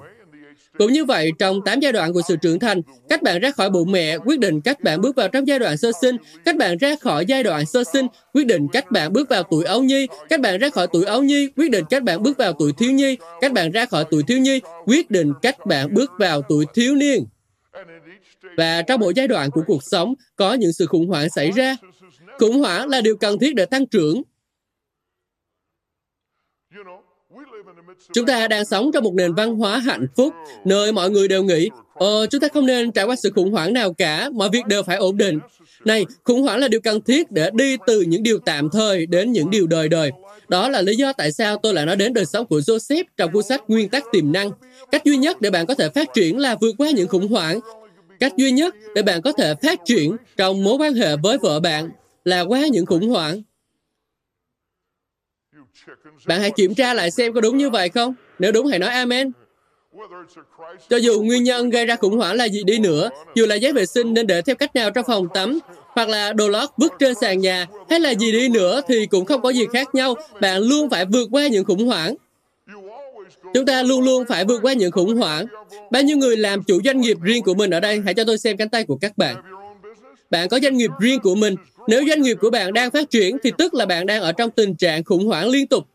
Cũng 0.79 0.93
như 0.93 1.05
vậy, 1.05 1.31
trong 1.39 1.61
8 1.65 1.81
giai 1.81 1.93
đoạn 1.93 2.13
của 2.13 2.23
sự 2.29 2.37
trưởng 2.37 2.59
thành, 2.59 2.81
cách 3.09 3.23
bạn 3.23 3.41
ra 3.41 3.51
khỏi 3.51 3.71
bụng 3.71 3.93
mẹ 3.93 4.19
quyết 4.19 4.39
định 4.39 4.61
cách 4.61 4.81
bạn 4.81 5.01
bước 5.01 5.17
vào 5.17 5.29
trong 5.29 5.49
giai 5.49 5.59
đoạn 5.59 5.77
sơ 5.77 5.91
sinh, 6.01 6.17
cách 6.45 6.57
bạn 6.57 6.79
ra 6.79 6.97
khỏi 7.01 7.27
giai 7.27 7.43
đoạn 7.43 7.67
sơ 7.67 7.85
sinh 7.93 8.07
quyết 8.33 8.47
định 8.47 8.69
cách 8.73 8.91
bạn 8.91 9.13
bước 9.13 9.29
vào 9.29 9.43
tuổi 9.43 9.65
ấu 9.65 9.83
nhi, 9.83 10.07
cách 10.29 10.41
bạn 10.41 10.59
ra 10.59 10.71
khỏi 10.71 10.87
tuổi 10.93 11.05
ấu 11.05 11.23
nhi 11.23 11.49
quyết 11.57 11.71
định 11.71 11.85
cách 11.91 12.03
bạn 12.03 12.23
bước 12.23 12.39
vào 12.39 12.53
tuổi 12.53 12.73
thiếu 12.79 12.93
nhi, 12.93 13.17
cách 13.41 13.53
bạn 13.53 13.71
ra 13.71 13.87
khỏi 13.87 14.05
tuổi 14.11 14.23
thiếu 14.23 14.39
nhi 14.39 14.61
quyết 14.87 15.11
định 15.11 15.33
cách 15.43 15.67
bạn 15.67 15.95
bước 15.95 16.11
vào 16.19 16.43
tuổi 16.43 16.65
thiếu 16.75 16.95
niên. 16.95 17.25
Và 18.57 18.83
trong 18.83 19.01
mỗi 19.01 19.13
giai 19.17 19.29
đoạn 19.29 19.51
của 19.51 19.63
cuộc 19.67 19.83
sống 19.83 20.15
có 20.37 20.55
những 20.55 20.73
sự 20.73 20.87
khủng 20.87 21.07
hoảng 21.09 21.31
xảy 21.31 21.51
ra. 21.51 21.77
Khủng 22.43 22.59
hoảng 22.59 22.89
là 22.89 23.01
điều 23.01 23.17
cần 23.17 23.39
thiết 23.39 23.55
để 23.55 23.67
tăng 23.67 23.87
trưởng. 23.87 24.23
Chúng 28.13 28.27
ta 28.27 28.49
đang 28.49 28.65
sống 28.65 28.91
trong 28.93 29.05
một 29.05 29.15
nền 29.15 29.35
văn 29.35 29.57
hóa 29.57 29.79
hạnh 29.79 30.07
phúc, 30.17 30.35
nơi 30.65 30.93
mọi 30.93 31.11
người 31.11 31.29
đều 31.29 31.43
nghĩ, 31.43 31.69
ờ, 31.95 32.27
chúng 32.27 32.41
ta 32.41 32.49
không 32.55 32.67
nên 32.67 32.93
trải 32.93 33.05
qua 33.05 33.17
sự 33.17 33.31
khủng 33.35 33.53
hoảng 33.53 33.73
nào 33.73 33.93
cả, 33.93 34.31
mọi 34.33 34.49
việc 34.53 34.67
đều 34.67 34.83
phải 34.83 34.97
ổn 34.97 35.17
định. 35.17 35.39
Này, 35.85 36.07
khủng 36.25 36.43
hoảng 36.43 36.59
là 36.59 36.69
điều 36.69 36.81
cần 36.81 37.01
thiết 37.03 37.31
để 37.31 37.51
đi 37.55 37.77
từ 37.87 38.01
những 38.01 38.23
điều 38.23 38.39
tạm 38.39 38.69
thời 38.73 39.07
đến 39.07 39.33
những 39.33 39.51
điều 39.51 39.67
đời 39.67 39.89
đời. 39.89 40.11
Đó 40.49 40.69
là 40.69 40.83
lý 40.83 40.97
do 40.97 41.13
tại 41.13 41.33
sao 41.33 41.57
tôi 41.63 41.75
lại 41.75 41.87
nói 41.87 41.97
đến 41.97 42.13
đời 42.13 42.25
sống 42.25 42.47
của 42.47 42.59
Joseph 42.59 43.05
trong 43.17 43.33
cuốn 43.33 43.43
sách 43.43 43.63
Nguyên 43.69 43.89
tắc 43.89 44.05
tiềm 44.13 44.33
năng. 44.33 44.51
Cách 44.91 45.05
duy 45.05 45.17
nhất 45.17 45.41
để 45.41 45.51
bạn 45.51 45.67
có 45.67 45.75
thể 45.75 45.89
phát 45.89 46.09
triển 46.15 46.39
là 46.39 46.57
vượt 46.61 46.75
qua 46.79 46.91
những 46.91 47.09
khủng 47.09 47.29
hoảng. 47.29 47.61
Cách 48.21 48.33
duy 48.37 48.53
nhất 48.53 48.75
để 48.95 49.03
bạn 49.03 49.23
có 49.23 49.33
thể 49.33 49.55
phát 49.63 49.81
triển 49.85 50.17
trong 50.37 50.65
mối 50.65 50.77
quan 50.77 50.95
hệ 50.95 51.17
với 51.17 51.39
vợ 51.39 51.61
bạn 51.61 51.91
là 52.25 52.41
quá 52.41 52.67
những 52.67 52.87
khủng 52.87 53.09
hoảng. 53.09 53.43
Bạn 56.27 56.41
hãy 56.41 56.51
kiểm 56.57 56.75
tra 56.75 56.95
lại 56.95 57.11
xem 57.11 57.33
có 57.33 57.41
đúng 57.41 57.59
như 57.59 57.71
vậy 57.71 57.89
không? 57.89 58.15
Nếu 58.39 58.53
đúng 58.53 58.67
hãy 58.67 58.79
nói 58.79 58.91
Amen. 58.91 59.33
Cho 60.89 60.97
dù 60.97 61.23
nguyên 61.23 61.43
nhân 61.43 61.71
gây 61.71 61.87
ra 61.87 61.97
khủng 61.97 62.19
hoảng 62.19 62.37
là 62.37 62.45
gì 62.45 62.63
đi 62.65 62.79
nữa, 62.79 63.11
dù 63.35 63.47
là 63.47 63.55
giấy 63.55 63.73
vệ 63.73 63.87
sinh 63.87 64.15
nên 64.15 64.27
để 64.27 64.43
theo 64.43 64.57
cách 64.57 64.75
nào 64.75 64.91
trong 64.91 65.05
phòng 65.07 65.27
tắm, 65.35 65.59
hoặc 65.87 66.09
là 66.09 66.33
đồ 66.33 66.49
lót 66.49 66.71
vứt 66.77 66.93
trên 66.99 67.15
sàn 67.21 67.41
nhà, 67.41 67.67
hay 67.91 68.01
là 68.01 68.11
gì 68.15 68.33
đi 68.33 68.49
nữa 68.49 68.81
thì 68.89 69.07
cũng 69.07 69.25
không 69.25 69.43
có 69.43 69.51
gì 69.51 69.67
khác 69.73 69.95
nhau. 69.95 70.15
Bạn 70.41 70.63
luôn 70.63 70.91
phải 70.91 71.05
vượt 71.05 71.29
qua 71.31 71.49
những 71.49 71.65
khủng 71.65 71.87
hoảng. 71.87 72.15
Chúng 73.55 73.67
ta 73.67 73.83
luôn 73.83 74.01
luôn 74.05 74.25
phải 74.29 74.45
vượt 74.45 74.59
qua 74.63 74.73
những 74.73 74.91
khủng 74.91 75.17
hoảng. 75.17 75.47
Bao 75.91 76.03
nhiêu 76.03 76.17
người 76.17 76.37
làm 76.37 76.63
chủ 76.63 76.81
doanh 76.85 77.01
nghiệp 77.01 77.17
riêng 77.23 77.43
của 77.43 77.55
mình 77.55 77.71
ở 77.71 77.81
đây? 77.81 78.03
Hãy 78.05 78.15
cho 78.15 78.25
tôi 78.25 78.39
xem 78.39 78.57
cánh 78.57 78.69
tay 78.69 78.85
của 78.85 78.97
các 78.97 79.19
bạn. 79.19 79.37
Bạn 80.33 80.49
có 80.49 80.59
doanh 80.63 80.77
nghiệp 80.77 80.91
riêng 81.01 81.21
của 81.21 81.35
mình. 81.35 81.57
Nếu 81.87 82.03
doanh 82.09 82.23
nghiệp 82.23 82.37
của 82.41 82.51
bạn 82.51 82.73
đang 82.73 82.91
phát 82.91 83.11
triển 83.11 83.37
thì 83.43 83.53
tức 83.59 83.75
là 83.75 83.87
bạn 83.87 84.07
đang 84.07 84.23
ở 84.23 84.33
trong 84.33 84.51
tình 84.51 84.75
trạng 84.75 85.05
khủng 85.05 85.27
hoảng 85.27 85.49
liên 85.49 85.67
tục. 85.67 85.87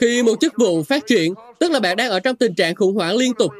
Khi 0.00 0.22
một 0.22 0.40
chức 0.40 0.52
vụ 0.56 0.82
phát 0.82 1.06
triển, 1.06 1.34
tức 1.58 1.70
là 1.70 1.80
bạn 1.80 1.96
đang 1.96 2.10
ở 2.10 2.20
trong 2.20 2.36
tình 2.36 2.54
trạng 2.54 2.74
khủng 2.74 2.94
hoảng 2.94 3.16
liên 3.16 3.34
tục. 3.34 3.52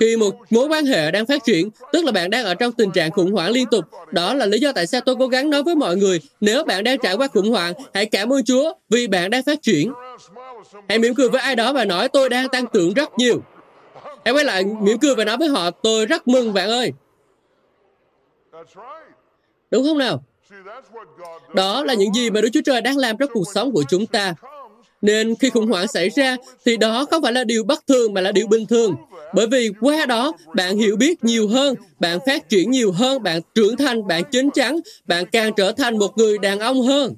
Khi 0.00 0.16
một 0.16 0.34
mối 0.50 0.68
quan 0.68 0.86
hệ 0.86 1.10
đang 1.10 1.26
phát 1.26 1.44
triển, 1.44 1.70
tức 1.92 2.04
là 2.04 2.12
bạn 2.12 2.30
đang 2.30 2.44
ở 2.44 2.54
trong 2.54 2.72
tình 2.72 2.90
trạng 2.90 3.10
khủng 3.10 3.32
hoảng 3.32 3.50
liên 3.50 3.66
tục. 3.70 3.84
Đó 4.12 4.34
là 4.34 4.46
lý 4.46 4.58
do 4.58 4.72
tại 4.72 4.86
sao 4.86 5.00
tôi 5.00 5.16
cố 5.18 5.26
gắng 5.26 5.50
nói 5.50 5.62
với 5.62 5.74
mọi 5.74 5.96
người, 5.96 6.20
nếu 6.40 6.64
bạn 6.64 6.84
đang 6.84 6.98
trải 6.98 7.14
qua 7.14 7.28
khủng 7.28 7.50
hoảng, 7.50 7.72
hãy 7.94 8.06
cảm 8.06 8.32
ơn 8.32 8.44
Chúa 8.44 8.72
vì 8.90 9.06
bạn 9.06 9.30
đang 9.30 9.42
phát 9.42 9.62
triển. 9.62 9.92
Hãy 10.88 10.98
mỉm 10.98 11.14
cười 11.14 11.28
với 11.28 11.40
ai 11.40 11.56
đó 11.56 11.72
và 11.72 11.84
nói 11.84 12.08
tôi 12.08 12.28
đang 12.28 12.48
tăng 12.48 12.66
trưởng 12.72 12.94
rất 12.94 13.18
nhiều. 13.18 13.42
Hãy 14.24 14.34
quay 14.34 14.44
lại 14.44 14.64
mỉm 14.64 14.98
cười 14.98 15.14
và 15.14 15.24
nói 15.24 15.36
với 15.36 15.48
họ 15.48 15.70
tôi 15.70 16.06
rất 16.06 16.28
mừng 16.28 16.52
bạn 16.52 16.68
ơi. 16.68 16.92
Đúng 19.70 19.84
không 19.84 19.98
nào? 19.98 20.24
Đó 21.54 21.84
là 21.84 21.94
những 21.94 22.14
gì 22.14 22.30
mà 22.30 22.40
Đức 22.40 22.48
Chúa 22.52 22.60
Trời 22.64 22.80
đang 22.80 22.96
làm 22.96 23.16
trong 23.16 23.30
cuộc 23.32 23.44
sống 23.54 23.72
của 23.72 23.84
chúng 23.88 24.06
ta. 24.06 24.34
Nên 25.02 25.34
khi 25.40 25.50
khủng 25.50 25.66
hoảng 25.66 25.88
xảy 25.88 26.08
ra 26.08 26.36
thì 26.64 26.76
đó 26.76 27.06
không 27.10 27.22
phải 27.22 27.32
là 27.32 27.44
điều 27.44 27.64
bất 27.64 27.86
thường 27.86 28.14
mà 28.14 28.20
là 28.20 28.32
điều 28.32 28.46
bình 28.46 28.66
thường. 28.66 28.96
Bởi 29.34 29.46
vì 29.46 29.70
qua 29.80 30.06
đó 30.06 30.32
bạn 30.54 30.76
hiểu 30.76 30.96
biết 30.96 31.24
nhiều 31.24 31.48
hơn, 31.48 31.74
bạn 32.00 32.18
phát 32.26 32.48
triển 32.48 32.70
nhiều 32.70 32.92
hơn, 32.92 33.22
bạn 33.22 33.40
trưởng 33.54 33.76
thành, 33.76 34.06
bạn 34.06 34.22
chín 34.30 34.50
chắn, 34.50 34.80
bạn 35.04 35.26
càng 35.32 35.52
trở 35.56 35.72
thành 35.72 35.98
một 35.98 36.18
người 36.18 36.38
đàn 36.38 36.58
ông 36.58 36.82
hơn. 36.82 37.16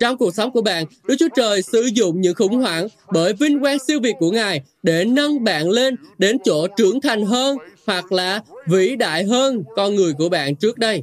Trong 0.00 0.18
cuộc 0.18 0.34
sống 0.34 0.50
của 0.52 0.62
bạn, 0.62 0.84
Đức 1.04 1.14
Chúa 1.18 1.28
Trời 1.36 1.62
sử 1.62 1.82
dụng 1.82 2.20
những 2.20 2.34
khủng 2.34 2.54
hoảng 2.54 2.88
bởi 3.12 3.32
vinh 3.32 3.60
quang 3.60 3.78
siêu 3.86 4.00
việt 4.00 4.14
của 4.18 4.30
Ngài 4.30 4.60
để 4.82 5.04
nâng 5.04 5.44
bạn 5.44 5.70
lên 5.70 5.96
đến 6.18 6.36
chỗ 6.44 6.66
trưởng 6.76 7.00
thành 7.00 7.26
hơn 7.26 7.58
hoặc 7.86 8.12
là 8.12 8.42
vĩ 8.66 8.96
đại 8.96 9.24
hơn 9.24 9.64
con 9.76 9.94
người 9.94 10.12
của 10.18 10.28
bạn 10.28 10.56
trước 10.56 10.78
đây. 10.78 11.02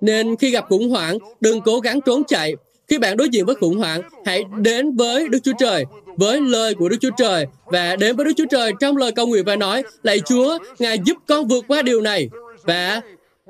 Nên 0.00 0.36
khi 0.36 0.50
gặp 0.50 0.64
khủng 0.68 0.88
hoảng, 0.88 1.18
đừng 1.40 1.60
cố 1.60 1.80
gắng 1.80 2.00
trốn 2.00 2.22
chạy, 2.28 2.54
khi 2.88 2.98
bạn 2.98 3.16
đối 3.16 3.28
diện 3.28 3.46
với 3.46 3.54
khủng 3.54 3.78
hoảng, 3.78 4.02
hãy 4.24 4.44
đến 4.60 4.96
với 4.96 5.28
Đức 5.28 5.38
Chúa 5.42 5.52
Trời, 5.58 5.84
với 6.16 6.40
lời 6.40 6.74
của 6.74 6.88
Đức 6.88 6.96
Chúa 7.00 7.10
Trời 7.18 7.46
và 7.64 7.96
đến 7.96 8.16
với 8.16 8.24
Đức 8.26 8.32
Chúa 8.36 8.46
Trời 8.50 8.72
trong 8.80 8.96
lời 8.96 9.12
cầu 9.12 9.26
nguyện 9.26 9.44
và 9.44 9.56
nói, 9.56 9.82
lạy 10.02 10.20
Chúa, 10.20 10.58
Ngài 10.78 10.98
giúp 11.04 11.16
con 11.28 11.48
vượt 11.48 11.64
qua 11.68 11.82
điều 11.82 12.00
này. 12.00 12.28
Và 12.62 13.00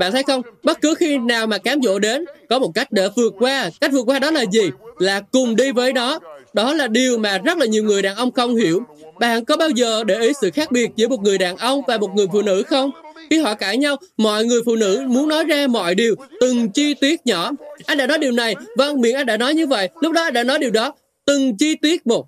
bạn 0.01 0.13
thấy 0.13 0.23
không, 0.23 0.43
bất 0.63 0.81
cứ 0.81 0.95
khi 0.95 1.19
nào 1.19 1.47
mà 1.47 1.59
cám 1.59 1.83
dỗ 1.83 1.99
đến, 1.99 2.25
có 2.49 2.59
một 2.59 2.71
cách 2.75 2.93
để 2.93 3.09
vượt 3.17 3.35
qua. 3.39 3.71
Cách 3.81 3.93
vượt 3.93 4.03
qua 4.07 4.19
đó 4.19 4.31
là 4.31 4.45
gì? 4.53 4.71
Là 4.99 5.21
cùng 5.21 5.57
đi 5.57 5.73
với 5.73 5.93
nó. 5.93 6.19
Đó 6.53 6.75
là 6.75 6.87
điều 6.87 7.19
mà 7.19 7.39
rất 7.39 7.59
là 7.59 7.67
nhiều 7.67 7.85
người 7.85 8.03
đàn 8.03 8.17
ông 8.17 8.33
không 8.33 8.57
hiểu. 8.57 8.83
Bạn 9.19 9.45
có 9.45 9.57
bao 9.57 9.71
giờ 9.71 10.05
để 10.05 10.21
ý 10.21 10.33
sự 10.41 10.51
khác 10.51 10.73
biệt 10.73 10.91
giữa 10.97 11.09
một 11.09 11.21
người 11.21 11.39
đàn 11.39 11.57
ông 11.57 11.83
và 11.89 11.99
một 11.99 12.11
người 12.15 12.27
phụ 12.33 12.43
nữ 12.43 12.63
không? 12.63 12.91
Khi 13.31 13.39
họ 13.39 13.55
cãi 13.55 13.77
nhau, 13.77 13.97
mọi 14.17 14.45
người 14.45 14.61
phụ 14.67 14.77
nữ 14.77 15.05
muốn 15.07 15.29
nói 15.29 15.45
ra 15.45 15.67
mọi 15.67 15.95
điều, 15.95 16.15
từng 16.41 16.71
chi 16.71 16.95
tiết 16.95 17.27
nhỏ. 17.27 17.51
Anh 17.87 17.99
đã 17.99 18.07
nói 18.07 18.19
điều 18.19 18.33
này, 18.33 18.55
vâng, 18.77 19.01
miệng 19.01 19.17
anh 19.17 19.27
đã 19.27 19.37
nói 19.37 19.55
như 19.55 19.67
vậy, 19.67 19.89
lúc 20.01 20.13
đó 20.13 20.23
anh 20.23 20.33
đã 20.33 20.45
nói 20.45 20.59
điều 20.59 20.71
đó, 20.71 20.93
từng 21.27 21.57
chi 21.57 21.75
tiết 21.75 22.07
một. 22.07 22.27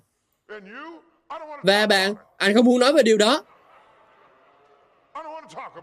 Và 1.63 1.85
bạn, 1.85 2.15
anh 2.37 2.53
không 2.53 2.65
muốn 2.65 2.79
nói 2.79 2.93
về 2.93 3.03
điều 3.03 3.17
đó. 3.17 3.43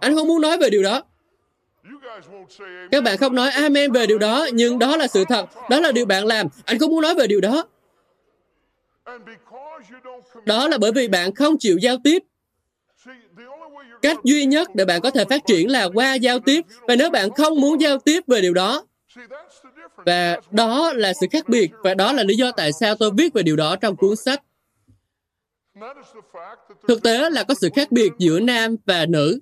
Anh 0.01 0.16
không 0.16 0.28
muốn 0.28 0.41
nói 0.41 0.59
về 0.59 0.70
điều 0.70 0.82
đó. 0.82 1.03
Các 2.91 3.05
bạn 3.05 3.17
không 3.19 3.35
nói 3.35 3.51
amen 3.51 3.93
về 3.93 4.07
điều 4.07 4.19
đó, 4.19 4.49
nhưng 4.53 4.79
đó 4.79 4.97
là 4.97 5.07
sự 5.07 5.25
thật, 5.29 5.47
đó 5.71 5.81
là 5.81 5.93
điều 5.93 6.07
bạn 6.07 6.27
làm. 6.27 6.47
Anh 6.65 6.79
không 6.79 6.91
muốn 6.91 7.03
nói 7.03 7.15
về 7.15 7.27
điều 7.27 7.41
đó. 7.41 7.65
Đó 10.45 10.69
là 10.69 10.79
bởi 10.79 10.93
vì 10.93 11.09
bạn 11.09 11.35
không 11.35 11.59
chịu 11.59 11.79
giao 11.79 11.97
tiếp. 12.05 12.23
Cách 14.03 14.17
duy 14.25 14.45
nhất 14.45 14.69
để 14.75 14.85
bạn 14.85 15.01
có 15.01 15.11
thể 15.11 15.25
phát 15.25 15.47
triển 15.47 15.71
là 15.71 15.89
qua 15.95 16.15
giao 16.15 16.39
tiếp. 16.39 16.65
Và 16.89 16.97
nếu 16.97 17.11
bạn 17.11 17.31
không 17.31 17.61
muốn 17.61 17.81
giao 17.81 17.99
tiếp 17.99 18.23
về 18.27 18.41
điều 18.41 18.55
đó, 18.55 18.87
và 19.97 20.37
đó 20.51 20.93
là 20.93 21.13
sự 21.21 21.27
khác 21.31 21.49
biệt, 21.49 21.71
và 21.85 21.95
đó 21.95 22.13
là 22.13 22.23
lý 22.23 22.37
do 22.37 22.53
tại 22.53 22.73
sao 22.73 22.95
tôi 22.95 23.11
viết 23.17 23.35
về 23.35 23.43
điều 23.43 23.57
đó 23.57 23.77
trong 23.77 23.97
cuốn 23.97 24.17
sách. 24.17 24.43
Thực 26.89 27.03
tế 27.03 27.31
là 27.31 27.45
có 27.45 27.55
sự 27.55 27.71
khác 27.75 27.93
biệt 27.93 28.13
giữa 28.19 28.41
nam 28.41 28.77
và 28.87 29.07
nữ. 29.07 29.41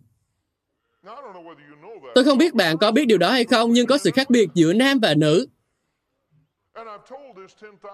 Tôi 2.15 2.25
không 2.25 2.39
biết 2.39 2.55
bạn 2.55 2.79
có 2.79 2.91
biết 2.91 3.05
điều 3.05 3.19
đó 3.19 3.31
hay 3.31 3.45
không, 3.45 3.73
nhưng 3.73 3.87
có 3.87 3.99
sự 3.99 4.11
khác 4.11 4.31
biệt 4.31 4.49
giữa 4.55 4.73
nam 4.73 4.99
và 4.99 5.15
nữ. 5.15 5.47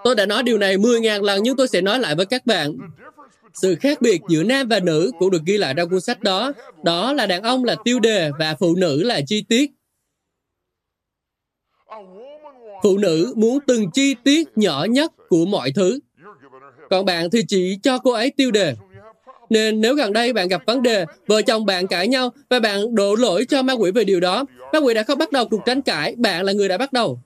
Tôi 0.04 0.14
đã 0.14 0.26
nói 0.26 0.42
điều 0.42 0.58
này 0.58 0.76
10.000 0.76 1.22
lần 1.22 1.42
nhưng 1.42 1.56
tôi 1.56 1.68
sẽ 1.68 1.80
nói 1.80 1.98
lại 1.98 2.14
với 2.14 2.26
các 2.26 2.46
bạn. 2.46 2.76
Sự 3.54 3.76
khác 3.80 4.02
biệt 4.02 4.20
giữa 4.28 4.42
nam 4.42 4.68
và 4.68 4.80
nữ 4.80 5.12
cũng 5.18 5.30
được 5.30 5.42
ghi 5.46 5.58
lại 5.58 5.74
trong 5.76 5.90
cuốn 5.90 6.00
sách 6.00 6.22
đó. 6.22 6.52
Đó 6.82 7.12
là 7.12 7.26
đàn 7.26 7.42
ông 7.42 7.64
là 7.64 7.76
tiêu 7.84 8.00
đề 8.00 8.30
và 8.38 8.56
phụ 8.60 8.74
nữ 8.76 9.02
là 9.02 9.20
chi 9.26 9.44
tiết. 9.48 9.70
Phụ 12.82 12.98
nữ 12.98 13.32
muốn 13.36 13.58
từng 13.66 13.90
chi 13.90 14.14
tiết 14.24 14.58
nhỏ 14.58 14.84
nhất 14.84 15.12
của 15.28 15.46
mọi 15.46 15.72
thứ. 15.72 16.00
Còn 16.90 17.04
bạn 17.04 17.30
thì 17.30 17.40
chỉ 17.48 17.78
cho 17.82 17.98
cô 17.98 18.12
ấy 18.12 18.30
tiêu 18.36 18.50
đề. 18.50 18.74
Nên 19.54 19.80
nếu 19.80 19.94
gần 19.94 20.12
đây 20.12 20.32
bạn 20.32 20.48
gặp 20.48 20.62
vấn 20.66 20.82
đề, 20.82 21.04
vợ 21.26 21.42
chồng 21.42 21.66
bạn 21.66 21.86
cãi 21.86 22.08
nhau 22.08 22.32
và 22.50 22.60
bạn 22.60 22.94
đổ 22.94 23.14
lỗi 23.14 23.44
cho 23.48 23.62
ma 23.62 23.72
quỷ 23.72 23.90
về 23.90 24.04
điều 24.04 24.20
đó, 24.20 24.44
ma 24.72 24.78
quỷ 24.78 24.94
đã 24.94 25.02
không 25.02 25.18
bắt 25.18 25.32
đầu 25.32 25.48
cuộc 25.48 25.60
tranh 25.66 25.82
cãi, 25.82 26.14
bạn 26.18 26.44
là 26.44 26.52
người 26.52 26.68
đã 26.68 26.78
bắt 26.78 26.92
đầu. 26.92 27.20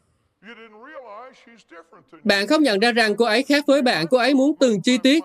Bạn 2.25 2.47
không 2.47 2.63
nhận 2.63 2.79
ra 2.79 2.93
rằng 2.93 3.17
cô 3.17 3.25
ấy 3.25 3.43
khác 3.43 3.65
với 3.67 3.83
bạn, 3.83 4.07
cô 4.11 4.19
ấy 4.19 4.35
muốn 4.35 4.57
từng 4.61 4.81
chi 4.81 4.99
tiết. 4.99 5.25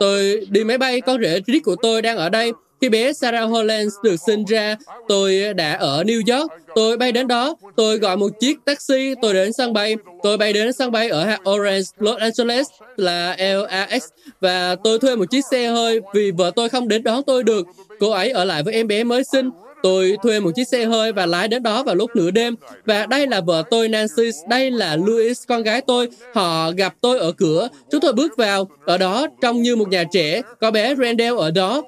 Tôi 0.00 0.46
đi 0.50 0.64
máy 0.64 0.78
bay, 0.78 1.00
con 1.00 1.22
rể 1.22 1.40
riết 1.46 1.60
của 1.60 1.76
tôi 1.82 2.02
đang 2.02 2.16
ở 2.16 2.28
đây. 2.28 2.52
Khi 2.80 2.88
bé 2.88 3.12
Sarah 3.12 3.50
Hollands 3.50 3.94
được 4.02 4.16
sinh 4.26 4.44
ra, 4.44 4.76
tôi 5.08 5.54
đã 5.54 5.72
ở 5.72 6.02
New 6.02 6.38
York. 6.38 6.52
Tôi 6.74 6.96
bay 6.96 7.12
đến 7.12 7.28
đó, 7.28 7.56
tôi 7.76 7.98
gọi 7.98 8.16
một 8.16 8.28
chiếc 8.40 8.56
taxi, 8.64 9.14
tôi 9.22 9.34
đến 9.34 9.52
sân 9.52 9.72
bay. 9.72 9.96
Tôi 10.22 10.36
bay 10.36 10.52
đến 10.52 10.72
sân 10.72 10.92
bay 10.92 11.08
ở 11.08 11.36
Orange, 11.50 11.86
Los 11.98 12.18
Angeles 12.18 12.66
là 12.96 13.36
LAX 13.38 14.04
và 14.40 14.76
tôi 14.84 14.98
thuê 14.98 15.16
một 15.16 15.24
chiếc 15.30 15.44
xe 15.50 15.66
hơi 15.66 16.00
vì 16.14 16.30
vợ 16.30 16.50
tôi 16.56 16.68
không 16.68 16.88
đến 16.88 17.02
đón 17.02 17.22
tôi 17.22 17.42
được. 17.42 17.66
Cô 18.00 18.10
ấy 18.10 18.30
ở 18.30 18.44
lại 18.44 18.62
với 18.62 18.74
em 18.74 18.88
bé 18.88 19.04
mới 19.04 19.24
sinh. 19.24 19.50
Tôi 19.82 20.16
thuê 20.22 20.40
một 20.40 20.50
chiếc 20.56 20.68
xe 20.68 20.84
hơi 20.84 21.12
và 21.12 21.26
lái 21.26 21.48
đến 21.48 21.62
đó 21.62 21.82
vào 21.82 21.94
lúc 21.94 22.16
nửa 22.16 22.30
đêm. 22.30 22.54
Và 22.84 23.06
đây 23.06 23.26
là 23.26 23.40
vợ 23.40 23.62
tôi 23.70 23.88
Nancy, 23.88 24.30
đây 24.48 24.70
là 24.70 24.96
Louis, 24.96 25.42
con 25.48 25.62
gái 25.62 25.80
tôi. 25.86 26.08
Họ 26.34 26.70
gặp 26.70 26.94
tôi 27.00 27.18
ở 27.18 27.32
cửa. 27.32 27.68
Chúng 27.90 28.00
tôi 28.00 28.12
bước 28.12 28.36
vào. 28.36 28.68
Ở 28.84 28.98
đó, 28.98 29.26
trông 29.42 29.62
như 29.62 29.76
một 29.76 29.88
nhà 29.88 30.04
trẻ, 30.12 30.42
có 30.60 30.70
bé 30.70 30.94
Randall 30.94 31.38
ở 31.38 31.50
đó. 31.50 31.82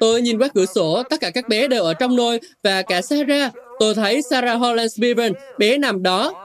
Tôi 0.00 0.22
nhìn 0.22 0.38
qua 0.38 0.48
cửa 0.54 0.66
sổ, 0.66 1.02
tất 1.10 1.20
cả 1.20 1.30
các 1.30 1.48
bé 1.48 1.68
đều 1.68 1.84
ở 1.84 1.94
trong 1.94 2.16
nôi 2.16 2.40
và 2.62 2.82
cả 2.82 3.02
Sarah. 3.02 3.52
Tôi 3.78 3.94
thấy 3.94 4.22
Sarah 4.22 4.60
Holland 4.60 5.00
Bevan, 5.00 5.32
bé 5.58 5.78
nằm 5.78 6.02
đó. 6.02 6.44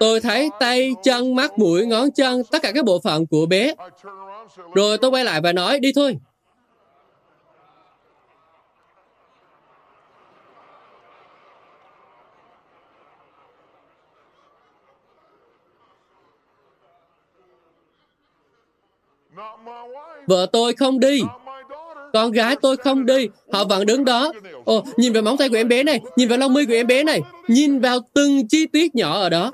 Tôi 0.00 0.20
thấy 0.20 0.50
tay, 0.60 0.94
chân, 1.02 1.34
mắt, 1.34 1.58
mũi, 1.58 1.86
ngón 1.86 2.10
chân, 2.12 2.42
tất 2.50 2.62
cả 2.62 2.72
các 2.72 2.84
bộ 2.84 3.00
phận 3.04 3.26
của 3.26 3.46
bé. 3.46 3.74
Rồi 4.74 4.98
tôi 4.98 5.10
quay 5.10 5.24
lại 5.24 5.40
và 5.40 5.52
nói, 5.52 5.80
đi 5.80 5.92
thôi. 5.92 6.16
Vợ 20.26 20.46
tôi 20.52 20.74
không 20.74 21.00
đi. 21.00 21.22
Con 22.12 22.32
gái 22.32 22.56
tôi 22.62 22.76
không 22.76 23.06
đi. 23.06 23.28
Họ 23.52 23.64
vẫn 23.64 23.86
đứng 23.86 24.04
đó. 24.04 24.32
Ồ, 24.64 24.84
nhìn 24.96 25.12
vào 25.12 25.22
móng 25.22 25.36
tay 25.36 25.48
của 25.48 25.56
em 25.56 25.68
bé 25.68 25.82
này. 25.82 26.00
Nhìn 26.16 26.28
vào 26.28 26.38
lông 26.38 26.54
mi 26.54 26.64
của 26.64 26.72
em 26.72 26.86
bé 26.86 27.04
này. 27.04 27.20
Nhìn 27.48 27.80
vào 27.80 27.98
từng 28.14 28.48
chi 28.48 28.66
tiết 28.66 28.94
nhỏ 28.94 29.20
ở 29.20 29.28
đó. 29.28 29.50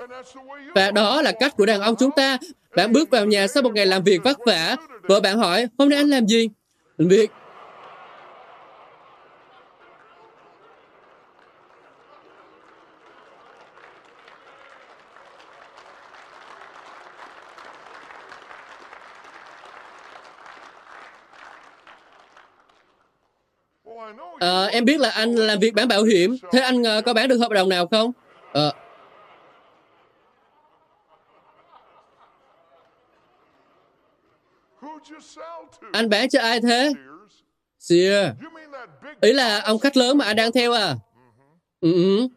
Và 0.74 0.90
đó 0.90 1.22
là 1.22 1.32
cách 1.32 1.56
của 1.56 1.66
đàn 1.66 1.80
ông 1.80 1.94
chúng 1.98 2.10
ta. 2.16 2.38
Bạn 2.76 2.92
bước 2.92 3.10
vào 3.10 3.26
nhà 3.26 3.46
sau 3.46 3.62
một 3.62 3.74
ngày 3.74 3.86
làm 3.86 4.02
việc 4.04 4.22
vất 4.24 4.38
vả. 4.46 4.76
Vợ 5.02 5.20
bạn 5.20 5.38
hỏi, 5.38 5.66
hôm 5.78 5.88
nay 5.88 5.96
anh 5.98 6.08
làm 6.08 6.26
gì? 6.26 6.48
Làm 6.98 7.08
việc. 7.08 7.30
Ờ, 24.40 24.66
em 24.66 24.84
biết 24.84 25.00
là 25.00 25.10
anh 25.10 25.34
làm 25.34 25.58
việc 25.58 25.74
bán 25.74 25.88
bảo 25.88 26.02
hiểm. 26.02 26.36
Thế 26.52 26.60
anh 26.60 26.82
ờ, 26.82 27.02
có 27.02 27.14
bán 27.14 27.28
được 27.28 27.36
hợp 27.38 27.50
đồng 27.50 27.68
nào 27.68 27.86
không? 27.86 28.12
Ờ. 28.52 28.72
Anh 35.92 36.08
bán 36.08 36.28
cho 36.28 36.40
ai 36.40 36.60
thế? 36.60 36.92
Xìa. 37.78 38.32
Ý 39.20 39.32
là 39.32 39.60
ông 39.60 39.78
khách 39.78 39.96
lớn 39.96 40.18
mà 40.18 40.24
anh 40.24 40.36
đang 40.36 40.52
theo 40.52 40.72
à? 40.72 40.96
Ừ. 41.80 41.92
ừ. 41.92 42.28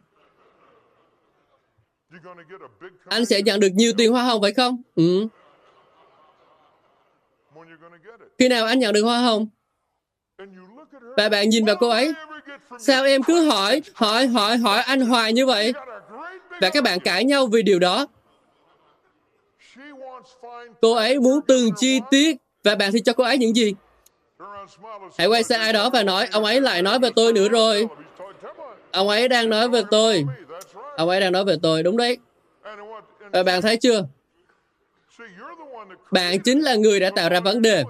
Anh 3.08 3.24
sẽ 3.24 3.42
nhận 3.42 3.60
được 3.60 3.68
nhiều 3.74 3.92
tiền 3.98 4.12
hoa 4.12 4.24
hồng 4.24 4.42
phải 4.42 4.52
không? 4.52 4.82
Ừ. 4.96 5.26
Khi 8.38 8.48
nào 8.48 8.66
anh 8.66 8.78
nhận 8.78 8.92
được 8.92 9.02
hoa 9.02 9.18
hồng? 9.18 9.46
Và 11.16 11.28
bạn 11.28 11.48
nhìn 11.48 11.64
vào 11.64 11.76
cô 11.76 11.88
ấy. 11.88 12.12
Sao 12.78 13.04
em 13.04 13.22
cứ 13.22 13.44
hỏi, 13.50 13.82
hỏi, 13.94 14.26
hỏi, 14.26 14.56
hỏi 14.56 14.82
anh 14.82 15.00
hoài 15.00 15.32
như 15.32 15.46
vậy? 15.46 15.72
Và 16.60 16.70
các 16.70 16.84
bạn 16.84 17.00
cãi 17.00 17.24
nhau 17.24 17.46
vì 17.46 17.62
điều 17.62 17.78
đó. 17.78 18.06
Cô 20.80 20.94
ấy 20.94 21.20
muốn 21.20 21.40
từng 21.46 21.70
chi 21.76 22.00
tiết 22.10 22.36
và 22.64 22.74
bạn 22.74 22.92
thì 22.92 23.00
cho 23.00 23.12
cô 23.12 23.24
ấy 23.24 23.38
những 23.38 23.56
gì? 23.56 23.74
Hãy 25.18 25.26
quay 25.26 25.42
sang 25.42 25.60
ai 25.60 25.72
đó 25.72 25.90
và 25.90 26.02
nói, 26.02 26.28
ông 26.32 26.44
ấy 26.44 26.60
lại 26.60 26.82
nói 26.82 26.98
về 26.98 27.10
tôi 27.16 27.32
nữa 27.32 27.48
rồi. 27.48 27.88
Ông 28.92 29.08
ấy 29.08 29.28
đang 29.28 29.48
nói 29.48 29.68
về 29.68 29.82
tôi. 29.90 30.24
Ông 30.96 31.08
ấy 31.08 31.20
đang 31.20 31.32
nói 31.32 31.44
về 31.44 31.56
tôi, 31.62 31.82
đúng 31.82 31.96
đấy. 31.96 32.18
Và 33.32 33.42
bạn 33.42 33.62
thấy 33.62 33.76
chưa? 33.76 34.04
Bạn 36.10 36.40
chính 36.40 36.60
là 36.60 36.74
người 36.74 37.00
đã 37.00 37.10
tạo 37.10 37.28
ra 37.28 37.40
vấn 37.40 37.62
đề. 37.62 37.84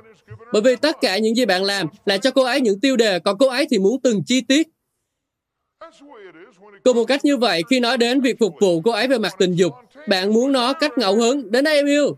Bởi 0.52 0.62
vì 0.62 0.76
tất 0.76 0.96
cả 1.00 1.18
những 1.18 1.34
gì 1.34 1.46
bạn 1.46 1.64
làm 1.64 1.86
là 2.04 2.18
cho 2.18 2.30
cô 2.30 2.44
ấy 2.44 2.60
những 2.60 2.80
tiêu 2.80 2.96
đề, 2.96 3.18
còn 3.18 3.38
cô 3.38 3.48
ấy 3.48 3.66
thì 3.70 3.78
muốn 3.78 4.00
từng 4.02 4.22
chi 4.26 4.40
tiết. 4.40 4.68
Cùng 6.84 6.96
một 6.96 7.04
cách 7.04 7.24
như 7.24 7.36
vậy, 7.36 7.62
khi 7.70 7.80
nói 7.80 7.98
đến 7.98 8.20
việc 8.20 8.36
phục 8.40 8.54
vụ 8.60 8.80
cô 8.84 8.90
ấy 8.90 9.08
về 9.08 9.18
mặt 9.18 9.34
tình 9.38 9.52
dục, 9.54 9.72
bạn 10.08 10.32
muốn 10.32 10.52
nó 10.52 10.72
cách 10.72 10.98
ngẫu 10.98 11.16
hứng. 11.16 11.50
Đến 11.50 11.64
đây 11.64 11.76
em 11.76 11.86
yêu. 11.86 12.16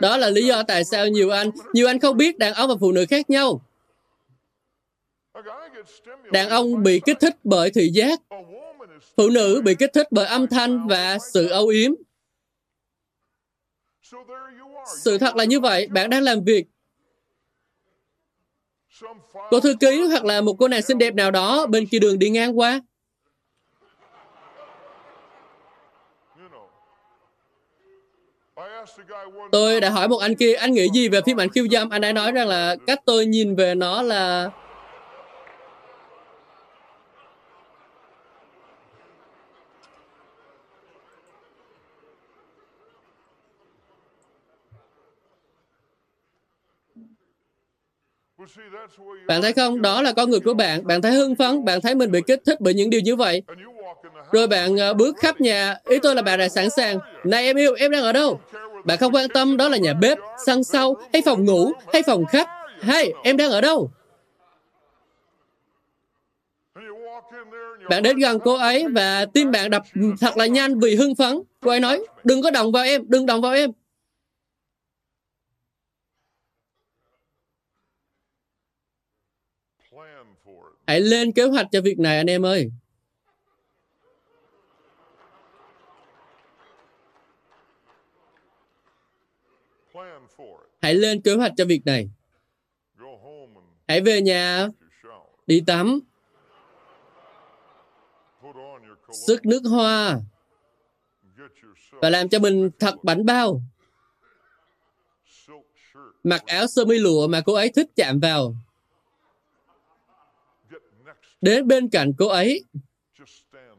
Đó 0.00 0.16
là 0.16 0.30
lý 0.30 0.46
do 0.46 0.62
tại 0.62 0.84
sao 0.84 1.08
nhiều 1.08 1.30
anh, 1.30 1.50
nhiều 1.72 1.86
anh 1.86 2.00
không 2.00 2.16
biết 2.16 2.38
đàn 2.38 2.54
ông 2.54 2.68
và 2.68 2.74
phụ 2.80 2.92
nữ 2.92 3.06
khác 3.10 3.30
nhau. 3.30 3.60
Đàn 6.32 6.48
ông 6.48 6.82
bị 6.82 7.00
kích 7.06 7.16
thích 7.20 7.36
bởi 7.44 7.70
thị 7.70 7.90
giác. 7.92 8.20
Phụ 9.16 9.30
nữ 9.30 9.62
bị 9.64 9.74
kích 9.74 9.90
thích 9.92 10.06
bởi 10.10 10.26
âm 10.26 10.46
thanh 10.46 10.88
và 10.88 11.18
sự 11.32 11.48
âu 11.48 11.66
yếm. 11.68 11.92
Sự 15.04 15.18
thật 15.18 15.36
là 15.36 15.44
như 15.44 15.60
vậy, 15.60 15.88
bạn 15.90 16.10
đang 16.10 16.22
làm 16.22 16.44
việc. 16.44 16.66
Cô 19.50 19.60
thư 19.60 19.74
ký 19.80 20.02
hoặc 20.02 20.24
là 20.24 20.40
một 20.40 20.56
cô 20.58 20.68
nàng 20.68 20.82
xinh 20.82 20.98
đẹp 20.98 21.14
nào 21.14 21.30
đó 21.30 21.66
bên 21.66 21.86
kia 21.86 21.98
đường 21.98 22.18
đi 22.18 22.30
ngang 22.30 22.58
qua. 22.58 22.80
Tôi 29.52 29.80
đã 29.80 29.90
hỏi 29.90 30.08
một 30.08 30.18
anh 30.18 30.34
kia, 30.34 30.54
anh 30.54 30.72
nghĩ 30.72 30.88
gì 30.94 31.08
về 31.08 31.20
phim 31.26 31.40
ảnh 31.40 31.48
khiêu 31.48 31.68
dâm? 31.68 31.90
Anh 31.90 32.04
ấy 32.04 32.12
nói 32.12 32.32
rằng 32.32 32.48
là 32.48 32.76
cách 32.86 33.00
tôi 33.06 33.26
nhìn 33.26 33.56
về 33.56 33.74
nó 33.74 34.02
là 34.02 34.50
Bạn 49.26 49.42
thấy 49.42 49.52
không? 49.52 49.82
Đó 49.82 50.02
là 50.02 50.12
con 50.12 50.30
người 50.30 50.40
của 50.40 50.54
bạn. 50.54 50.86
Bạn 50.86 51.02
thấy 51.02 51.12
hưng 51.12 51.36
phấn, 51.36 51.64
bạn 51.64 51.80
thấy 51.80 51.94
mình 51.94 52.10
bị 52.10 52.20
kích 52.26 52.40
thích 52.46 52.60
bởi 52.60 52.74
những 52.74 52.90
điều 52.90 53.00
như 53.00 53.16
vậy. 53.16 53.42
Rồi 54.32 54.46
bạn 54.46 54.74
uh, 54.74 54.96
bước 54.96 55.16
khắp 55.16 55.40
nhà. 55.40 55.76
Ý 55.88 55.98
tôi 56.02 56.14
là 56.14 56.22
bạn 56.22 56.38
đã 56.38 56.48
sẵn 56.48 56.70
sàng. 56.70 56.98
Này 57.24 57.44
em 57.44 57.56
yêu, 57.56 57.74
em 57.74 57.90
đang 57.90 58.02
ở 58.02 58.12
đâu? 58.12 58.40
Bạn 58.84 58.98
không 58.98 59.14
quan 59.14 59.28
tâm 59.28 59.56
đó 59.56 59.68
là 59.68 59.76
nhà 59.76 59.94
bếp, 59.94 60.18
sân 60.46 60.64
sau, 60.64 60.96
hay 61.12 61.22
phòng 61.22 61.44
ngủ, 61.44 61.72
hay 61.92 62.02
phòng 62.02 62.24
khách. 62.24 62.48
Hay, 62.80 63.12
em 63.22 63.36
đang 63.36 63.50
ở 63.50 63.60
đâu? 63.60 63.90
Bạn 67.90 68.02
đến 68.02 68.18
gần 68.18 68.38
cô 68.44 68.54
ấy 68.54 68.84
và 68.88 69.26
tim 69.34 69.50
bạn 69.50 69.70
đập 69.70 69.82
thật 70.20 70.36
là 70.36 70.46
nhanh 70.46 70.80
vì 70.80 70.94
hưng 70.94 71.14
phấn. 71.14 71.42
Cô 71.60 71.70
ấy 71.70 71.80
nói, 71.80 72.06
đừng 72.24 72.42
có 72.42 72.50
động 72.50 72.72
vào 72.72 72.84
em, 72.84 73.02
đừng 73.08 73.26
động 73.26 73.40
vào 73.40 73.52
em. 73.52 73.70
Hãy 80.92 81.00
lên 81.00 81.32
kế 81.32 81.44
hoạch 81.44 81.66
cho 81.72 81.80
việc 81.80 81.98
này 81.98 82.16
anh 82.16 82.26
em 82.26 82.46
ơi. 82.46 82.70
Hãy 90.82 90.94
lên 90.94 91.22
kế 91.22 91.34
hoạch 91.34 91.52
cho 91.56 91.64
việc 91.64 91.80
này. 91.84 92.10
Hãy 93.88 94.00
về 94.00 94.20
nhà, 94.20 94.68
đi 95.46 95.62
tắm, 95.66 96.00
sức 99.26 99.46
nước 99.46 99.62
hoa 99.70 100.20
và 101.90 102.10
làm 102.10 102.28
cho 102.28 102.38
mình 102.38 102.70
thật 102.78 102.94
bảnh 103.02 103.24
bao. 103.26 103.62
Mặc 106.24 106.42
áo 106.46 106.66
sơ 106.66 106.84
mi 106.84 106.98
lụa 106.98 107.28
mà 107.28 107.40
cô 107.46 107.54
ấy 107.54 107.70
thích 107.74 107.90
chạm 107.96 108.20
vào. 108.20 108.54
Đến 111.42 111.68
bên 111.68 111.88
cạnh 111.88 112.12
cô 112.18 112.28
ấy. 112.28 112.64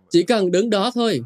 Chỉ 0.09 0.23
cần 0.23 0.51
đứng 0.51 0.69
đó 0.69 0.91
thôi. 0.93 1.21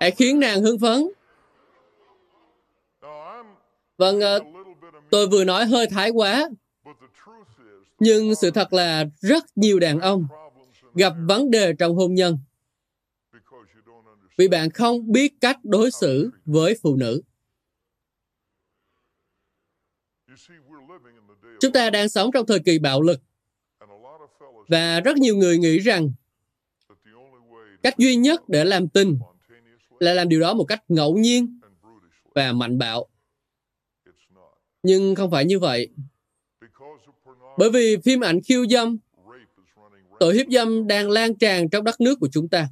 Hãy 0.00 0.10
khiến 0.10 0.40
nàng 0.40 0.62
hưng 0.62 0.78
phấn. 0.78 1.08
Vâng, 3.98 4.20
ờ, 4.20 4.40
tôi 5.10 5.26
vừa 5.26 5.44
nói 5.44 5.66
hơi 5.66 5.86
thái 5.86 6.10
quá. 6.10 6.48
Nhưng 7.98 8.34
sự 8.34 8.50
thật 8.50 8.72
là 8.72 9.04
rất 9.20 9.44
nhiều 9.56 9.78
đàn 9.78 10.00
ông 10.00 10.26
gặp 10.94 11.12
vấn 11.28 11.50
đề 11.50 11.72
trong 11.78 11.96
hôn 11.96 12.14
nhân 12.14 12.38
vì 14.38 14.48
bạn 14.48 14.70
không 14.70 15.12
biết 15.12 15.32
cách 15.40 15.58
đối 15.62 15.90
xử 15.90 16.30
với 16.44 16.76
phụ 16.82 16.96
nữ. 16.96 17.22
Chúng 21.60 21.72
ta 21.72 21.90
đang 21.90 22.08
sống 22.08 22.30
trong 22.32 22.46
thời 22.46 22.60
kỳ 22.60 22.78
bạo 22.78 23.02
lực 23.02 23.20
và 24.68 25.00
rất 25.00 25.16
nhiều 25.16 25.36
người 25.36 25.58
nghĩ 25.58 25.78
rằng 25.78 26.10
cách 27.82 27.98
duy 27.98 28.16
nhất 28.16 28.48
để 28.48 28.64
làm 28.64 28.88
tình 28.88 29.18
là 30.00 30.14
làm 30.14 30.28
điều 30.28 30.40
đó 30.40 30.54
một 30.54 30.64
cách 30.64 30.82
ngẫu 30.88 31.16
nhiên 31.16 31.60
và 32.34 32.52
mạnh 32.52 32.78
bạo. 32.78 33.06
Nhưng 34.82 35.14
không 35.14 35.30
phải 35.30 35.44
như 35.44 35.58
vậy. 35.58 35.88
Bởi 37.58 37.70
vì 37.70 37.96
phim 38.04 38.20
ảnh 38.20 38.40
khiêu 38.42 38.66
dâm, 38.66 38.98
tội 40.20 40.34
hiếp 40.34 40.46
dâm 40.50 40.86
đang 40.86 41.10
lan 41.10 41.34
tràn 41.34 41.68
trong 41.68 41.84
đất 41.84 42.00
nước 42.00 42.18
của 42.20 42.28
chúng 42.32 42.48
ta. 42.48 42.68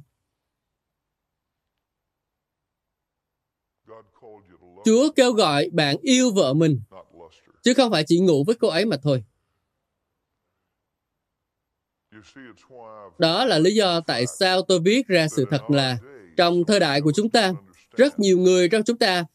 Chúa 4.85 5.11
kêu 5.15 5.31
gọi 5.31 5.69
bạn 5.73 5.97
yêu 6.01 6.31
vợ 6.31 6.53
mình, 6.53 6.79
chứ 7.67 7.73
không 7.73 7.91
phải 7.91 8.03
chỉ 8.07 8.19
ngủ 8.19 8.43
với 8.43 8.55
cô 8.55 8.67
ấy 8.67 8.85
mà 8.85 8.97
thôi. 9.03 9.23
Đó 13.19 13.45
là 13.45 13.59
lý 13.59 13.75
do 13.75 13.99
tại 13.99 14.25
sao 14.39 14.61
tôi 14.61 14.79
viết 14.79 15.07
ra 15.07 15.27
sự 15.27 15.45
thật 15.49 15.69
là 15.69 15.97
trong 16.37 16.63
thời 16.67 16.79
đại 16.79 17.01
của 17.01 17.11
chúng 17.15 17.29
ta, 17.29 17.53
rất 17.95 18.19
nhiều 18.19 18.37
người 18.37 18.69
trong 18.69 18.83
chúng 18.83 18.97
ta 18.97 19.25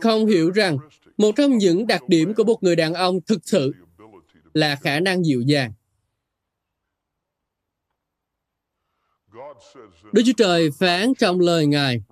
không 0.00 0.26
hiểu 0.26 0.50
rằng 0.50 0.78
một 1.16 1.32
trong 1.36 1.58
những 1.58 1.86
đặc 1.86 2.08
điểm 2.08 2.34
của 2.34 2.44
một 2.44 2.62
người 2.62 2.76
đàn 2.76 2.94
ông 2.94 3.20
thực 3.20 3.40
sự 3.44 3.72
là 4.54 4.76
khả 4.76 5.00
năng 5.00 5.24
dịu 5.24 5.40
dàng. 5.40 5.72
Đức 10.12 10.22
Chúa 10.26 10.32
Trời 10.36 10.70
phán 10.78 11.14
trong 11.18 11.40
lời 11.40 11.66
Ngài. 11.66 12.02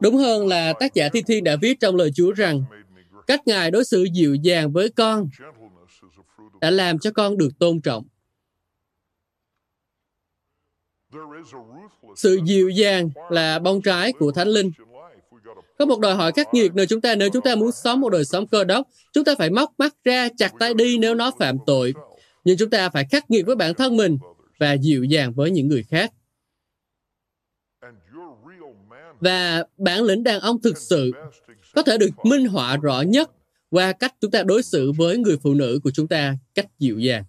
Đúng 0.00 0.16
hơn 0.16 0.46
là 0.46 0.72
tác 0.80 0.94
giả 0.94 1.08
Thi 1.12 1.22
Thiên 1.26 1.44
đã 1.44 1.56
viết 1.62 1.80
trong 1.80 1.96
lời 1.96 2.10
Chúa 2.14 2.32
rằng 2.32 2.64
cách 3.30 3.46
Ngài 3.46 3.70
đối 3.70 3.84
xử 3.84 4.04
dịu 4.12 4.34
dàng 4.34 4.72
với 4.72 4.90
con 4.90 5.28
đã 6.60 6.70
làm 6.70 6.98
cho 6.98 7.10
con 7.10 7.38
được 7.38 7.58
tôn 7.58 7.80
trọng. 7.80 8.04
Sự 12.16 12.40
dịu 12.44 12.68
dàng 12.68 13.10
là 13.30 13.58
bông 13.58 13.82
trái 13.82 14.12
của 14.12 14.32
Thánh 14.32 14.48
Linh. 14.48 14.70
Có 15.78 15.86
một 15.86 16.00
đòi 16.00 16.14
hỏi 16.14 16.32
khắc 16.32 16.54
nghiệt 16.54 16.74
nơi 16.74 16.86
chúng 16.86 17.00
ta 17.00 17.14
nếu 17.14 17.28
chúng 17.32 17.42
ta 17.42 17.54
muốn 17.54 17.72
sống 17.72 18.00
một 18.00 18.10
đời 18.10 18.24
sống 18.24 18.46
cơ 18.46 18.64
đốc, 18.64 18.88
chúng 19.12 19.24
ta 19.24 19.34
phải 19.38 19.50
móc 19.50 19.74
mắt 19.78 19.94
ra, 20.04 20.28
chặt 20.36 20.52
tay 20.58 20.74
đi 20.74 20.98
nếu 20.98 21.14
nó 21.14 21.30
phạm 21.38 21.56
tội. 21.66 21.94
Nhưng 22.44 22.56
chúng 22.58 22.70
ta 22.70 22.90
phải 22.90 23.04
khắc 23.10 23.30
nghiệt 23.30 23.46
với 23.46 23.56
bản 23.56 23.74
thân 23.74 23.96
mình 23.96 24.18
và 24.58 24.72
dịu 24.72 25.04
dàng 25.04 25.32
với 25.32 25.50
những 25.50 25.68
người 25.68 25.82
khác. 25.82 26.12
Và 29.20 29.64
bản 29.76 30.02
lĩnh 30.02 30.22
đàn 30.22 30.40
ông 30.40 30.62
thực 30.62 30.78
sự 30.78 31.12
có 31.74 31.82
thể 31.82 31.98
được 31.98 32.10
minh 32.24 32.46
họa 32.46 32.76
rõ 32.76 33.00
nhất 33.00 33.30
qua 33.70 33.92
cách 33.92 34.14
chúng 34.20 34.30
ta 34.30 34.42
đối 34.42 34.62
xử 34.62 34.92
với 34.92 35.18
người 35.18 35.36
phụ 35.42 35.54
nữ 35.54 35.80
của 35.84 35.90
chúng 35.90 36.08
ta 36.08 36.36
cách 36.54 36.66
dịu 36.78 36.98
dàng. 36.98 37.24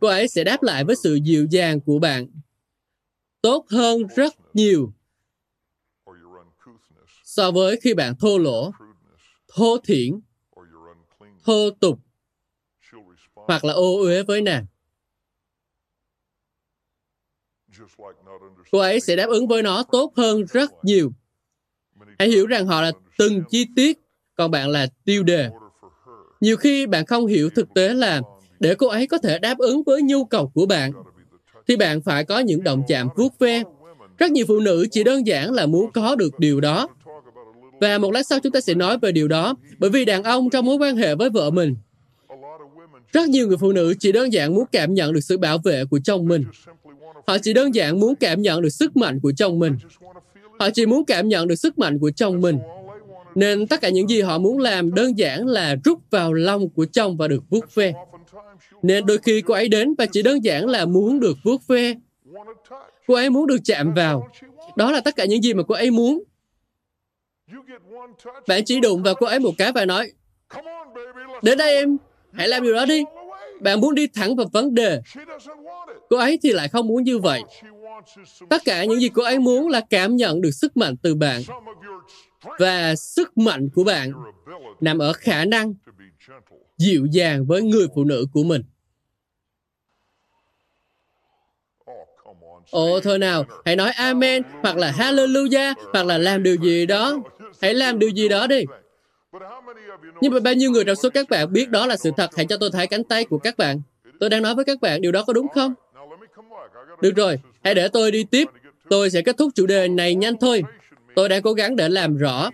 Cô 0.00 0.08
ấy 0.08 0.28
sẽ 0.28 0.44
đáp 0.44 0.62
lại 0.62 0.84
với 0.84 0.96
sự 0.96 1.14
dịu 1.14 1.46
dàng 1.50 1.80
của 1.80 1.98
bạn 1.98 2.26
tốt 3.42 3.66
hơn 3.68 4.02
rất 4.16 4.34
nhiều 4.54 4.92
so 7.24 7.50
với 7.50 7.80
khi 7.82 7.94
bạn 7.94 8.14
thô 8.16 8.38
lỗ, 8.38 8.70
thô 9.48 9.78
thiển, 9.78 10.20
thô 11.44 11.70
tục 11.70 11.98
hoặc 13.34 13.64
là 13.64 13.72
ô 13.72 14.00
uế 14.00 14.22
với 14.22 14.42
nàng. 14.42 14.66
Cô 18.70 18.78
ấy 18.78 19.00
sẽ 19.00 19.16
đáp 19.16 19.28
ứng 19.28 19.48
với 19.48 19.62
nó 19.62 19.84
tốt 19.92 20.12
hơn 20.16 20.44
rất 20.46 20.70
nhiều. 20.82 21.12
Hãy 22.18 22.28
hiểu 22.28 22.46
rằng 22.46 22.66
họ 22.66 22.82
là 22.82 22.92
từng 23.18 23.42
chi 23.50 23.66
tiết, 23.76 23.98
còn 24.34 24.50
bạn 24.50 24.68
là 24.68 24.86
tiêu 25.04 25.22
đề. 25.22 25.50
Nhiều 26.40 26.56
khi 26.56 26.86
bạn 26.86 27.06
không 27.06 27.26
hiểu 27.26 27.50
thực 27.50 27.74
tế 27.74 27.94
là 27.94 28.20
để 28.60 28.74
cô 28.74 28.86
ấy 28.86 29.06
có 29.06 29.18
thể 29.18 29.38
đáp 29.38 29.58
ứng 29.58 29.82
với 29.82 30.02
nhu 30.02 30.24
cầu 30.24 30.50
của 30.54 30.66
bạn, 30.66 30.92
thì 31.68 31.76
bạn 31.76 32.00
phải 32.00 32.24
có 32.24 32.38
những 32.38 32.64
động 32.64 32.82
chạm 32.88 33.08
vuốt 33.16 33.38
ve. 33.38 33.62
Rất 34.18 34.30
nhiều 34.30 34.44
phụ 34.48 34.60
nữ 34.60 34.86
chỉ 34.90 35.04
đơn 35.04 35.26
giản 35.26 35.52
là 35.52 35.66
muốn 35.66 35.92
có 35.92 36.16
được 36.16 36.38
điều 36.38 36.60
đó. 36.60 36.88
Và 37.80 37.98
một 37.98 38.12
lát 38.12 38.22
sau 38.22 38.38
chúng 38.40 38.52
ta 38.52 38.60
sẽ 38.60 38.74
nói 38.74 38.98
về 38.98 39.12
điều 39.12 39.28
đó, 39.28 39.54
bởi 39.78 39.90
vì 39.90 40.04
đàn 40.04 40.22
ông 40.22 40.50
trong 40.50 40.66
mối 40.66 40.76
quan 40.76 40.96
hệ 40.96 41.14
với 41.14 41.30
vợ 41.30 41.50
mình, 41.50 41.76
rất 43.12 43.28
nhiều 43.28 43.48
người 43.48 43.56
phụ 43.56 43.72
nữ 43.72 43.94
chỉ 43.98 44.12
đơn 44.12 44.32
giản 44.32 44.54
muốn 44.54 44.64
cảm 44.72 44.94
nhận 44.94 45.12
được 45.12 45.20
sự 45.20 45.38
bảo 45.38 45.58
vệ 45.58 45.84
của 45.90 45.98
chồng 46.04 46.28
mình. 46.28 46.44
Họ 47.26 47.38
chỉ 47.38 47.52
đơn 47.52 47.74
giản 47.74 48.00
muốn 48.00 48.14
cảm 48.14 48.42
nhận 48.42 48.62
được 48.62 48.68
sức 48.68 48.96
mạnh 48.96 49.20
của 49.20 49.32
chồng 49.36 49.58
mình. 49.58 49.76
Họ 50.58 50.70
chỉ 50.70 50.86
muốn 50.86 51.04
cảm 51.04 51.28
nhận 51.28 51.46
được 51.46 51.54
sức 51.54 51.78
mạnh 51.78 51.98
của 51.98 52.10
chồng 52.10 52.40
mình. 52.40 52.58
Nên 53.34 53.66
tất 53.66 53.80
cả 53.80 53.88
những 53.88 54.08
gì 54.08 54.20
họ 54.20 54.38
muốn 54.38 54.58
làm 54.58 54.94
đơn 54.94 55.18
giản 55.18 55.46
là 55.46 55.76
rút 55.84 55.98
vào 56.10 56.32
lòng 56.32 56.70
của 56.70 56.86
chồng 56.92 57.16
và 57.16 57.28
được 57.28 57.42
vuốt 57.50 57.74
ve. 57.74 57.92
Nên 58.82 59.06
đôi 59.06 59.18
khi 59.18 59.40
cô 59.40 59.54
ấy 59.54 59.68
đến 59.68 59.94
và 59.98 60.06
chỉ 60.06 60.22
đơn 60.22 60.44
giản 60.44 60.66
là 60.66 60.84
muốn 60.84 61.20
được 61.20 61.36
vuốt 61.44 61.66
ve. 61.66 61.94
Cô 63.06 63.14
ấy 63.14 63.30
muốn 63.30 63.46
được 63.46 63.58
chạm 63.64 63.94
vào. 63.94 64.28
Đó 64.76 64.92
là 64.92 65.00
tất 65.00 65.16
cả 65.16 65.24
những 65.24 65.42
gì 65.42 65.54
mà 65.54 65.62
cô 65.68 65.74
ấy 65.74 65.90
muốn. 65.90 66.22
Bạn 68.48 68.64
chỉ 68.64 68.80
đụng 68.80 69.02
vào 69.02 69.14
cô 69.14 69.26
ấy 69.26 69.38
một 69.38 69.52
cái 69.58 69.72
và 69.72 69.84
nói, 69.84 70.12
đến 71.42 71.58
đây 71.58 71.74
em, 71.74 71.96
hãy 72.32 72.48
làm 72.48 72.62
điều 72.62 72.74
đó 72.74 72.86
đi. 72.86 73.04
Bạn 73.60 73.80
muốn 73.80 73.94
đi 73.94 74.06
thẳng 74.06 74.36
vào 74.36 74.46
vấn 74.52 74.74
đề. 74.74 75.00
Cô 76.08 76.16
ấy 76.16 76.38
thì 76.42 76.52
lại 76.52 76.68
không 76.68 76.86
muốn 76.86 77.02
như 77.02 77.18
vậy. 77.18 77.42
Tất 78.50 78.62
cả 78.64 78.84
những 78.84 79.00
gì 79.00 79.08
cô 79.08 79.22
ấy 79.22 79.38
muốn 79.38 79.68
là 79.68 79.80
cảm 79.90 80.16
nhận 80.16 80.40
được 80.40 80.50
sức 80.50 80.76
mạnh 80.76 80.96
từ 81.02 81.14
bạn. 81.14 81.42
Và 82.58 82.96
sức 82.96 83.38
mạnh 83.38 83.68
của 83.74 83.84
bạn 83.84 84.12
nằm 84.80 84.98
ở 84.98 85.12
khả 85.12 85.44
năng 85.44 85.74
dịu 86.76 87.06
dàng 87.06 87.46
với 87.46 87.62
người 87.62 87.86
phụ 87.94 88.04
nữ 88.04 88.26
của 88.32 88.42
mình. 88.42 88.62
Ồ 92.70 93.00
thôi 93.00 93.18
nào, 93.18 93.44
hãy 93.64 93.76
nói 93.76 93.90
Amen, 93.90 94.42
hoặc 94.62 94.76
là 94.76 94.92
Hallelujah, 94.92 95.74
hoặc 95.92 96.06
là 96.06 96.18
làm 96.18 96.42
điều 96.42 96.56
gì 96.56 96.86
đó. 96.86 97.18
Hãy 97.60 97.74
làm 97.74 97.98
điều 97.98 98.10
gì 98.10 98.28
đó 98.28 98.46
đi. 98.46 98.64
Nhưng 100.20 100.32
mà 100.32 100.40
bao 100.40 100.54
nhiêu 100.54 100.70
người 100.70 100.84
trong 100.84 100.96
số 100.96 101.10
các 101.10 101.28
bạn 101.30 101.52
biết 101.52 101.70
đó 101.70 101.86
là 101.86 101.96
sự 101.96 102.10
thật? 102.16 102.30
Hãy 102.36 102.46
cho 102.46 102.56
tôi 102.56 102.70
thấy 102.72 102.86
cánh 102.86 103.04
tay 103.04 103.24
của 103.24 103.38
các 103.38 103.56
bạn. 103.56 103.80
Tôi 104.20 104.30
đang 104.30 104.42
nói 104.42 104.54
với 104.54 104.64
các 104.64 104.80
bạn, 104.80 105.00
điều 105.00 105.12
đó 105.12 105.24
có 105.26 105.32
đúng 105.32 105.48
không? 105.48 105.74
Được 107.00 107.16
rồi, 107.16 107.38
hãy 107.64 107.74
để 107.74 107.88
tôi 107.88 108.10
đi 108.10 108.24
tiếp. 108.24 108.48
Tôi 108.90 109.10
sẽ 109.10 109.22
kết 109.22 109.36
thúc 109.36 109.50
chủ 109.54 109.66
đề 109.66 109.88
này 109.88 110.14
nhanh 110.14 110.36
thôi. 110.40 110.62
Tôi 111.14 111.28
đang 111.28 111.42
cố 111.42 111.52
gắng 111.52 111.76
để 111.76 111.88
làm 111.88 112.16
rõ. 112.16 112.50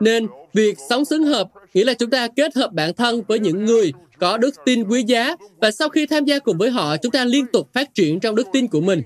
Nên, 0.00 0.26
việc 0.52 0.76
sống 0.90 1.04
xứng 1.04 1.24
hợp 1.24 1.48
nghĩa 1.74 1.84
là 1.84 1.94
chúng 1.94 2.10
ta 2.10 2.28
kết 2.36 2.54
hợp 2.56 2.72
bản 2.72 2.94
thân 2.94 3.22
với 3.28 3.38
những 3.38 3.64
người 3.64 3.92
có 4.18 4.36
đức 4.36 4.54
tin 4.64 4.84
quý 4.84 5.02
giá 5.02 5.36
và 5.60 5.70
sau 5.70 5.88
khi 5.88 6.06
tham 6.06 6.24
gia 6.24 6.38
cùng 6.38 6.58
với 6.58 6.70
họ, 6.70 6.96
chúng 6.96 7.12
ta 7.12 7.24
liên 7.24 7.46
tục 7.46 7.68
phát 7.72 7.94
triển 7.94 8.20
trong 8.20 8.34
đức 8.34 8.46
tin 8.52 8.68
của 8.68 8.80
mình. 8.80 9.02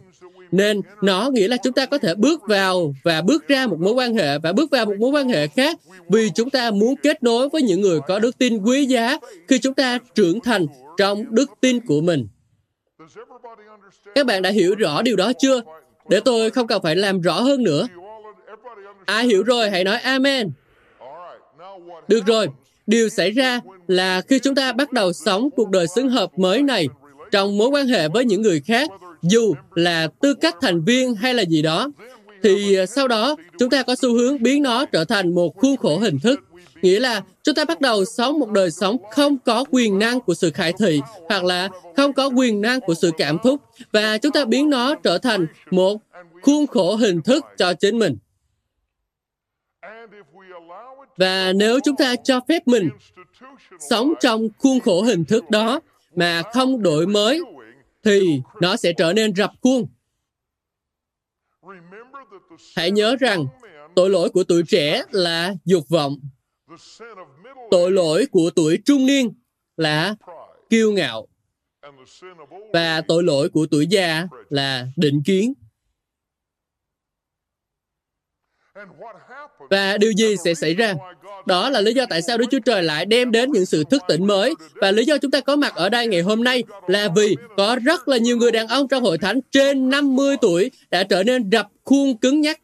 Nên 0.52 0.80
nó 1.02 1.30
nghĩa 1.32 1.48
là 1.48 1.56
chúng 1.56 1.72
ta 1.72 1.86
có 1.86 1.98
thể 1.98 2.14
bước 2.14 2.42
vào 2.48 2.94
và 3.02 3.22
bước 3.22 3.48
ra 3.48 3.66
một 3.66 3.80
mối 3.80 3.92
quan 3.92 4.14
hệ 4.14 4.38
và 4.38 4.52
bước 4.52 4.70
vào 4.70 4.86
một 4.86 4.94
mối 4.98 5.10
quan 5.10 5.28
hệ 5.28 5.46
khác 5.46 5.78
vì 6.08 6.30
chúng 6.34 6.50
ta 6.50 6.70
muốn 6.70 6.94
kết 7.02 7.22
nối 7.22 7.48
với 7.48 7.62
những 7.62 7.80
người 7.80 8.00
có 8.06 8.18
đức 8.18 8.38
tin 8.38 8.58
quý 8.58 8.86
giá 8.86 9.18
khi 9.48 9.58
chúng 9.58 9.74
ta 9.74 9.98
trưởng 10.14 10.40
thành 10.40 10.66
trong 10.98 11.24
đức 11.30 11.50
tin 11.60 11.80
của 11.80 12.00
mình. 12.00 12.26
Các 14.14 14.26
bạn 14.26 14.42
đã 14.42 14.50
hiểu 14.50 14.74
rõ 14.74 15.02
điều 15.02 15.16
đó 15.16 15.32
chưa? 15.38 15.62
Để 16.08 16.20
tôi 16.20 16.50
không 16.50 16.66
cần 16.66 16.82
phải 16.82 16.96
làm 16.96 17.20
rõ 17.20 17.40
hơn 17.40 17.62
nữa. 17.62 17.86
Ai 19.04 19.24
hiểu 19.24 19.42
rồi 19.42 19.70
hãy 19.70 19.84
nói 19.84 19.98
Amen. 19.98 20.50
Được 22.08 22.26
rồi, 22.26 22.46
điều 22.86 23.08
xảy 23.08 23.30
ra 23.30 23.60
là 23.88 24.20
khi 24.20 24.38
chúng 24.38 24.54
ta 24.54 24.72
bắt 24.72 24.92
đầu 24.92 25.12
sống 25.12 25.48
cuộc 25.56 25.70
đời 25.70 25.86
xứng 25.86 26.08
hợp 26.08 26.38
mới 26.38 26.62
này 26.62 26.88
trong 27.30 27.58
mối 27.58 27.68
quan 27.68 27.86
hệ 27.86 28.08
với 28.08 28.24
những 28.24 28.42
người 28.42 28.60
khác, 28.60 28.90
dù 29.22 29.54
là 29.74 30.08
tư 30.20 30.34
cách 30.34 30.56
thành 30.60 30.84
viên 30.84 31.14
hay 31.14 31.34
là 31.34 31.42
gì 31.42 31.62
đó, 31.62 31.90
thì 32.42 32.76
sau 32.88 33.08
đó 33.08 33.36
chúng 33.58 33.70
ta 33.70 33.82
có 33.82 33.94
xu 33.96 34.12
hướng 34.12 34.42
biến 34.42 34.62
nó 34.62 34.84
trở 34.84 35.04
thành 35.04 35.34
một 35.34 35.56
khuôn 35.56 35.76
khổ 35.76 35.98
hình 35.98 36.18
thức. 36.22 36.40
Nghĩa 36.82 37.00
là 37.00 37.22
chúng 37.42 37.54
ta 37.54 37.64
bắt 37.64 37.80
đầu 37.80 38.04
sống 38.04 38.38
một 38.38 38.50
đời 38.50 38.70
sống 38.70 38.96
không 39.10 39.38
có 39.38 39.64
quyền 39.70 39.98
năng 39.98 40.20
của 40.20 40.34
sự 40.34 40.50
khải 40.50 40.72
thị 40.72 41.00
hoặc 41.28 41.44
là 41.44 41.68
không 41.96 42.12
có 42.12 42.26
quyền 42.26 42.60
năng 42.60 42.80
của 42.80 42.94
sự 42.94 43.10
cảm 43.18 43.38
thúc 43.42 43.60
và 43.92 44.18
chúng 44.18 44.32
ta 44.32 44.44
biến 44.44 44.70
nó 44.70 44.94
trở 44.94 45.18
thành 45.18 45.46
một 45.70 45.96
khuôn 46.42 46.66
khổ 46.66 46.96
hình 46.96 47.22
thức 47.22 47.44
cho 47.56 47.74
chính 47.74 47.98
mình. 47.98 48.16
Và 51.16 51.52
nếu 51.52 51.80
chúng 51.84 51.96
ta 51.96 52.16
cho 52.16 52.40
phép 52.48 52.68
mình 52.68 52.88
sống 53.90 54.14
trong 54.20 54.48
khuôn 54.58 54.80
khổ 54.80 55.02
hình 55.02 55.24
thức 55.24 55.50
đó 55.50 55.80
mà 56.14 56.42
không 56.52 56.82
đổi 56.82 57.06
mới, 57.06 57.40
thì 58.04 58.40
nó 58.60 58.76
sẽ 58.76 58.92
trở 58.92 59.12
nên 59.12 59.34
rập 59.34 59.52
khuôn. 59.62 59.86
Hãy 62.76 62.90
nhớ 62.90 63.16
rằng 63.20 63.46
tội 63.94 64.10
lỗi 64.10 64.28
của 64.28 64.44
tuổi 64.44 64.62
trẻ 64.68 65.02
là 65.10 65.54
dục 65.64 65.88
vọng. 65.88 66.20
Tội 67.70 67.90
lỗi 67.90 68.26
của 68.30 68.50
tuổi 68.56 68.78
trung 68.84 69.06
niên 69.06 69.32
là 69.76 70.14
kiêu 70.70 70.92
ngạo. 70.92 71.26
Và 72.72 73.00
tội 73.08 73.22
lỗi 73.22 73.48
của 73.48 73.66
tuổi 73.70 73.86
già 73.86 74.26
là 74.48 74.86
định 74.96 75.22
kiến. 75.24 75.54
Và 79.70 79.98
điều 79.98 80.12
gì 80.12 80.36
sẽ 80.44 80.54
xảy 80.54 80.74
ra? 80.74 80.94
Đó 81.46 81.70
là 81.70 81.80
lý 81.80 81.92
do 81.94 82.06
tại 82.10 82.22
sao 82.22 82.38
Đức 82.38 82.46
Chúa 82.50 82.58
Trời 82.58 82.82
lại 82.82 83.06
đem 83.06 83.30
đến 83.30 83.52
những 83.52 83.66
sự 83.66 83.84
thức 83.84 84.02
tỉnh 84.08 84.26
mới. 84.26 84.54
Và 84.74 84.90
lý 84.90 85.04
do 85.04 85.18
chúng 85.18 85.30
ta 85.30 85.40
có 85.40 85.56
mặt 85.56 85.74
ở 85.74 85.88
đây 85.88 86.06
ngày 86.06 86.20
hôm 86.20 86.44
nay 86.44 86.62
là 86.86 87.08
vì 87.16 87.36
có 87.56 87.78
rất 87.84 88.08
là 88.08 88.16
nhiều 88.16 88.36
người 88.36 88.52
đàn 88.52 88.68
ông 88.68 88.88
trong 88.88 89.04
hội 89.04 89.18
thánh 89.18 89.40
trên 89.50 89.88
50 89.90 90.36
tuổi 90.40 90.70
đã 90.90 91.04
trở 91.04 91.22
nên 91.22 91.50
rập 91.52 91.66
khuôn 91.84 92.18
cứng 92.18 92.40
nhắc. 92.40 92.60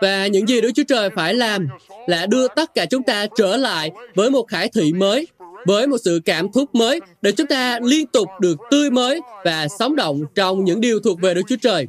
Và 0.00 0.26
những 0.26 0.48
gì 0.48 0.60
Đức 0.60 0.70
Chúa 0.74 0.82
Trời 0.88 1.10
phải 1.16 1.34
làm 1.34 1.68
là 2.06 2.26
đưa 2.26 2.48
tất 2.48 2.74
cả 2.74 2.86
chúng 2.86 3.02
ta 3.02 3.26
trở 3.36 3.56
lại 3.56 3.90
với 4.14 4.30
một 4.30 4.48
khải 4.48 4.68
thị 4.68 4.92
mới, 4.92 5.26
với 5.66 5.86
một 5.86 5.96
sự 6.04 6.20
cảm 6.24 6.52
thúc 6.52 6.74
mới 6.74 7.00
để 7.22 7.32
chúng 7.32 7.46
ta 7.46 7.78
liên 7.82 8.06
tục 8.06 8.28
được 8.40 8.58
tươi 8.70 8.90
mới 8.90 9.20
và 9.44 9.68
sống 9.78 9.96
động 9.96 10.22
trong 10.34 10.64
những 10.64 10.80
điều 10.80 11.00
thuộc 11.00 11.20
về 11.20 11.34
Đức 11.34 11.42
Chúa 11.48 11.56
Trời. 11.62 11.86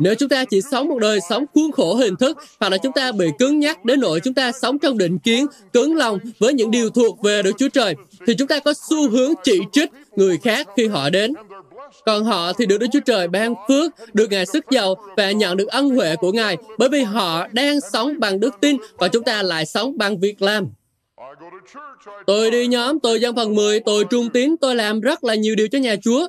Nếu 0.00 0.14
chúng 0.14 0.28
ta 0.28 0.44
chỉ 0.44 0.60
sống 0.70 0.88
một 0.88 0.98
đời 0.98 1.20
sống 1.28 1.44
khuôn 1.54 1.72
khổ 1.72 1.94
hình 1.94 2.16
thức 2.16 2.38
hoặc 2.60 2.68
là 2.68 2.78
chúng 2.78 2.92
ta 2.92 3.12
bị 3.12 3.26
cứng 3.38 3.58
nhắc 3.58 3.84
đến 3.84 4.00
nỗi 4.00 4.20
chúng 4.20 4.34
ta 4.34 4.52
sống 4.52 4.78
trong 4.78 4.98
định 4.98 5.18
kiến, 5.18 5.46
cứng 5.72 5.96
lòng 5.96 6.18
với 6.38 6.54
những 6.54 6.70
điều 6.70 6.90
thuộc 6.90 7.22
về 7.22 7.42
Đức 7.42 7.52
Chúa 7.58 7.68
Trời, 7.68 7.94
thì 8.26 8.34
chúng 8.34 8.48
ta 8.48 8.58
có 8.58 8.72
xu 8.90 9.10
hướng 9.10 9.34
chỉ 9.44 9.60
trích 9.72 9.90
người 10.16 10.38
khác 10.42 10.68
khi 10.76 10.86
họ 10.86 11.10
đến. 11.10 11.34
Còn 12.06 12.24
họ 12.24 12.52
thì 12.52 12.66
được 12.66 12.78
Đức 12.78 12.86
Chúa 12.92 13.00
Trời 13.00 13.28
ban 13.28 13.54
phước, 13.68 14.14
được 14.14 14.30
Ngài 14.30 14.46
sức 14.46 14.70
giàu 14.70 14.94
và 15.16 15.30
nhận 15.30 15.56
được 15.56 15.68
ân 15.68 15.88
huệ 15.88 16.16
của 16.16 16.32
Ngài 16.32 16.56
bởi 16.78 16.88
vì 16.88 17.02
họ 17.02 17.46
đang 17.52 17.80
sống 17.80 18.14
bằng 18.18 18.40
đức 18.40 18.54
tin 18.60 18.76
và 18.96 19.08
chúng 19.08 19.24
ta 19.24 19.42
lại 19.42 19.66
sống 19.66 19.98
bằng 19.98 20.20
việc 20.20 20.42
làm. 20.42 20.68
Tôi 22.26 22.50
đi 22.50 22.66
nhóm, 22.66 23.00
tôi 23.00 23.20
dân 23.20 23.36
phần 23.36 23.54
10, 23.54 23.80
tôi 23.80 24.04
trung 24.10 24.30
tín, 24.30 24.56
tôi 24.60 24.74
làm 24.76 25.00
rất 25.00 25.24
là 25.24 25.34
nhiều 25.34 25.54
điều 25.54 25.68
cho 25.68 25.78
nhà 25.78 25.96
Chúa. 26.02 26.28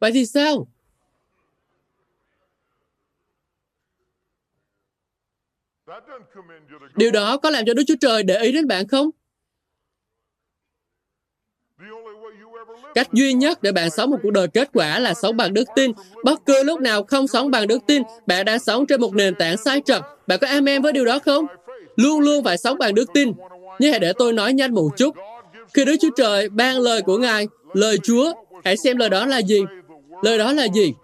Vậy 0.00 0.12
thì 0.12 0.26
sao? 0.26 0.66
Điều 6.96 7.10
đó 7.10 7.36
có 7.36 7.50
làm 7.50 7.64
cho 7.66 7.74
Đức 7.74 7.82
Chúa 7.86 7.94
Trời 8.00 8.22
để 8.22 8.42
ý 8.42 8.52
đến 8.52 8.68
bạn 8.68 8.88
không? 8.88 9.10
Cách 12.94 13.12
duy 13.12 13.32
nhất 13.32 13.62
để 13.62 13.72
bạn 13.72 13.90
sống 13.90 14.10
một 14.10 14.16
cuộc 14.22 14.30
đời 14.30 14.48
kết 14.48 14.68
quả 14.72 14.98
là 14.98 15.14
sống 15.14 15.36
bằng 15.36 15.54
đức 15.54 15.64
tin. 15.76 15.92
Bất 16.24 16.40
cứ 16.46 16.62
lúc 16.62 16.80
nào 16.80 17.04
không 17.04 17.28
sống 17.28 17.50
bằng 17.50 17.66
đức 17.66 17.78
tin, 17.86 18.02
bạn 18.26 18.44
đang 18.44 18.58
sống 18.58 18.86
trên 18.86 19.00
một 19.00 19.14
nền 19.14 19.34
tảng 19.34 19.56
sai 19.56 19.82
trật. 19.84 20.02
Bạn 20.26 20.38
có 20.38 20.46
amen 20.46 20.82
với 20.82 20.92
điều 20.92 21.04
đó 21.04 21.18
không? 21.18 21.46
Luôn 21.96 22.20
luôn 22.20 22.44
phải 22.44 22.58
sống 22.58 22.78
bằng 22.78 22.94
đức 22.94 23.12
tin. 23.14 23.32
Nhưng 23.78 23.90
hãy 23.90 24.00
để 24.00 24.12
tôi 24.18 24.32
nói 24.32 24.52
nhanh 24.52 24.74
một 24.74 24.88
chút. 24.96 25.16
Khi 25.74 25.84
Đức 25.84 25.96
Chúa 26.00 26.10
Trời 26.16 26.48
ban 26.48 26.78
lời 26.78 27.02
của 27.02 27.18
Ngài, 27.18 27.48
lời 27.72 27.98
Chúa, 28.02 28.32
hãy 28.64 28.76
xem 28.76 28.96
lời 28.96 29.10
đó 29.10 29.26
là 29.26 29.38
gì. 29.38 29.60
Lời 30.22 30.38
đó 30.38 30.52
là 30.52 30.66
gì? 30.74 30.94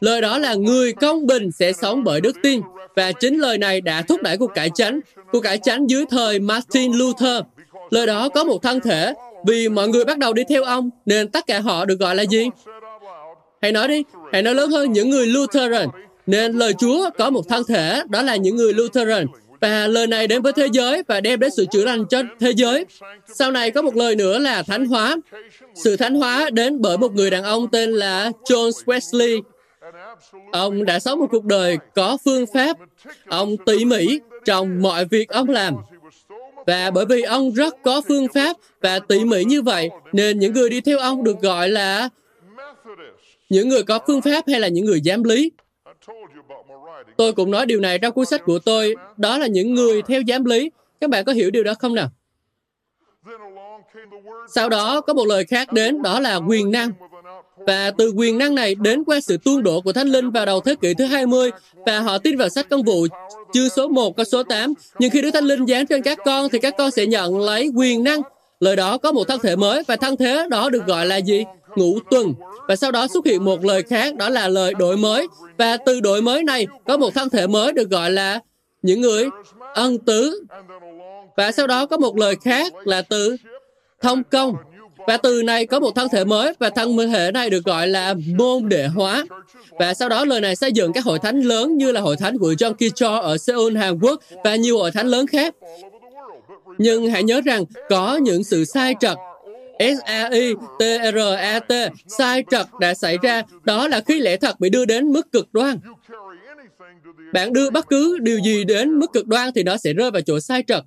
Lời 0.00 0.20
đó 0.20 0.38
là 0.38 0.54
người 0.54 0.92
công 0.92 1.26
bình 1.26 1.52
sẽ 1.52 1.72
sống 1.72 2.04
bởi 2.04 2.20
đức 2.20 2.36
tin. 2.42 2.60
Và 2.96 3.12
chính 3.12 3.38
lời 3.38 3.58
này 3.58 3.80
đã 3.80 4.02
thúc 4.02 4.22
đẩy 4.22 4.36
cuộc 4.36 4.50
cải 4.54 4.70
chánh. 4.74 5.00
Cuộc 5.32 5.40
cải 5.40 5.58
chánh 5.58 5.90
dưới 5.90 6.04
thời 6.10 6.38
Martin 6.38 6.92
Luther. 6.92 7.42
Lời 7.90 8.06
đó 8.06 8.28
có 8.28 8.44
một 8.44 8.62
thân 8.62 8.80
thể. 8.80 9.14
Vì 9.46 9.68
mọi 9.68 9.88
người 9.88 10.04
bắt 10.04 10.18
đầu 10.18 10.32
đi 10.32 10.42
theo 10.48 10.62
ông, 10.62 10.90
nên 11.06 11.28
tất 11.28 11.46
cả 11.46 11.60
họ 11.60 11.84
được 11.84 11.98
gọi 11.98 12.14
là 12.14 12.22
gì? 12.22 12.48
Hãy 13.62 13.72
nói 13.72 13.88
đi, 13.88 14.02
hãy 14.32 14.42
nói 14.42 14.54
lớn 14.54 14.70
hơn 14.70 14.92
những 14.92 15.10
người 15.10 15.26
Lutheran. 15.26 15.88
Nên 16.26 16.52
lời 16.52 16.72
Chúa 16.78 17.10
có 17.18 17.30
một 17.30 17.48
thân 17.48 17.62
thể, 17.68 18.02
đó 18.08 18.22
là 18.22 18.36
những 18.36 18.56
người 18.56 18.74
Lutheran. 18.74 19.26
Và 19.60 19.86
lời 19.86 20.06
này 20.06 20.26
đến 20.26 20.42
với 20.42 20.52
thế 20.52 20.68
giới 20.72 21.02
và 21.08 21.20
đem 21.20 21.40
đến 21.40 21.50
sự 21.56 21.66
chữa 21.72 21.84
lành 21.84 22.04
cho 22.10 22.22
thế 22.40 22.50
giới. 22.50 22.86
Sau 23.34 23.50
này 23.50 23.70
có 23.70 23.82
một 23.82 23.96
lời 23.96 24.16
nữa 24.16 24.38
là 24.38 24.62
thánh 24.62 24.86
hóa. 24.86 25.16
Sự 25.74 25.96
thánh 25.96 26.14
hóa 26.14 26.50
đến 26.50 26.80
bởi 26.80 26.98
một 26.98 27.12
người 27.12 27.30
đàn 27.30 27.42
ông 27.42 27.68
tên 27.68 27.92
là 27.92 28.30
John 28.44 28.70
Wesley. 28.84 29.40
Ông 30.52 30.84
đã 30.84 30.98
sống 30.98 31.18
một 31.18 31.26
cuộc 31.30 31.44
đời 31.44 31.78
có 31.94 32.16
phương 32.24 32.44
pháp. 32.54 32.76
Ông 33.26 33.56
tỉ 33.66 33.84
mỉ 33.84 34.18
trong 34.44 34.82
mọi 34.82 35.04
việc 35.04 35.28
ông 35.28 35.48
làm. 35.48 35.74
Và 36.66 36.90
bởi 36.90 37.06
vì 37.06 37.22
ông 37.22 37.52
rất 37.52 37.74
có 37.82 38.02
phương 38.08 38.26
pháp 38.34 38.56
và 38.80 38.98
tỉ 38.98 39.24
mỉ 39.24 39.44
như 39.44 39.62
vậy, 39.62 39.90
nên 40.12 40.38
những 40.38 40.52
người 40.52 40.70
đi 40.70 40.80
theo 40.80 40.98
ông 40.98 41.24
được 41.24 41.40
gọi 41.40 41.68
là 41.68 42.08
những 43.48 43.68
người 43.68 43.82
có 43.82 43.98
phương 44.06 44.22
pháp 44.22 44.44
hay 44.46 44.60
là 44.60 44.68
những 44.68 44.84
người 44.84 45.00
giám 45.04 45.24
lý. 45.24 45.50
Tôi 47.16 47.32
cũng 47.32 47.50
nói 47.50 47.66
điều 47.66 47.80
này 47.80 47.98
trong 47.98 48.12
cuốn 48.14 48.26
sách 48.26 48.44
của 48.44 48.58
tôi, 48.58 48.94
đó 49.16 49.38
là 49.38 49.46
những 49.46 49.74
người 49.74 50.02
theo 50.02 50.22
giám 50.28 50.44
lý. 50.44 50.70
Các 51.00 51.10
bạn 51.10 51.24
có 51.24 51.32
hiểu 51.32 51.50
điều 51.50 51.64
đó 51.64 51.74
không 51.78 51.94
nào? 51.94 52.10
Sau 54.48 54.68
đó 54.68 55.00
có 55.00 55.14
một 55.14 55.26
lời 55.26 55.44
khác 55.44 55.72
đến, 55.72 56.02
đó 56.02 56.20
là 56.20 56.36
quyền 56.36 56.70
năng. 56.70 56.90
Và 57.56 57.90
từ 57.98 58.12
quyền 58.16 58.38
năng 58.38 58.54
này 58.54 58.74
đến 58.74 59.04
qua 59.04 59.20
sự 59.20 59.36
tuôn 59.44 59.62
đổ 59.62 59.80
của 59.80 59.92
Thánh 59.92 60.08
Linh 60.08 60.30
vào 60.30 60.46
đầu 60.46 60.60
thế 60.60 60.74
kỷ 60.74 60.94
thứ 60.94 61.04
20 61.04 61.50
và 61.86 62.00
họ 62.00 62.18
tin 62.18 62.36
vào 62.36 62.48
sách 62.48 62.68
công 62.70 62.82
vụ 62.82 63.06
chưa 63.54 63.68
số 63.68 63.88
1 63.88 64.16
có 64.16 64.24
số 64.24 64.42
8. 64.42 64.74
Nhưng 64.98 65.10
khi 65.10 65.22
Đức 65.22 65.30
Thánh 65.30 65.44
Linh 65.44 65.66
giáng 65.66 65.86
trên 65.86 66.02
các 66.02 66.18
con, 66.24 66.48
thì 66.48 66.58
các 66.58 66.74
con 66.78 66.90
sẽ 66.90 67.06
nhận 67.06 67.40
lấy 67.40 67.70
quyền 67.76 68.04
năng. 68.04 68.20
Lời 68.60 68.76
đó 68.76 68.98
có 68.98 69.12
một 69.12 69.28
thân 69.28 69.40
thể 69.42 69.56
mới, 69.56 69.82
và 69.86 69.96
thân 69.96 70.16
thế 70.16 70.46
đó 70.50 70.70
được 70.70 70.86
gọi 70.86 71.06
là 71.06 71.16
gì? 71.16 71.44
Ngũ 71.76 71.98
tuần. 72.10 72.34
Và 72.68 72.76
sau 72.76 72.92
đó 72.92 73.06
xuất 73.08 73.26
hiện 73.26 73.44
một 73.44 73.64
lời 73.64 73.82
khác, 73.82 74.16
đó 74.16 74.28
là 74.28 74.48
lời 74.48 74.74
đổi 74.74 74.96
mới. 74.96 75.26
Và 75.58 75.76
từ 75.76 76.00
đổi 76.00 76.22
mới 76.22 76.42
này, 76.42 76.66
có 76.86 76.96
một 76.96 77.14
thân 77.14 77.30
thể 77.30 77.46
mới 77.46 77.72
được 77.72 77.90
gọi 77.90 78.10
là 78.10 78.40
những 78.82 79.00
người 79.00 79.28
ân 79.74 79.98
tứ. 79.98 80.44
Và 81.36 81.52
sau 81.52 81.66
đó 81.66 81.86
có 81.86 81.96
một 81.96 82.16
lời 82.16 82.36
khác 82.44 82.72
là 82.84 83.02
từ 83.02 83.36
thông 84.02 84.22
công. 84.24 84.54
Và 85.06 85.16
từ 85.16 85.42
này 85.42 85.66
có 85.66 85.80
một 85.80 85.90
thân 85.94 86.08
thể 86.12 86.24
mới 86.24 86.54
và 86.58 86.70
thân 86.70 86.96
thể 87.12 87.30
này 87.32 87.50
được 87.50 87.64
gọi 87.64 87.88
là 87.88 88.14
môn 88.38 88.68
đệ 88.68 88.86
hóa. 88.86 89.24
Và 89.70 89.94
sau 89.94 90.08
đó 90.08 90.24
lời 90.24 90.40
này 90.40 90.56
xây 90.56 90.72
dựng 90.72 90.92
các 90.92 91.04
hội 91.04 91.18
thánh 91.18 91.40
lớn 91.40 91.76
như 91.76 91.92
là 91.92 92.00
hội 92.00 92.16
thánh 92.16 92.38
của 92.38 92.52
John 92.52 92.74
Kicho 92.74 93.16
ở 93.16 93.38
Seoul, 93.38 93.76
Hàn 93.76 93.98
Quốc 93.98 94.20
và 94.44 94.56
nhiều 94.56 94.78
hội 94.78 94.90
thánh 94.90 95.06
lớn 95.06 95.26
khác. 95.26 95.54
Nhưng 96.78 97.10
hãy 97.10 97.22
nhớ 97.22 97.40
rằng 97.44 97.64
có 97.88 98.16
những 98.16 98.44
sự 98.44 98.64
sai 98.64 98.94
trật 99.00 99.18
S-A-I-T-R-A-T, 99.78 101.72
sai 102.18 102.44
trật 102.50 102.66
đã 102.80 102.94
xảy 102.94 103.18
ra, 103.22 103.42
đó 103.64 103.88
là 103.88 104.00
khi 104.00 104.20
lẽ 104.20 104.36
thật 104.36 104.60
bị 104.60 104.70
đưa 104.70 104.84
đến 104.84 105.12
mức 105.12 105.32
cực 105.32 105.52
đoan. 105.52 105.78
Bạn 107.32 107.52
đưa 107.52 107.70
bất 107.70 107.88
cứ 107.88 108.18
điều 108.20 108.38
gì 108.38 108.64
đến 108.64 108.98
mức 108.98 109.12
cực 109.12 109.26
đoan 109.26 109.50
thì 109.54 109.62
nó 109.62 109.76
sẽ 109.76 109.92
rơi 109.92 110.10
vào 110.10 110.22
chỗ 110.22 110.40
sai 110.40 110.62
trật. 110.66 110.84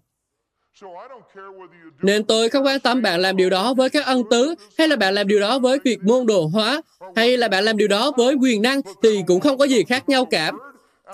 Nên 2.02 2.24
tôi 2.24 2.50
không 2.50 2.66
quan 2.66 2.80
tâm 2.80 3.02
bạn 3.02 3.20
làm 3.20 3.38
điều 3.38 3.50
đó 3.50 3.74
với 3.74 3.90
các 3.90 4.06
ân 4.06 4.24
tứ, 4.32 4.56
hay 4.78 4.88
là 4.88 4.96
bạn 4.96 5.14
làm 5.14 5.28
điều 5.28 5.40
đó 5.40 5.60
với 5.60 5.80
việc 5.84 6.04
môn 6.04 6.26
đồ 6.26 6.46
hóa, 6.46 6.82
hay 7.16 7.38
là 7.38 7.48
bạn 7.48 7.64
làm 7.64 7.78
điều 7.78 7.88
đó 7.88 8.12
với 8.18 8.36
quyền 8.42 8.62
năng, 8.62 8.82
thì 9.04 9.20
cũng 9.28 9.40
không 9.40 9.58
có 9.58 9.66
gì 9.66 9.84
khác 9.84 10.10
nhau 10.10 10.26
cả. 10.26 10.52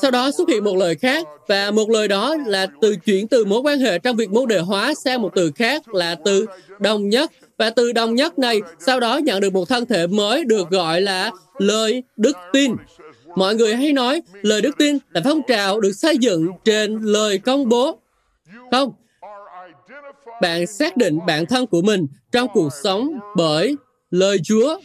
Sau 0.02 0.12
đó 0.12 0.32
xuất 0.32 0.50
hiện 0.50 0.64
một 0.64 0.76
lời 0.76 0.96
khác, 0.96 1.28
và 1.48 1.72
một 1.72 1.90
lời 1.90 2.08
đó 2.08 2.36
là 2.48 2.68
từ 2.82 2.96
chuyển 2.96 3.28
từ 3.28 3.46
mối 3.46 3.62
quan 3.62 3.80
hệ 3.80 4.00
trong 4.00 4.16
việc 4.16 4.30
môn 4.32 4.48
đề 4.48 4.60
hóa 4.60 4.94
sang 4.94 5.22
một 5.22 5.32
từ 5.36 5.52
khác 5.56 5.94
là 5.94 6.16
từ 6.26 6.46
đồng 6.80 7.10
nhất. 7.10 7.32
Và 7.58 7.70
từ 7.70 7.92
đồng 7.92 8.16
nhất 8.16 8.40
này, 8.40 8.62
sau 8.80 9.00
đó 9.00 9.18
nhận 9.18 9.42
được 9.42 9.54
một 9.54 9.70
thân 9.70 9.86
thể 9.86 10.08
mới 10.08 10.44
được 10.44 10.70
gọi 10.70 11.02
là 11.02 11.32
lời 11.58 12.04
đức 12.18 12.38
tin. 12.54 12.76
Mọi 13.36 13.56
người 13.56 13.76
hay 13.76 13.94
nói 13.94 14.22
lời 14.42 14.62
đức 14.62 14.78
tin 14.78 14.98
là 15.14 15.22
phong 15.24 15.42
trào 15.48 15.80
được 15.80 15.92
xây 15.92 16.18
dựng 16.18 16.48
trên 16.66 17.00
lời 17.02 17.38
công 17.38 17.70
bố. 17.70 18.00
Không, 18.72 18.94
bạn 20.42 20.68
xác 20.68 20.98
định 20.98 21.20
bản 21.28 21.46
thân 21.46 21.68
của 21.68 21.82
mình 21.82 22.08
trong 22.32 22.48
cuộc 22.54 22.70
sống 22.84 23.20
bởi 23.36 23.76
lời 24.12 24.38
Chúa. 24.44 24.80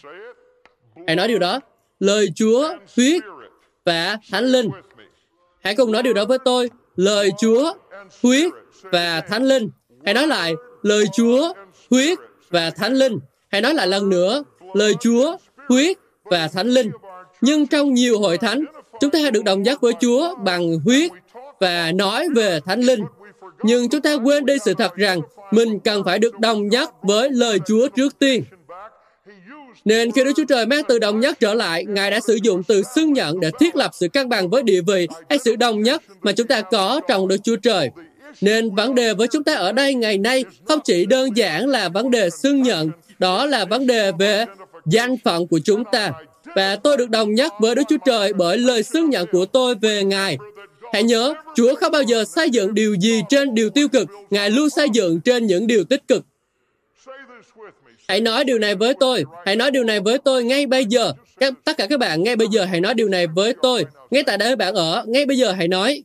Hãy 1.07 1.17
nói 1.17 1.29
điều 1.29 1.39
đó. 1.39 1.61
Lời 2.01 2.29
Chúa, 2.35 2.69
huyết 2.97 3.23
và 3.85 4.19
thánh 4.31 4.45
linh. 4.45 4.71
Hãy 5.61 5.75
cùng 5.75 5.93
nói 5.93 6.03
điều 6.03 6.15
đó 6.15 6.25
với 6.25 6.39
tôi. 6.45 6.71
Lời 6.97 7.31
Chúa, 7.39 7.73
huyết 8.23 8.53
và 8.83 9.21
thánh 9.21 9.45
linh. 9.45 9.69
Hãy 10.05 10.15
nói 10.15 10.27
lại. 10.27 10.55
Lời 10.83 11.05
Chúa, 11.17 11.53
huyết 11.91 12.19
và 12.51 12.71
thánh 12.71 12.95
linh. 12.95 13.19
Hãy 13.49 13.61
nói 13.61 13.75
lại 13.75 13.87
lần 13.87 14.09
nữa. 14.09 14.45
Lời 14.75 14.95
Chúa, 15.01 15.37
huyết 15.69 15.97
và 16.25 16.49
thánh 16.49 16.69
linh. 16.69 16.91
Nhưng 17.41 17.67
trong 17.67 17.95
nhiều 17.95 18.19
hội 18.19 18.39
thánh, 18.39 18.65
chúng 19.01 19.11
ta 19.11 19.31
được 19.33 19.45
đồng 19.45 19.63
nhất 19.63 19.81
với 19.81 19.93
Chúa 20.01 20.35
bằng 20.35 20.81
huyết 20.85 21.11
và 21.61 21.93
nói 21.93 22.29
về 22.35 22.61
thánh 22.67 22.81
linh. 22.81 23.01
Nhưng 23.63 23.89
chúng 23.89 24.01
ta 24.01 24.15
quên 24.15 24.47
đi 24.47 24.55
sự 24.65 24.75
thật 24.75 24.97
rằng 24.97 25.21
mình 25.51 25.81
cần 25.81 26.05
phải 26.05 26.19
được 26.19 26.39
đồng 26.39 26.69
nhất 26.69 26.91
với 27.03 27.31
lời 27.31 27.59
Chúa 27.67 27.89
trước 27.89 28.19
tiên. 28.19 28.45
Nên 29.85 30.13
khi 30.13 30.25
Đức 30.25 30.33
Chúa 30.37 30.45
Trời 30.49 30.67
mang 30.67 30.83
từ 30.89 30.99
đồng 30.99 31.21
nhất 31.21 31.41
trở 31.41 31.55
lại, 31.55 31.85
Ngài 31.85 32.11
đã 32.11 32.21
sử 32.21 32.39
dụng 32.43 32.63
từ 32.63 32.83
xưng 32.95 33.13
nhận 33.13 33.41
để 33.41 33.51
thiết 33.61 33.77
lập 33.77 33.91
sự 33.95 34.09
cân 34.09 34.29
bằng 34.29 34.51
với 34.51 34.63
địa 34.63 34.81
vị 34.81 35.07
hay 35.29 35.39
sự 35.45 35.57
đồng 35.57 35.83
nhất 35.83 36.03
mà 36.21 36.33
chúng 36.33 36.47
ta 36.47 36.61
có 36.61 37.01
trong 37.09 37.29
Đức 37.29 37.37
Chúa 37.45 37.57
Trời. 37.57 37.91
Nên 38.41 38.75
vấn 38.75 38.95
đề 38.95 39.15
với 39.15 39.29
chúng 39.29 39.45
ta 39.45 39.55
ở 39.55 39.73
đây 39.73 39.95
ngày 39.95 40.19
nay 40.19 40.45
không 40.65 40.79
chỉ 40.85 41.07
đơn 41.07 41.37
giản 41.37 41.67
là 41.67 41.89
vấn 41.89 42.11
đề 42.11 42.31
xưng 42.31 42.63
nhận, 42.63 42.91
đó 43.19 43.47
là 43.47 43.65
vấn 43.65 43.87
đề 43.87 44.13
về 44.19 44.45
danh 44.87 45.17
phận 45.25 45.47
của 45.47 45.61
chúng 45.65 45.85
ta. 45.93 46.13
Và 46.57 46.77
tôi 46.77 46.97
được 46.97 47.11
đồng 47.11 47.35
nhất 47.35 47.53
với 47.61 47.75
Đức 47.75 47.83
Chúa 47.89 47.97
Trời 48.07 48.33
bởi 48.33 48.59
lời 48.59 48.83
xưng 48.83 49.11
nhận 49.11 49.27
của 49.33 49.45
tôi 49.45 49.75
về 49.75 50.05
Ngài. 50.05 50.39
Hãy 50.93 51.03
nhớ, 51.03 51.35
Chúa 51.55 51.75
không 51.75 51.93
bao 51.93 52.03
giờ 52.03 52.25
xây 52.25 52.51
dựng 52.51 52.75
điều 52.75 52.95
gì 52.95 53.23
trên 53.29 53.55
điều 53.55 53.71
tiêu 53.71 53.89
cực, 53.89 54.09
Ngài 54.31 54.51
luôn 54.51 54.71
xây 54.71 54.89
dựng 54.93 55.21
trên 55.21 55.47
những 55.47 55.67
điều 55.67 55.85
tích 55.85 56.09
cực. 56.09 56.25
Hãy 58.09 58.21
nói 58.21 58.45
điều 58.45 58.59
này 58.59 58.75
với 58.75 58.95
tôi, 59.01 59.25
hãy 59.47 59.57
nói 59.57 59.71
điều 59.71 59.85
này 59.85 60.01
với 60.01 60.19
tôi 60.19 60.45
ngay 60.45 60.67
bây 60.67 60.85
giờ. 60.85 61.13
Các, 61.41 61.55
tất 61.65 61.77
cả 61.77 61.87
các 61.91 62.01
bạn 62.01 62.23
ngay 62.23 62.37
bây 62.37 62.49
giờ 62.49 62.65
hãy 62.65 62.81
nói 62.81 62.95
điều 62.95 63.09
này 63.09 63.27
với 63.27 63.55
tôi. 63.63 63.87
Ngay 64.11 64.23
tại 64.27 64.39
đây 64.39 64.57
bạn 64.57 64.75
ở, 64.75 65.05
ngay 65.07 65.27
bây 65.27 65.37
giờ 65.37 65.53
hãy 65.53 65.69
nói. 65.69 66.03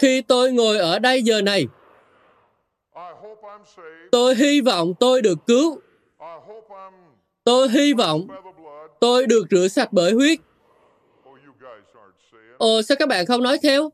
Khi 0.00 0.22
tôi 0.22 0.52
ngồi 0.52 0.78
ở 0.78 0.98
đây 0.98 1.22
giờ 1.22 1.42
này, 1.42 1.66
tôi 4.12 4.34
hy 4.34 4.60
vọng 4.60 4.94
tôi 5.00 5.22
được 5.22 5.38
cứu. 5.46 5.80
Tôi 7.44 7.68
hy 7.68 7.92
vọng 7.92 8.26
tôi 9.00 9.26
được 9.26 9.46
rửa 9.50 9.68
sạch 9.68 9.88
bởi 9.92 10.12
huyết. 10.12 10.38
Ồ, 12.60 12.82
sao 12.82 12.96
các 12.98 13.08
bạn 13.08 13.26
không 13.26 13.42
nói 13.42 13.58
theo? 13.62 13.90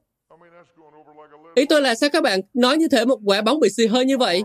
Ý 1.54 1.64
tôi 1.64 1.82
là 1.82 1.94
sao 1.94 2.10
các 2.10 2.22
bạn 2.22 2.40
nói 2.54 2.76
như 2.76 2.88
thể 2.88 3.04
một 3.04 3.18
quả 3.24 3.42
bóng 3.42 3.60
bị 3.60 3.68
xì 3.70 3.86
hơi 3.86 4.04
như 4.04 4.18
vậy? 4.18 4.42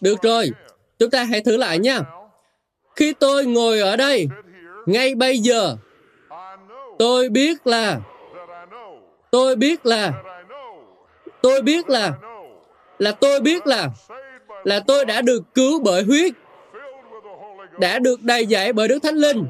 Được 0.00 0.22
rồi, 0.22 0.50
chúng 0.98 1.10
ta 1.10 1.24
hãy 1.24 1.40
thử 1.40 1.56
lại 1.56 1.78
nha. 1.78 2.00
Khi 2.96 3.12
tôi 3.12 3.46
ngồi 3.46 3.80
ở 3.80 3.96
đây, 3.96 4.26
ngay 4.86 5.14
bây 5.14 5.38
giờ, 5.38 5.76
tôi 6.98 7.28
biết 7.28 7.66
là, 7.66 8.00
tôi 9.30 9.56
biết 9.56 9.86
là, 9.86 10.12
tôi 11.42 11.62
biết 11.62 11.90
là, 11.90 12.12
là 12.98 13.12
tôi 13.12 13.40
biết 13.40 13.66
là, 13.66 13.88
là 14.64 14.80
tôi 14.80 15.04
đã 15.04 15.20
được 15.20 15.42
cứu 15.54 15.80
bởi 15.84 16.02
huyết, 16.02 16.32
đã 17.78 17.98
được 17.98 18.22
đầy 18.22 18.46
dạy 18.46 18.72
bởi 18.72 18.88
Đức 18.88 18.98
Thánh 19.02 19.16
Linh, 19.16 19.46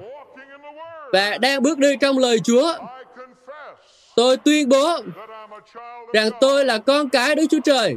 và 1.13 1.39
đang 1.39 1.63
bước 1.63 1.79
đi 1.79 1.97
trong 2.01 2.19
lời 2.19 2.39
Chúa. 2.45 2.73
Tôi 4.17 4.37
tuyên 4.37 4.69
bố 4.69 4.99
rằng 6.13 6.29
tôi 6.41 6.65
là 6.65 6.79
con 6.79 7.09
cái 7.09 7.35
Đức 7.35 7.47
Chúa 7.51 7.61
Trời, 7.65 7.97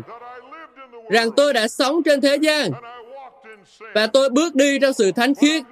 rằng 1.09 1.31
tôi 1.31 1.53
đã 1.53 1.67
sống 1.67 2.03
trên 2.03 2.21
thế 2.21 2.35
gian 2.35 2.71
và 3.95 4.07
tôi 4.07 4.29
bước 4.29 4.55
đi 4.55 4.79
trong 4.79 4.93
sự 4.93 5.11
thánh 5.11 5.35
khiết. 5.35 5.63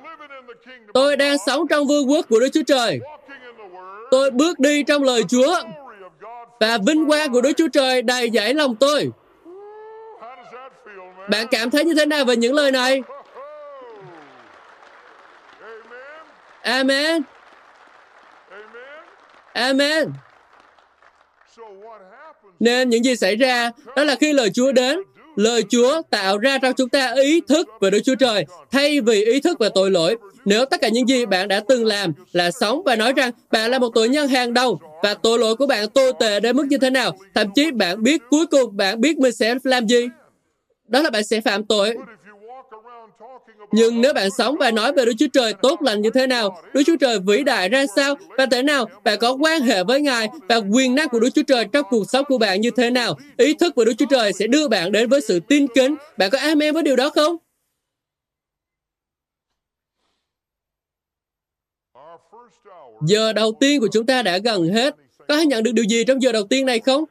Tôi 0.93 1.15
đang 1.15 1.37
sống 1.45 1.67
trong 1.67 1.87
vương 1.87 2.09
quốc 2.09 2.25
của 2.29 2.39
Đức 2.39 2.49
Chúa 2.53 2.63
Trời. 2.67 2.99
Tôi 4.11 4.31
bước 4.31 4.59
đi 4.59 4.83
trong 4.83 5.03
lời 5.03 5.23
Chúa 5.29 5.59
và 6.59 6.77
vinh 6.87 7.07
quang 7.07 7.31
của 7.31 7.41
Đức 7.41 7.51
Chúa 7.57 7.67
Trời 7.73 8.01
đầy 8.01 8.29
dẫy 8.29 8.53
lòng 8.53 8.75
tôi. 8.75 9.11
Bạn 11.29 11.47
cảm 11.51 11.69
thấy 11.69 11.85
như 11.85 11.93
thế 11.95 12.05
nào 12.05 12.25
về 12.25 12.35
những 12.35 12.53
lời 12.53 12.71
này? 12.71 13.03
Amen. 16.61 17.21
Amen. 19.53 20.11
Nên 22.59 22.89
những 22.89 23.03
gì 23.05 23.15
xảy 23.15 23.35
ra 23.35 23.71
đó 23.95 24.03
là 24.03 24.15
khi 24.15 24.34
lời 24.34 24.49
Chúa 24.53 24.71
đến, 24.71 24.99
lời 25.35 25.63
Chúa 25.69 26.01
tạo 26.09 26.38
ra 26.38 26.57
trong 26.57 26.73
chúng 26.77 26.89
ta 26.89 27.13
ý 27.23 27.41
thức 27.47 27.69
về 27.81 27.89
Đức 27.89 27.99
Chúa 28.05 28.15
Trời 28.15 28.45
thay 28.71 29.01
vì 29.01 29.25
ý 29.25 29.39
thức 29.39 29.59
về 29.59 29.69
tội 29.75 29.91
lỗi. 29.91 30.15
Nếu 30.45 30.65
tất 30.65 30.81
cả 30.81 30.88
những 30.88 31.09
gì 31.09 31.25
bạn 31.25 31.47
đã 31.47 31.61
từng 31.67 31.85
làm 31.85 32.13
là 32.31 32.51
sống 32.51 32.81
và 32.85 32.95
nói 32.95 33.13
rằng 33.13 33.31
bạn 33.51 33.71
là 33.71 33.79
một 33.79 33.89
tội 33.95 34.09
nhân 34.09 34.27
hàng 34.27 34.53
đầu 34.53 34.79
và 35.03 35.13
tội 35.13 35.39
lỗi 35.39 35.55
của 35.55 35.67
bạn 35.67 35.89
tồi 35.89 36.13
tệ 36.19 36.39
đến 36.39 36.57
mức 36.57 36.65
như 36.69 36.77
thế 36.77 36.89
nào, 36.89 37.17
thậm 37.35 37.47
chí 37.55 37.71
bạn 37.71 38.03
biết 38.03 38.21
cuối 38.29 38.45
cùng 38.47 38.77
bạn 38.77 39.01
biết 39.01 39.17
mình 39.17 39.34
sẽ 39.34 39.55
làm 39.63 39.88
gì, 39.88 40.07
đó 40.88 41.01
là 41.01 41.09
bạn 41.09 41.23
sẽ 41.23 41.41
phạm 41.41 41.65
tội. 41.65 41.97
Nhưng 43.72 44.02
nếu 44.02 44.14
bạn 44.14 44.30
sống 44.38 44.56
và 44.60 44.72
nói 44.72 44.94
về 44.94 45.06
Đức 45.06 45.14
Chúa 45.19 45.27
Trời 45.34 45.53
tốt 45.61 45.81
lành 45.81 46.02
như 46.02 46.10
thế 46.10 46.27
nào, 46.27 46.61
Đức 46.73 46.84
Chúa 46.85 46.95
Trời 46.99 47.19
vĩ 47.19 47.44
đại 47.44 47.69
ra 47.69 47.85
sao, 47.95 48.15
và 48.38 48.45
thế 48.45 48.64
nào 48.64 48.85
bạn 49.03 49.19
có 49.19 49.34
quan 49.34 49.61
hệ 49.61 49.84
với 49.84 50.02
Ngài 50.02 50.27
và 50.49 50.56
quyền 50.56 50.95
năng 50.95 51.10
của 51.10 51.19
Đức 51.19 51.30
Chúa 51.30 51.44
Trời 51.48 51.65
trong 51.73 51.85
cuộc 51.89 52.10
sống 52.10 52.26
của 52.26 52.38
bạn 52.38 52.61
như 52.61 52.72
thế 52.72 52.89
nào, 52.89 53.18
ý 53.38 53.53
thức 53.53 53.76
về 53.76 53.85
Đức 53.85 53.94
Chúa 53.98 54.06
Trời 54.10 54.34
sẽ 54.34 54.48
đưa 54.48 54.68
bạn 54.68 54.91
đến 54.91 55.10
với 55.10 55.22
sự 55.22 55.39
tin 55.39 55.68
kính. 55.76 55.95
Bạn 56.18 56.30
có 56.30 56.38
amen 56.38 56.73
với 56.73 56.84
điều 56.84 56.95
đó 56.95 57.10
không? 57.10 57.38
Giờ 63.02 63.34
đầu 63.34 63.52
tiên 63.60 63.80
của 63.80 63.88
chúng 63.91 64.06
ta 64.06 64.22
đã 64.22 64.38
gần 64.38 64.69
hết. 64.69 64.95
Có 65.27 65.35
ai 65.35 65.45
nhận 65.45 65.64
được 65.64 65.72
điều 65.72 65.85
gì 65.85 66.03
trong 66.03 66.22
giờ 66.22 66.31
đầu 66.31 66.44
tiên 66.44 66.65
này 66.65 66.80
không? 66.80 67.03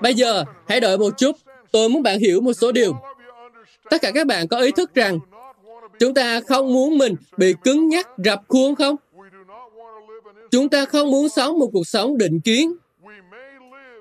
Bây 0.00 0.14
giờ, 0.14 0.44
hãy 0.68 0.80
đợi 0.80 0.98
một 0.98 1.18
chút. 1.18 1.36
Tôi 1.72 1.88
muốn 1.88 2.02
bạn 2.02 2.18
hiểu 2.18 2.40
một 2.40 2.52
số 2.52 2.72
điều. 2.72 2.92
Tất 3.90 4.02
cả 4.02 4.10
các 4.10 4.26
bạn 4.26 4.48
có 4.48 4.58
ý 4.58 4.70
thức 4.70 4.94
rằng 4.94 5.18
chúng 5.98 6.14
ta 6.14 6.40
không 6.40 6.72
muốn 6.72 6.98
mình 6.98 7.14
bị 7.36 7.54
cứng 7.64 7.88
nhắc, 7.88 8.08
rập 8.24 8.42
khuôn 8.48 8.74
không? 8.74 8.96
Chúng 10.50 10.68
ta 10.68 10.84
không 10.84 11.10
muốn 11.10 11.28
sống 11.28 11.58
một 11.58 11.70
cuộc 11.72 11.86
sống 11.86 12.18
định 12.18 12.40
kiến. 12.40 12.76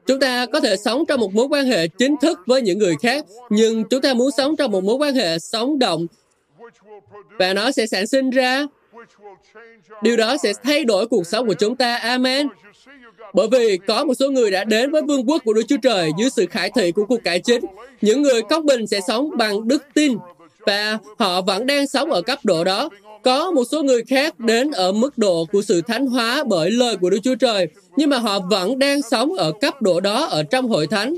Chúng 0.05 0.19
ta 0.19 0.45
có 0.45 0.59
thể 0.59 0.75
sống 0.77 1.05
trong 1.05 1.19
một 1.19 1.33
mối 1.33 1.47
quan 1.49 1.65
hệ 1.65 1.87
chính 1.87 2.15
thức 2.21 2.39
với 2.45 2.61
những 2.61 2.79
người 2.79 2.95
khác, 3.01 3.25
nhưng 3.49 3.83
chúng 3.83 4.01
ta 4.01 4.13
muốn 4.13 4.31
sống 4.37 4.55
trong 4.55 4.71
một 4.71 4.83
mối 4.83 4.95
quan 4.95 5.15
hệ 5.15 5.39
sống 5.39 5.79
động 5.79 6.07
và 7.39 7.53
nó 7.53 7.71
sẽ 7.71 7.87
sản 7.87 8.07
sinh 8.07 8.29
ra 8.29 8.67
điều 10.01 10.17
đó 10.17 10.37
sẽ 10.43 10.53
thay 10.63 10.83
đổi 10.83 11.07
cuộc 11.07 11.27
sống 11.27 11.47
của 11.47 11.53
chúng 11.53 11.75
ta. 11.75 11.97
Amen. 11.97 12.47
Bởi 13.33 13.47
vì 13.51 13.77
có 13.77 14.05
một 14.05 14.13
số 14.13 14.29
người 14.29 14.51
đã 14.51 14.63
đến 14.63 14.91
với 14.91 15.01
vương 15.01 15.29
quốc 15.29 15.41
của 15.45 15.53
Đức 15.53 15.61
Chúa 15.67 15.77
Trời 15.77 16.11
dưới 16.19 16.29
sự 16.29 16.45
khải 16.45 16.71
thị 16.75 16.91
của 16.91 17.05
cuộc 17.05 17.23
cải 17.23 17.39
chính. 17.39 17.65
Những 18.01 18.21
người 18.21 18.41
công 18.41 18.65
bình 18.65 18.87
sẽ 18.87 18.99
sống 19.07 19.29
bằng 19.37 19.67
đức 19.67 19.83
tin 19.93 20.17
và 20.65 20.97
họ 21.19 21.41
vẫn 21.41 21.65
đang 21.65 21.87
sống 21.87 22.11
ở 22.11 22.21
cấp 22.21 22.39
độ 22.43 22.63
đó. 22.63 22.89
Có 23.23 23.51
một 23.51 23.63
số 23.71 23.83
người 23.83 24.03
khác 24.03 24.39
đến 24.39 24.71
ở 24.71 24.91
mức 24.91 25.17
độ 25.17 25.45
của 25.51 25.61
sự 25.61 25.81
thánh 25.81 26.07
hóa 26.07 26.43
bởi 26.47 26.71
lời 26.71 26.95
của 26.95 27.09
Đức 27.09 27.19
Chúa 27.23 27.35
Trời, 27.35 27.67
nhưng 27.97 28.09
mà 28.09 28.17
họ 28.17 28.39
vẫn 28.39 28.79
đang 28.79 29.01
sống 29.01 29.33
ở 29.33 29.51
cấp 29.61 29.81
độ 29.81 29.99
đó 29.99 30.25
ở 30.25 30.43
trong 30.43 30.67
hội 30.67 30.87
thánh. 30.87 31.15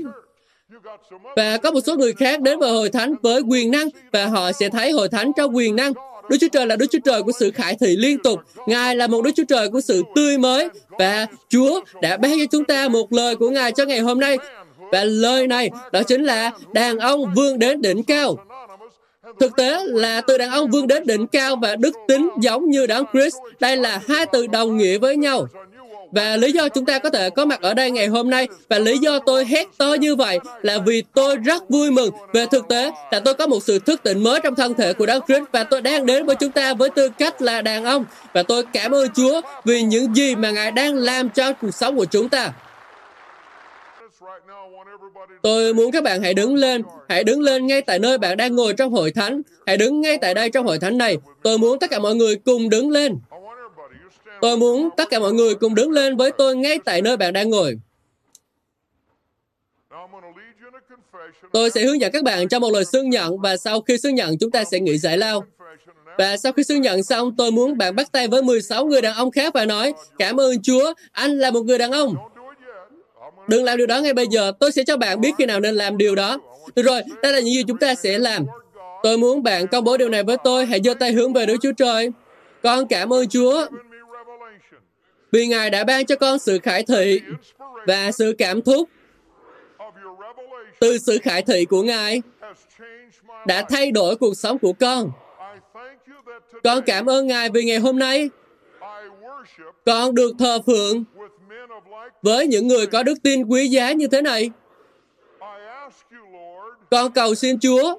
Và 1.36 1.56
có 1.56 1.70
một 1.70 1.80
số 1.86 1.96
người 1.96 2.12
khác 2.12 2.40
đến 2.40 2.58
vào 2.58 2.72
hội 2.72 2.88
thánh 2.88 3.14
với 3.22 3.40
quyền 3.40 3.70
năng 3.70 3.88
và 4.12 4.26
họ 4.26 4.52
sẽ 4.52 4.68
thấy 4.68 4.90
hội 4.90 5.08
thánh 5.08 5.32
trong 5.36 5.56
quyền 5.56 5.76
năng. 5.76 5.92
Đức 6.30 6.36
Chúa 6.40 6.48
Trời 6.48 6.66
là 6.66 6.76
Đức 6.76 6.86
Chúa 6.90 6.98
Trời 7.04 7.22
của 7.22 7.32
sự 7.38 7.50
khải 7.50 7.76
thị 7.80 7.96
liên 7.96 8.18
tục. 8.18 8.40
Ngài 8.66 8.96
là 8.96 9.06
một 9.06 9.24
Đức 9.24 9.30
Chúa 9.36 9.44
Trời 9.48 9.68
của 9.68 9.80
sự 9.80 10.02
tươi 10.14 10.38
mới. 10.38 10.68
Và 10.98 11.26
Chúa 11.48 11.80
đã 12.02 12.16
ban 12.16 12.38
cho 12.38 12.44
chúng 12.50 12.64
ta 12.64 12.88
một 12.88 13.12
lời 13.12 13.36
của 13.36 13.50
Ngài 13.50 13.72
cho 13.72 13.84
ngày 13.84 14.00
hôm 14.00 14.20
nay. 14.20 14.38
Và 14.92 15.04
lời 15.04 15.46
này 15.46 15.70
đó 15.92 16.02
chính 16.02 16.24
là 16.24 16.50
đàn 16.72 16.98
ông 16.98 17.34
vươn 17.36 17.58
đến 17.58 17.82
đỉnh 17.82 18.02
cao. 18.02 18.36
Thực 19.40 19.56
tế 19.56 19.78
là 19.86 20.20
từ 20.20 20.38
đàn 20.38 20.50
ông 20.50 20.70
vươn 20.70 20.86
đến 20.86 21.06
đỉnh 21.06 21.26
cao 21.26 21.56
và 21.56 21.76
đức 21.76 21.94
tính 22.08 22.30
giống 22.40 22.70
như 22.70 22.86
đấng 22.86 23.04
Christ. 23.12 23.36
Đây 23.60 23.76
là 23.76 24.00
hai 24.08 24.26
từ 24.32 24.46
đồng 24.46 24.76
nghĩa 24.76 24.98
với 24.98 25.16
nhau. 25.16 25.48
Và 26.12 26.36
lý 26.36 26.52
do 26.52 26.68
chúng 26.68 26.84
ta 26.84 26.98
có 26.98 27.10
thể 27.10 27.30
có 27.30 27.44
mặt 27.44 27.60
ở 27.62 27.74
đây 27.74 27.90
ngày 27.90 28.06
hôm 28.06 28.30
nay 28.30 28.48
và 28.68 28.78
lý 28.78 28.98
do 28.98 29.18
tôi 29.18 29.44
hét 29.44 29.68
to 29.78 29.94
như 29.94 30.16
vậy 30.16 30.38
là 30.62 30.78
vì 30.86 31.02
tôi 31.14 31.36
rất 31.36 31.70
vui 31.70 31.90
mừng 31.90 32.10
về 32.32 32.46
thực 32.46 32.68
tế 32.68 32.90
là 33.10 33.20
tôi 33.20 33.34
có 33.34 33.46
một 33.46 33.62
sự 33.62 33.78
thức 33.78 34.02
tỉnh 34.02 34.22
mới 34.22 34.40
trong 34.42 34.54
thân 34.54 34.74
thể 34.74 34.92
của 34.92 35.06
Đấng 35.06 35.22
Christ 35.28 35.44
và 35.52 35.64
tôi 35.64 35.80
đang 35.80 36.06
đến 36.06 36.26
với 36.26 36.36
chúng 36.36 36.50
ta 36.50 36.74
với 36.74 36.90
tư 36.90 37.08
cách 37.08 37.42
là 37.42 37.62
đàn 37.62 37.84
ông 37.84 38.04
và 38.32 38.42
tôi 38.42 38.64
cảm 38.72 38.94
ơn 38.94 39.08
Chúa 39.14 39.40
vì 39.64 39.82
những 39.82 40.16
gì 40.16 40.34
mà 40.34 40.50
Ngài 40.50 40.70
đang 40.70 40.94
làm 40.94 41.28
cho 41.28 41.52
cuộc 41.52 41.74
sống 41.74 41.96
của 41.96 42.04
chúng 42.04 42.28
ta. 42.28 42.52
Tôi 45.42 45.74
muốn 45.74 45.92
các 45.92 46.02
bạn 46.02 46.22
hãy 46.22 46.34
đứng 46.34 46.54
lên, 46.54 46.82
hãy 47.08 47.24
đứng 47.24 47.40
lên 47.40 47.66
ngay 47.66 47.82
tại 47.82 47.98
nơi 47.98 48.18
bạn 48.18 48.36
đang 48.36 48.56
ngồi 48.56 48.74
trong 48.74 48.92
hội 48.92 49.10
thánh. 49.10 49.42
Hãy 49.66 49.76
đứng 49.76 50.00
ngay 50.00 50.18
tại 50.20 50.34
đây 50.34 50.50
trong 50.50 50.66
hội 50.66 50.78
thánh 50.78 50.98
này. 50.98 51.18
Tôi 51.42 51.58
muốn 51.58 51.78
tất 51.78 51.90
cả 51.90 51.98
mọi 51.98 52.14
người 52.14 52.36
cùng 52.36 52.68
đứng 52.68 52.90
lên. 52.90 53.16
Tôi 54.40 54.56
muốn 54.56 54.88
tất 54.96 55.10
cả 55.10 55.18
mọi 55.18 55.32
người 55.32 55.54
cùng 55.54 55.74
đứng 55.74 55.90
lên 55.90 56.16
với 56.16 56.30
tôi 56.38 56.56
ngay 56.56 56.78
tại 56.84 57.02
nơi 57.02 57.16
bạn 57.16 57.32
đang 57.32 57.50
ngồi. 57.50 57.78
Tôi 61.52 61.70
sẽ 61.70 61.84
hướng 61.84 62.00
dẫn 62.00 62.12
các 62.12 62.24
bạn 62.24 62.48
trong 62.48 62.62
một 62.62 62.70
lời 62.72 62.84
xưng 62.84 63.10
nhận 63.10 63.38
và 63.38 63.56
sau 63.56 63.80
khi 63.80 63.98
xưng 63.98 64.14
nhận 64.14 64.38
chúng 64.38 64.50
ta 64.50 64.64
sẽ 64.64 64.80
nghỉ 64.80 64.98
giải 64.98 65.18
lao. 65.18 65.44
Và 66.18 66.36
sau 66.36 66.52
khi 66.52 66.64
xưng 66.64 66.82
nhận 66.82 67.02
xong, 67.02 67.36
tôi 67.36 67.50
muốn 67.50 67.78
bạn 67.78 67.96
bắt 67.96 68.12
tay 68.12 68.28
với 68.28 68.42
16 68.42 68.86
người 68.86 69.02
đàn 69.02 69.14
ông 69.14 69.30
khác 69.30 69.54
và 69.54 69.64
nói 69.64 69.92
Cảm 70.18 70.40
ơn 70.40 70.62
Chúa, 70.62 70.94
anh 71.12 71.38
là 71.38 71.50
một 71.50 71.62
người 71.62 71.78
đàn 71.78 71.92
ông. 71.92 72.14
Đừng 73.48 73.64
làm 73.64 73.78
điều 73.78 73.86
đó 73.86 74.00
ngay 74.00 74.14
bây 74.14 74.26
giờ, 74.30 74.52
tôi 74.60 74.72
sẽ 74.72 74.84
cho 74.84 74.96
bạn 74.96 75.20
biết 75.20 75.30
khi 75.38 75.46
nào 75.46 75.60
nên 75.60 75.74
làm 75.74 75.98
điều 75.98 76.14
đó. 76.14 76.38
Được 76.76 76.82
rồi, 76.82 77.02
đây 77.22 77.32
là 77.32 77.40
những 77.40 77.54
gì 77.54 77.64
chúng 77.68 77.78
ta 77.78 77.94
sẽ 77.94 78.18
làm. 78.18 78.46
Tôi 79.02 79.18
muốn 79.18 79.42
bạn 79.42 79.66
công 79.66 79.84
bố 79.84 79.96
điều 79.96 80.08
này 80.08 80.22
với 80.22 80.36
tôi, 80.44 80.66
hãy 80.66 80.80
giơ 80.84 80.94
tay 80.94 81.12
hướng 81.12 81.32
về 81.32 81.46
Đức 81.46 81.56
Chúa 81.62 81.72
Trời. 81.72 82.10
Con 82.62 82.88
cảm 82.88 83.12
ơn 83.12 83.28
Chúa 83.28 83.66
vì 85.32 85.46
Ngài 85.46 85.70
đã 85.70 85.84
ban 85.84 86.06
cho 86.06 86.16
con 86.16 86.38
sự 86.38 86.58
khải 86.62 86.82
thị 86.82 87.20
và 87.86 88.12
sự 88.12 88.34
cảm 88.38 88.62
thúc 88.62 88.88
từ 90.80 90.98
sự 90.98 91.18
khải 91.22 91.42
thị 91.42 91.64
của 91.64 91.82
Ngài 91.82 92.22
đã 93.46 93.64
thay 93.70 93.90
đổi 93.90 94.16
cuộc 94.16 94.34
sống 94.34 94.58
của 94.58 94.72
con. 94.72 95.10
Con 96.64 96.82
cảm 96.86 97.06
ơn 97.06 97.26
Ngài 97.26 97.50
vì 97.50 97.64
ngày 97.64 97.78
hôm 97.78 97.98
nay 97.98 98.30
con 99.86 100.14
được 100.14 100.32
thờ 100.38 100.58
phượng 100.66 101.04
với 102.22 102.46
những 102.46 102.68
người 102.68 102.86
có 102.86 103.02
đức 103.02 103.14
tin 103.22 103.44
quý 103.44 103.68
giá 103.68 103.92
như 103.92 104.06
thế 104.06 104.22
này. 104.22 104.50
Con 106.90 107.12
cầu 107.12 107.34
xin 107.34 107.58
Chúa 107.60 107.98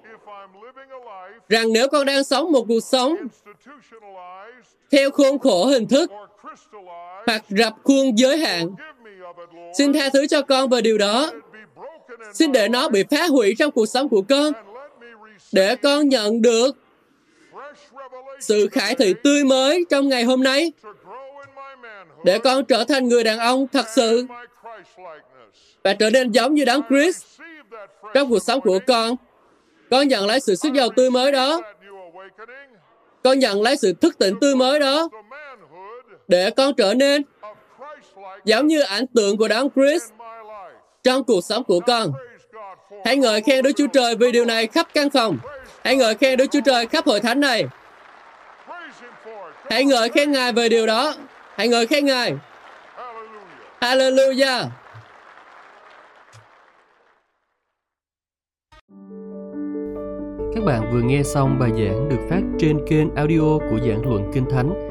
rằng 1.50 1.74
nếu 1.74 1.88
con 1.88 2.06
đang 2.06 2.24
sống 2.24 2.52
một 2.52 2.66
cuộc 2.68 2.80
sống 2.84 3.16
theo 4.92 5.12
khuôn 5.12 5.40
khổ 5.40 5.66
hình 5.66 5.88
thức 5.88 6.12
hoặc 7.28 7.44
rập 7.50 7.74
khuôn 7.84 8.16
giới 8.16 8.38
hạn. 8.38 8.76
Xin 9.78 9.94
tha 9.94 10.10
thứ 10.14 10.28
cho 10.28 10.42
con 10.42 10.70
về 10.70 10.82
điều 10.82 10.98
đó. 10.98 11.32
Xin 12.34 12.52
để 12.52 12.68
nó 12.68 12.90
bị 12.90 13.04
phá 13.12 13.28
hủy 13.28 13.56
trong 13.60 13.72
cuộc 13.72 13.86
sống 13.86 14.10
của 14.10 14.22
con. 14.22 14.54
Để 15.52 15.76
con 15.76 16.10
nhận 16.10 16.42
được 16.42 16.72
sự 18.40 18.68
khải 18.72 18.96
thị 18.96 19.14
tươi 19.24 19.44
mới 19.44 19.86
trong 19.90 20.10
ngày 20.10 20.24
hôm 20.24 20.44
nay. 20.44 20.72
Để 22.24 22.40
con 22.40 22.66
trở 22.66 22.84
thành 22.84 23.08
người 23.08 23.24
đàn 23.24 23.40
ông 23.40 23.68
thật 23.68 23.86
sự 23.96 24.26
và 25.84 25.94
trở 25.94 26.10
nên 26.10 26.32
giống 26.32 26.54
như 26.54 26.66
đấng 26.66 26.82
Chris 26.90 27.24
trong 28.14 28.30
cuộc 28.30 28.40
sống 28.40 28.62
của 28.62 28.80
con. 28.88 29.16
Con 29.90 30.08
nhận 30.08 30.26
lấy 30.26 30.40
sự 30.40 30.56
sức 30.56 30.74
giàu 30.74 30.90
tươi 30.96 31.10
mới 31.10 31.32
đó. 31.32 31.62
Con 33.24 33.40
nhận 33.40 33.62
lấy 33.62 33.78
sự 33.78 33.94
thức 33.94 34.18
tỉnh 34.18 34.36
tươi 34.42 34.56
mới 34.56 34.80
đó 34.80 35.10
để 36.32 36.50
con 36.50 36.74
trở 36.74 36.94
nên 36.94 37.22
giống 38.46 38.68
như 38.68 38.82
ảnh 38.82 39.08
tượng 39.08 39.38
của 39.38 39.48
Đấng 39.48 39.70
Christ 39.70 40.12
trong 41.04 41.24
cuộc 41.24 41.44
sống 41.44 41.64
của 41.64 41.80
con. 41.80 42.12
Hãy 43.06 43.18
ngợi 43.18 43.42
khen 43.42 43.64
Đức 43.64 43.72
Chúa 43.78 43.88
Trời 43.88 44.16
vì 44.16 44.32
điều 44.32 44.46
này 44.46 44.68
khắp 44.68 44.88
căn 44.94 45.10
phòng. 45.10 45.38
Hãy 45.84 45.96
ngợi 45.96 46.16
khen 46.16 46.38
Đức 46.38 46.46
Chúa 46.52 46.62
Trời 46.66 46.86
khắp 46.86 47.06
hội 47.06 47.20
thánh 47.20 47.40
này. 47.40 47.66
Hãy 49.70 49.86
ngợi 49.86 50.10
khen 50.10 50.32
Ngài 50.32 50.52
về 50.52 50.70
điều 50.70 50.88
đó. 50.88 51.14
Hãy 51.56 51.68
ngợi 51.68 51.88
khen 51.88 52.06
Ngài. 52.06 52.34
Hallelujah. 53.80 54.66
Các 60.56 60.64
bạn 60.66 60.92
vừa 60.92 61.02
nghe 61.02 61.24
xong 61.24 61.60
bài 61.60 61.70
giảng 61.70 62.10
được 62.10 62.28
phát 62.30 62.42
trên 62.60 62.80
kênh 62.88 63.16
audio 63.16 63.58
của 63.70 63.80
giảng 63.88 64.02
luận 64.06 64.32
Kinh 64.34 64.46
Thánh 64.50 64.91